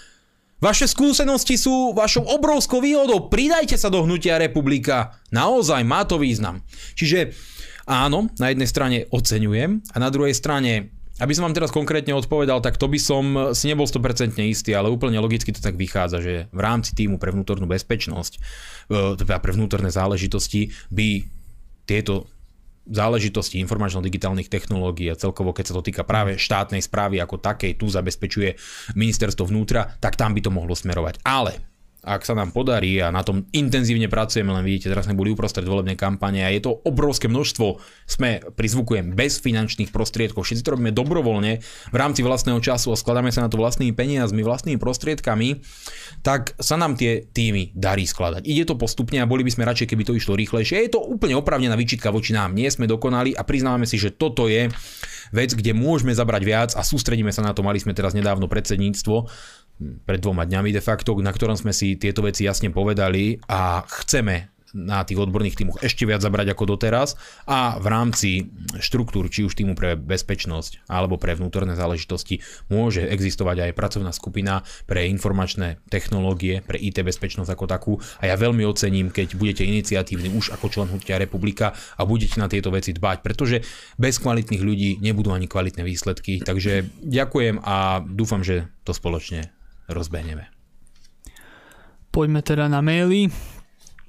Vaše 0.59 0.91
skúsenosti 0.91 1.55
sú 1.55 1.95
vašou 1.95 2.26
obrovskou 2.26 2.82
výhodou. 2.82 3.30
Pridajte 3.30 3.78
sa 3.78 3.95
do 3.95 4.03
hnutia 4.03 4.43
republika. 4.43 5.14
Naozaj 5.30 5.86
má 5.86 6.03
to 6.03 6.18
význam. 6.18 6.66
Čiže 6.99 7.30
áno, 7.89 8.28
na 8.36 8.53
jednej 8.53 8.68
strane 8.68 8.97
oceňujem 9.09 9.80
a 9.93 9.97
na 9.97 10.12
druhej 10.12 10.36
strane 10.36 10.93
aby 11.18 11.34
som 11.34 11.51
vám 11.51 11.57
teraz 11.59 11.74
konkrétne 11.74 12.14
odpovedal, 12.14 12.62
tak 12.62 12.78
to 12.78 12.86
by 12.86 12.95
som 12.95 13.51
si 13.51 13.66
nebol 13.66 13.91
100% 13.91 14.39
istý, 14.39 14.70
ale 14.78 14.86
úplne 14.86 15.18
logicky 15.18 15.51
to 15.51 15.59
tak 15.59 15.74
vychádza, 15.74 16.22
že 16.22 16.34
v 16.55 16.61
rámci 16.62 16.95
týmu 16.95 17.18
pre 17.18 17.34
vnútornú 17.34 17.66
bezpečnosť, 17.66 18.39
e, 18.39 18.41
teda 19.18 19.43
pre 19.43 19.51
vnútorné 19.51 19.91
záležitosti, 19.91 20.70
by 20.95 21.26
tieto 21.91 22.30
záležitosti 22.89 23.61
informačno-digitálnych 23.61 24.49
technológií 24.49 25.12
a 25.12 25.18
celkovo, 25.18 25.53
keď 25.53 25.64
sa 25.68 25.76
to 25.76 25.82
týka 25.84 26.07
práve 26.09 26.41
štátnej 26.41 26.80
správy 26.80 27.20
ako 27.20 27.36
takej, 27.36 27.76
tu 27.76 27.91
zabezpečuje 27.91 28.57
ministerstvo 28.97 29.45
vnútra, 29.45 29.99
tak 30.01 30.16
tam 30.16 30.32
by 30.32 30.41
to 30.41 30.55
mohlo 30.55 30.72
smerovať. 30.72 31.20
Ale 31.26 31.68
ak 31.99 32.23
sa 32.23 32.39
nám 32.39 32.55
podarí 32.55 33.03
a 33.03 33.11
na 33.11 33.27
tom 33.27 33.51
intenzívne 33.51 34.07
pracujeme, 34.07 34.55
len 34.55 34.63
vidíte, 34.63 34.95
teraz 34.95 35.11
sme 35.11 35.19
boli 35.19 35.35
uprostred 35.35 35.67
volebnej 35.67 35.99
kampane 35.99 36.47
a 36.47 36.49
je 36.55 36.63
to 36.63 36.79
obrovské 36.87 37.27
množstvo, 37.27 37.83
sme 38.07 38.39
prizvukujem 38.55 39.19
bez 39.19 39.43
finančných 39.43 39.91
prostriedkov, 39.91 40.47
všetci 40.47 40.63
to 40.63 40.79
robíme 40.79 40.95
dobrovoľne 40.95 41.59
v 41.65 41.97
rámci 41.99 42.23
vlastného 42.23 42.63
času 42.63 42.95
a 42.95 42.97
skladáme 42.97 43.35
sa 43.35 43.43
na 43.43 43.51
to 43.51 43.59
vlastnými 43.59 43.93
peniazmi, 43.99 44.47
vlastnými 44.47 44.79
prostriedkami, 44.79 45.59
tak 46.23 46.55
sa 46.63 46.79
nám 46.79 46.95
tie 46.95 47.27
týmy 47.27 47.75
darí 47.75 48.07
skladať. 48.07 48.47
Ide 48.47 48.71
to 48.71 48.79
postupne 48.79 49.19
a 49.19 49.27
boli 49.27 49.43
by 49.43 49.51
sme 49.51 49.67
radšej, 49.67 49.91
keby 49.91 50.03
to 50.07 50.15
išlo 50.15 50.39
rýchlejšie. 50.39 50.87
Je 50.87 50.95
to 50.95 51.03
úplne 51.03 51.35
opravnená 51.35 51.75
výčitka 51.75 52.15
voči 52.15 52.31
nám. 52.31 52.55
Nie 52.55 52.71
sme 52.71 52.87
dokonali 52.87 53.35
a 53.35 53.43
priznávame 53.43 53.91
si, 53.91 53.99
že 53.99 54.15
toto 54.15 54.47
je 54.47 54.71
vec, 55.33 55.51
kde 55.53 55.77
môžeme 55.77 56.15
zabrať 56.15 56.43
viac 56.47 56.71
a 56.75 56.81
sústredíme 56.81 57.35
sa 57.35 57.45
na 57.45 57.53
to. 57.53 57.61
Mali 57.61 57.83
sme 57.83 57.93
teraz 57.93 58.17
nedávno 58.17 58.49
predsedníctvo 58.49 59.29
pred 59.79 60.18
dvoma 60.18 60.45
dňami 60.45 60.74
de 60.74 60.83
facto, 60.83 61.14
na 61.18 61.31
ktorom 61.31 61.55
sme 61.55 61.70
si 61.70 61.95
tieto 61.95 62.22
veci 62.26 62.45
jasne 62.45 62.70
povedali 62.74 63.39
a 63.47 63.83
chceme 63.87 64.59
na 64.76 65.05
tých 65.05 65.20
odborných 65.20 65.57
týmoch 65.57 65.81
ešte 65.81 66.05
viac 66.05 66.20
zabrať 66.20 66.53
ako 66.53 66.76
doteraz 66.76 67.16
a 67.49 67.81
v 67.81 67.87
rámci 67.89 68.31
štruktúr, 68.76 69.33
či 69.33 69.45
už 69.49 69.57
týmu 69.57 69.72
pre 69.72 69.97
bezpečnosť 69.97 70.85
alebo 70.91 71.16
pre 71.16 71.33
vnútorné 71.33 71.72
záležitosti, 71.72 72.45
môže 72.68 73.05
existovať 73.05 73.68
aj 73.68 73.76
pracovná 73.76 74.12
skupina 74.12 74.61
pre 74.85 75.09
informačné 75.09 75.81
technológie, 75.89 76.61
pre 76.61 76.76
IT 76.76 77.01
bezpečnosť 77.01 77.51
ako 77.53 77.64
takú. 77.64 77.93
A 78.20 78.28
ja 78.28 78.36
veľmi 78.36 78.65
ocením, 78.69 79.09
keď 79.09 79.39
budete 79.40 79.65
iniciatívni 79.65 80.32
už 80.36 80.53
ako 80.53 80.69
člen 80.69 80.89
Hutia 80.93 81.16
republika 81.16 81.73
a 81.97 82.05
budete 82.05 82.36
na 82.36 82.51
tieto 82.51 82.69
veci 82.69 82.93
dbať, 82.93 83.24
pretože 83.24 83.65
bez 83.97 84.20
kvalitných 84.20 84.62
ľudí 84.62 84.90
nebudú 85.01 85.32
ani 85.32 85.48
kvalitné 85.48 85.81
výsledky, 85.81 86.44
takže 86.44 86.85
ďakujem 87.01 87.65
a 87.65 88.05
dúfam, 88.05 88.44
že 88.44 88.69
to 88.85 88.93
spoločne 88.93 89.57
rozbehneme. 89.89 90.48
Poďme 92.12 92.40
teda 92.44 92.69
na 92.69 92.81
maily. 92.81 93.32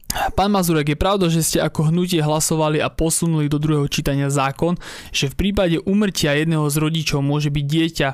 Pán 0.10 0.49
Mazurek, 0.49 0.89
je 0.89 0.97
pravda, 0.97 1.30
že 1.30 1.45
ste 1.45 1.61
ako 1.61 1.93
hnutie 1.93 2.18
hlasovali 2.18 2.81
a 2.81 2.89
posunuli 2.89 3.45
do 3.45 3.61
druhého 3.61 3.85
čítania 3.85 4.34
zákon, 4.34 4.73
že 5.14 5.30
v 5.30 5.38
prípade 5.38 5.77
umrtia 5.85 6.34
jedného 6.34 6.65
z 6.65 6.81
rodičov 6.81 7.22
môže 7.22 7.53
byť 7.53 7.65
dieťa 7.69 8.07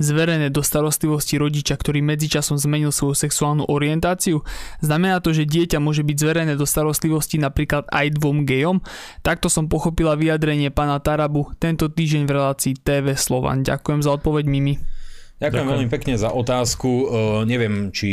zverené 0.00 0.48
do 0.48 0.64
starostlivosti 0.64 1.36
rodiča, 1.36 1.76
ktorý 1.76 2.00
medzičasom 2.00 2.56
zmenil 2.56 2.88
svoju 2.88 3.12
sexuálnu 3.12 3.68
orientáciu? 3.68 4.40
Znamená 4.80 5.20
to, 5.20 5.36
že 5.36 5.44
dieťa 5.44 5.76
môže 5.76 6.00
byť 6.00 6.16
zverené 6.16 6.56
do 6.56 6.64
starostlivosti 6.64 7.36
napríklad 7.36 7.84
aj 7.92 8.16
dvom 8.16 8.48
gejom? 8.48 8.80
Takto 9.20 9.52
som 9.52 9.68
pochopila 9.68 10.16
vyjadrenie 10.16 10.72
pána 10.72 11.04
Tarabu 11.04 11.52
tento 11.60 11.92
týždeň 11.92 12.24
v 12.24 12.32
relácii 12.32 12.80
TV 12.80 13.12
Slovan. 13.12 13.60
Ďakujem 13.60 14.00
za 14.00 14.16
odpoveď 14.16 14.48
Mimi. 14.48 14.91
Ďakujem, 15.42 15.66
veľmi 15.74 15.88
pekne 15.90 16.14
za 16.14 16.30
otázku. 16.30 16.86
Uh, 16.86 17.04
neviem, 17.42 17.90
či 17.90 18.10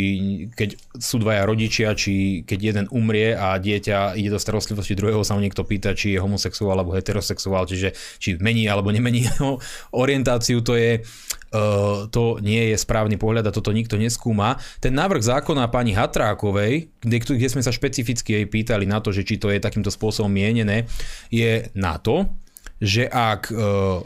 keď 0.49 0.73
sú 0.97 1.21
dvaja 1.21 1.45
rodičia, 1.45 1.93
či 1.93 2.41
keď 2.41 2.59
jeden 2.59 2.85
umrie 2.89 3.37
a 3.37 3.53
dieťa 3.61 4.17
ide 4.17 4.33
do 4.33 4.41
starostlivosti 4.41 4.97
druhého, 4.97 5.21
sa 5.21 5.37
mu 5.37 5.45
niekto 5.45 5.61
pýta, 5.61 5.93
či 5.93 6.17
je 6.17 6.23
homosexuál 6.23 6.81
alebo 6.81 6.97
heterosexuál, 6.97 7.69
čiže 7.69 7.93
či 8.17 8.41
mení 8.41 8.65
alebo 8.65 8.89
nemení 8.89 9.29
orientáciu, 10.03 10.65
to 10.65 10.73
je 10.73 11.05
Uh, 11.49 12.05
to 12.13 12.37
nie 12.45 12.69
je 12.69 12.77
správny 12.77 13.17
pohľad 13.17 13.49
a 13.49 13.49
toto 13.49 13.73
nikto 13.73 13.97
neskúma. 13.97 14.61
Ten 14.77 14.93
návrh 14.93 15.33
zákona 15.33 15.73
pani 15.73 15.97
Hatrákovej, 15.97 16.93
kde, 17.01 17.17
kde 17.25 17.49
sme 17.49 17.65
sa 17.65 17.73
špecificky 17.73 18.37
jej 18.37 18.45
pýtali 18.45 18.85
na 18.85 19.01
to, 19.01 19.09
že 19.09 19.25
či 19.25 19.41
to 19.41 19.49
je 19.49 19.57
takýmto 19.57 19.89
spôsobom 19.89 20.29
mienené, 20.29 20.85
je 21.33 21.65
na 21.73 21.97
to, 21.97 22.29
že 22.77 23.09
ak 23.09 23.49
uh, 23.49 24.05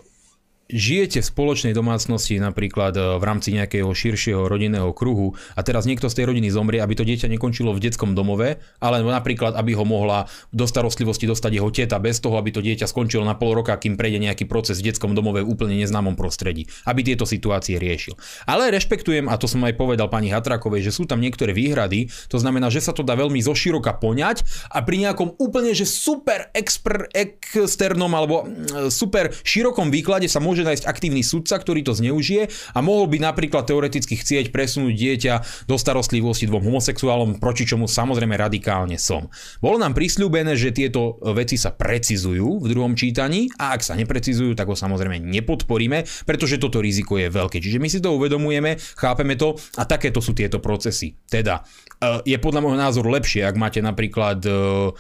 žijete 0.72 1.20
v 1.20 1.28
spoločnej 1.28 1.74
domácnosti 1.76 2.40
napríklad 2.40 2.96
e, 2.96 3.02
v 3.20 3.24
rámci 3.24 3.52
nejakého 3.52 3.88
širšieho 3.92 4.48
rodinného 4.48 4.90
kruhu 4.96 5.36
a 5.54 5.62
teraz 5.62 5.84
niekto 5.84 6.08
z 6.08 6.24
tej 6.24 6.26
rodiny 6.34 6.50
zomrie, 6.50 6.80
aby 6.80 6.96
to 6.98 7.08
dieťa 7.08 7.28
nekončilo 7.32 7.76
v 7.76 7.84
detskom 7.84 8.16
domove, 8.18 8.60
ale 8.80 8.98
napríklad, 9.04 9.56
aby 9.60 9.76
ho 9.78 9.86
mohla 9.86 10.26
do 10.56 10.66
starostlivosti 10.68 11.28
dostať 11.28 11.52
jeho 11.52 11.70
teta 11.70 12.00
bez 12.00 12.24
toho, 12.24 12.40
aby 12.40 12.56
to 12.56 12.64
dieťa 12.64 12.88
skončilo 12.88 13.28
na 13.28 13.36
pol 13.36 13.54
roka, 13.54 13.76
kým 13.76 14.00
prejde 14.00 14.24
nejaký 14.24 14.50
proces 14.50 14.80
v 14.80 14.92
detskom 14.92 15.14
domove 15.14 15.44
v 15.44 15.50
úplne 15.52 15.76
neznámom 15.78 16.18
prostredí, 16.18 16.66
aby 16.88 17.06
tieto 17.06 17.28
situácie 17.28 17.78
riešil. 17.78 18.16
Ale 18.48 18.72
rešpektujem, 18.72 19.28
a 19.28 19.36
to 19.38 19.46
som 19.46 19.62
aj 19.68 19.76
povedal 19.78 20.10
pani 20.10 20.34
Hatrakovej, 20.34 20.90
že 20.90 20.96
sú 20.96 21.04
tam 21.06 21.22
niektoré 21.22 21.52
výhrady, 21.52 22.10
to 22.32 22.40
znamená, 22.40 22.74
že 22.74 22.82
sa 22.82 22.96
to 22.96 23.06
dá 23.06 23.14
veľmi 23.20 23.40
zoširoka 23.44 24.00
poňať 24.00 24.48
a 24.72 24.82
pri 24.82 25.06
nejakom 25.06 25.38
úplne, 25.38 25.76
že 25.76 25.86
super 25.86 26.50
expr, 26.56 27.12
externom 27.14 28.10
alebo 28.16 28.48
mm, 28.48 28.90
super 28.90 29.30
širokom 29.46 29.94
výklade 29.94 30.26
sa 30.26 30.42
môže 30.42 30.53
nájsť 30.62 30.86
aktívny 30.86 31.26
sudca, 31.26 31.58
ktorý 31.58 31.82
to 31.82 31.98
zneužije 31.98 32.54
a 32.78 32.80
mohol 32.86 33.10
by 33.10 33.18
napríklad 33.18 33.66
teoreticky 33.66 34.14
chcieť 34.14 34.54
presunúť 34.54 34.94
dieťa 34.94 35.34
do 35.66 35.76
starostlivosti 35.82 36.46
dvom 36.46 36.62
homosexuálom, 36.62 37.42
proti 37.42 37.66
čomu 37.66 37.90
samozrejme 37.90 38.38
radikálne 38.38 39.02
som. 39.02 39.34
Bolo 39.58 39.82
nám 39.82 39.98
prisľúbené, 39.98 40.54
že 40.54 40.70
tieto 40.70 41.18
veci 41.34 41.58
sa 41.58 41.74
precizujú 41.74 42.62
v 42.62 42.66
druhom 42.70 42.94
čítaní 42.94 43.50
a 43.58 43.74
ak 43.74 43.82
sa 43.82 43.98
neprecizujú, 43.98 44.54
tak 44.54 44.70
ho 44.70 44.78
samozrejme 44.78 45.18
nepodporíme, 45.18 46.06
pretože 46.30 46.62
toto 46.62 46.78
riziko 46.78 47.18
je 47.18 47.34
veľké. 47.34 47.58
Čiže 47.58 47.82
my 47.82 47.90
si 47.90 47.98
to 47.98 48.14
uvedomujeme, 48.14 48.78
chápeme 48.94 49.34
to 49.34 49.58
a 49.82 49.90
takéto 49.90 50.22
sú 50.22 50.38
tieto 50.38 50.62
procesy. 50.62 51.18
Teda 51.26 51.66
e, 51.98 52.22
je 52.30 52.38
podľa 52.38 52.62
môjho 52.62 52.78
názoru 52.78 53.10
lepšie, 53.10 53.48
ak 53.48 53.56
máte 53.56 53.80
napríklad 53.80 54.44
uh, 54.44 54.92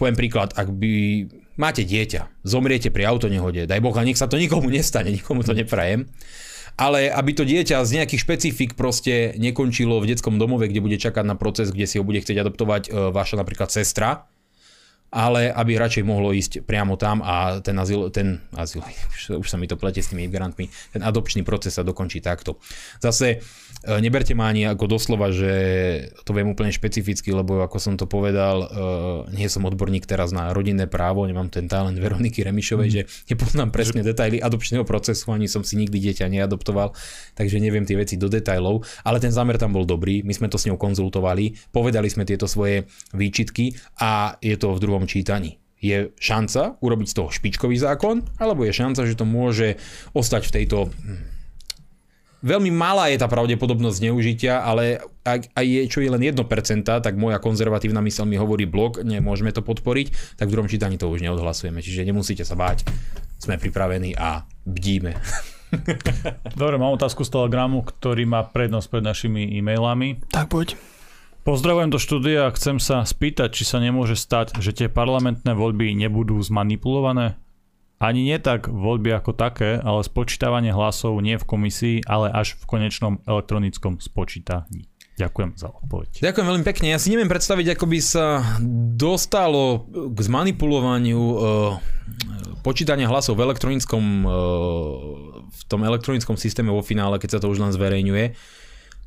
poviem 0.00 0.16
príklad, 0.16 0.56
ak 0.56 0.68
by 0.72 0.94
máte 1.56 1.82
dieťa, 1.82 2.44
zomriete 2.46 2.92
pri 2.92 3.08
autonehode, 3.10 3.66
daj 3.66 3.80
Boh, 3.82 3.94
a 3.94 4.02
nech 4.04 4.18
sa 4.18 4.30
to 4.30 4.38
nikomu 4.38 4.70
nestane, 4.70 5.10
nikomu 5.10 5.42
to 5.42 5.54
neprajem, 5.54 6.06
ale 6.78 7.10
aby 7.10 7.30
to 7.34 7.42
dieťa 7.42 7.82
z 7.82 7.90
nejakých 8.00 8.22
špecifik 8.22 8.70
proste 8.78 9.34
nekončilo 9.36 9.98
v 9.98 10.14
detskom 10.14 10.38
domove, 10.38 10.70
kde 10.70 10.84
bude 10.84 10.96
čakať 10.96 11.24
na 11.26 11.34
proces, 11.34 11.74
kde 11.74 11.86
si 11.88 11.98
ho 11.98 12.04
bude 12.06 12.22
chcieť 12.22 12.46
adoptovať 12.46 12.82
e, 12.88 12.90
vaša 13.10 13.36
napríklad 13.40 13.68
sestra, 13.68 14.30
ale 15.10 15.50
aby 15.50 15.74
radšej 15.74 16.06
mohlo 16.06 16.30
ísť 16.30 16.62
priamo 16.62 16.94
tam 16.94 17.18
a 17.20 17.58
ten 17.58 17.74
azyl, 17.74 18.14
ten 18.14 18.38
azyl, 18.54 18.80
už 19.42 19.46
sa 19.46 19.58
mi 19.58 19.66
to 19.66 19.74
plete 19.74 19.98
s 20.00 20.14
tými 20.14 20.30
migrantmi, 20.30 20.70
ten 20.94 21.02
adopčný 21.02 21.42
proces 21.42 21.74
sa 21.74 21.82
dokončí 21.82 22.22
takto. 22.22 22.62
Zase 23.02 23.42
neberte 23.80 24.36
ma 24.36 24.52
ani 24.52 24.68
ako 24.68 24.84
doslova, 24.84 25.32
že 25.32 25.52
to 26.28 26.36
viem 26.36 26.52
úplne 26.52 26.68
špecificky, 26.68 27.32
lebo 27.32 27.64
ako 27.64 27.80
som 27.80 27.94
to 27.96 28.04
povedal, 28.04 28.68
e, 28.68 28.68
nie 29.32 29.48
som 29.48 29.64
odborník 29.64 30.04
teraz 30.04 30.36
na 30.36 30.52
rodinné 30.52 30.84
právo, 30.84 31.24
nemám 31.24 31.48
ten 31.48 31.64
talent 31.64 31.96
Veroniky 31.96 32.44
Remišovej, 32.44 32.88
mm. 32.88 32.94
že 32.94 33.02
nepoznám 33.32 33.72
presne 33.72 34.04
detaily 34.04 34.36
adopčného 34.36 34.84
procesu, 34.84 35.32
ani 35.32 35.48
som 35.48 35.64
si 35.64 35.80
nikdy 35.80 35.96
dieťa 35.96 36.28
neadoptoval, 36.28 36.92
takže 37.32 37.56
neviem 37.56 37.88
tie 37.88 37.96
veci 37.96 38.20
do 38.20 38.28
detailov, 38.28 38.84
ale 39.00 39.16
ten 39.16 39.32
zámer 39.32 39.56
tam 39.56 39.72
bol 39.72 39.88
dobrý, 39.88 40.20
my 40.28 40.36
sme 40.36 40.52
to 40.52 40.60
s 40.60 40.68
ňou 40.68 40.76
konzultovali, 40.76 41.72
povedali 41.72 42.12
sme 42.12 42.28
tieto 42.28 42.44
svoje 42.44 42.84
výčitky 43.16 43.72
a 43.96 44.36
je 44.44 44.60
to 44.60 44.76
v 44.76 44.82
druhom 44.82 45.08
čítaní. 45.08 45.56
Je 45.80 46.12
šanca 46.20 46.76
urobiť 46.84 47.08
z 47.08 47.16
toho 47.16 47.32
špičkový 47.32 47.80
zákon, 47.80 48.20
alebo 48.36 48.68
je 48.68 48.76
šanca, 48.76 49.08
že 49.08 49.16
to 49.16 49.24
môže 49.24 49.80
ostať 50.12 50.42
v 50.44 50.54
tejto... 50.60 50.78
Veľmi 52.40 52.72
malá 52.72 53.12
je 53.12 53.20
tá 53.20 53.28
pravdepodobnosť 53.28 54.00
zneužitia, 54.00 54.64
ale 54.64 55.04
ak 55.28 55.52
aj 55.52 55.66
je 55.68 55.82
čo 55.92 56.00
je 56.00 56.08
len 56.08 56.24
1%, 56.24 56.40
tak 56.84 57.14
moja 57.20 57.36
konzervatívna 57.36 58.00
mysel 58.00 58.24
mi 58.24 58.40
hovorí 58.40 58.64
blok, 58.64 59.04
nemôžeme 59.04 59.52
to 59.52 59.60
podporiť, 59.60 60.40
tak 60.40 60.48
v 60.48 60.52
druhom 60.56 60.68
čítaní 60.68 60.96
to 60.96 61.12
už 61.12 61.20
neodhlasujeme. 61.20 61.84
Čiže 61.84 62.08
nemusíte 62.08 62.48
sa 62.48 62.56
báť, 62.56 62.88
sme 63.36 63.60
pripravení 63.60 64.16
a 64.16 64.48
bdíme. 64.64 65.20
Dobre, 66.60 66.80
mám 66.80 66.96
otázku 66.96 67.28
z 67.28 67.30
Telegramu, 67.36 67.84
ktorý 67.84 68.24
má 68.24 68.40
prednosť 68.48 68.86
pred 68.88 69.04
našimi 69.04 69.42
e-mailami. 69.60 70.24
Tak 70.32 70.48
poď. 70.48 70.80
Pozdravujem 71.40 71.88
do 71.88 71.96
štúdia 71.96 72.48
a 72.48 72.54
chcem 72.56 72.76
sa 72.76 73.00
spýtať, 73.00 73.52
či 73.56 73.64
sa 73.64 73.80
nemôže 73.80 74.12
stať, 74.16 74.60
že 74.60 74.76
tie 74.76 74.88
parlamentné 74.92 75.56
voľby 75.56 75.96
nebudú 75.96 76.36
zmanipulované? 76.40 77.40
Ani 78.00 78.24
nie 78.24 78.40
tak 78.40 78.64
voľby 78.64 79.12
ako 79.12 79.36
také, 79.36 79.76
ale 79.76 80.00
spočítavanie 80.00 80.72
hlasov 80.72 81.20
nie 81.20 81.36
v 81.36 81.44
komisii, 81.44 81.96
ale 82.08 82.32
až 82.32 82.56
v 82.56 82.64
konečnom 82.64 83.20
elektronickom 83.28 84.00
spočítaní. 84.00 84.88
Ďakujem 85.20 85.50
za 85.60 85.68
odpoveď. 85.68 86.24
Ďakujem 86.24 86.46
veľmi 86.48 86.64
pekne. 86.64 86.96
Ja 86.96 86.98
si 86.98 87.12
neviem 87.12 87.28
predstaviť, 87.28 87.76
ako 87.76 87.84
by 87.92 87.98
sa 88.00 88.40
dostalo 88.96 89.84
k 89.92 90.16
zmanipulovaniu 90.16 91.20
uh, 91.20 91.76
počítania 92.64 93.04
hlasov 93.04 93.36
v 93.36 93.44
elektronickom 93.52 94.04
uh, 94.24 94.32
v 95.44 95.62
tom 95.68 95.84
elektronickom 95.84 96.40
systéme 96.40 96.72
vo 96.72 96.80
finále, 96.80 97.20
keď 97.20 97.36
sa 97.36 97.40
to 97.44 97.52
už 97.52 97.60
len 97.60 97.68
zverejňuje. 97.68 98.32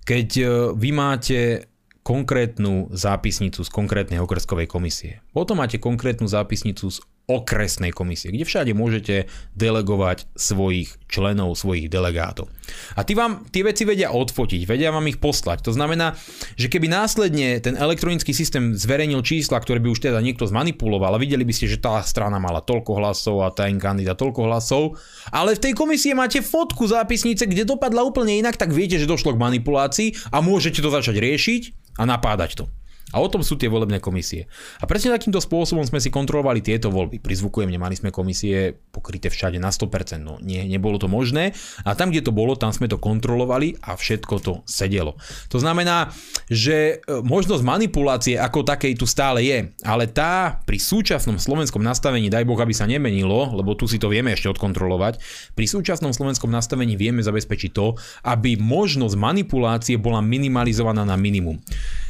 Keď 0.06 0.30
uh, 0.38 0.48
vy 0.78 0.90
máte 0.94 1.65
konkrétnu 2.06 2.91
zápisnicu 2.94 3.64
z 3.64 3.70
konkrétnej 3.72 4.20
okreskovej 4.20 4.68
komisie. 4.70 5.24
Potom 5.32 5.57
máte 5.64 5.80
konkrétnu 5.80 6.28
zápisnicu 6.28 6.91
z 6.91 6.99
okresnej 7.24 7.95
komisie, 7.95 8.36
kde 8.36 8.44
všade 8.44 8.72
môžete 8.76 9.32
delegovať 9.56 10.28
svojich 10.36 10.91
členov, 11.08 11.56
svojich 11.56 11.88
delegátov. 11.88 12.52
A 13.00 13.08
tí 13.08 13.16
vám 13.16 13.48
tie 13.48 13.64
veci 13.64 13.88
vedia 13.88 14.12
odfotiť, 14.12 14.68
vedia 14.68 14.91
vám 14.91 15.08
ich 15.08 15.24
poslať. 15.24 15.64
To 15.64 15.72
znamená, 15.72 16.20
že 16.60 16.68
keby 16.68 16.91
následne 16.91 17.64
ten 17.64 17.80
elektronický 17.80 18.36
systém 18.36 18.76
zverejnil 18.76 19.24
čísla, 19.24 19.64
ktoré 19.64 19.80
by 19.80 19.88
už 19.95 20.04
teda 20.04 20.20
niekto 20.20 20.44
zmanipuloval 20.44 21.16
a 21.16 21.22
videli 21.22 21.48
by 21.48 21.54
ste, 21.56 21.72
že 21.72 21.80
tá 21.80 22.04
strana 22.04 22.44
mala 22.44 22.60
toľko 22.60 22.91
hlasov 23.00 23.40
a 23.48 23.56
ten 23.56 23.80
kandidát 23.80 24.20
toľko 24.20 24.41
hlasov, 24.44 24.84
ale 25.32 25.56
v 25.56 25.64
tej 25.64 25.74
komisii 25.80 26.20
máte 26.20 26.44
fotku 26.44 26.91
zápisnice, 26.91 27.48
kde 27.48 27.64
dopadla 27.64 28.04
úplne 28.04 28.36
inak, 28.36 28.60
tak 28.60 28.76
viete, 28.76 29.00
že 29.00 29.08
došlo 29.08 29.32
k 29.32 29.40
manipulácii 29.40 30.36
a 30.36 30.44
môžete 30.44 30.84
to 30.84 30.91
začať 30.91 31.24
riešiť 31.24 31.62
a 32.00 32.04
napádať 32.04 32.64
to. 32.64 32.66
A 33.13 33.21
o 33.21 33.27
tom 33.30 33.45
sú 33.45 33.59
tie 33.59 33.69
volebné 33.69 34.01
komisie. 34.01 34.49
A 34.81 34.89
presne 34.89 35.13
takýmto 35.13 35.38
spôsobom 35.38 35.85
sme 35.85 36.01
si 36.01 36.09
kontrolovali 36.09 36.65
tieto 36.65 36.89
voľby. 36.89 37.21
Prizvukujem, 37.21 37.69
nemali 37.69 37.93
sme 37.93 38.09
komisie 38.09 38.73
pokryté 38.89 39.30
všade 39.30 39.61
na 39.61 39.69
100%, 39.69 40.17
no 40.17 40.41
nie, 40.41 40.65
nebolo 40.65 40.97
to 40.97 41.05
možné. 41.05 41.53
A 41.85 41.93
tam, 41.93 42.09
kde 42.09 42.25
to 42.25 42.34
bolo, 42.34 42.57
tam 42.57 42.73
sme 42.73 42.89
to 42.89 42.97
kontrolovali 42.97 43.77
a 43.85 43.93
všetko 43.93 44.35
to 44.41 44.53
sedelo. 44.65 45.13
To 45.53 45.61
znamená, 45.61 46.09
že 46.49 47.05
e, 47.05 47.21
možnosť 47.21 47.61
manipulácie 47.61 48.35
ako 48.39 48.65
takej 48.65 48.97
tu 48.97 49.05
stále 49.05 49.45
je, 49.45 49.69
ale 49.85 50.09
tá 50.09 50.57
pri 50.65 50.81
súčasnom 50.81 51.38
slovenskom 51.38 51.85
nastavení, 51.85 52.34
daj 52.34 52.49
Boh, 52.49 52.57
aby 52.57 52.73
sa 52.73 52.89
nemenilo, 52.89 53.53
lebo 53.53 53.77
tu 53.77 53.85
si 53.85 54.01
to 54.01 54.09
vieme 54.09 54.34
ešte 54.34 54.49
odkontrolovať, 54.57 55.21
pri 55.53 55.65
súčasnom 55.69 56.17
slovenskom 56.17 56.49
nastavení 56.49 56.97
vieme 56.97 57.21
zabezpečiť 57.21 57.71
to, 57.77 57.93
aby 58.25 58.57
možnosť 58.57 59.15
manipulácie 59.17 59.95
bola 60.01 60.21
minimalizovaná 60.21 61.05
na 61.05 61.13
minimum. 61.13 61.61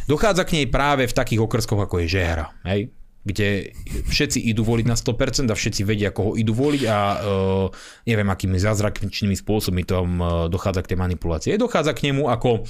Dochádza 0.05 0.43
k 0.43 0.61
nej 0.61 0.65
práve 0.67 1.07
v 1.07 1.13
takých 1.13 1.43
okrskoch, 1.43 1.79
ako 1.83 2.03
je 2.03 2.07
Žehra. 2.11 2.51
Hej? 2.67 2.93
kde 3.23 3.71
všetci 3.87 4.51
idú 4.51 4.67
voliť 4.67 4.83
na 4.83 4.99
100% 4.99 5.47
a 5.47 5.55
všetci 5.55 5.87
vedia, 5.87 6.11
koho 6.11 6.35
idú 6.35 6.51
voliť 6.51 6.83
a 6.91 6.97
uh, 6.99 7.67
neviem, 8.03 8.27
akými 8.27 8.59
zázračnými 8.59 9.39
spôsobmi 9.39 9.87
tam 9.87 10.19
uh, 10.19 10.51
dochádza 10.51 10.83
k 10.83 10.91
tej 10.91 10.99
manipulácii. 10.99 11.55
Dochádza 11.55 11.95
k 11.95 12.11
nemu 12.11 12.27
ako 12.27 12.67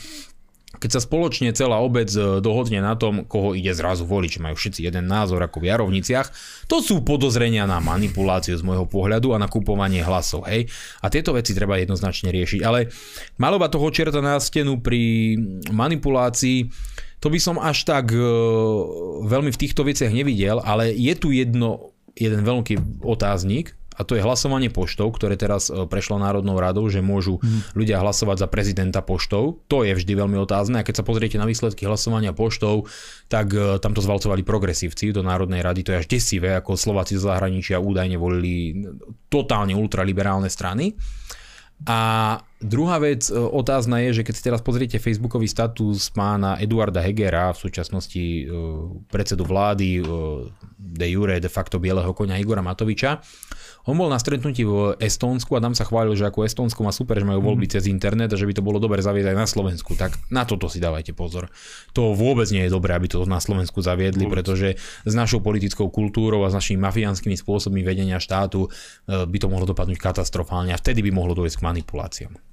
keď 0.74 0.90
sa 0.90 1.06
spoločne 1.06 1.54
celá 1.54 1.78
obec 1.78 2.10
e, 2.18 2.42
dohodne 2.42 2.82
na 2.82 2.98
tom, 2.98 3.30
koho 3.30 3.54
ide 3.54 3.70
zrazu 3.78 4.10
voliť, 4.10 4.30
že 4.36 4.42
majú 4.42 4.56
všetci 4.58 4.82
jeden 4.82 5.06
názor 5.06 5.38
ako 5.46 5.62
v 5.62 5.70
Jarovniciach, 5.70 6.28
to 6.66 6.82
sú 6.82 7.06
podozrenia 7.06 7.70
na 7.70 7.78
manipuláciu 7.78 8.58
z 8.58 8.66
môjho 8.66 8.90
pohľadu 8.90 9.38
a 9.38 9.42
na 9.42 9.46
kupovanie 9.46 10.02
hlasov, 10.02 10.50
hej. 10.50 10.66
A 11.06 11.14
tieto 11.14 11.38
veci 11.38 11.54
treba 11.54 11.78
jednoznačne 11.78 12.34
riešiť. 12.34 12.66
Ale 12.66 12.90
malovať 13.38 13.70
toho 13.70 13.88
čerta 13.94 14.20
na 14.20 14.42
stenu 14.42 14.82
pri 14.82 15.38
manipulácii, 15.70 16.66
to 17.24 17.32
by 17.32 17.40
som 17.40 17.56
až 17.56 17.88
tak 17.88 18.12
uh, 18.12 18.20
veľmi 19.24 19.56
v 19.56 19.62
týchto 19.64 19.88
veciach 19.88 20.12
nevidel, 20.12 20.60
ale 20.60 20.92
je 20.92 21.16
tu 21.16 21.32
jedno, 21.32 21.96
jeden 22.20 22.44
veľký 22.44 23.00
otáznik, 23.00 23.80
a 23.94 24.02
to 24.02 24.18
je 24.18 24.26
hlasovanie 24.26 24.74
poštou, 24.74 25.14
ktoré 25.14 25.38
teraz 25.38 25.70
e, 25.70 25.86
prešlo 25.86 26.18
Národnou 26.18 26.58
radou, 26.58 26.90
že 26.90 27.06
môžu 27.06 27.38
mm. 27.38 27.78
ľudia 27.78 28.02
hlasovať 28.02 28.42
za 28.42 28.48
prezidenta 28.50 29.06
poštou. 29.06 29.62
To 29.70 29.86
je 29.86 29.94
vždy 29.94 30.18
veľmi 30.18 30.38
otázne 30.42 30.82
a 30.82 30.86
keď 30.86 31.02
sa 31.02 31.08
pozriete 31.08 31.38
na 31.38 31.46
výsledky 31.46 31.86
hlasovania 31.86 32.34
poštou, 32.34 32.90
tak 33.30 33.54
e, 33.54 33.78
tam 33.78 33.94
to 33.94 34.02
zvalcovali 34.02 34.42
progresívci 34.42 35.14
do 35.14 35.22
Národnej 35.22 35.62
rady. 35.62 35.86
To 35.86 35.94
je 35.94 36.02
až 36.02 36.08
desivé, 36.10 36.58
ako 36.58 36.74
Slováci 36.74 37.22
z 37.22 37.30
zahraničia 37.30 37.78
údajne 37.78 38.18
volili 38.18 38.82
totálne 39.30 39.78
ultraliberálne 39.78 40.50
strany. 40.50 40.98
A 41.84 42.40
druhá 42.64 42.96
vec 42.96 43.28
e, 43.28 43.36
otázna 43.36 44.00
je, 44.08 44.22
že 44.22 44.24
keď 44.24 44.34
si 44.36 44.46
teraz 44.48 44.62
pozriete 44.64 45.04
facebookový 45.04 45.52
status 45.52 46.08
pána 46.16 46.56
Eduarda 46.56 47.04
Hegera, 47.04 47.52
v 47.52 47.60
súčasnosti 47.60 48.24
e, 48.24 48.44
predsedu 49.12 49.44
vlády 49.44 50.00
e, 50.00 50.04
de 50.80 51.08
jure, 51.12 51.44
de 51.44 51.52
facto 51.52 51.84
bieleho 51.84 52.16
konia 52.16 52.40
Igora 52.40 52.64
Matoviča, 52.64 53.20
on 53.84 54.00
bol 54.00 54.08
na 54.08 54.16
stretnutí 54.16 54.64
v 54.64 54.96
Estónsku 54.96 55.54
a 55.56 55.64
tam 55.64 55.76
sa 55.76 55.84
chválil, 55.84 56.16
že 56.16 56.24
ako 56.24 56.48
Estónsko 56.48 56.88
má 56.88 56.96
super, 56.96 57.20
že 57.20 57.28
majú 57.28 57.44
voľby 57.44 57.68
mm. 57.68 57.74
cez 57.76 57.84
internet 57.92 58.32
a 58.32 58.40
že 58.40 58.48
by 58.48 58.56
to 58.56 58.64
bolo 58.64 58.80
dobre 58.80 59.04
zavieť 59.04 59.36
aj 59.36 59.38
na 59.38 59.48
Slovensku. 59.48 60.00
Tak 60.00 60.16
na 60.32 60.48
toto 60.48 60.72
si 60.72 60.80
dávajte 60.80 61.12
pozor. 61.12 61.52
To 61.92 62.16
vôbec 62.16 62.48
nie 62.56 62.64
je 62.64 62.72
dobré, 62.72 62.96
aby 62.96 63.12
to 63.12 63.28
na 63.28 63.44
Slovensku 63.44 63.84
zaviedli, 63.84 64.24
vôbec. 64.24 64.40
pretože 64.40 64.80
s 64.80 65.14
našou 65.14 65.44
politickou 65.44 65.92
kultúrou 65.92 66.48
a 66.48 66.52
s 66.52 66.56
našimi 66.56 66.80
mafiánskymi 66.80 67.36
spôsobmi 67.36 67.84
vedenia 67.84 68.24
štátu 68.24 68.72
by 69.08 69.38
to 69.38 69.52
mohlo 69.52 69.68
dopadnúť 69.68 70.00
katastrofálne 70.00 70.72
a 70.72 70.80
vtedy 70.80 71.04
by 71.04 71.12
mohlo 71.12 71.36
dojsť 71.36 71.60
k 71.60 71.66
manipuláciám. 71.68 72.53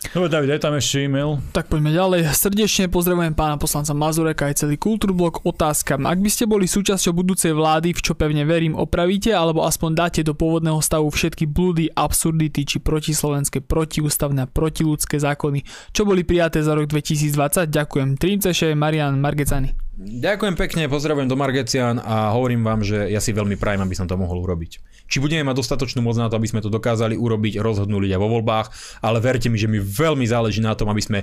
Dobre, 0.00 0.32
David, 0.32 0.56
daj 0.56 0.64
tam 0.64 0.74
ešte 0.80 1.04
e-mail. 1.04 1.44
Tak 1.52 1.68
poďme 1.68 1.92
ďalej. 1.92 2.32
Srdečne 2.32 2.88
pozdravujem 2.88 3.36
pána 3.36 3.60
poslanca 3.60 3.92
Mazureka 3.92 4.48
aj 4.48 4.64
celý 4.64 4.80
Kultúrblok. 4.80 5.44
Otázka. 5.44 6.00
Ak 6.00 6.16
by 6.16 6.30
ste 6.32 6.48
boli 6.48 6.64
súčasťou 6.64 7.12
budúcej 7.12 7.52
vlády, 7.52 7.92
v 7.92 8.00
čo 8.00 8.16
pevne 8.16 8.48
verím, 8.48 8.72
opravíte 8.72 9.36
alebo 9.36 9.60
aspoň 9.60 9.90
dáte 9.92 10.20
do 10.24 10.32
pôvodného 10.32 10.80
stavu 10.80 11.04
všetky 11.12 11.44
blúdy, 11.44 11.92
absurdity 11.92 12.64
či 12.64 12.80
protislovenské, 12.80 13.60
protiústavné 13.60 14.48
a 14.48 14.50
protiludské 14.50 15.20
zákony, 15.20 15.68
čo 15.92 16.08
boli 16.08 16.24
prijaté 16.24 16.64
za 16.64 16.72
rok 16.72 16.88
2020? 16.88 17.68
Ďakujem. 17.68 18.16
Trinceše, 18.16 18.72
Marian 18.72 19.20
Margecani. 19.20 19.76
Ďakujem 20.00 20.56
pekne, 20.56 20.88
pozdravujem 20.88 21.28
do 21.28 21.36
Margecian 21.36 22.00
a 22.00 22.32
hovorím 22.32 22.64
vám, 22.64 22.80
že 22.80 23.12
ja 23.12 23.20
si 23.20 23.36
veľmi 23.36 23.60
prajem, 23.60 23.84
aby 23.84 23.92
som 23.92 24.08
to 24.08 24.16
mohol 24.16 24.40
urobiť. 24.40 24.80
Či 25.10 25.18
budeme 25.18 25.42
mať 25.42 25.58
dostatočnú 25.58 26.06
moc 26.06 26.14
na 26.14 26.30
to, 26.30 26.38
aby 26.38 26.46
sme 26.46 26.62
to 26.62 26.70
dokázali 26.70 27.18
urobiť, 27.18 27.58
rozhodnú 27.58 27.98
ľudia 27.98 28.22
vo 28.22 28.30
voľbách, 28.30 28.70
ale 29.02 29.18
verte 29.18 29.50
mi, 29.50 29.58
že 29.58 29.66
mi 29.66 29.82
veľmi 29.82 30.22
záleží 30.22 30.62
na 30.62 30.78
tom, 30.78 30.86
aby 30.86 31.02
sme 31.02 31.18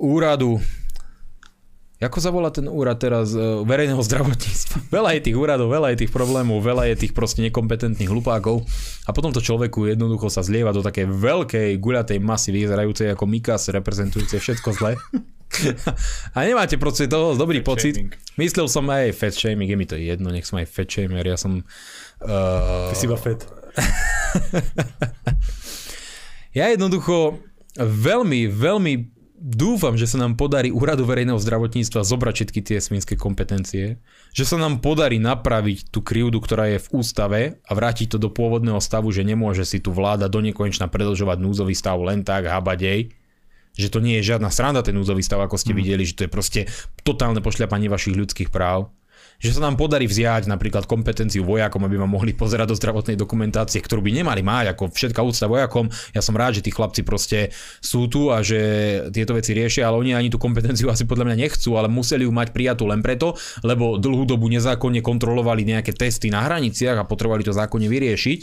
úradu 0.00 0.56
Ako 1.98 2.22
sa 2.22 2.30
volá 2.30 2.54
ten 2.54 2.70
úrad 2.70 3.02
teraz 3.02 3.34
e, 3.34 3.42
verejného 3.66 3.98
zdravotníctva? 3.98 4.86
Veľa 4.96 5.18
je 5.18 5.20
tých 5.26 5.36
úradov, 5.36 5.66
veľa 5.74 5.92
je 5.92 6.06
tých 6.06 6.14
problémov, 6.14 6.62
veľa 6.62 6.94
je 6.94 7.04
tých 7.04 7.12
proste 7.12 7.42
nekompetentných 7.50 8.06
hlupákov 8.06 8.62
a 9.02 9.10
potom 9.10 9.34
to 9.34 9.42
človeku 9.42 9.90
jednoducho 9.90 10.30
sa 10.30 10.46
zlieva 10.46 10.70
do 10.70 10.78
takej 10.78 11.10
veľkej 11.10 11.70
guľatej 11.82 12.22
masy 12.22 12.54
vyzerajúcej 12.54 13.10
ako 13.10 13.26
Mikas, 13.26 13.74
reprezentujúcej 13.74 14.38
všetko 14.38 14.68
zle. 14.78 14.94
a 16.36 16.38
nemáte 16.46 16.78
proste 16.78 17.10
toho 17.10 17.34
dobrý 17.34 17.66
fat 17.66 17.74
pocit. 17.74 17.98
Shaming. 17.98 18.14
Myslel 18.38 18.66
som 18.70 18.86
aj 18.86 19.18
fat 19.18 19.34
shaming, 19.34 19.66
je 19.66 19.76
mi 19.76 19.86
to 19.88 19.98
jedno, 19.98 20.30
nech 20.30 20.46
som 20.46 20.62
aj 20.62 20.70
fat 20.70 20.86
shamer, 20.86 21.26
ja 21.26 21.34
som 21.34 21.66
Uh... 22.22 22.90
Ty 22.90 22.94
si 22.98 23.06
iba 23.06 23.18
fet. 23.18 23.46
ja 26.58 26.72
jednoducho 26.72 27.38
veľmi, 27.78 28.50
veľmi 28.50 28.94
dúfam, 29.38 29.94
že 29.94 30.10
sa 30.10 30.18
nám 30.18 30.34
podarí 30.34 30.74
úradu 30.74 31.06
verejného 31.06 31.38
zdravotníctva 31.38 32.02
zobrať 32.02 32.34
všetky 32.34 32.60
tie 32.60 32.78
svinské 32.82 33.14
kompetencie, 33.14 34.02
že 34.34 34.44
sa 34.44 34.58
nám 34.58 34.82
podarí 34.82 35.22
napraviť 35.22 35.94
tú 35.94 36.02
krivdu, 36.02 36.42
ktorá 36.42 36.74
je 36.74 36.82
v 36.82 36.90
ústave 36.90 37.40
a 37.62 37.72
vrátiť 37.72 38.14
to 38.14 38.18
do 38.18 38.34
pôvodného 38.34 38.82
stavu, 38.82 39.14
že 39.14 39.22
nemôže 39.22 39.62
si 39.62 39.78
tu 39.78 39.94
vláda 39.94 40.26
do 40.26 40.42
nekonečna 40.42 40.90
predlžovať 40.90 41.38
núzový 41.38 41.74
stav 41.78 42.02
len 42.02 42.26
tak, 42.26 42.50
habadej, 42.50 43.14
že 43.78 43.88
to 43.94 44.02
nie 44.02 44.18
je 44.18 44.34
žiadna 44.34 44.50
sranda 44.50 44.82
ten 44.82 44.98
núzový 44.98 45.22
stav, 45.22 45.38
ako 45.38 45.54
ste 45.54 45.70
mm. 45.70 45.78
videli, 45.78 46.02
že 46.02 46.18
to 46.18 46.26
je 46.26 46.34
proste 46.34 46.60
totálne 47.06 47.38
pošľapanie 47.38 47.86
vašich 47.86 48.18
ľudských 48.18 48.50
práv 48.50 48.90
že 49.38 49.54
sa 49.54 49.62
nám 49.62 49.78
podarí 49.78 50.10
vziať 50.10 50.50
napríklad 50.50 50.90
kompetenciu 50.90 51.46
vojakom, 51.46 51.86
aby 51.86 51.94
ma 51.94 52.10
mohli 52.10 52.34
pozerať 52.34 52.74
do 52.74 52.78
zdravotnej 52.78 53.14
dokumentácie, 53.14 53.78
ktorú 53.78 54.02
by 54.02 54.10
nemali 54.10 54.42
mať, 54.42 54.74
ako 54.74 54.90
všetká 54.90 55.22
úcta 55.22 55.46
vojakom. 55.46 55.86
Ja 56.10 56.18
som 56.18 56.34
rád, 56.34 56.58
že 56.58 56.66
tí 56.66 56.74
chlapci 56.74 57.06
proste 57.06 57.54
sú 57.78 58.10
tu 58.10 58.34
a 58.34 58.42
že 58.42 58.58
tieto 59.14 59.38
veci 59.38 59.54
riešia, 59.54 59.86
ale 59.86 60.02
oni 60.02 60.10
ani 60.18 60.26
tú 60.26 60.42
kompetenciu 60.42 60.90
asi 60.90 61.06
podľa 61.06 61.30
mňa 61.30 61.36
nechcú, 61.38 61.78
ale 61.78 61.86
museli 61.86 62.26
ju 62.26 62.34
mať 62.34 62.50
prijatú 62.50 62.90
len 62.90 62.98
preto, 62.98 63.38
lebo 63.62 63.94
dlhú 63.94 64.26
dobu 64.26 64.50
nezákonne 64.50 65.06
kontrolovali 65.06 65.62
nejaké 65.62 65.94
testy 65.94 66.34
na 66.34 66.42
hraniciach 66.42 66.98
a 66.98 67.06
potrebovali 67.06 67.46
to 67.46 67.54
zákonne 67.54 67.86
vyriešiť. 67.86 68.40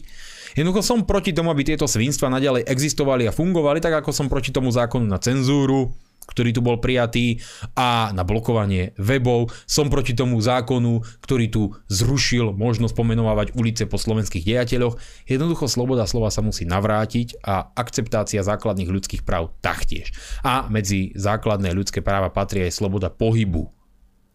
Jednoducho 0.55 0.79
som 0.79 1.03
proti 1.03 1.35
tomu, 1.35 1.51
aby 1.51 1.67
tieto 1.67 1.83
svinstva 1.91 2.31
naďalej 2.31 2.71
existovali 2.71 3.27
a 3.27 3.35
fungovali, 3.35 3.83
tak 3.83 3.99
ako 3.99 4.15
som 4.15 4.31
proti 4.31 4.55
tomu 4.55 4.71
zákonu 4.71 5.03
na 5.03 5.19
cenzúru, 5.19 5.91
ktorý 6.27 6.51
tu 6.51 6.61
bol 6.61 6.81
prijatý 6.81 7.39
a 7.77 8.11
na 8.11 8.25
blokovanie 8.25 8.97
webov. 8.97 9.53
Som 9.69 9.87
proti 9.89 10.17
tomu 10.17 10.41
zákonu, 10.41 11.05
ktorý 11.21 11.45
tu 11.49 11.63
zrušil 11.87 12.53
možnosť 12.57 12.93
pomenovávať 12.97 13.53
ulice 13.55 13.85
po 13.85 13.95
slovenských 14.01 14.45
dejateľoch. 14.45 14.97
Jednoducho 15.29 15.69
sloboda 15.69 16.09
slova 16.09 16.33
sa 16.33 16.41
musí 16.41 16.65
navrátiť 16.67 17.41
a 17.45 17.71
akceptácia 17.73 18.41
základných 18.41 18.89
ľudských 18.89 19.21
práv 19.23 19.53
taktiež. 19.61 20.11
A 20.41 20.67
medzi 20.67 21.13
základné 21.15 21.71
ľudské 21.71 22.01
práva 22.01 22.33
patrí 22.33 22.65
aj 22.65 22.75
sloboda 22.75 23.07
pohybu. 23.13 23.69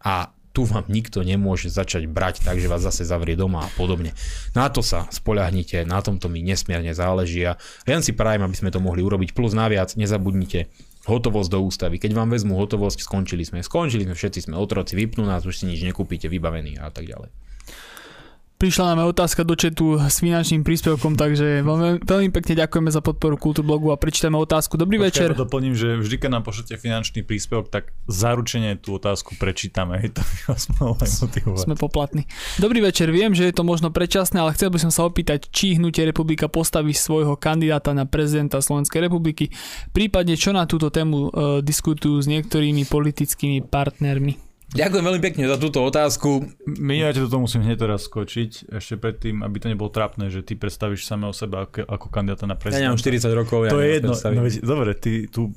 A 0.01 0.33
tu 0.51 0.67
vám 0.67 0.83
nikto 0.91 1.23
nemôže 1.23 1.71
začať 1.71 2.11
brať 2.11 2.43
tak, 2.43 2.59
že 2.59 2.67
vás 2.67 2.83
zase 2.83 3.07
zavrie 3.07 3.39
doma 3.39 3.63
a 3.63 3.69
podobne. 3.79 4.11
Na 4.51 4.67
to 4.67 4.83
sa 4.83 5.07
spoľahnite, 5.07 5.87
na 5.87 6.03
tomto 6.03 6.27
mi 6.27 6.43
nesmierne 6.43 6.91
záleží 6.91 7.47
a 7.47 7.55
len 7.87 8.03
si 8.03 8.11
prajem, 8.11 8.43
aby 8.43 8.55
sme 8.55 8.73
to 8.73 8.83
mohli 8.83 8.99
urobiť. 8.99 9.31
Plus 9.31 9.55
naviac, 9.55 9.95
nezabudnite, 9.95 10.67
hotovosť 11.05 11.49
do 11.49 11.59
ústavy. 11.65 11.97
Keď 11.97 12.11
vám 12.13 12.29
vezmú 12.33 12.57
hotovosť, 12.57 13.01
skončili 13.01 13.41
sme. 13.41 13.65
Skončili 13.65 14.05
sme, 14.05 14.13
všetci 14.13 14.49
sme 14.49 14.55
otroci, 14.57 14.93
vypnú 14.93 15.25
nás, 15.25 15.45
už 15.45 15.61
si 15.61 15.65
nič 15.65 15.81
nekúpite, 15.81 16.29
vybavení 16.29 16.77
a 16.77 16.93
tak 16.93 17.09
ďalej. 17.09 17.29
Prišla 18.61 18.93
nám 18.93 19.09
otázka 19.09 19.41
do 19.41 19.57
četu 19.57 19.97
s 19.97 20.21
finančným 20.21 20.61
príspevkom, 20.61 21.17
takže 21.17 21.65
veľmi, 21.65 22.05
veľmi 22.05 22.29
pekne 22.29 22.61
ďakujeme 22.61 22.93
za 22.93 23.01
podporu 23.01 23.33
Kultúrblogu 23.33 23.89
a 23.89 23.97
prečítame 23.97 24.37
otázku. 24.37 24.77
Dobrý 24.77 25.01
Počkej, 25.01 25.09
večer. 25.09 25.29
doplním, 25.33 25.73
že 25.73 25.97
vždy, 25.97 26.21
keď 26.21 26.29
nám 26.29 26.45
pošlete 26.45 26.77
finančný 26.77 27.25
príspevok, 27.25 27.73
tak 27.73 27.89
zaručene 28.05 28.77
tú 28.77 29.01
otázku 29.01 29.33
prečítame. 29.41 30.13
To 30.13 30.21
Sme 31.65 31.73
poplatní. 31.73 32.29
Dobrý 32.61 32.85
večer, 32.85 33.09
viem, 33.09 33.33
že 33.33 33.49
je 33.49 33.53
to 33.57 33.65
možno 33.65 33.89
predčasné, 33.89 34.37
ale 34.37 34.53
chcel 34.53 34.69
by 34.69 34.77
som 34.77 34.93
sa 34.93 35.09
opýtať, 35.09 35.49
či 35.49 35.81
Hnutie 35.81 36.05
republika 36.05 36.45
postaví 36.45 36.93
svojho 36.93 37.33
kandidáta 37.41 37.97
na 37.97 38.05
prezidenta 38.05 38.61
Slovenskej 38.61 39.09
republiky, 39.09 39.49
prípadne 39.89 40.37
čo 40.37 40.53
na 40.53 40.69
túto 40.69 40.93
tému 40.93 41.17
uh, 41.17 41.29
diskutujú 41.65 42.21
s 42.21 42.29
niektorými 42.29 42.85
politickými 42.85 43.65
partnermi. 43.65 44.50
Ďakujem 44.71 45.03
veľmi 45.03 45.19
pekne 45.19 45.51
za 45.51 45.59
túto 45.59 45.83
otázku. 45.83 46.47
ja 46.79 47.11
to 47.11 47.37
musím 47.43 47.67
hneď 47.67 47.83
teraz 47.83 48.07
skočiť, 48.07 48.71
ešte 48.71 48.95
predtým, 48.95 49.43
aby 49.43 49.59
to 49.59 49.67
nebolo 49.67 49.91
trápne, 49.91 50.31
že 50.31 50.47
ty 50.47 50.55
predstavíš 50.55 51.03
samého 51.03 51.35
seba 51.35 51.67
ako, 51.67 51.83
ako 51.83 52.07
kandidáta 52.07 52.47
na 52.47 52.55
prezidenta. 52.55 52.87
Ja 52.87 52.95
nemám 52.95 53.03
40 53.03 53.35
rokov. 53.35 53.67
To 53.67 53.83
ja 53.83 53.83
je 53.83 53.89
jedno. 53.99 54.15
No, 54.15 54.41
veď, 54.47 54.53
dobre, 54.63 54.95
ty 54.95 55.27
tú 55.27 55.51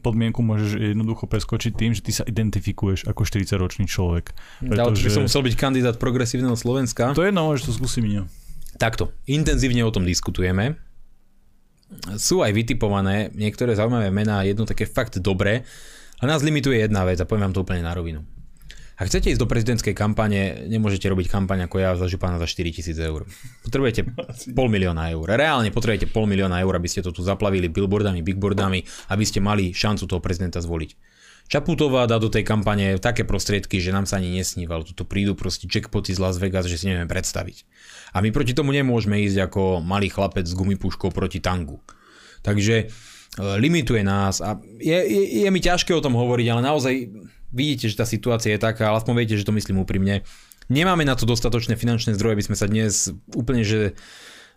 podmienku 0.00 0.40
môžeš 0.40 0.80
jednoducho 0.80 1.28
preskočiť 1.28 1.72
tým, 1.76 1.92
že 1.92 2.00
ty 2.00 2.16
sa 2.16 2.24
identifikuješ 2.24 3.04
ako 3.04 3.28
40-ročný 3.28 3.84
človek. 3.84 4.32
Pretože... 4.64 5.04
by 5.04 5.12
som 5.12 5.24
musel 5.28 5.44
byť 5.44 5.54
kandidát 5.60 5.96
progresívneho 6.00 6.56
Slovenska. 6.56 7.12
To 7.12 7.28
je 7.28 7.28
jedno, 7.28 7.52
môžeš 7.52 7.68
to 7.68 7.72
skúsiť 7.76 8.02
mňa. 8.08 8.22
Takto, 8.80 9.12
intenzívne 9.28 9.84
o 9.84 9.92
tom 9.92 10.08
diskutujeme. 10.08 10.80
Sú 12.16 12.40
aj 12.40 12.56
vytipované 12.56 13.28
niektoré 13.36 13.76
zaujímavé 13.76 14.08
mená, 14.08 14.48
jedno 14.48 14.64
také 14.64 14.88
fakt 14.88 15.20
dobré. 15.20 15.68
A 16.16 16.24
nás 16.24 16.40
limituje 16.40 16.80
jedna 16.80 17.04
vec 17.04 17.20
a 17.20 17.28
poviem 17.28 17.52
vám 17.52 17.54
to 17.54 17.60
úplne 17.60 17.84
na 17.84 17.92
rovinu 17.92 18.24
ak 18.96 19.12
chcete 19.12 19.28
ísť 19.28 19.40
do 19.44 19.48
prezidentskej 19.48 19.92
kampane, 19.92 20.64
nemôžete 20.72 21.04
robiť 21.12 21.28
kampaň 21.28 21.68
ako 21.68 21.76
ja 21.76 21.92
za 22.00 22.08
župana 22.08 22.40
za 22.40 22.48
4000 22.48 22.96
eur. 22.96 23.28
Potrebujete 23.60 24.08
pol 24.56 24.72
milióna 24.72 25.12
eur. 25.12 25.28
Reálne 25.36 25.68
potrebujete 25.68 26.08
pol 26.08 26.24
milióna 26.24 26.64
eur, 26.64 26.72
aby 26.72 26.88
ste 26.88 27.04
to 27.04 27.12
tu 27.12 27.20
zaplavili 27.20 27.68
billboardami, 27.68 28.24
bigboardami, 28.24 28.80
aby 29.12 29.24
ste 29.28 29.44
mali 29.44 29.76
šancu 29.76 30.08
toho 30.08 30.24
prezidenta 30.24 30.64
zvoliť. 30.64 31.16
Čaputová 31.46 32.10
dá 32.10 32.18
do 32.18 32.26
tej 32.26 32.42
kampane 32.42 32.98
také 32.98 33.22
prostriedky, 33.22 33.78
že 33.78 33.94
nám 33.94 34.08
sa 34.08 34.18
ani 34.18 34.34
nesníval. 34.34 34.82
Tuto 34.82 35.06
prídu 35.06 35.38
proste 35.38 35.70
jackpoty 35.70 36.10
z 36.10 36.18
Las 36.18 36.42
Vegas, 36.42 36.66
že 36.66 36.74
si 36.74 36.90
nevieme 36.90 37.06
predstaviť. 37.06 37.62
A 38.16 38.24
my 38.24 38.34
proti 38.34 38.50
tomu 38.50 38.74
nemôžeme 38.74 39.22
ísť 39.22 39.46
ako 39.46 39.78
malý 39.78 40.10
chlapec 40.10 40.42
s 40.42 40.58
gumipuškou 40.58 41.14
proti 41.14 41.38
tangu. 41.38 41.78
Takže 42.42 42.74
e, 42.82 42.86
limituje 43.62 44.02
nás 44.02 44.42
a 44.42 44.58
je, 44.82 44.98
je, 44.98 45.46
je 45.46 45.48
mi 45.54 45.62
ťažké 45.62 45.94
o 45.94 46.02
tom 46.02 46.18
hovoriť, 46.18 46.46
ale 46.50 46.66
naozaj 46.66 46.94
vidíte, 47.52 47.90
že 47.90 47.98
tá 47.98 48.06
situácia 48.08 48.54
je 48.54 48.60
taká, 48.62 48.90
ale 48.90 48.98
aspoň 49.02 49.14
viete, 49.18 49.38
že 49.38 49.46
to 49.46 49.54
myslím 49.54 49.82
úprimne. 49.82 50.22
Nemáme 50.66 51.06
na 51.06 51.14
to 51.14 51.28
dostatočné 51.28 51.78
finančné 51.78 52.18
zdroje, 52.18 52.34
aby 52.34 52.46
sme 52.46 52.58
sa 52.58 52.66
dnes 52.66 53.14
úplne 53.34 53.62
že 53.62 53.94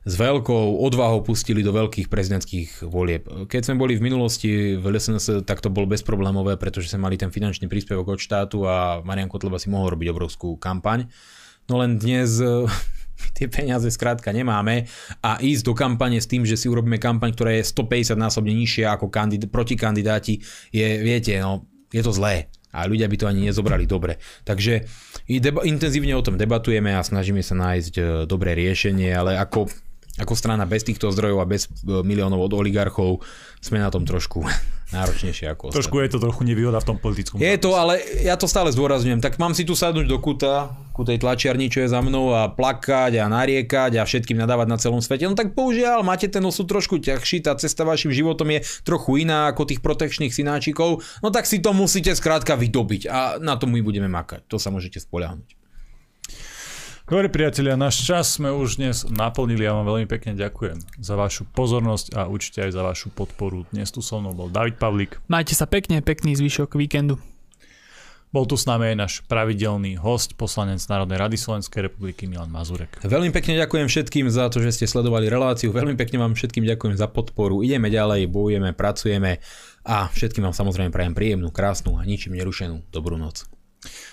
s 0.07 0.13
veľkou 0.15 0.79
odvahou 0.79 1.19
pustili 1.27 1.59
do 1.59 1.75
veľkých 1.75 2.07
prezidentských 2.07 2.87
volieb. 2.87 3.27
Keď 3.51 3.61
sme 3.67 3.75
boli 3.75 3.99
v 3.99 4.05
minulosti 4.07 4.79
v 4.79 4.83
LSNS, 4.95 5.43
tak 5.43 5.59
to 5.59 5.67
bolo 5.67 5.91
bezproblémové, 5.91 6.55
pretože 6.55 6.87
sme 6.87 7.03
mali 7.03 7.19
ten 7.19 7.27
finančný 7.29 7.67
príspevok 7.67 8.15
od 8.15 8.19
štátu 8.19 8.63
a 8.63 9.03
Marian 9.03 9.27
Kotleba 9.27 9.59
si 9.59 9.67
mohol 9.67 9.91
robiť 9.91 10.07
obrovskú 10.15 10.55
kampaň. 10.55 11.11
No 11.67 11.83
len 11.83 11.99
dnes 11.99 12.39
tie 13.37 13.47
peniaze 13.51 13.91
skrátka 13.91 14.31
nemáme 14.31 14.87
a 15.19 15.35
ísť 15.43 15.63
do 15.67 15.73
kampane 15.75 16.23
s 16.23 16.31
tým, 16.31 16.47
že 16.47 16.55
si 16.55 16.71
urobíme 16.71 16.95
kampaň, 16.95 17.35
ktorá 17.35 17.59
je 17.59 17.67
150 17.67 18.15
násobne 18.15 18.55
nižšia 18.55 18.95
ako 18.95 19.11
kandid- 19.11 19.51
protikandidáti, 19.51 20.39
je, 20.71 20.87
viete, 21.03 21.35
no, 21.43 21.67
je 21.91 21.99
to 21.99 22.15
zlé 22.15 22.47
a 22.69 22.85
ľudia 22.85 23.09
by 23.09 23.17
to 23.17 23.25
ani 23.25 23.49
nezobrali 23.49 23.89
dobre. 23.89 24.21
Takže 24.45 24.85
deba- 25.25 25.65
intenzívne 25.65 26.13
o 26.13 26.25
tom 26.25 26.37
debatujeme 26.37 26.93
a 26.93 27.01
snažíme 27.01 27.41
sa 27.41 27.57
nájsť 27.57 27.93
e, 27.97 28.03
dobré 28.29 28.53
riešenie, 28.53 29.09
ale 29.09 29.37
ako 29.41 29.69
ako 30.19 30.33
strana 30.35 30.67
bez 30.67 30.83
týchto 30.83 31.09
zdrojov 31.09 31.39
a 31.39 31.49
bez 31.49 31.65
e, 31.65 32.03
miliónov 32.03 32.51
od 32.51 32.53
oligarchov 32.59 33.23
sme 33.63 33.79
na 33.79 33.87
tom 33.87 34.03
trošku 34.03 34.43
náročnejšie 34.95 35.47
ako 35.55 35.71
Trošku 35.71 35.95
je 36.03 36.11
to 36.11 36.19
trochu 36.19 36.41
nevýhoda 36.43 36.83
v 36.83 36.87
tom 36.91 36.97
politickom. 36.99 37.39
Je 37.39 37.55
to, 37.57 37.73
ale 37.79 38.03
ja 38.21 38.35
to 38.35 38.49
stále 38.49 38.67
zdôrazňujem. 38.69 39.23
Tak 39.23 39.39
mám 39.39 39.55
si 39.55 39.63
tu 39.63 39.77
sadnúť 39.77 40.07
do 40.09 40.17
kuta, 40.19 40.73
ku 40.99 41.07
tej 41.07 41.15
tlačiarni, 41.23 41.71
čo 41.71 41.79
je 41.79 41.95
za 41.95 42.03
mnou 42.03 42.35
a 42.35 42.51
plakať 42.51 43.23
a 43.23 43.31
nariekať 43.31 43.95
a 43.95 44.03
všetkým 44.03 44.35
nadávať 44.35 44.67
na 44.67 44.75
celom 44.75 44.99
svete. 44.99 45.23
No 45.31 45.31
tak 45.31 45.55
použiaľ, 45.55 46.03
máte 46.03 46.27
ten 46.27 46.43
osud 46.43 46.67
trošku 46.67 46.99
ťažší, 46.99 47.39
tá 47.39 47.55
cesta 47.55 47.87
vašim 47.87 48.11
životom 48.11 48.51
je 48.51 48.67
trochu 48.83 49.23
iná 49.23 49.47
ako 49.47 49.63
tých 49.63 49.79
protekčných 49.79 50.35
synáčikov. 50.35 50.99
No 51.23 51.31
tak 51.31 51.47
si 51.47 51.63
to 51.63 51.71
musíte 51.71 52.11
skrátka 52.11 52.59
vydobiť 52.59 53.07
a 53.07 53.39
na 53.39 53.55
to 53.55 53.63
my 53.63 53.79
budeme 53.79 54.11
makať. 54.11 54.43
To 54.51 54.59
sa 54.59 54.75
môžete 54.75 54.99
spoľahnúť. 54.99 55.58
Dobre 57.09 57.25
priatelia, 57.25 57.73
náš 57.73 58.05
čas 58.05 58.37
sme 58.37 58.53
už 58.53 58.77
dnes 58.77 59.01
naplnili. 59.09 59.65
Ja 59.65 59.73
vám 59.73 59.89
veľmi 59.89 60.05
pekne 60.05 60.37
ďakujem 60.37 60.77
za 61.01 61.17
vašu 61.17 61.49
pozornosť 61.57 62.13
a 62.13 62.29
určite 62.29 62.61
aj 62.61 62.77
za 62.77 62.85
vašu 62.85 63.09
podporu. 63.09 63.65
Dnes 63.73 63.89
tu 63.89 64.05
so 64.05 64.21
mnou 64.21 64.37
bol 64.37 64.45
David 64.45 64.77
Pavlík. 64.77 65.17
Majte 65.25 65.57
sa 65.57 65.65
pekne, 65.65 66.05
pekný 66.05 66.37
zvyšok 66.37 66.77
víkendu. 66.77 67.17
Bol 68.29 68.45
tu 68.45 68.53
s 68.53 68.69
nami 68.69 68.93
aj 68.93 68.97
náš 69.01 69.13
pravidelný 69.25 69.97
host, 69.97 70.37
poslanec 70.37 70.85
Národnej 70.85 71.17
rady 71.17 71.33
Slovenskej 71.33 71.89
republiky 71.89 72.29
Milan 72.29 72.53
Mazurek. 72.53 73.01
Veľmi 73.01 73.33
pekne 73.33 73.57
ďakujem 73.57 73.89
všetkým 73.89 74.29
za 74.29 74.45
to, 74.53 74.61
že 74.61 74.77
ste 74.77 74.85
sledovali 74.85 75.33
reláciu. 75.33 75.73
Veľmi 75.73 75.97
pekne 75.97 76.21
vám 76.21 76.37
všetkým 76.37 76.61
ďakujem 76.61 76.93
za 76.93 77.09
podporu. 77.09 77.65
Ideme 77.65 77.89
ďalej, 77.89 78.29
bojujeme, 78.29 78.77
pracujeme 78.77 79.41
a 79.81 80.13
všetkým 80.13 80.45
vám 80.45 80.53
samozrejme 80.53 80.93
prajem 80.93 81.17
príjemnú, 81.17 81.49
krásnu 81.49 81.97
a 81.97 82.05
ničím 82.05 82.37
nerušenú 82.37 82.85
dobrú 82.93 83.17
noc. 83.17 83.49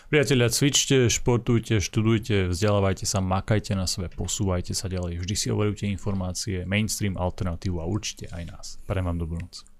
Priatelia, 0.07 0.47
cvičte, 0.47 1.11
športujte, 1.11 1.83
študujte, 1.83 2.55
vzdelávajte 2.55 3.03
sa, 3.03 3.19
makajte 3.19 3.75
na 3.75 3.91
sebe, 3.91 4.07
posúvajte 4.15 4.73
sa 4.73 4.87
ďalej. 4.87 5.19
Vždy 5.19 5.35
si 5.35 5.47
overujte 5.51 5.91
informácie, 5.91 6.63
mainstream, 6.63 7.19
alternatívu 7.19 7.83
a 7.83 7.91
určite 7.91 8.31
aj 8.31 8.43
nás. 8.47 8.67
Prajem 8.87 9.11
vám 9.11 9.19
dobrú 9.19 9.43
noc. 9.43 9.76